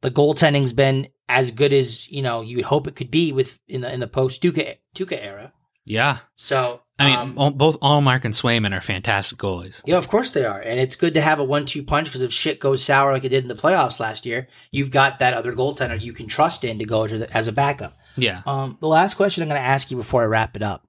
The 0.02 0.10
goaltending's 0.10 0.72
been 0.72 1.08
as 1.28 1.50
good 1.50 1.72
as, 1.72 2.10
you 2.10 2.22
know, 2.22 2.40
you 2.42 2.56
would 2.56 2.66
hope 2.66 2.86
it 2.86 2.96
could 2.96 3.10
be 3.10 3.32
with 3.32 3.58
in 3.68 3.80
the 3.80 3.92
in 3.92 4.00
the 4.00 4.06
post 4.08 4.42
Tuukka 4.42 4.76
Tuukka 4.94 5.18
era. 5.24 5.52
yeah. 5.84 6.18
So 6.36 6.82
I 6.98 7.06
mean, 7.10 7.16
um, 7.16 7.34
all- 7.38 7.50
both 7.50 7.78
Ullmark 7.80 8.24
and 8.24 8.32
Swayman 8.32 8.72
are 8.74 8.80
fantastic 8.80 9.38
goalies. 9.38 9.82
yeah, 9.84 9.98
of 9.98 10.08
course 10.08 10.30
they 10.30 10.44
are. 10.46 10.58
And 10.60 10.80
it's 10.80 10.96
good 10.96 11.12
to 11.14 11.20
have 11.20 11.38
a 11.38 11.44
one 11.44 11.66
two 11.66 11.82
punch 11.82 12.06
because 12.08 12.22
if 12.22 12.32
shit 12.32 12.58
goes 12.60 12.82
sour 12.82 13.12
like 13.12 13.24
it 13.24 13.28
did 13.30 13.44
in 13.44 13.48
the 13.48 13.54
playoffs 13.54 14.00
last 14.00 14.24
year, 14.24 14.48
you've 14.70 14.90
got 14.90 15.18
that 15.18 15.34
other 15.34 15.52
goaltender 15.52 16.00
you 16.00 16.12
can 16.14 16.26
trust 16.26 16.64
in 16.64 16.78
to 16.78 16.84
go 16.86 17.06
to 17.06 17.18
the, 17.18 17.36
as 17.36 17.48
a 17.48 17.52
backup. 17.52 17.92
Yeah, 18.16 18.40
Um, 18.46 18.78
the 18.80 18.88
last 18.88 19.14
question 19.14 19.42
I'm 19.42 19.50
going 19.50 19.60
to 19.60 19.66
ask 19.66 19.90
you 19.90 19.96
before 19.98 20.22
I 20.22 20.26
wrap 20.26 20.56
it 20.56 20.62
up. 20.62 20.86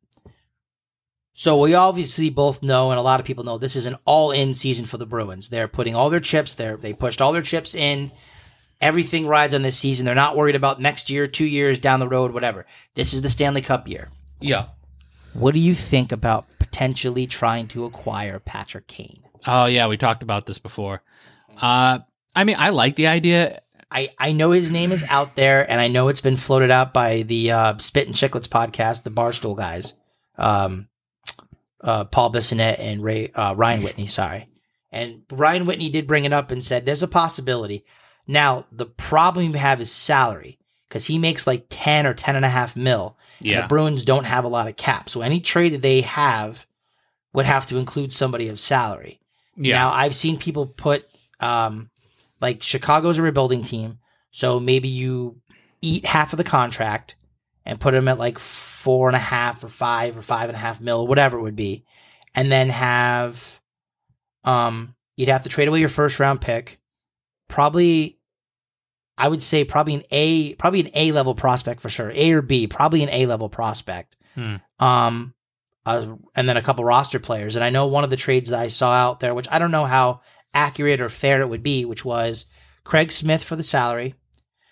So 1.34 1.60
we 1.62 1.76
obviously 1.76 2.30
both 2.30 2.64
know, 2.64 2.90
and 2.90 2.98
a 2.98 3.04
lot 3.04 3.20
of 3.20 3.26
people 3.26 3.44
know, 3.44 3.58
this 3.58 3.76
is 3.76 3.86
an 3.86 3.98
all-in 4.06 4.54
season 4.54 4.86
for 4.86 4.98
the 4.98 5.06
Bruins. 5.06 5.50
They're 5.50 5.68
putting 5.68 5.94
all 5.94 6.10
their 6.10 6.20
chips 6.20 6.56
there. 6.56 6.78
They 6.78 6.94
pushed 6.94 7.22
all 7.22 7.32
their 7.34 7.42
chips 7.44 7.76
in. 7.76 8.12
Everything 8.80 9.26
rides 9.28 9.54
on 9.54 9.64
this 9.64 9.78
season. 9.78 10.06
They're 10.06 10.14
not 10.16 10.36
worried 10.36 10.56
about 10.56 10.80
next 10.80 11.10
year, 11.10 11.28
two 11.28 11.46
years 11.46 11.80
down 11.80 12.00
the 12.00 12.08
road, 12.08 12.32
whatever. 12.32 12.66
This 12.94 13.14
is 13.14 13.22
the 13.22 13.30
Stanley 13.30 13.62
Cup 13.62 13.88
year. 13.88 14.10
yeah. 14.40 14.68
What 15.34 15.54
do 15.54 15.60
you 15.60 15.76
think 15.76 16.12
about 16.12 16.48
potentially 16.58 17.28
trying 17.28 17.68
to 17.70 17.86
acquire 17.86 18.40
Patrick 18.40 18.88
Kane? 18.88 19.22
Oh 19.46 19.66
yeah, 19.66 19.88
we 19.88 19.96
talked 19.96 20.24
about 20.24 20.48
this 20.48 20.58
before. 20.58 21.04
Uh, 21.62 22.00
I 22.36 22.44
mean, 22.44 22.56
I 22.58 22.70
like 22.70 22.96
the 22.96 23.06
idea. 23.08 23.62
I, 23.92 24.10
I 24.18 24.32
know 24.32 24.50
his 24.52 24.72
name 24.72 24.92
is 24.92 25.06
out 25.08 25.36
there, 25.36 25.70
and 25.70 25.80
I 25.80 25.90
know 25.90 26.08
it's 26.08 26.22
been 26.22 26.38
floated 26.38 26.72
out 26.72 26.92
by 26.92 27.22
the 27.22 27.52
uh, 27.52 27.78
Spit 27.78 28.08
and 28.08 28.16
Chicklets 28.16 28.48
podcast, 28.48 29.04
the 29.04 29.12
Barstool 29.12 29.56
guys, 29.56 29.94
um, 30.38 30.88
uh, 31.82 32.06
Paul 32.06 32.34
Bissonnette 32.34 32.80
and 32.80 33.04
Ray 33.04 33.30
uh, 33.36 33.54
Ryan 33.56 33.84
Whitney. 33.84 34.08
Sorry, 34.08 34.48
and 34.92 35.22
Ryan 35.32 35.68
Whitney 35.68 35.90
did 35.90 36.08
bring 36.08 36.26
it 36.26 36.34
up 36.34 36.50
and 36.50 36.64
said 36.64 36.86
there's 36.86 37.04
a 37.04 37.08
possibility. 37.08 37.86
Now 38.28 38.66
the 38.72 38.86
problem 38.86 39.46
you 39.46 39.54
have 39.54 39.82
is 39.82 39.92
salary 39.92 40.60
because 40.88 41.06
he 41.06 41.18
makes 41.18 41.48
like 41.48 41.66
ten 41.70 42.06
or 42.06 42.14
ten 42.14 42.36
and 42.36 42.46
a 42.46 42.50
half 42.50 42.76
mil. 42.76 43.18
Yeah, 43.40 43.62
the 43.62 43.68
Bruins 43.68 44.04
don't 44.04 44.26
have 44.26 44.44
a 44.46 44.50
lot 44.50 44.68
of 44.68 44.76
cap, 44.76 45.10
so 45.10 45.22
any 45.22 45.40
trade 45.40 45.74
that 45.74 45.82
they 45.82 46.02
have 46.02 46.66
would 47.34 47.46
have 47.46 47.68
to 47.68 47.78
include 47.78 48.12
somebody 48.12 48.48
of 48.50 48.60
salary. 48.60 49.20
yeah, 49.56 49.76
Now 49.76 49.92
I've 49.92 50.16
seen 50.16 50.38
people 50.38 50.66
put 50.66 51.06
um 51.40 51.90
like 52.42 52.62
Chicago's 52.64 53.18
a 53.18 53.22
rebuilding 53.22 53.64
team, 53.64 54.00
so 54.32 54.60
maybe 54.60 54.88
you 54.88 55.42
eat 55.82 56.06
half 56.06 56.34
of 56.34 56.38
the 56.38 56.44
contract 56.44 57.16
and 57.66 57.80
put 57.80 57.94
him 57.94 58.08
at 58.08 58.18
like 58.18 58.40
four 58.40 59.08
and 59.08 59.16
a 59.16 59.20
half 59.20 59.64
or 59.64 59.68
five 59.68 60.18
or 60.18 60.22
five 60.22 60.50
and 60.50 60.56
a 60.56 60.60
half 60.60 60.80
mil, 60.82 61.06
whatever 61.06 61.38
it 61.38 61.42
would 61.44 61.56
be, 61.56 61.86
and 62.36 62.52
then 62.52 62.70
have 62.70 63.60
um 64.44 64.96
you'd 65.16 65.30
have 65.30 65.44
to 65.44 65.50
trade 65.50 65.68
away 65.68 65.80
your 65.80 65.90
first 65.90 66.20
round 66.20 66.42
pick, 66.42 66.80
probably 67.48 68.17
I 69.18 69.28
would 69.28 69.42
say 69.42 69.64
probably 69.64 69.96
an 69.96 70.04
A 70.12 70.54
probably 70.56 70.82
an 70.82 70.92
A 70.94 71.12
level 71.12 71.34
prospect 71.36 71.82
for 71.82 71.90
sure. 71.90 72.12
A 72.14 72.32
or 72.34 72.42
B, 72.42 72.68
probably 72.68 73.04
an 73.04 73.10
A 73.10 73.26
level 73.26 73.50
prospect. 73.50 74.16
Hmm. 74.36 74.56
Um 74.80 75.34
uh, 75.86 76.16
and 76.36 76.50
then 76.50 76.58
a 76.58 76.62
couple 76.62 76.84
roster 76.84 77.18
players. 77.18 77.56
And 77.56 77.64
I 77.64 77.70
know 77.70 77.88
one 77.88 78.04
of 78.04 78.10
the 78.10 78.18
trades 78.18 78.50
that 78.50 78.60
I 78.60 78.68
saw 78.68 78.92
out 78.92 79.22
there, 79.22 79.34
which 79.34 79.48
I 79.50 79.58
don't 79.58 79.72
know 79.72 79.86
how 79.86 80.20
accurate 80.54 81.00
or 81.00 81.08
fair 81.08 81.42
it 81.42 81.48
would 81.48 81.64
be, 81.64 81.86
which 81.86 82.04
was 82.04 82.46
Craig 82.84 83.10
Smith 83.12 83.42
for 83.42 83.56
the 83.56 83.64
salary. 83.64 84.14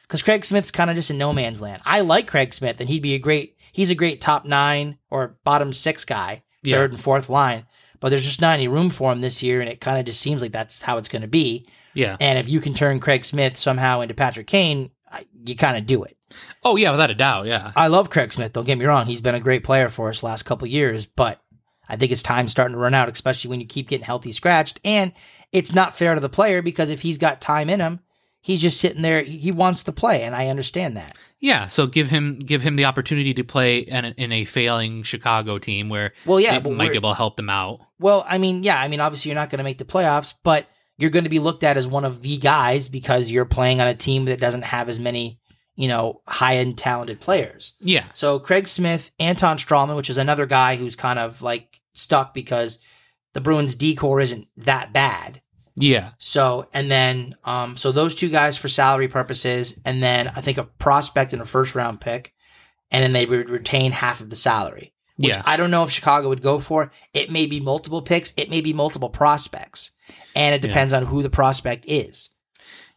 Because 0.02 0.22
Craig 0.22 0.44
Smith's 0.44 0.72
kind 0.72 0.90
of 0.90 0.96
just 0.98 1.10
in 1.10 1.18
no 1.18 1.32
man's 1.32 1.62
land. 1.62 1.82
I 1.86 2.02
like 2.02 2.28
Craig 2.28 2.54
Smith, 2.54 2.80
and 2.82 2.90
he'd 2.90 3.02
be 3.02 3.16
a 3.16 3.20
great. 3.20 3.56
He's 3.72 3.90
a 3.92 3.96
great 3.96 4.22
top 4.22 4.46
nine 4.46 4.98
or 5.10 5.38
bottom 5.46 5.74
six 5.74 6.06
guy, 6.06 6.44
Yeah. 6.64 6.76
third 6.76 6.92
and 6.92 7.00
fourth 7.00 7.30
line. 7.30 7.66
But 8.02 8.10
there's 8.10 8.26
just 8.26 8.42
not 8.42 8.54
any 8.56 8.68
room 8.68 8.90
for 8.90 9.12
him 9.12 9.22
this 9.22 9.42
year, 9.42 9.62
and 9.62 9.70
it 9.70 9.82
kind 9.82 9.98
of 9.98 10.06
just 10.06 10.22
seems 10.22 10.42
like 10.42 10.52
that's 10.52 10.82
how 10.82 10.98
it's 10.98 11.08
going 11.10 11.24
to 11.24 11.28
be. 11.28 11.66
Yeah. 11.96 12.18
And 12.20 12.38
if 12.38 12.48
you 12.48 12.60
can 12.60 12.74
turn 12.74 13.00
Craig 13.00 13.26
Smith 13.26 13.58
somehow 13.58 14.02
into 14.02 14.14
Patrick 14.14 14.48
Kane, 14.48 14.92
I, 15.12 15.26
you 15.46 15.56
kind 15.56 15.78
of 15.78 15.86
do 15.88 16.04
it. 16.04 16.18
Oh 16.64 16.76
yeah, 16.76 16.92
without 16.92 17.12
a 17.12 17.16
doubt. 17.16 17.46
Yeah, 17.46 17.72
I 17.76 17.88
love 17.88 18.10
Craig 18.10 18.32
Smith. 18.34 18.54
Don't 18.54 18.66
get 18.66 18.78
me 18.78 18.86
wrong; 18.86 19.06
he's 19.06 19.22
been 19.22 19.36
a 19.36 19.40
great 19.40 19.64
player 19.64 19.90
for 19.90 20.10
us 20.10 20.22
last 20.24 20.44
couple 20.44 20.68
years. 20.68 21.06
But 21.06 21.42
I 21.88 21.96
think 21.96 22.10
his 22.10 22.24
time's 22.24 22.52
starting 22.52 22.74
to 22.76 22.80
run 22.82 22.94
out, 22.94 23.10
especially 23.10 23.50
when 23.50 23.62
you 23.62 23.68
keep 23.68 23.88
getting 23.88 24.06
healthy 24.06 24.32
scratched. 24.32 24.80
And 24.84 25.14
it's 25.52 25.74
not 25.74 25.96
fair 25.96 26.16
to 26.16 26.22
the 26.22 26.30
player 26.30 26.62
because 26.62 26.90
if 26.90 27.02
he's 27.02 27.18
got 27.20 27.40
time 27.42 27.70
in 27.70 27.80
him, 27.80 28.00
he's 28.42 28.62
just 28.62 28.82
sitting 28.82 29.02
there. 29.04 29.22
He 29.22 29.52
wants 29.52 29.84
to 29.84 29.92
play, 29.92 30.24
and 30.24 30.36
I 30.36 30.48
understand 30.48 30.98
that. 30.98 31.16
yeah. 31.40 31.68
So 31.68 31.86
give 31.88 32.10
him 32.10 32.40
give 32.40 32.64
him 32.64 32.76
the 32.76 32.86
opportunity 32.86 33.36
to 33.36 33.44
play 33.44 33.78
in 33.78 34.04
a, 34.06 34.10
in 34.18 34.32
a 34.32 34.46
failing 34.46 35.04
Chicago 35.04 35.60
team 35.60 35.88
where 35.90 36.12
Well, 36.26 36.40
yeah, 36.40 36.60
might 36.60 36.92
be 36.92 36.98
able 36.98 37.12
to 37.12 37.16
help 37.16 37.38
them 37.38 37.50
out. 37.52 37.82
Well, 38.00 38.26
I 38.28 38.40
mean, 38.40 38.64
yeah, 38.64 38.80
I 38.82 38.88
mean, 38.88 39.00
obviously 39.00 39.30
you're 39.30 39.40
not 39.40 39.52
going 39.52 39.60
to 39.60 39.64
make 39.64 39.78
the 39.78 39.86
playoffs, 39.86 40.34
but 40.44 40.66
you're 40.98 41.10
going 41.10 41.24
to 41.26 41.30
be 41.30 41.40
looked 41.40 41.64
at 41.64 41.78
as 41.78 41.88
one 41.88 42.06
of 42.06 42.22
the 42.22 42.38
guys 42.38 42.90
because 42.90 43.30
you're 43.32 43.46
playing 43.46 43.82
on 43.82 43.88
a 43.88 43.96
team 43.96 44.26
that 44.26 44.40
doesn't 44.40 44.64
have 44.64 44.90
as 44.90 45.00
many, 45.00 45.40
you 45.76 45.88
know, 45.88 46.22
high 46.28 46.58
end 46.58 46.78
talented 46.78 47.20
players. 47.20 47.74
Yeah, 47.80 48.06
So 48.14 48.40
Craig 48.40 48.68
Smith, 48.68 49.12
Anton 49.20 49.58
Stralman, 49.58 49.96
which 49.96 50.10
is 50.10 50.18
another 50.18 50.46
guy 50.46 50.76
who's 50.78 50.96
kind 50.96 51.20
of 51.20 51.42
like 51.42 51.82
stuck 51.94 52.34
because 52.34 52.80
the 53.34 53.42
Bruins 53.42 53.76
decor 53.76 54.22
isn't 54.22 54.48
that 54.58 54.94
bad. 54.94 55.42
yeah, 55.76 56.12
So 56.18 56.70
and 56.74 56.90
then 56.90 57.36
um 57.44 57.76
so 57.76 57.92
those 57.92 58.16
two 58.16 58.30
guys 58.30 58.58
for 58.58 58.70
salary 58.70 59.10
purposes, 59.10 59.78
and 59.84 60.02
then 60.02 60.30
I 60.30 60.42
think 60.42 60.58
a 60.58 60.64
prospect 60.64 61.34
and 61.34 61.42
a 61.42 61.46
first 61.46 61.76
round 61.76 62.00
pick, 62.00 62.34
and 62.92 63.04
then 63.04 63.12
they 63.12 63.26
would 63.26 63.50
retain 63.50 63.92
half 63.92 64.22
of 64.22 64.30
the 64.30 64.38
salary. 64.38 64.94
Which 65.18 65.36
yeah. 65.36 65.42
I 65.46 65.56
don't 65.58 65.72
know 65.72 65.84
if 65.84 65.92
Chicago 65.92 66.28
would 66.30 66.42
go 66.42 66.60
for. 66.60 66.92
It 67.14 67.32
may 67.32 67.46
be 67.46 67.60
multiple 67.60 68.02
picks, 68.02 68.34
it 68.38 68.50
may 68.50 68.62
be 68.62 68.74
multiple 68.74 69.10
prospects. 69.10 69.92
And 70.36 70.54
it 70.54 70.64
Yeah. 70.64 70.68
depends 70.70 70.94
on 70.94 71.06
who 71.06 71.22
the 71.24 71.30
prospect 71.30 71.86
is. 71.88 72.30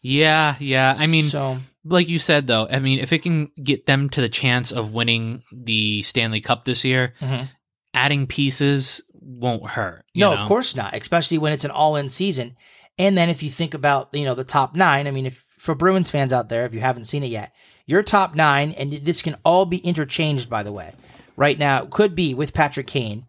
Yeah, 0.03 0.57
yeah. 0.61 0.95
I 0.97 1.07
mean, 1.07 1.25
so 1.27 1.59
like 1.85 2.09
you 2.09 2.19
said 2.19 2.47
though, 2.47 2.67
I 2.71 2.79
mean, 2.79 2.99
if 2.99 3.13
it 3.13 3.21
can 3.23 3.51
get 3.63 3.87
them 3.87 4.11
to 4.11 4.21
the 4.21 4.29
chance 4.29 4.71
of 4.73 4.93
winning 4.93 5.43
the 5.53 6.03
Stanley 6.03 6.41
Cup 6.41 6.65
this 6.65 6.85
year, 6.85 7.15
Mhm. 7.21 7.49
adding 7.95 8.27
pieces 8.27 9.03
won't 9.13 9.71
hurt. 9.71 10.05
No, 10.15 10.35
know? 10.35 10.41
of 10.41 10.47
course 10.49 10.75
not, 10.77 10.95
especially 10.95 11.39
when 11.39 11.53
it's 11.53 11.65
an 11.65 11.71
all-in 11.71 12.09
season. 12.09 12.57
And 12.99 13.17
then 13.17 13.29
if 13.29 13.43
you 13.43 13.51
think 13.51 13.75
about, 13.75 14.09
you 14.13 14.25
know, 14.25 14.35
the 14.35 14.45
top 14.45 14.75
9, 14.75 15.07
I 15.07 15.11
mean, 15.11 15.27
if 15.27 15.45
for 15.59 15.75
Bruins 15.75 16.11
fans 16.11 16.33
out 16.33 16.49
there 16.49 16.65
if 16.65 16.75
you 16.75 16.81
haven't 16.81 17.07
seen 17.07 17.23
it 17.25 17.29
yet, 17.31 17.53
your 17.87 18.03
top 18.03 18.35
9 18.35 18.73
and 18.73 18.93
this 18.93 19.23
can 19.23 19.37
all 19.45 19.67
be 19.67 19.79
interchanged 19.79 20.49
by 20.49 20.63
the 20.63 20.73
way. 20.73 20.93
Right 21.37 21.59
now, 21.59 21.85
it 21.85 21.91
could 21.91 22.15
be 22.17 22.35
with 22.35 22.53
Patrick 22.53 22.87
Kane. 22.89 23.27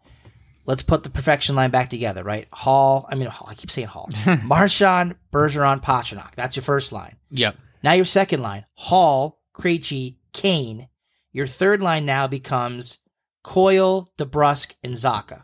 Let's 0.66 0.84
put 0.84 1.04
the 1.04 1.10
perfection 1.10 1.56
line 1.56 1.72
back 1.72 1.90
together, 1.90 2.24
right? 2.24 2.48
Hall, 2.54 3.08
I 3.10 3.16
mean, 3.16 3.28
Hall, 3.28 3.48
I 3.50 3.56
keep 3.56 3.72
saying 3.72 3.88
Hall. 3.88 4.10
Marchand, 4.44 5.16
Bergeron, 5.34 5.82
Pastrnak. 5.82 6.36
That's 6.36 6.56
your 6.56 6.64
first 6.64 6.92
line. 6.92 7.16
Yep. 7.32 7.56
Now 7.84 7.94
your 7.94 8.06
second 8.06 8.42
line, 8.42 8.66
Hall, 8.76 9.42
Krejci, 9.54 10.18
Kane. 10.34 10.88
Your 11.32 11.48
third 11.48 11.82
line 11.82 12.06
now 12.06 12.28
becomes 12.28 12.98
Coyle, 13.44 14.10
DeBrusk, 14.18 14.76
and 14.84 14.94
Zacha. 14.94 15.44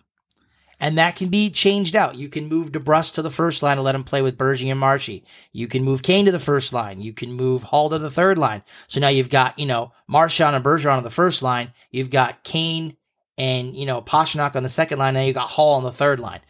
And 0.79 0.97
that 0.97 1.15
can 1.15 1.29
be 1.29 1.49
changed 1.49 1.95
out. 1.95 2.15
You 2.15 2.27
can 2.27 2.47
move 2.47 2.71
DeBrusk 2.71 3.13
to 3.13 3.21
the 3.21 3.31
first 3.31 3.63
line 3.63 3.77
and 3.77 3.85
let 3.85 3.95
him 3.95 4.03
play 4.03 4.21
with 4.21 4.37
Bergie 4.37 4.69
and 4.69 4.79
Marshy. 4.79 5.25
You 5.53 5.67
can 5.67 5.83
move 5.83 6.01
Kane 6.01 6.25
to 6.25 6.31
the 6.31 6.39
first 6.39 6.73
line. 6.73 7.01
You 7.01 7.13
can 7.13 7.31
move 7.31 7.63
Hall 7.63 7.89
to 7.89 7.97
the 7.97 8.11
third 8.11 8.37
line. 8.37 8.61
So 8.87 8.99
now 8.99 9.07
you've 9.07 9.29
got, 9.29 9.57
you 9.57 9.65
know, 9.65 9.93
Marchand 10.07 10.55
and 10.55 10.65
Bergeron 10.65 10.97
on 10.97 11.03
the 11.03 11.09
first 11.09 11.41
line. 11.41 11.71
You've 11.91 12.09
got 12.09 12.43
Kane 12.43 12.97
and, 13.37 13.75
you 13.75 13.85
know, 13.85 14.01
Pastrnak 14.01 14.55
on 14.55 14.63
the 14.63 14.69
second 14.69 14.99
line. 14.99 15.13
Now 15.13 15.21
you've 15.21 15.35
got 15.35 15.49
Hall 15.49 15.75
on 15.75 15.83
the 15.83 15.91
third 15.91 16.19
line. 16.19 16.41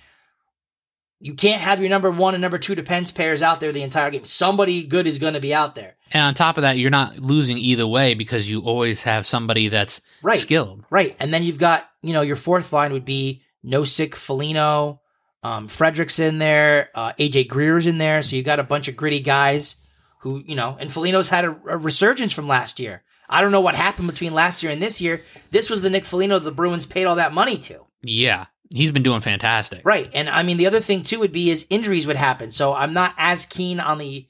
You 1.19 1.33
can't 1.33 1.61
have 1.61 1.79
your 1.79 1.89
number 1.89 2.11
one 2.11 2.35
and 2.35 2.41
number 2.41 2.57
two 2.57 2.75
defense 2.75 3.09
pairs 3.09 3.41
out 3.41 3.59
there 3.59 3.71
the 3.71 3.81
entire 3.83 4.11
game. 4.11 4.25
Somebody 4.25 4.83
good 4.83 5.07
is 5.07 5.17
going 5.17 5.33
to 5.33 5.39
be 5.39 5.53
out 5.53 5.73
there. 5.73 5.95
And 6.11 6.23
on 6.23 6.33
top 6.35 6.57
of 6.57 6.61
that, 6.61 6.77
you're 6.77 6.91
not 6.91 7.17
losing 7.17 7.57
either 7.57 7.87
way 7.87 8.13
because 8.13 8.47
you 8.49 8.61
always 8.61 9.03
have 9.03 9.25
somebody 9.25 9.69
that's 9.69 10.01
Right. 10.21 10.39
skilled. 10.39 10.85
Right. 10.89 11.15
And 11.19 11.33
then 11.33 11.41
you've 11.43 11.57
got, 11.57 11.89
you 12.03 12.13
know, 12.13 12.21
your 12.21 12.35
fourth 12.35 12.71
line 12.73 12.93
would 12.93 13.05
be 13.05 13.41
Nosek, 13.65 14.13
Foligno, 14.13 15.01
um, 15.41 15.67
Frederic's 15.67 16.19
in 16.19 16.37
there, 16.37 16.89
uh, 16.93 17.13
AJ 17.17 17.47
Greer's 17.47 17.87
in 17.87 17.97
there. 17.97 18.21
So 18.21 18.35
you've 18.35 18.45
got 18.45 18.59
a 18.59 18.63
bunch 18.63 18.87
of 18.87 18.95
gritty 18.95 19.21
guys 19.21 19.77
who, 20.19 20.43
you 20.45 20.55
know, 20.55 20.77
and 20.79 20.91
Foligno's 20.91 21.29
had 21.29 21.45
a, 21.45 21.57
a 21.67 21.77
resurgence 21.77 22.33
from 22.33 22.47
last 22.47 22.79
year. 22.79 23.03
I 23.29 23.41
don't 23.41 23.51
know 23.51 23.61
what 23.61 23.75
happened 23.75 24.07
between 24.07 24.33
last 24.33 24.63
year 24.63 24.71
and 24.71 24.81
this 24.81 25.01
year. 25.01 25.21
This 25.51 25.69
was 25.69 25.81
the 25.81 25.89
Nick 25.89 26.05
Foligno 26.05 26.39
the 26.39 26.51
Bruins 26.51 26.85
paid 26.85 27.05
all 27.05 27.15
that 27.15 27.33
money 27.33 27.57
to. 27.59 27.85
Yeah. 28.03 28.45
He's 28.73 28.91
been 28.91 29.03
doing 29.03 29.21
fantastic. 29.21 29.81
Right. 29.83 30.09
And 30.13 30.29
I 30.29 30.43
mean 30.43 30.57
the 30.57 30.67
other 30.67 30.79
thing 30.79 31.03
too 31.03 31.19
would 31.19 31.31
be 31.31 31.49
is 31.49 31.67
injuries 31.69 32.07
would 32.07 32.15
happen. 32.15 32.51
So 32.51 32.73
I'm 32.73 32.93
not 32.93 33.13
as 33.17 33.45
keen 33.45 33.79
on 33.79 33.97
the 33.97 34.27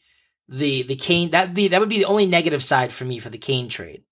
the 0.48 0.84
the 0.84 0.96
Kane 0.96 1.32
that 1.32 1.54
be 1.54 1.70
that 1.70 1.80
would 1.80 1.89
be 1.89 2.00
the 2.00 2.06
only 2.06 2.26
negative 2.26 2.64
side 2.64 2.91
for 2.91 3.06
me 3.06 3.20
for 3.20 3.30
the 3.30 3.38
Kane 3.38 3.70
trade. 3.70 4.04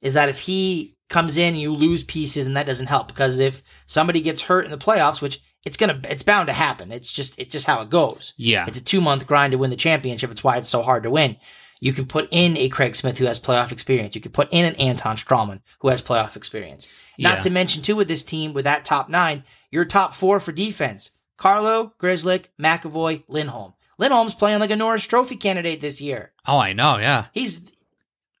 Is 0.00 0.14
that 0.14 0.28
if 0.28 0.40
he 0.40 0.96
comes 1.08 1.36
in 1.36 1.56
you 1.56 1.74
lose 1.74 2.02
pieces 2.04 2.44
and 2.44 2.56
that 2.56 2.66
doesn't 2.66 2.86
help 2.86 3.08
because 3.08 3.38
if 3.38 3.62
somebody 3.86 4.20
gets 4.20 4.42
hurt 4.42 4.64
in 4.64 4.70
the 4.70 4.78
playoffs, 4.78 5.22
which 5.22 5.40
it's 5.64 5.76
gonna 5.76 6.00
it's 6.08 6.22
bound 6.22 6.48
to 6.48 6.52
happen. 6.52 6.90
It's 6.90 7.12
just 7.12 7.38
it's 7.38 7.52
just 7.52 7.66
how 7.66 7.80
it 7.80 7.90
goes. 7.90 8.34
Yeah. 8.36 8.66
It's 8.66 8.78
a 8.78 8.82
two 8.82 9.00
month 9.00 9.26
grind 9.26 9.52
to 9.52 9.58
win 9.58 9.70
the 9.70 9.76
championship. 9.76 10.30
It's 10.30 10.44
why 10.44 10.58
it's 10.58 10.68
so 10.68 10.82
hard 10.82 11.02
to 11.04 11.10
win. 11.10 11.36
You 11.80 11.92
can 11.92 12.06
put 12.06 12.28
in 12.30 12.56
a 12.56 12.68
Craig 12.68 12.96
Smith 12.96 13.18
who 13.18 13.26
has 13.26 13.38
playoff 13.38 13.70
experience. 13.72 14.14
You 14.14 14.20
can 14.20 14.32
put 14.32 14.48
in 14.52 14.64
an 14.64 14.74
Anton 14.76 15.16
Stralman 15.16 15.60
who 15.80 15.88
has 15.88 16.02
playoff 16.02 16.36
experience. 16.36 16.88
Not 17.18 17.34
Yeah. 17.34 17.40
to 17.40 17.50
mention, 17.50 17.82
too, 17.82 17.96
with 17.96 18.08
this 18.08 18.22
team, 18.24 18.52
with 18.52 18.64
that 18.64 18.84
top 18.84 19.08
nine, 19.08 19.44
your 19.70 19.84
top 19.84 20.14
four 20.14 20.40
for 20.40 20.52
defense 20.52 21.10
Carlo, 21.36 21.92
Grzelcyk, 22.00 22.46
McAvoy, 22.60 23.22
Lindholm. 23.28 23.74
Lindholm's 23.96 24.34
playing 24.34 24.58
like 24.60 24.70
a 24.70 24.76
Norris 24.76 25.04
Trophy 25.06 25.36
candidate 25.36 25.80
this 25.80 26.00
year. 26.00 26.32
Oh, 26.46 26.58
I 26.58 26.72
know. 26.72 26.98
Yeah. 26.98 27.26
He's 27.32 27.72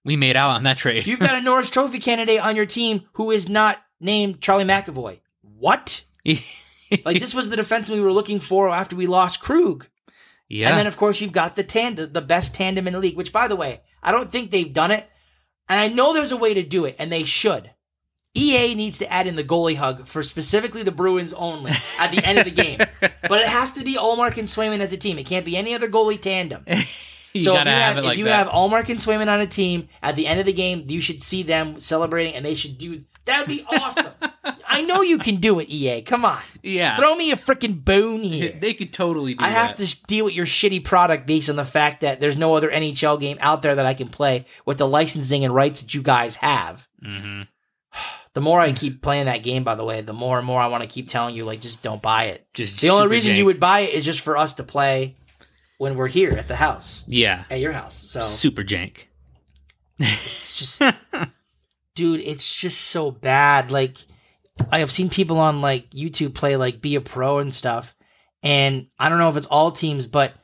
We 0.04 0.16
made 0.16 0.36
out 0.36 0.50
on 0.50 0.64
that 0.64 0.78
trade. 0.78 1.06
you've 1.06 1.20
got 1.20 1.36
a 1.36 1.40
Norris 1.42 1.70
Trophy 1.70 1.98
candidate 2.00 2.40
on 2.44 2.56
your 2.56 2.66
team 2.66 3.02
who 3.12 3.30
is 3.30 3.48
not 3.48 3.78
named 4.00 4.40
Charlie 4.40 4.64
McAvoy. 4.64 5.20
What? 5.42 6.02
Like 7.04 7.20
this 7.20 7.34
was 7.34 7.50
the 7.50 7.56
defense 7.56 7.90
we 7.90 8.00
were 8.00 8.12
looking 8.14 8.40
for 8.40 8.70
after 8.70 8.96
we 8.96 9.06
lost 9.06 9.42
Krug. 9.42 9.86
Yeah. 10.48 10.70
And 10.70 10.78
then, 10.78 10.86
of 10.86 10.96
course, 10.96 11.20
you've 11.20 11.32
got 11.32 11.56
the 11.56 11.62
tandem, 11.62 12.12
the 12.12 12.22
best 12.22 12.54
tandem 12.54 12.86
in 12.86 12.94
the 12.94 12.98
league, 12.98 13.16
which, 13.16 13.32
by 13.32 13.48
the 13.48 13.56
way, 13.56 13.82
I 14.02 14.12
don't 14.12 14.30
think 14.30 14.50
they've 14.50 14.72
done 14.72 14.90
it. 14.90 15.06
And 15.68 15.78
I 15.78 15.88
know 15.88 16.14
there's 16.14 16.32
a 16.32 16.36
way 16.36 16.54
to 16.54 16.62
do 16.62 16.86
it, 16.86 16.96
and 16.98 17.12
they 17.12 17.24
should. 17.24 17.70
EA 18.34 18.74
needs 18.74 18.98
to 18.98 19.12
add 19.12 19.26
in 19.26 19.36
the 19.36 19.44
goalie 19.44 19.76
hug 19.76 20.06
for 20.06 20.22
specifically 20.22 20.82
the 20.82 20.92
Bruins 20.92 21.32
only 21.32 21.72
at 21.98 22.10
the 22.10 22.24
end 22.24 22.38
of 22.38 22.44
the 22.44 22.50
game. 22.50 22.78
But 23.28 23.42
it 23.42 23.48
has 23.48 23.74
to 23.74 23.84
be 23.84 23.96
Ullmark 23.96 24.38
and 24.38 24.48
Swayman 24.48 24.80
as 24.80 24.90
a 24.94 24.96
team. 24.96 25.18
It 25.18 25.26
can't 25.26 25.44
be 25.44 25.54
any 25.54 25.74
other 25.74 25.86
goalie 25.86 26.18
tandem. 26.18 26.64
you 27.34 27.42
so 27.42 27.56
if 27.56 27.66
you 27.66 27.70
have 27.70 27.98
it 27.98 28.04
like 28.04 28.16
you 28.16 28.24
have 28.26 28.46
Ullmark 28.46 28.88
and 28.88 28.98
Swayman 28.98 29.28
on 29.28 29.40
a 29.40 29.46
team 29.46 29.88
at 30.02 30.16
the 30.16 30.26
end 30.26 30.40
of 30.40 30.46
the 30.46 30.52
game, 30.54 30.84
you 30.86 31.02
should 31.02 31.22
see 31.22 31.42
them 31.42 31.78
celebrating, 31.78 32.34
and 32.34 32.46
they 32.46 32.54
should 32.54 32.78
do 32.78 33.04
that. 33.26 33.40
Would 33.40 33.48
be 33.48 33.66
awesome. 33.70 34.12
I 34.78 34.82
know 34.82 35.02
you 35.02 35.18
can 35.18 35.36
do 35.36 35.58
it, 35.60 35.68
EA. 35.68 36.02
Come 36.02 36.24
on, 36.24 36.38
yeah. 36.62 36.96
throw 36.96 37.14
me 37.14 37.30
a 37.32 37.36
freaking 37.36 37.84
bone 37.84 38.20
here. 38.22 38.52
they 38.60 38.74
could 38.74 38.92
totally 38.92 39.34
do 39.34 39.44
I 39.44 39.48
have 39.50 39.76
that. 39.76 39.86
to 39.86 40.02
deal 40.04 40.24
with 40.26 40.34
your 40.34 40.46
shitty 40.46 40.84
product 40.84 41.26
based 41.26 41.50
on 41.50 41.56
the 41.56 41.64
fact 41.64 42.00
that 42.02 42.20
there's 42.20 42.36
no 42.36 42.54
other 42.54 42.70
NHL 42.70 43.18
game 43.20 43.36
out 43.40 43.62
there 43.62 43.74
that 43.74 43.86
I 43.86 43.94
can 43.94 44.08
play 44.08 44.44
with 44.66 44.78
the 44.78 44.86
licensing 44.88 45.44
and 45.44 45.54
rights 45.54 45.82
that 45.82 45.94
you 45.94 46.02
guys 46.02 46.36
have. 46.36 46.86
hmm 47.02 47.42
The 48.34 48.42
more 48.42 48.60
I 48.60 48.72
keep 48.72 49.02
playing 49.02 49.24
that 49.24 49.42
game, 49.42 49.64
by 49.64 49.74
the 49.74 49.84
way, 49.84 50.00
the 50.00 50.12
more 50.12 50.38
and 50.38 50.46
more 50.46 50.60
I 50.60 50.68
want 50.68 50.84
to 50.84 50.88
keep 50.88 51.08
telling 51.08 51.34
you, 51.34 51.44
like, 51.44 51.60
just 51.60 51.82
don't 51.82 52.00
buy 52.00 52.24
it. 52.26 52.46
Just 52.54 52.80
The 52.80 52.90
only 52.90 53.08
reason 53.08 53.34
you 53.34 53.46
would 53.46 53.58
buy 53.58 53.80
it 53.80 53.94
is 53.94 54.04
just 54.04 54.20
for 54.20 54.36
us 54.36 54.54
to 54.54 54.62
play 54.62 55.16
when 55.78 55.96
we're 55.96 56.06
here 56.08 56.30
at 56.32 56.46
the 56.46 56.54
house, 56.54 57.02
Yeah. 57.08 57.44
at 57.50 57.58
your 57.58 57.72
house. 57.72 57.96
So 57.96 58.20
Super 58.22 58.62
jank. 58.62 59.06
it's 59.98 60.52
just, 60.54 60.94
dude, 61.96 62.20
it's 62.20 62.54
just 62.54 62.80
so 62.82 63.10
bad. 63.10 63.70
Like, 63.72 63.96
I 64.70 64.80
have 64.80 64.90
seen 64.90 65.10
people 65.10 65.38
on 65.38 65.60
like 65.60 65.90
YouTube 65.90 66.34
play 66.34 66.56
like 66.56 66.80
Be 66.80 66.94
a 66.96 67.00
Pro 67.00 67.38
and 67.38 67.52
stuff, 67.52 67.94
and 68.42 68.88
I 68.98 69.08
don't 69.08 69.18
know 69.18 69.28
if 69.28 69.36
it's 69.36 69.46
all 69.46 69.70
teams, 69.70 70.06
but 70.06 70.34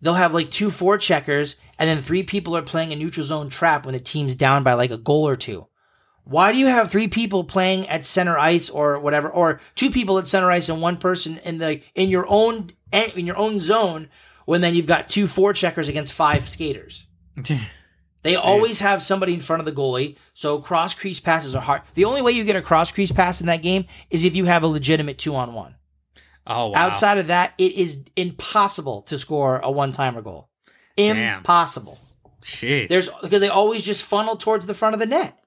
they'll 0.00 0.14
have 0.14 0.34
like 0.34 0.50
two 0.50 0.70
four 0.70 0.98
checkers, 0.98 1.56
and 1.78 1.88
then 1.88 2.02
three 2.02 2.22
people 2.22 2.56
are 2.56 2.62
playing 2.62 2.92
a 2.92 2.96
neutral 2.96 3.26
zone 3.26 3.48
trap 3.48 3.84
when 3.84 3.94
the 3.94 4.00
team's 4.00 4.36
down 4.36 4.62
by 4.62 4.74
like 4.74 4.90
a 4.90 4.98
goal 4.98 5.28
or 5.28 5.36
two. 5.36 5.66
Why 6.24 6.52
do 6.52 6.58
you 6.58 6.68
have 6.68 6.90
three 6.90 7.08
people 7.08 7.44
playing 7.44 7.88
at 7.88 8.04
center 8.04 8.38
ice 8.38 8.70
or 8.70 8.98
whatever, 9.00 9.28
or 9.28 9.60
two 9.74 9.90
people 9.90 10.18
at 10.18 10.28
center 10.28 10.50
ice 10.50 10.68
and 10.68 10.80
one 10.80 10.96
person 10.96 11.38
in 11.44 11.58
the 11.58 11.80
in 11.94 12.10
your 12.10 12.26
own 12.28 12.70
eh, 12.92 13.10
in 13.16 13.26
your 13.26 13.36
own 13.36 13.58
zone 13.58 14.08
when 14.44 14.60
then 14.60 14.74
you've 14.74 14.86
got 14.86 15.08
two 15.08 15.26
four 15.26 15.52
checkers 15.52 15.88
against 15.88 16.12
five 16.12 16.48
skaters? 16.48 17.06
They 18.22 18.36
always 18.36 18.78
have 18.80 19.02
somebody 19.02 19.34
in 19.34 19.40
front 19.40 19.60
of 19.60 19.66
the 19.66 19.72
goalie, 19.72 20.16
so 20.32 20.60
cross 20.60 20.94
crease 20.94 21.18
passes 21.18 21.56
are 21.56 21.62
hard. 21.62 21.82
The 21.94 22.04
only 22.04 22.22
way 22.22 22.32
you 22.32 22.44
get 22.44 22.54
a 22.56 22.62
cross 22.62 22.92
crease 22.92 23.10
pass 23.12 23.40
in 23.40 23.48
that 23.48 23.62
game 23.62 23.86
is 24.10 24.24
if 24.24 24.36
you 24.36 24.44
have 24.44 24.62
a 24.62 24.68
legitimate 24.68 25.18
two 25.18 25.34
on 25.34 25.54
one. 25.54 25.74
oh 26.46 26.68
wow. 26.68 26.74
Outside 26.76 27.18
of 27.18 27.26
that, 27.28 27.52
it 27.58 27.72
is 27.72 28.04
impossible 28.14 29.02
to 29.02 29.18
score 29.18 29.58
a 29.58 29.70
one 29.70 29.90
timer 29.92 30.22
goal. 30.22 30.48
Impossible. 30.96 31.98
Jeez. 32.42 32.88
There's 32.88 33.08
because 33.22 33.40
they 33.40 33.48
always 33.48 33.82
just 33.82 34.04
funnel 34.04 34.36
towards 34.36 34.66
the 34.66 34.74
front 34.74 34.94
of 34.94 35.00
the 35.00 35.06
net. 35.06 35.38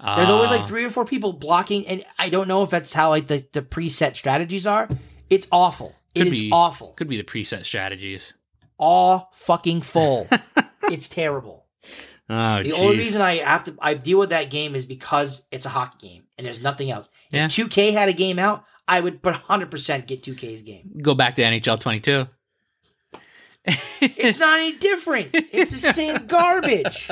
There's 0.00 0.28
always 0.28 0.50
like 0.50 0.62
Oh. 0.62 0.66
three 0.66 0.84
or 0.84 0.90
four 0.90 1.04
people 1.04 1.32
blocking, 1.32 1.86
and 1.86 2.04
I 2.18 2.28
don't 2.28 2.48
know 2.48 2.62
if 2.62 2.70
that's 2.70 2.92
how 2.92 3.10
like 3.10 3.26
the, 3.28 3.46
the 3.52 3.62
preset 3.62 4.16
strategies 4.16 4.66
are. 4.66 4.88
It's 5.30 5.46
awful. 5.50 5.94
It 6.14 6.24
Could 6.24 6.32
be. 6.32 6.50
awful. 6.52 6.92
Could 6.92 7.08
be 7.08 7.16
the 7.16 7.24
preset 7.24 7.64
strategies. 7.64 8.34
All 8.78 9.30
fucking 9.32 9.82
full. 9.82 10.28
it's 10.90 11.08
terrible. 11.08 11.63
Oh, 12.30 12.62
The 12.62 12.72
only 12.72 12.96
reason 12.98 13.20
I 13.20 13.36
have 13.36 13.64
to 13.64 13.76
I 13.80 13.94
deal 13.94 14.18
with 14.18 14.30
that 14.30 14.48
game 14.50 14.74
is 14.74 14.84
because 14.86 15.44
it's 15.50 15.66
a 15.66 15.68
hockey 15.68 16.08
game 16.08 16.24
and 16.38 16.46
there's 16.46 16.62
nothing 16.62 16.90
else. 16.90 17.08
Yeah. 17.30 17.46
If 17.46 17.52
2K 17.52 17.92
had 17.92 18.08
a 18.08 18.12
game 18.14 18.38
out, 18.38 18.64
I 18.88 19.00
would 19.00 19.22
put 19.22 19.34
100% 19.34 20.06
get 20.06 20.22
2K's 20.22 20.62
game. 20.62 20.90
go 21.02 21.14
back 21.14 21.36
to 21.36 21.42
NHL 21.42 21.78
22. 21.80 22.26
It's 24.00 24.38
not 24.38 24.58
any 24.58 24.72
different. 24.72 25.30
It's 25.32 25.70
the 25.70 25.92
same 25.92 26.26
garbage. 26.26 27.08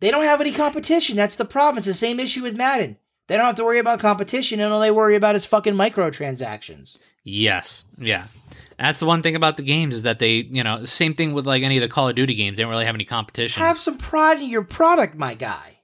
They 0.00 0.10
don't 0.10 0.24
have 0.24 0.40
any 0.40 0.52
competition. 0.52 1.16
That's 1.16 1.36
the 1.36 1.44
problem. 1.44 1.78
It's 1.78 1.86
the 1.86 1.94
same 1.94 2.18
issue 2.20 2.42
with 2.42 2.56
Madden. 2.56 2.96
They 3.28 3.36
don't 3.36 3.46
have 3.46 3.56
to 3.56 3.64
worry 3.64 3.78
about 3.78 4.00
competition, 4.00 4.58
and 4.58 4.72
all 4.72 4.80
they 4.80 4.90
worry 4.90 5.14
about 5.14 5.36
is 5.36 5.44
fucking 5.46 5.74
microtransactions. 5.74 6.96
Yes. 7.24 7.84
Yeah. 7.98 8.24
That's 8.78 9.00
the 9.00 9.06
one 9.06 9.22
thing 9.22 9.34
about 9.34 9.56
the 9.56 9.64
games 9.64 9.94
is 9.94 10.04
that 10.04 10.18
they, 10.20 10.34
you 10.36 10.62
know, 10.62 10.84
same 10.84 11.14
thing 11.14 11.32
with 11.34 11.46
like 11.46 11.62
any 11.64 11.76
of 11.76 11.82
the 11.82 11.88
Call 11.88 12.08
of 12.08 12.14
Duty 12.14 12.34
games. 12.34 12.56
They 12.56 12.62
don't 12.62 12.70
really 12.70 12.84
have 12.86 12.94
any 12.94 13.04
competition. 13.04 13.60
Have 13.60 13.78
some 13.78 13.98
pride 13.98 14.40
in 14.40 14.48
your 14.48 14.62
product, 14.62 15.16
my 15.16 15.34
guy. 15.34 15.78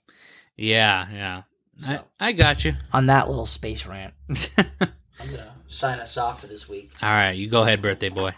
yeah, 0.57 1.09
yeah. 1.12 1.42
So, 1.76 1.99
I, 2.20 2.28
I 2.28 2.32
got 2.32 2.64
you. 2.64 2.74
on 2.92 3.07
that 3.07 3.28
little 3.28 3.47
space 3.47 3.84
rant, 3.84 4.14
I'm 4.59 5.26
going 5.26 5.38
to 5.38 5.53
sign 5.66 5.99
us 5.99 6.16
off 6.16 6.40
for 6.40 6.47
this 6.47 6.68
week. 6.68 6.92
All 7.03 7.11
right, 7.11 7.32
you 7.32 7.49
go 7.49 7.62
ahead, 7.62 7.82
birthday 7.82 8.11
boy. 8.11 8.32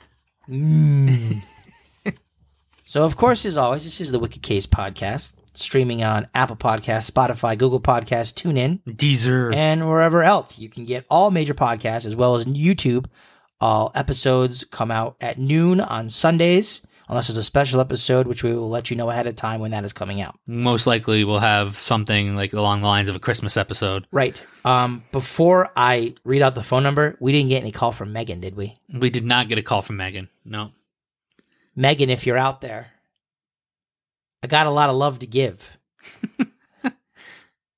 Mm. 0.48 1.42
so, 2.84 3.04
of 3.04 3.16
course, 3.18 3.44
as 3.44 3.58
always, 3.58 3.84
this 3.84 4.00
is 4.00 4.10
the 4.10 4.18
Wicked 4.18 4.40
K's 4.40 4.66
podcast, 4.66 5.34
streaming 5.52 6.02
on 6.02 6.28
Apple 6.34 6.56
Podcasts, 6.56 7.10
Spotify, 7.10 7.58
Google 7.58 7.80
Podcasts, 7.80 8.32
TuneIn, 8.32 8.80
Deezer. 8.84 9.54
and 9.54 9.86
wherever 9.86 10.22
else. 10.22 10.58
You 10.58 10.70
can 10.70 10.86
get 10.86 11.04
all 11.10 11.30
major 11.30 11.54
podcasts 11.54 12.06
as 12.06 12.16
well 12.16 12.36
as 12.36 12.46
YouTube. 12.46 13.04
All 13.60 13.90
episodes 13.94 14.64
come 14.64 14.90
out 14.90 15.16
at 15.20 15.38
noon 15.38 15.80
on 15.80 16.10
Sundays, 16.10 16.82
unless 17.08 17.28
there's 17.28 17.38
a 17.38 17.44
special 17.44 17.80
episode, 17.80 18.26
which 18.26 18.42
we 18.42 18.52
will 18.54 18.68
let 18.68 18.90
you 18.90 18.96
know 18.96 19.08
ahead 19.08 19.26
of 19.26 19.36
time 19.36 19.60
when 19.60 19.70
that 19.70 19.84
is 19.84 19.92
coming 19.92 20.20
out. 20.20 20.38
Most 20.46 20.86
likely 20.86 21.24
we'll 21.24 21.38
have 21.38 21.78
something 21.78 22.34
like 22.34 22.52
along 22.52 22.82
the 22.82 22.86
lines 22.86 23.08
of 23.08 23.16
a 23.16 23.20
Christmas 23.20 23.56
episode. 23.56 24.06
Right. 24.12 24.40
Um, 24.64 25.02
before 25.12 25.70
I 25.74 26.14
read 26.24 26.42
out 26.42 26.54
the 26.54 26.62
phone 26.62 26.82
number, 26.82 27.16
we 27.18 27.32
didn't 27.32 27.48
get 27.48 27.62
any 27.62 27.72
call 27.72 27.92
from 27.92 28.12
Megan, 28.12 28.40
did 28.40 28.56
we? 28.56 28.74
We 28.92 29.10
did 29.10 29.24
not 29.24 29.48
get 29.48 29.58
a 29.58 29.62
call 29.62 29.82
from 29.82 29.96
Megan. 29.96 30.28
No. 30.44 30.72
Megan, 31.74 32.10
if 32.10 32.26
you're 32.26 32.38
out 32.38 32.60
there, 32.60 32.88
I 34.42 34.46
got 34.46 34.66
a 34.66 34.70
lot 34.70 34.90
of 34.90 34.96
love 34.96 35.20
to 35.20 35.26
give. 35.26 35.66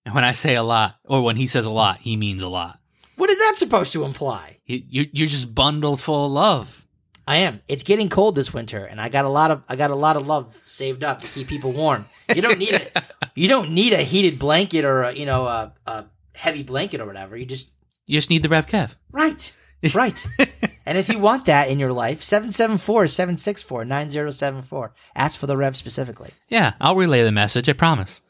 And 0.09 0.15
when 0.15 0.25
I 0.25 0.33
say 0.33 0.55
a 0.55 0.63
lot, 0.63 0.95
or 1.05 1.21
when 1.21 1.37
he 1.37 1.47
says 1.47 1.67
a 1.67 1.71
lot, 1.71 1.99
he 1.99 2.17
means 2.17 2.41
a 2.41 2.49
lot. 2.49 2.81
What 3.17 3.29
is 3.29 3.37
that 3.41 3.57
supposed 3.59 3.93
to 3.93 4.05
imply? 4.05 4.58
You, 4.69 4.83
you, 4.89 5.09
you're 5.13 5.27
just 5.27 5.53
bundled 5.55 6.01
full 6.01 6.27
of 6.27 6.33
love. 6.33 6.85
I 7.27 7.39
am. 7.39 7.61
It's 7.69 7.83
getting 7.83 8.09
cold 8.09 8.35
this 8.37 8.55
winter, 8.55 8.85
and 8.85 9.01
I 9.01 9.09
got 9.09 9.25
a 9.25 9.29
lot 9.29 9.51
of 9.51 9.63
I 9.69 9.77
got 9.77 9.91
a 9.91 9.95
lot 9.95 10.17
of 10.17 10.27
love 10.27 10.59
saved 10.65 11.05
up 11.05 11.21
to 11.21 11.29
keep 11.29 11.47
people 11.49 11.73
warm. 11.73 12.07
You 12.35 12.41
don't 12.43 12.59
need 12.59 12.75
it. 12.75 12.97
You 13.35 13.47
don't 13.47 13.71
need 13.71 13.93
a 13.93 13.99
heated 13.99 14.41
blanket 14.41 14.85
or 14.85 15.03
a, 15.03 15.13
you 15.13 15.25
know 15.25 15.47
a, 15.47 15.73
a 15.87 16.07
heavy 16.35 16.65
blanket 16.65 17.01
or 17.01 17.07
whatever. 17.07 17.37
You 17.37 17.47
just 17.47 17.73
You 18.07 18.19
just 18.19 18.31
need 18.31 18.43
the 18.43 18.49
Rev 18.49 18.67
Kev. 18.67 18.91
right, 19.13 19.55
right. 19.95 20.27
and 20.87 20.99
if 20.99 21.09
you 21.09 21.21
want 21.21 21.45
that 21.45 21.71
in 21.71 21.79
your 21.79 21.93
life, 21.93 22.21
774-764-9074. 22.23 24.91
Ask 25.15 25.39
for 25.39 25.47
the 25.47 25.57
rev 25.57 25.77
specifically. 25.77 26.31
Yeah, 26.49 26.73
I'll 26.81 26.97
relay 26.97 27.23
the 27.23 27.31
message, 27.31 27.69
I 27.69 27.75
promise. 27.75 28.23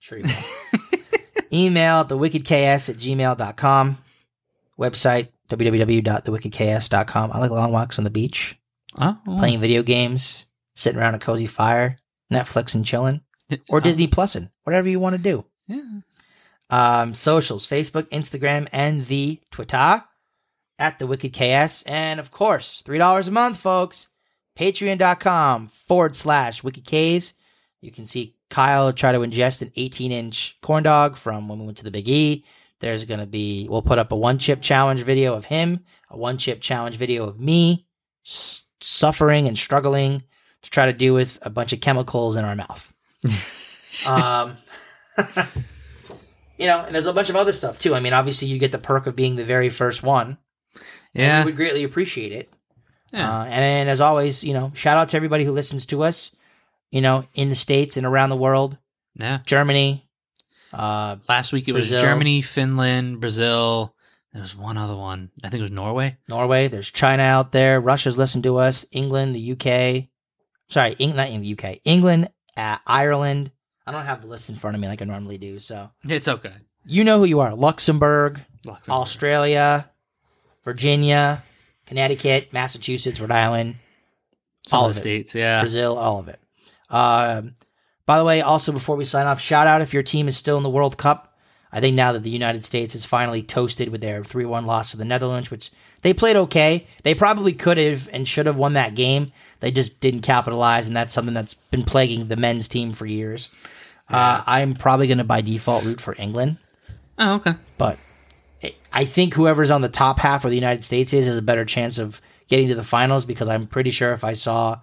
Sure. 0.00 0.18
Email 1.50 2.00
at 2.00 2.08
thewickedks 2.08 2.90
at 2.90 2.96
gmail.com. 2.96 3.98
Website 4.78 5.28
www.thewickedks.com. 5.48 7.30
I 7.32 7.38
like 7.38 7.50
long 7.50 7.72
walks 7.72 7.98
on 7.98 8.04
the 8.04 8.10
beach, 8.10 8.58
Oh, 8.98 9.16
oh. 9.26 9.36
playing 9.38 9.60
video 9.60 9.82
games, 9.82 10.46
sitting 10.74 11.00
around 11.00 11.14
a 11.14 11.18
cozy 11.18 11.46
fire, 11.46 11.98
Netflix 12.32 12.74
and 12.74 12.84
chilling, 12.84 13.20
or 13.68 13.78
Oh, 13.78 13.80
Disney 13.80 14.06
Plusing, 14.06 14.50
whatever 14.64 14.88
you 14.88 14.98
want 15.00 15.16
to 15.16 15.22
do. 15.22 15.44
Yeah. 15.68 16.00
Um, 16.68 17.14
socials, 17.14 17.66
Facebook, 17.66 18.08
Instagram, 18.10 18.66
and 18.72 19.06
the 19.06 19.40
Twitter 19.52 20.02
at 20.78 20.98
the 20.98 21.06
Wicked 21.06 21.32
KS. 21.32 21.82
And 21.84 22.18
of 22.18 22.30
course, 22.30 22.82
$3 22.84 23.28
a 23.28 23.30
month, 23.30 23.58
folks. 23.58 24.08
Patreon.com 24.58 25.68
forward 25.68 26.16
slash 26.16 26.64
Wicked 26.64 26.84
K's. 26.84 27.34
You 27.82 27.90
can 27.92 28.06
see 28.06 28.34
Kyle 28.50 28.92
try 28.92 29.12
to 29.12 29.18
ingest 29.20 29.62
an 29.62 29.70
18 29.76 30.10
inch 30.12 30.56
corn 30.62 30.82
dog 30.82 31.16
from 31.16 31.46
when 31.48 31.58
we 31.58 31.66
went 31.66 31.78
to 31.78 31.84
the 31.84 31.90
Big 31.90 32.08
E. 32.08 32.44
There's 32.80 33.04
going 33.06 33.20
to 33.20 33.26
be, 33.26 33.66
we'll 33.70 33.82
put 33.82 33.98
up 33.98 34.12
a 34.12 34.16
one 34.16 34.38
chip 34.38 34.60
challenge 34.60 35.02
video 35.02 35.34
of 35.34 35.44
him, 35.46 35.80
a 36.10 36.16
one 36.16 36.38
chip 36.38 36.60
challenge 36.60 36.96
video 36.96 37.24
of 37.24 37.40
me 37.40 37.86
s- 38.26 38.64
suffering 38.80 39.48
and 39.48 39.56
struggling 39.56 40.22
to 40.62 40.70
try 40.70 40.86
to 40.86 40.92
deal 40.92 41.14
with 41.14 41.38
a 41.42 41.50
bunch 41.50 41.72
of 41.72 41.80
chemicals 41.80 42.36
in 42.36 42.44
our 42.44 42.54
mouth. 42.56 42.92
um, 44.08 44.56
you 46.58 46.66
know, 46.66 46.80
and 46.84 46.94
there's 46.94 47.06
a 47.06 47.12
bunch 47.12 47.30
of 47.30 47.36
other 47.36 47.52
stuff 47.52 47.78
too. 47.78 47.94
I 47.94 48.00
mean, 48.00 48.12
obviously, 48.12 48.48
you 48.48 48.58
get 48.58 48.72
the 48.72 48.78
perk 48.78 49.06
of 49.06 49.16
being 49.16 49.36
the 49.36 49.44
very 49.44 49.70
first 49.70 50.02
one. 50.02 50.38
and 51.14 51.22
Yeah. 51.22 51.40
we 51.40 51.46
would 51.46 51.56
greatly 51.56 51.84
appreciate 51.84 52.32
it. 52.32 52.52
Yeah. 53.12 53.40
Uh, 53.40 53.44
and 53.46 53.88
as 53.88 54.00
always, 54.00 54.42
you 54.44 54.52
know, 54.52 54.72
shout 54.74 54.98
out 54.98 55.08
to 55.10 55.16
everybody 55.16 55.44
who 55.44 55.52
listens 55.52 55.86
to 55.86 56.02
us, 56.02 56.34
you 56.90 57.00
know, 57.00 57.24
in 57.34 57.48
the 57.48 57.54
States 57.54 57.96
and 57.96 58.06
around 58.06 58.30
the 58.30 58.36
world, 58.36 58.76
yeah. 59.14 59.38
Germany. 59.46 60.05
Uh, 60.72 61.16
Last 61.28 61.52
week 61.52 61.68
it 61.68 61.72
was 61.72 61.88
Germany, 61.88 62.42
Finland, 62.42 63.20
Brazil. 63.20 63.94
There 64.32 64.42
was 64.42 64.54
one 64.54 64.76
other 64.76 64.96
one. 64.96 65.30
I 65.42 65.48
think 65.48 65.60
it 65.60 65.62
was 65.62 65.70
Norway. 65.70 66.18
Norway, 66.28 66.68
there's 66.68 66.90
China 66.90 67.22
out 67.22 67.52
there. 67.52 67.80
Russia's 67.80 68.18
listened 68.18 68.44
to 68.44 68.56
us. 68.58 68.84
England, 68.92 69.34
the 69.34 69.52
UK. 69.52 70.08
Sorry, 70.68 70.94
Eng- 71.00 71.16
not 71.16 71.30
in 71.30 71.40
the 71.40 71.56
UK. 71.58 71.78
England, 71.84 72.28
uh, 72.56 72.76
Ireland. 72.86 73.50
I 73.86 73.92
don't 73.92 74.04
have 74.04 74.20
the 74.20 74.26
list 74.26 74.50
in 74.50 74.56
front 74.56 74.74
of 74.74 74.80
me 74.82 74.88
like 74.88 75.00
I 75.00 75.04
normally 75.06 75.38
do. 75.38 75.58
So 75.60 75.90
It's 76.04 76.28
okay. 76.28 76.52
you 76.84 77.04
know 77.04 77.18
who 77.18 77.24
you 77.24 77.40
are. 77.40 77.54
Luxembourg, 77.54 78.40
Luxembourg. 78.64 79.00
Australia, 79.00 79.90
Virginia, 80.64 81.42
Connecticut, 81.86 82.52
Massachusetts, 82.52 83.20
Rhode 83.20 83.30
Island, 83.30 83.76
Some 84.66 84.80
all 84.80 84.86
of 84.88 84.94
the 84.94 84.98
it. 84.98 85.00
states. 85.00 85.34
Yeah. 85.34 85.60
Brazil, 85.62 85.96
all 85.96 86.18
of 86.18 86.28
it. 86.28 86.40
Um, 86.90 87.54
by 88.06 88.18
the 88.18 88.24
way, 88.24 88.40
also 88.40 88.72
before 88.72 88.96
we 88.96 89.04
sign 89.04 89.26
off, 89.26 89.40
shout 89.40 89.66
out 89.66 89.82
if 89.82 89.92
your 89.92 90.02
team 90.02 90.28
is 90.28 90.36
still 90.36 90.56
in 90.56 90.62
the 90.62 90.70
World 90.70 90.96
Cup. 90.96 91.34
I 91.72 91.80
think 91.80 91.94
now 91.96 92.12
that 92.12 92.22
the 92.22 92.30
United 92.30 92.64
States 92.64 92.94
is 92.94 93.04
finally 93.04 93.42
toasted 93.42 93.88
with 93.90 94.00
their 94.00 94.24
3 94.24 94.44
1 94.46 94.64
loss 94.64 94.92
to 94.92 94.96
the 94.96 95.04
Netherlands, 95.04 95.50
which 95.50 95.70
they 96.02 96.14
played 96.14 96.36
okay. 96.36 96.86
They 97.02 97.14
probably 97.14 97.52
could 97.52 97.76
have 97.78 98.08
and 98.12 98.26
should 98.26 98.46
have 98.46 98.56
won 98.56 98.74
that 98.74 98.94
game. 98.94 99.32
They 99.60 99.70
just 99.72 100.00
didn't 100.00 100.20
capitalize, 100.22 100.86
and 100.86 100.96
that's 100.96 101.12
something 101.12 101.34
that's 101.34 101.54
been 101.54 101.82
plaguing 101.82 102.28
the 102.28 102.36
men's 102.36 102.68
team 102.68 102.92
for 102.92 103.04
years. 103.04 103.48
Uh, 104.08 104.42
I'm 104.46 104.74
probably 104.74 105.08
going 105.08 105.18
to 105.18 105.24
by 105.24 105.40
default 105.40 105.84
root 105.84 106.00
for 106.00 106.14
England, 106.16 106.58
Oh, 107.18 107.34
okay. 107.34 107.54
but 107.76 107.98
I 108.92 109.04
think 109.04 109.34
whoever's 109.34 109.72
on 109.72 109.80
the 109.80 109.88
top 109.88 110.20
half 110.20 110.44
where 110.44 110.50
the 110.50 110.56
United 110.56 110.84
States 110.84 111.12
is 111.12 111.26
has 111.26 111.36
a 111.36 111.42
better 111.42 111.64
chance 111.64 111.98
of 111.98 112.20
getting 112.46 112.68
to 112.68 112.76
the 112.76 112.84
finals 112.84 113.24
because 113.24 113.48
I'm 113.48 113.66
pretty 113.66 113.90
sure 113.90 114.12
if 114.12 114.22
I 114.22 114.34
saw 114.34 114.78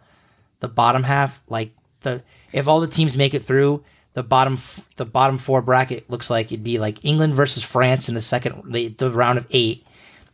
the 0.59 0.67
bottom 0.67 1.03
half, 1.03 1.41
like 1.47 1.71
the 2.01 2.21
if 2.53 2.67
all 2.67 2.79
the 2.79 2.87
teams 2.87 3.17
make 3.17 3.33
it 3.33 3.43
through, 3.43 3.83
the 4.13 4.23
bottom 4.23 4.53
f- 4.53 4.85
the 4.95 5.05
bottom 5.05 5.37
four 5.37 5.61
bracket 5.61 6.09
looks 6.09 6.29
like 6.29 6.51
it'd 6.51 6.63
be 6.63 6.79
like 6.79 7.03
England 7.03 7.33
versus 7.33 7.63
France 7.63 8.07
in 8.09 8.15
the 8.15 8.21
second 8.21 8.71
the, 8.71 8.89
the 8.89 9.11
round 9.11 9.37
of 9.39 9.47
eight, 9.51 9.85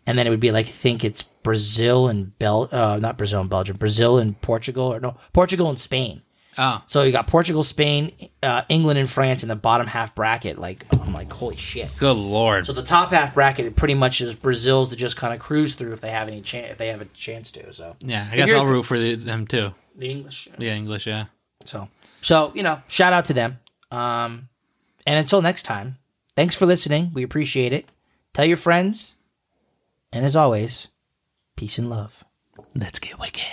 and 0.05 0.17
then 0.17 0.27
it 0.27 0.29
would 0.29 0.39
be 0.39 0.51
like 0.51 0.67
I 0.67 0.71
think 0.71 1.03
it's 1.05 1.23
Brazil 1.23 2.07
and 2.09 2.37
Bel 2.39 2.67
uh, 2.71 2.99
not 3.01 3.17
Brazil 3.17 3.41
and 3.41 3.49
Belgium, 3.49 3.77
Brazil 3.77 4.17
and 4.17 4.39
Portugal 4.41 4.93
or 4.93 4.99
no 4.99 5.15
Portugal 5.33 5.69
and 5.69 5.79
Spain. 5.79 6.21
Oh, 6.57 6.83
So 6.87 7.03
you 7.03 7.13
got 7.13 7.27
Portugal, 7.27 7.63
Spain, 7.63 8.11
uh, 8.43 8.63
England, 8.67 8.99
and 8.99 9.09
France 9.09 9.43
in 9.43 9.49
the 9.49 9.55
bottom 9.55 9.87
half 9.87 10.13
bracket. 10.13 10.57
Like 10.59 10.85
I'm 10.91 11.13
like 11.13 11.31
holy 11.31 11.55
shit. 11.55 11.89
good 11.97 12.17
lord. 12.17 12.65
So 12.65 12.73
the 12.73 12.83
top 12.83 13.11
half 13.11 13.33
bracket 13.33 13.65
it 13.65 13.77
pretty 13.77 13.93
much 13.93 14.19
is 14.19 14.33
Brazil's 14.35 14.89
to 14.89 14.97
just 14.97 15.15
kind 15.15 15.33
of 15.33 15.39
cruise 15.39 15.75
through 15.75 15.93
if 15.93 16.01
they 16.01 16.09
have 16.11 16.27
any 16.27 16.41
chance 16.41 16.71
if 16.71 16.77
they 16.77 16.87
have 16.89 16.99
a 16.99 17.05
chance 17.05 17.51
to. 17.51 17.71
So 17.71 17.95
yeah, 18.01 18.27
I 18.29 18.35
guess 18.35 18.51
I'll 18.51 18.65
root 18.65 18.83
for 18.83 18.99
the, 18.99 19.15
them 19.15 19.47
too. 19.47 19.71
the 19.95 20.09
English. 20.11 20.49
Yeah, 20.57 20.75
English. 20.75 21.07
Yeah. 21.07 21.25
So 21.63 21.87
so, 22.21 22.51
you 22.55 22.63
know, 22.63 22.81
shout 22.87 23.13
out 23.13 23.25
to 23.25 23.33
them. 23.33 23.59
Um, 23.91 24.49
and 25.05 25.17
until 25.19 25.41
next 25.41 25.63
time, 25.63 25.97
thanks 26.35 26.55
for 26.55 26.65
listening. 26.65 27.11
We 27.13 27.23
appreciate 27.23 27.73
it. 27.73 27.89
Tell 28.33 28.45
your 28.45 28.57
friends. 28.57 29.15
And 30.11 30.25
as 30.25 30.35
always, 30.35 30.87
peace 31.55 31.77
and 31.77 31.89
love. 31.89 32.23
Let's 32.75 32.99
get 32.99 33.19
wicked. 33.19 33.43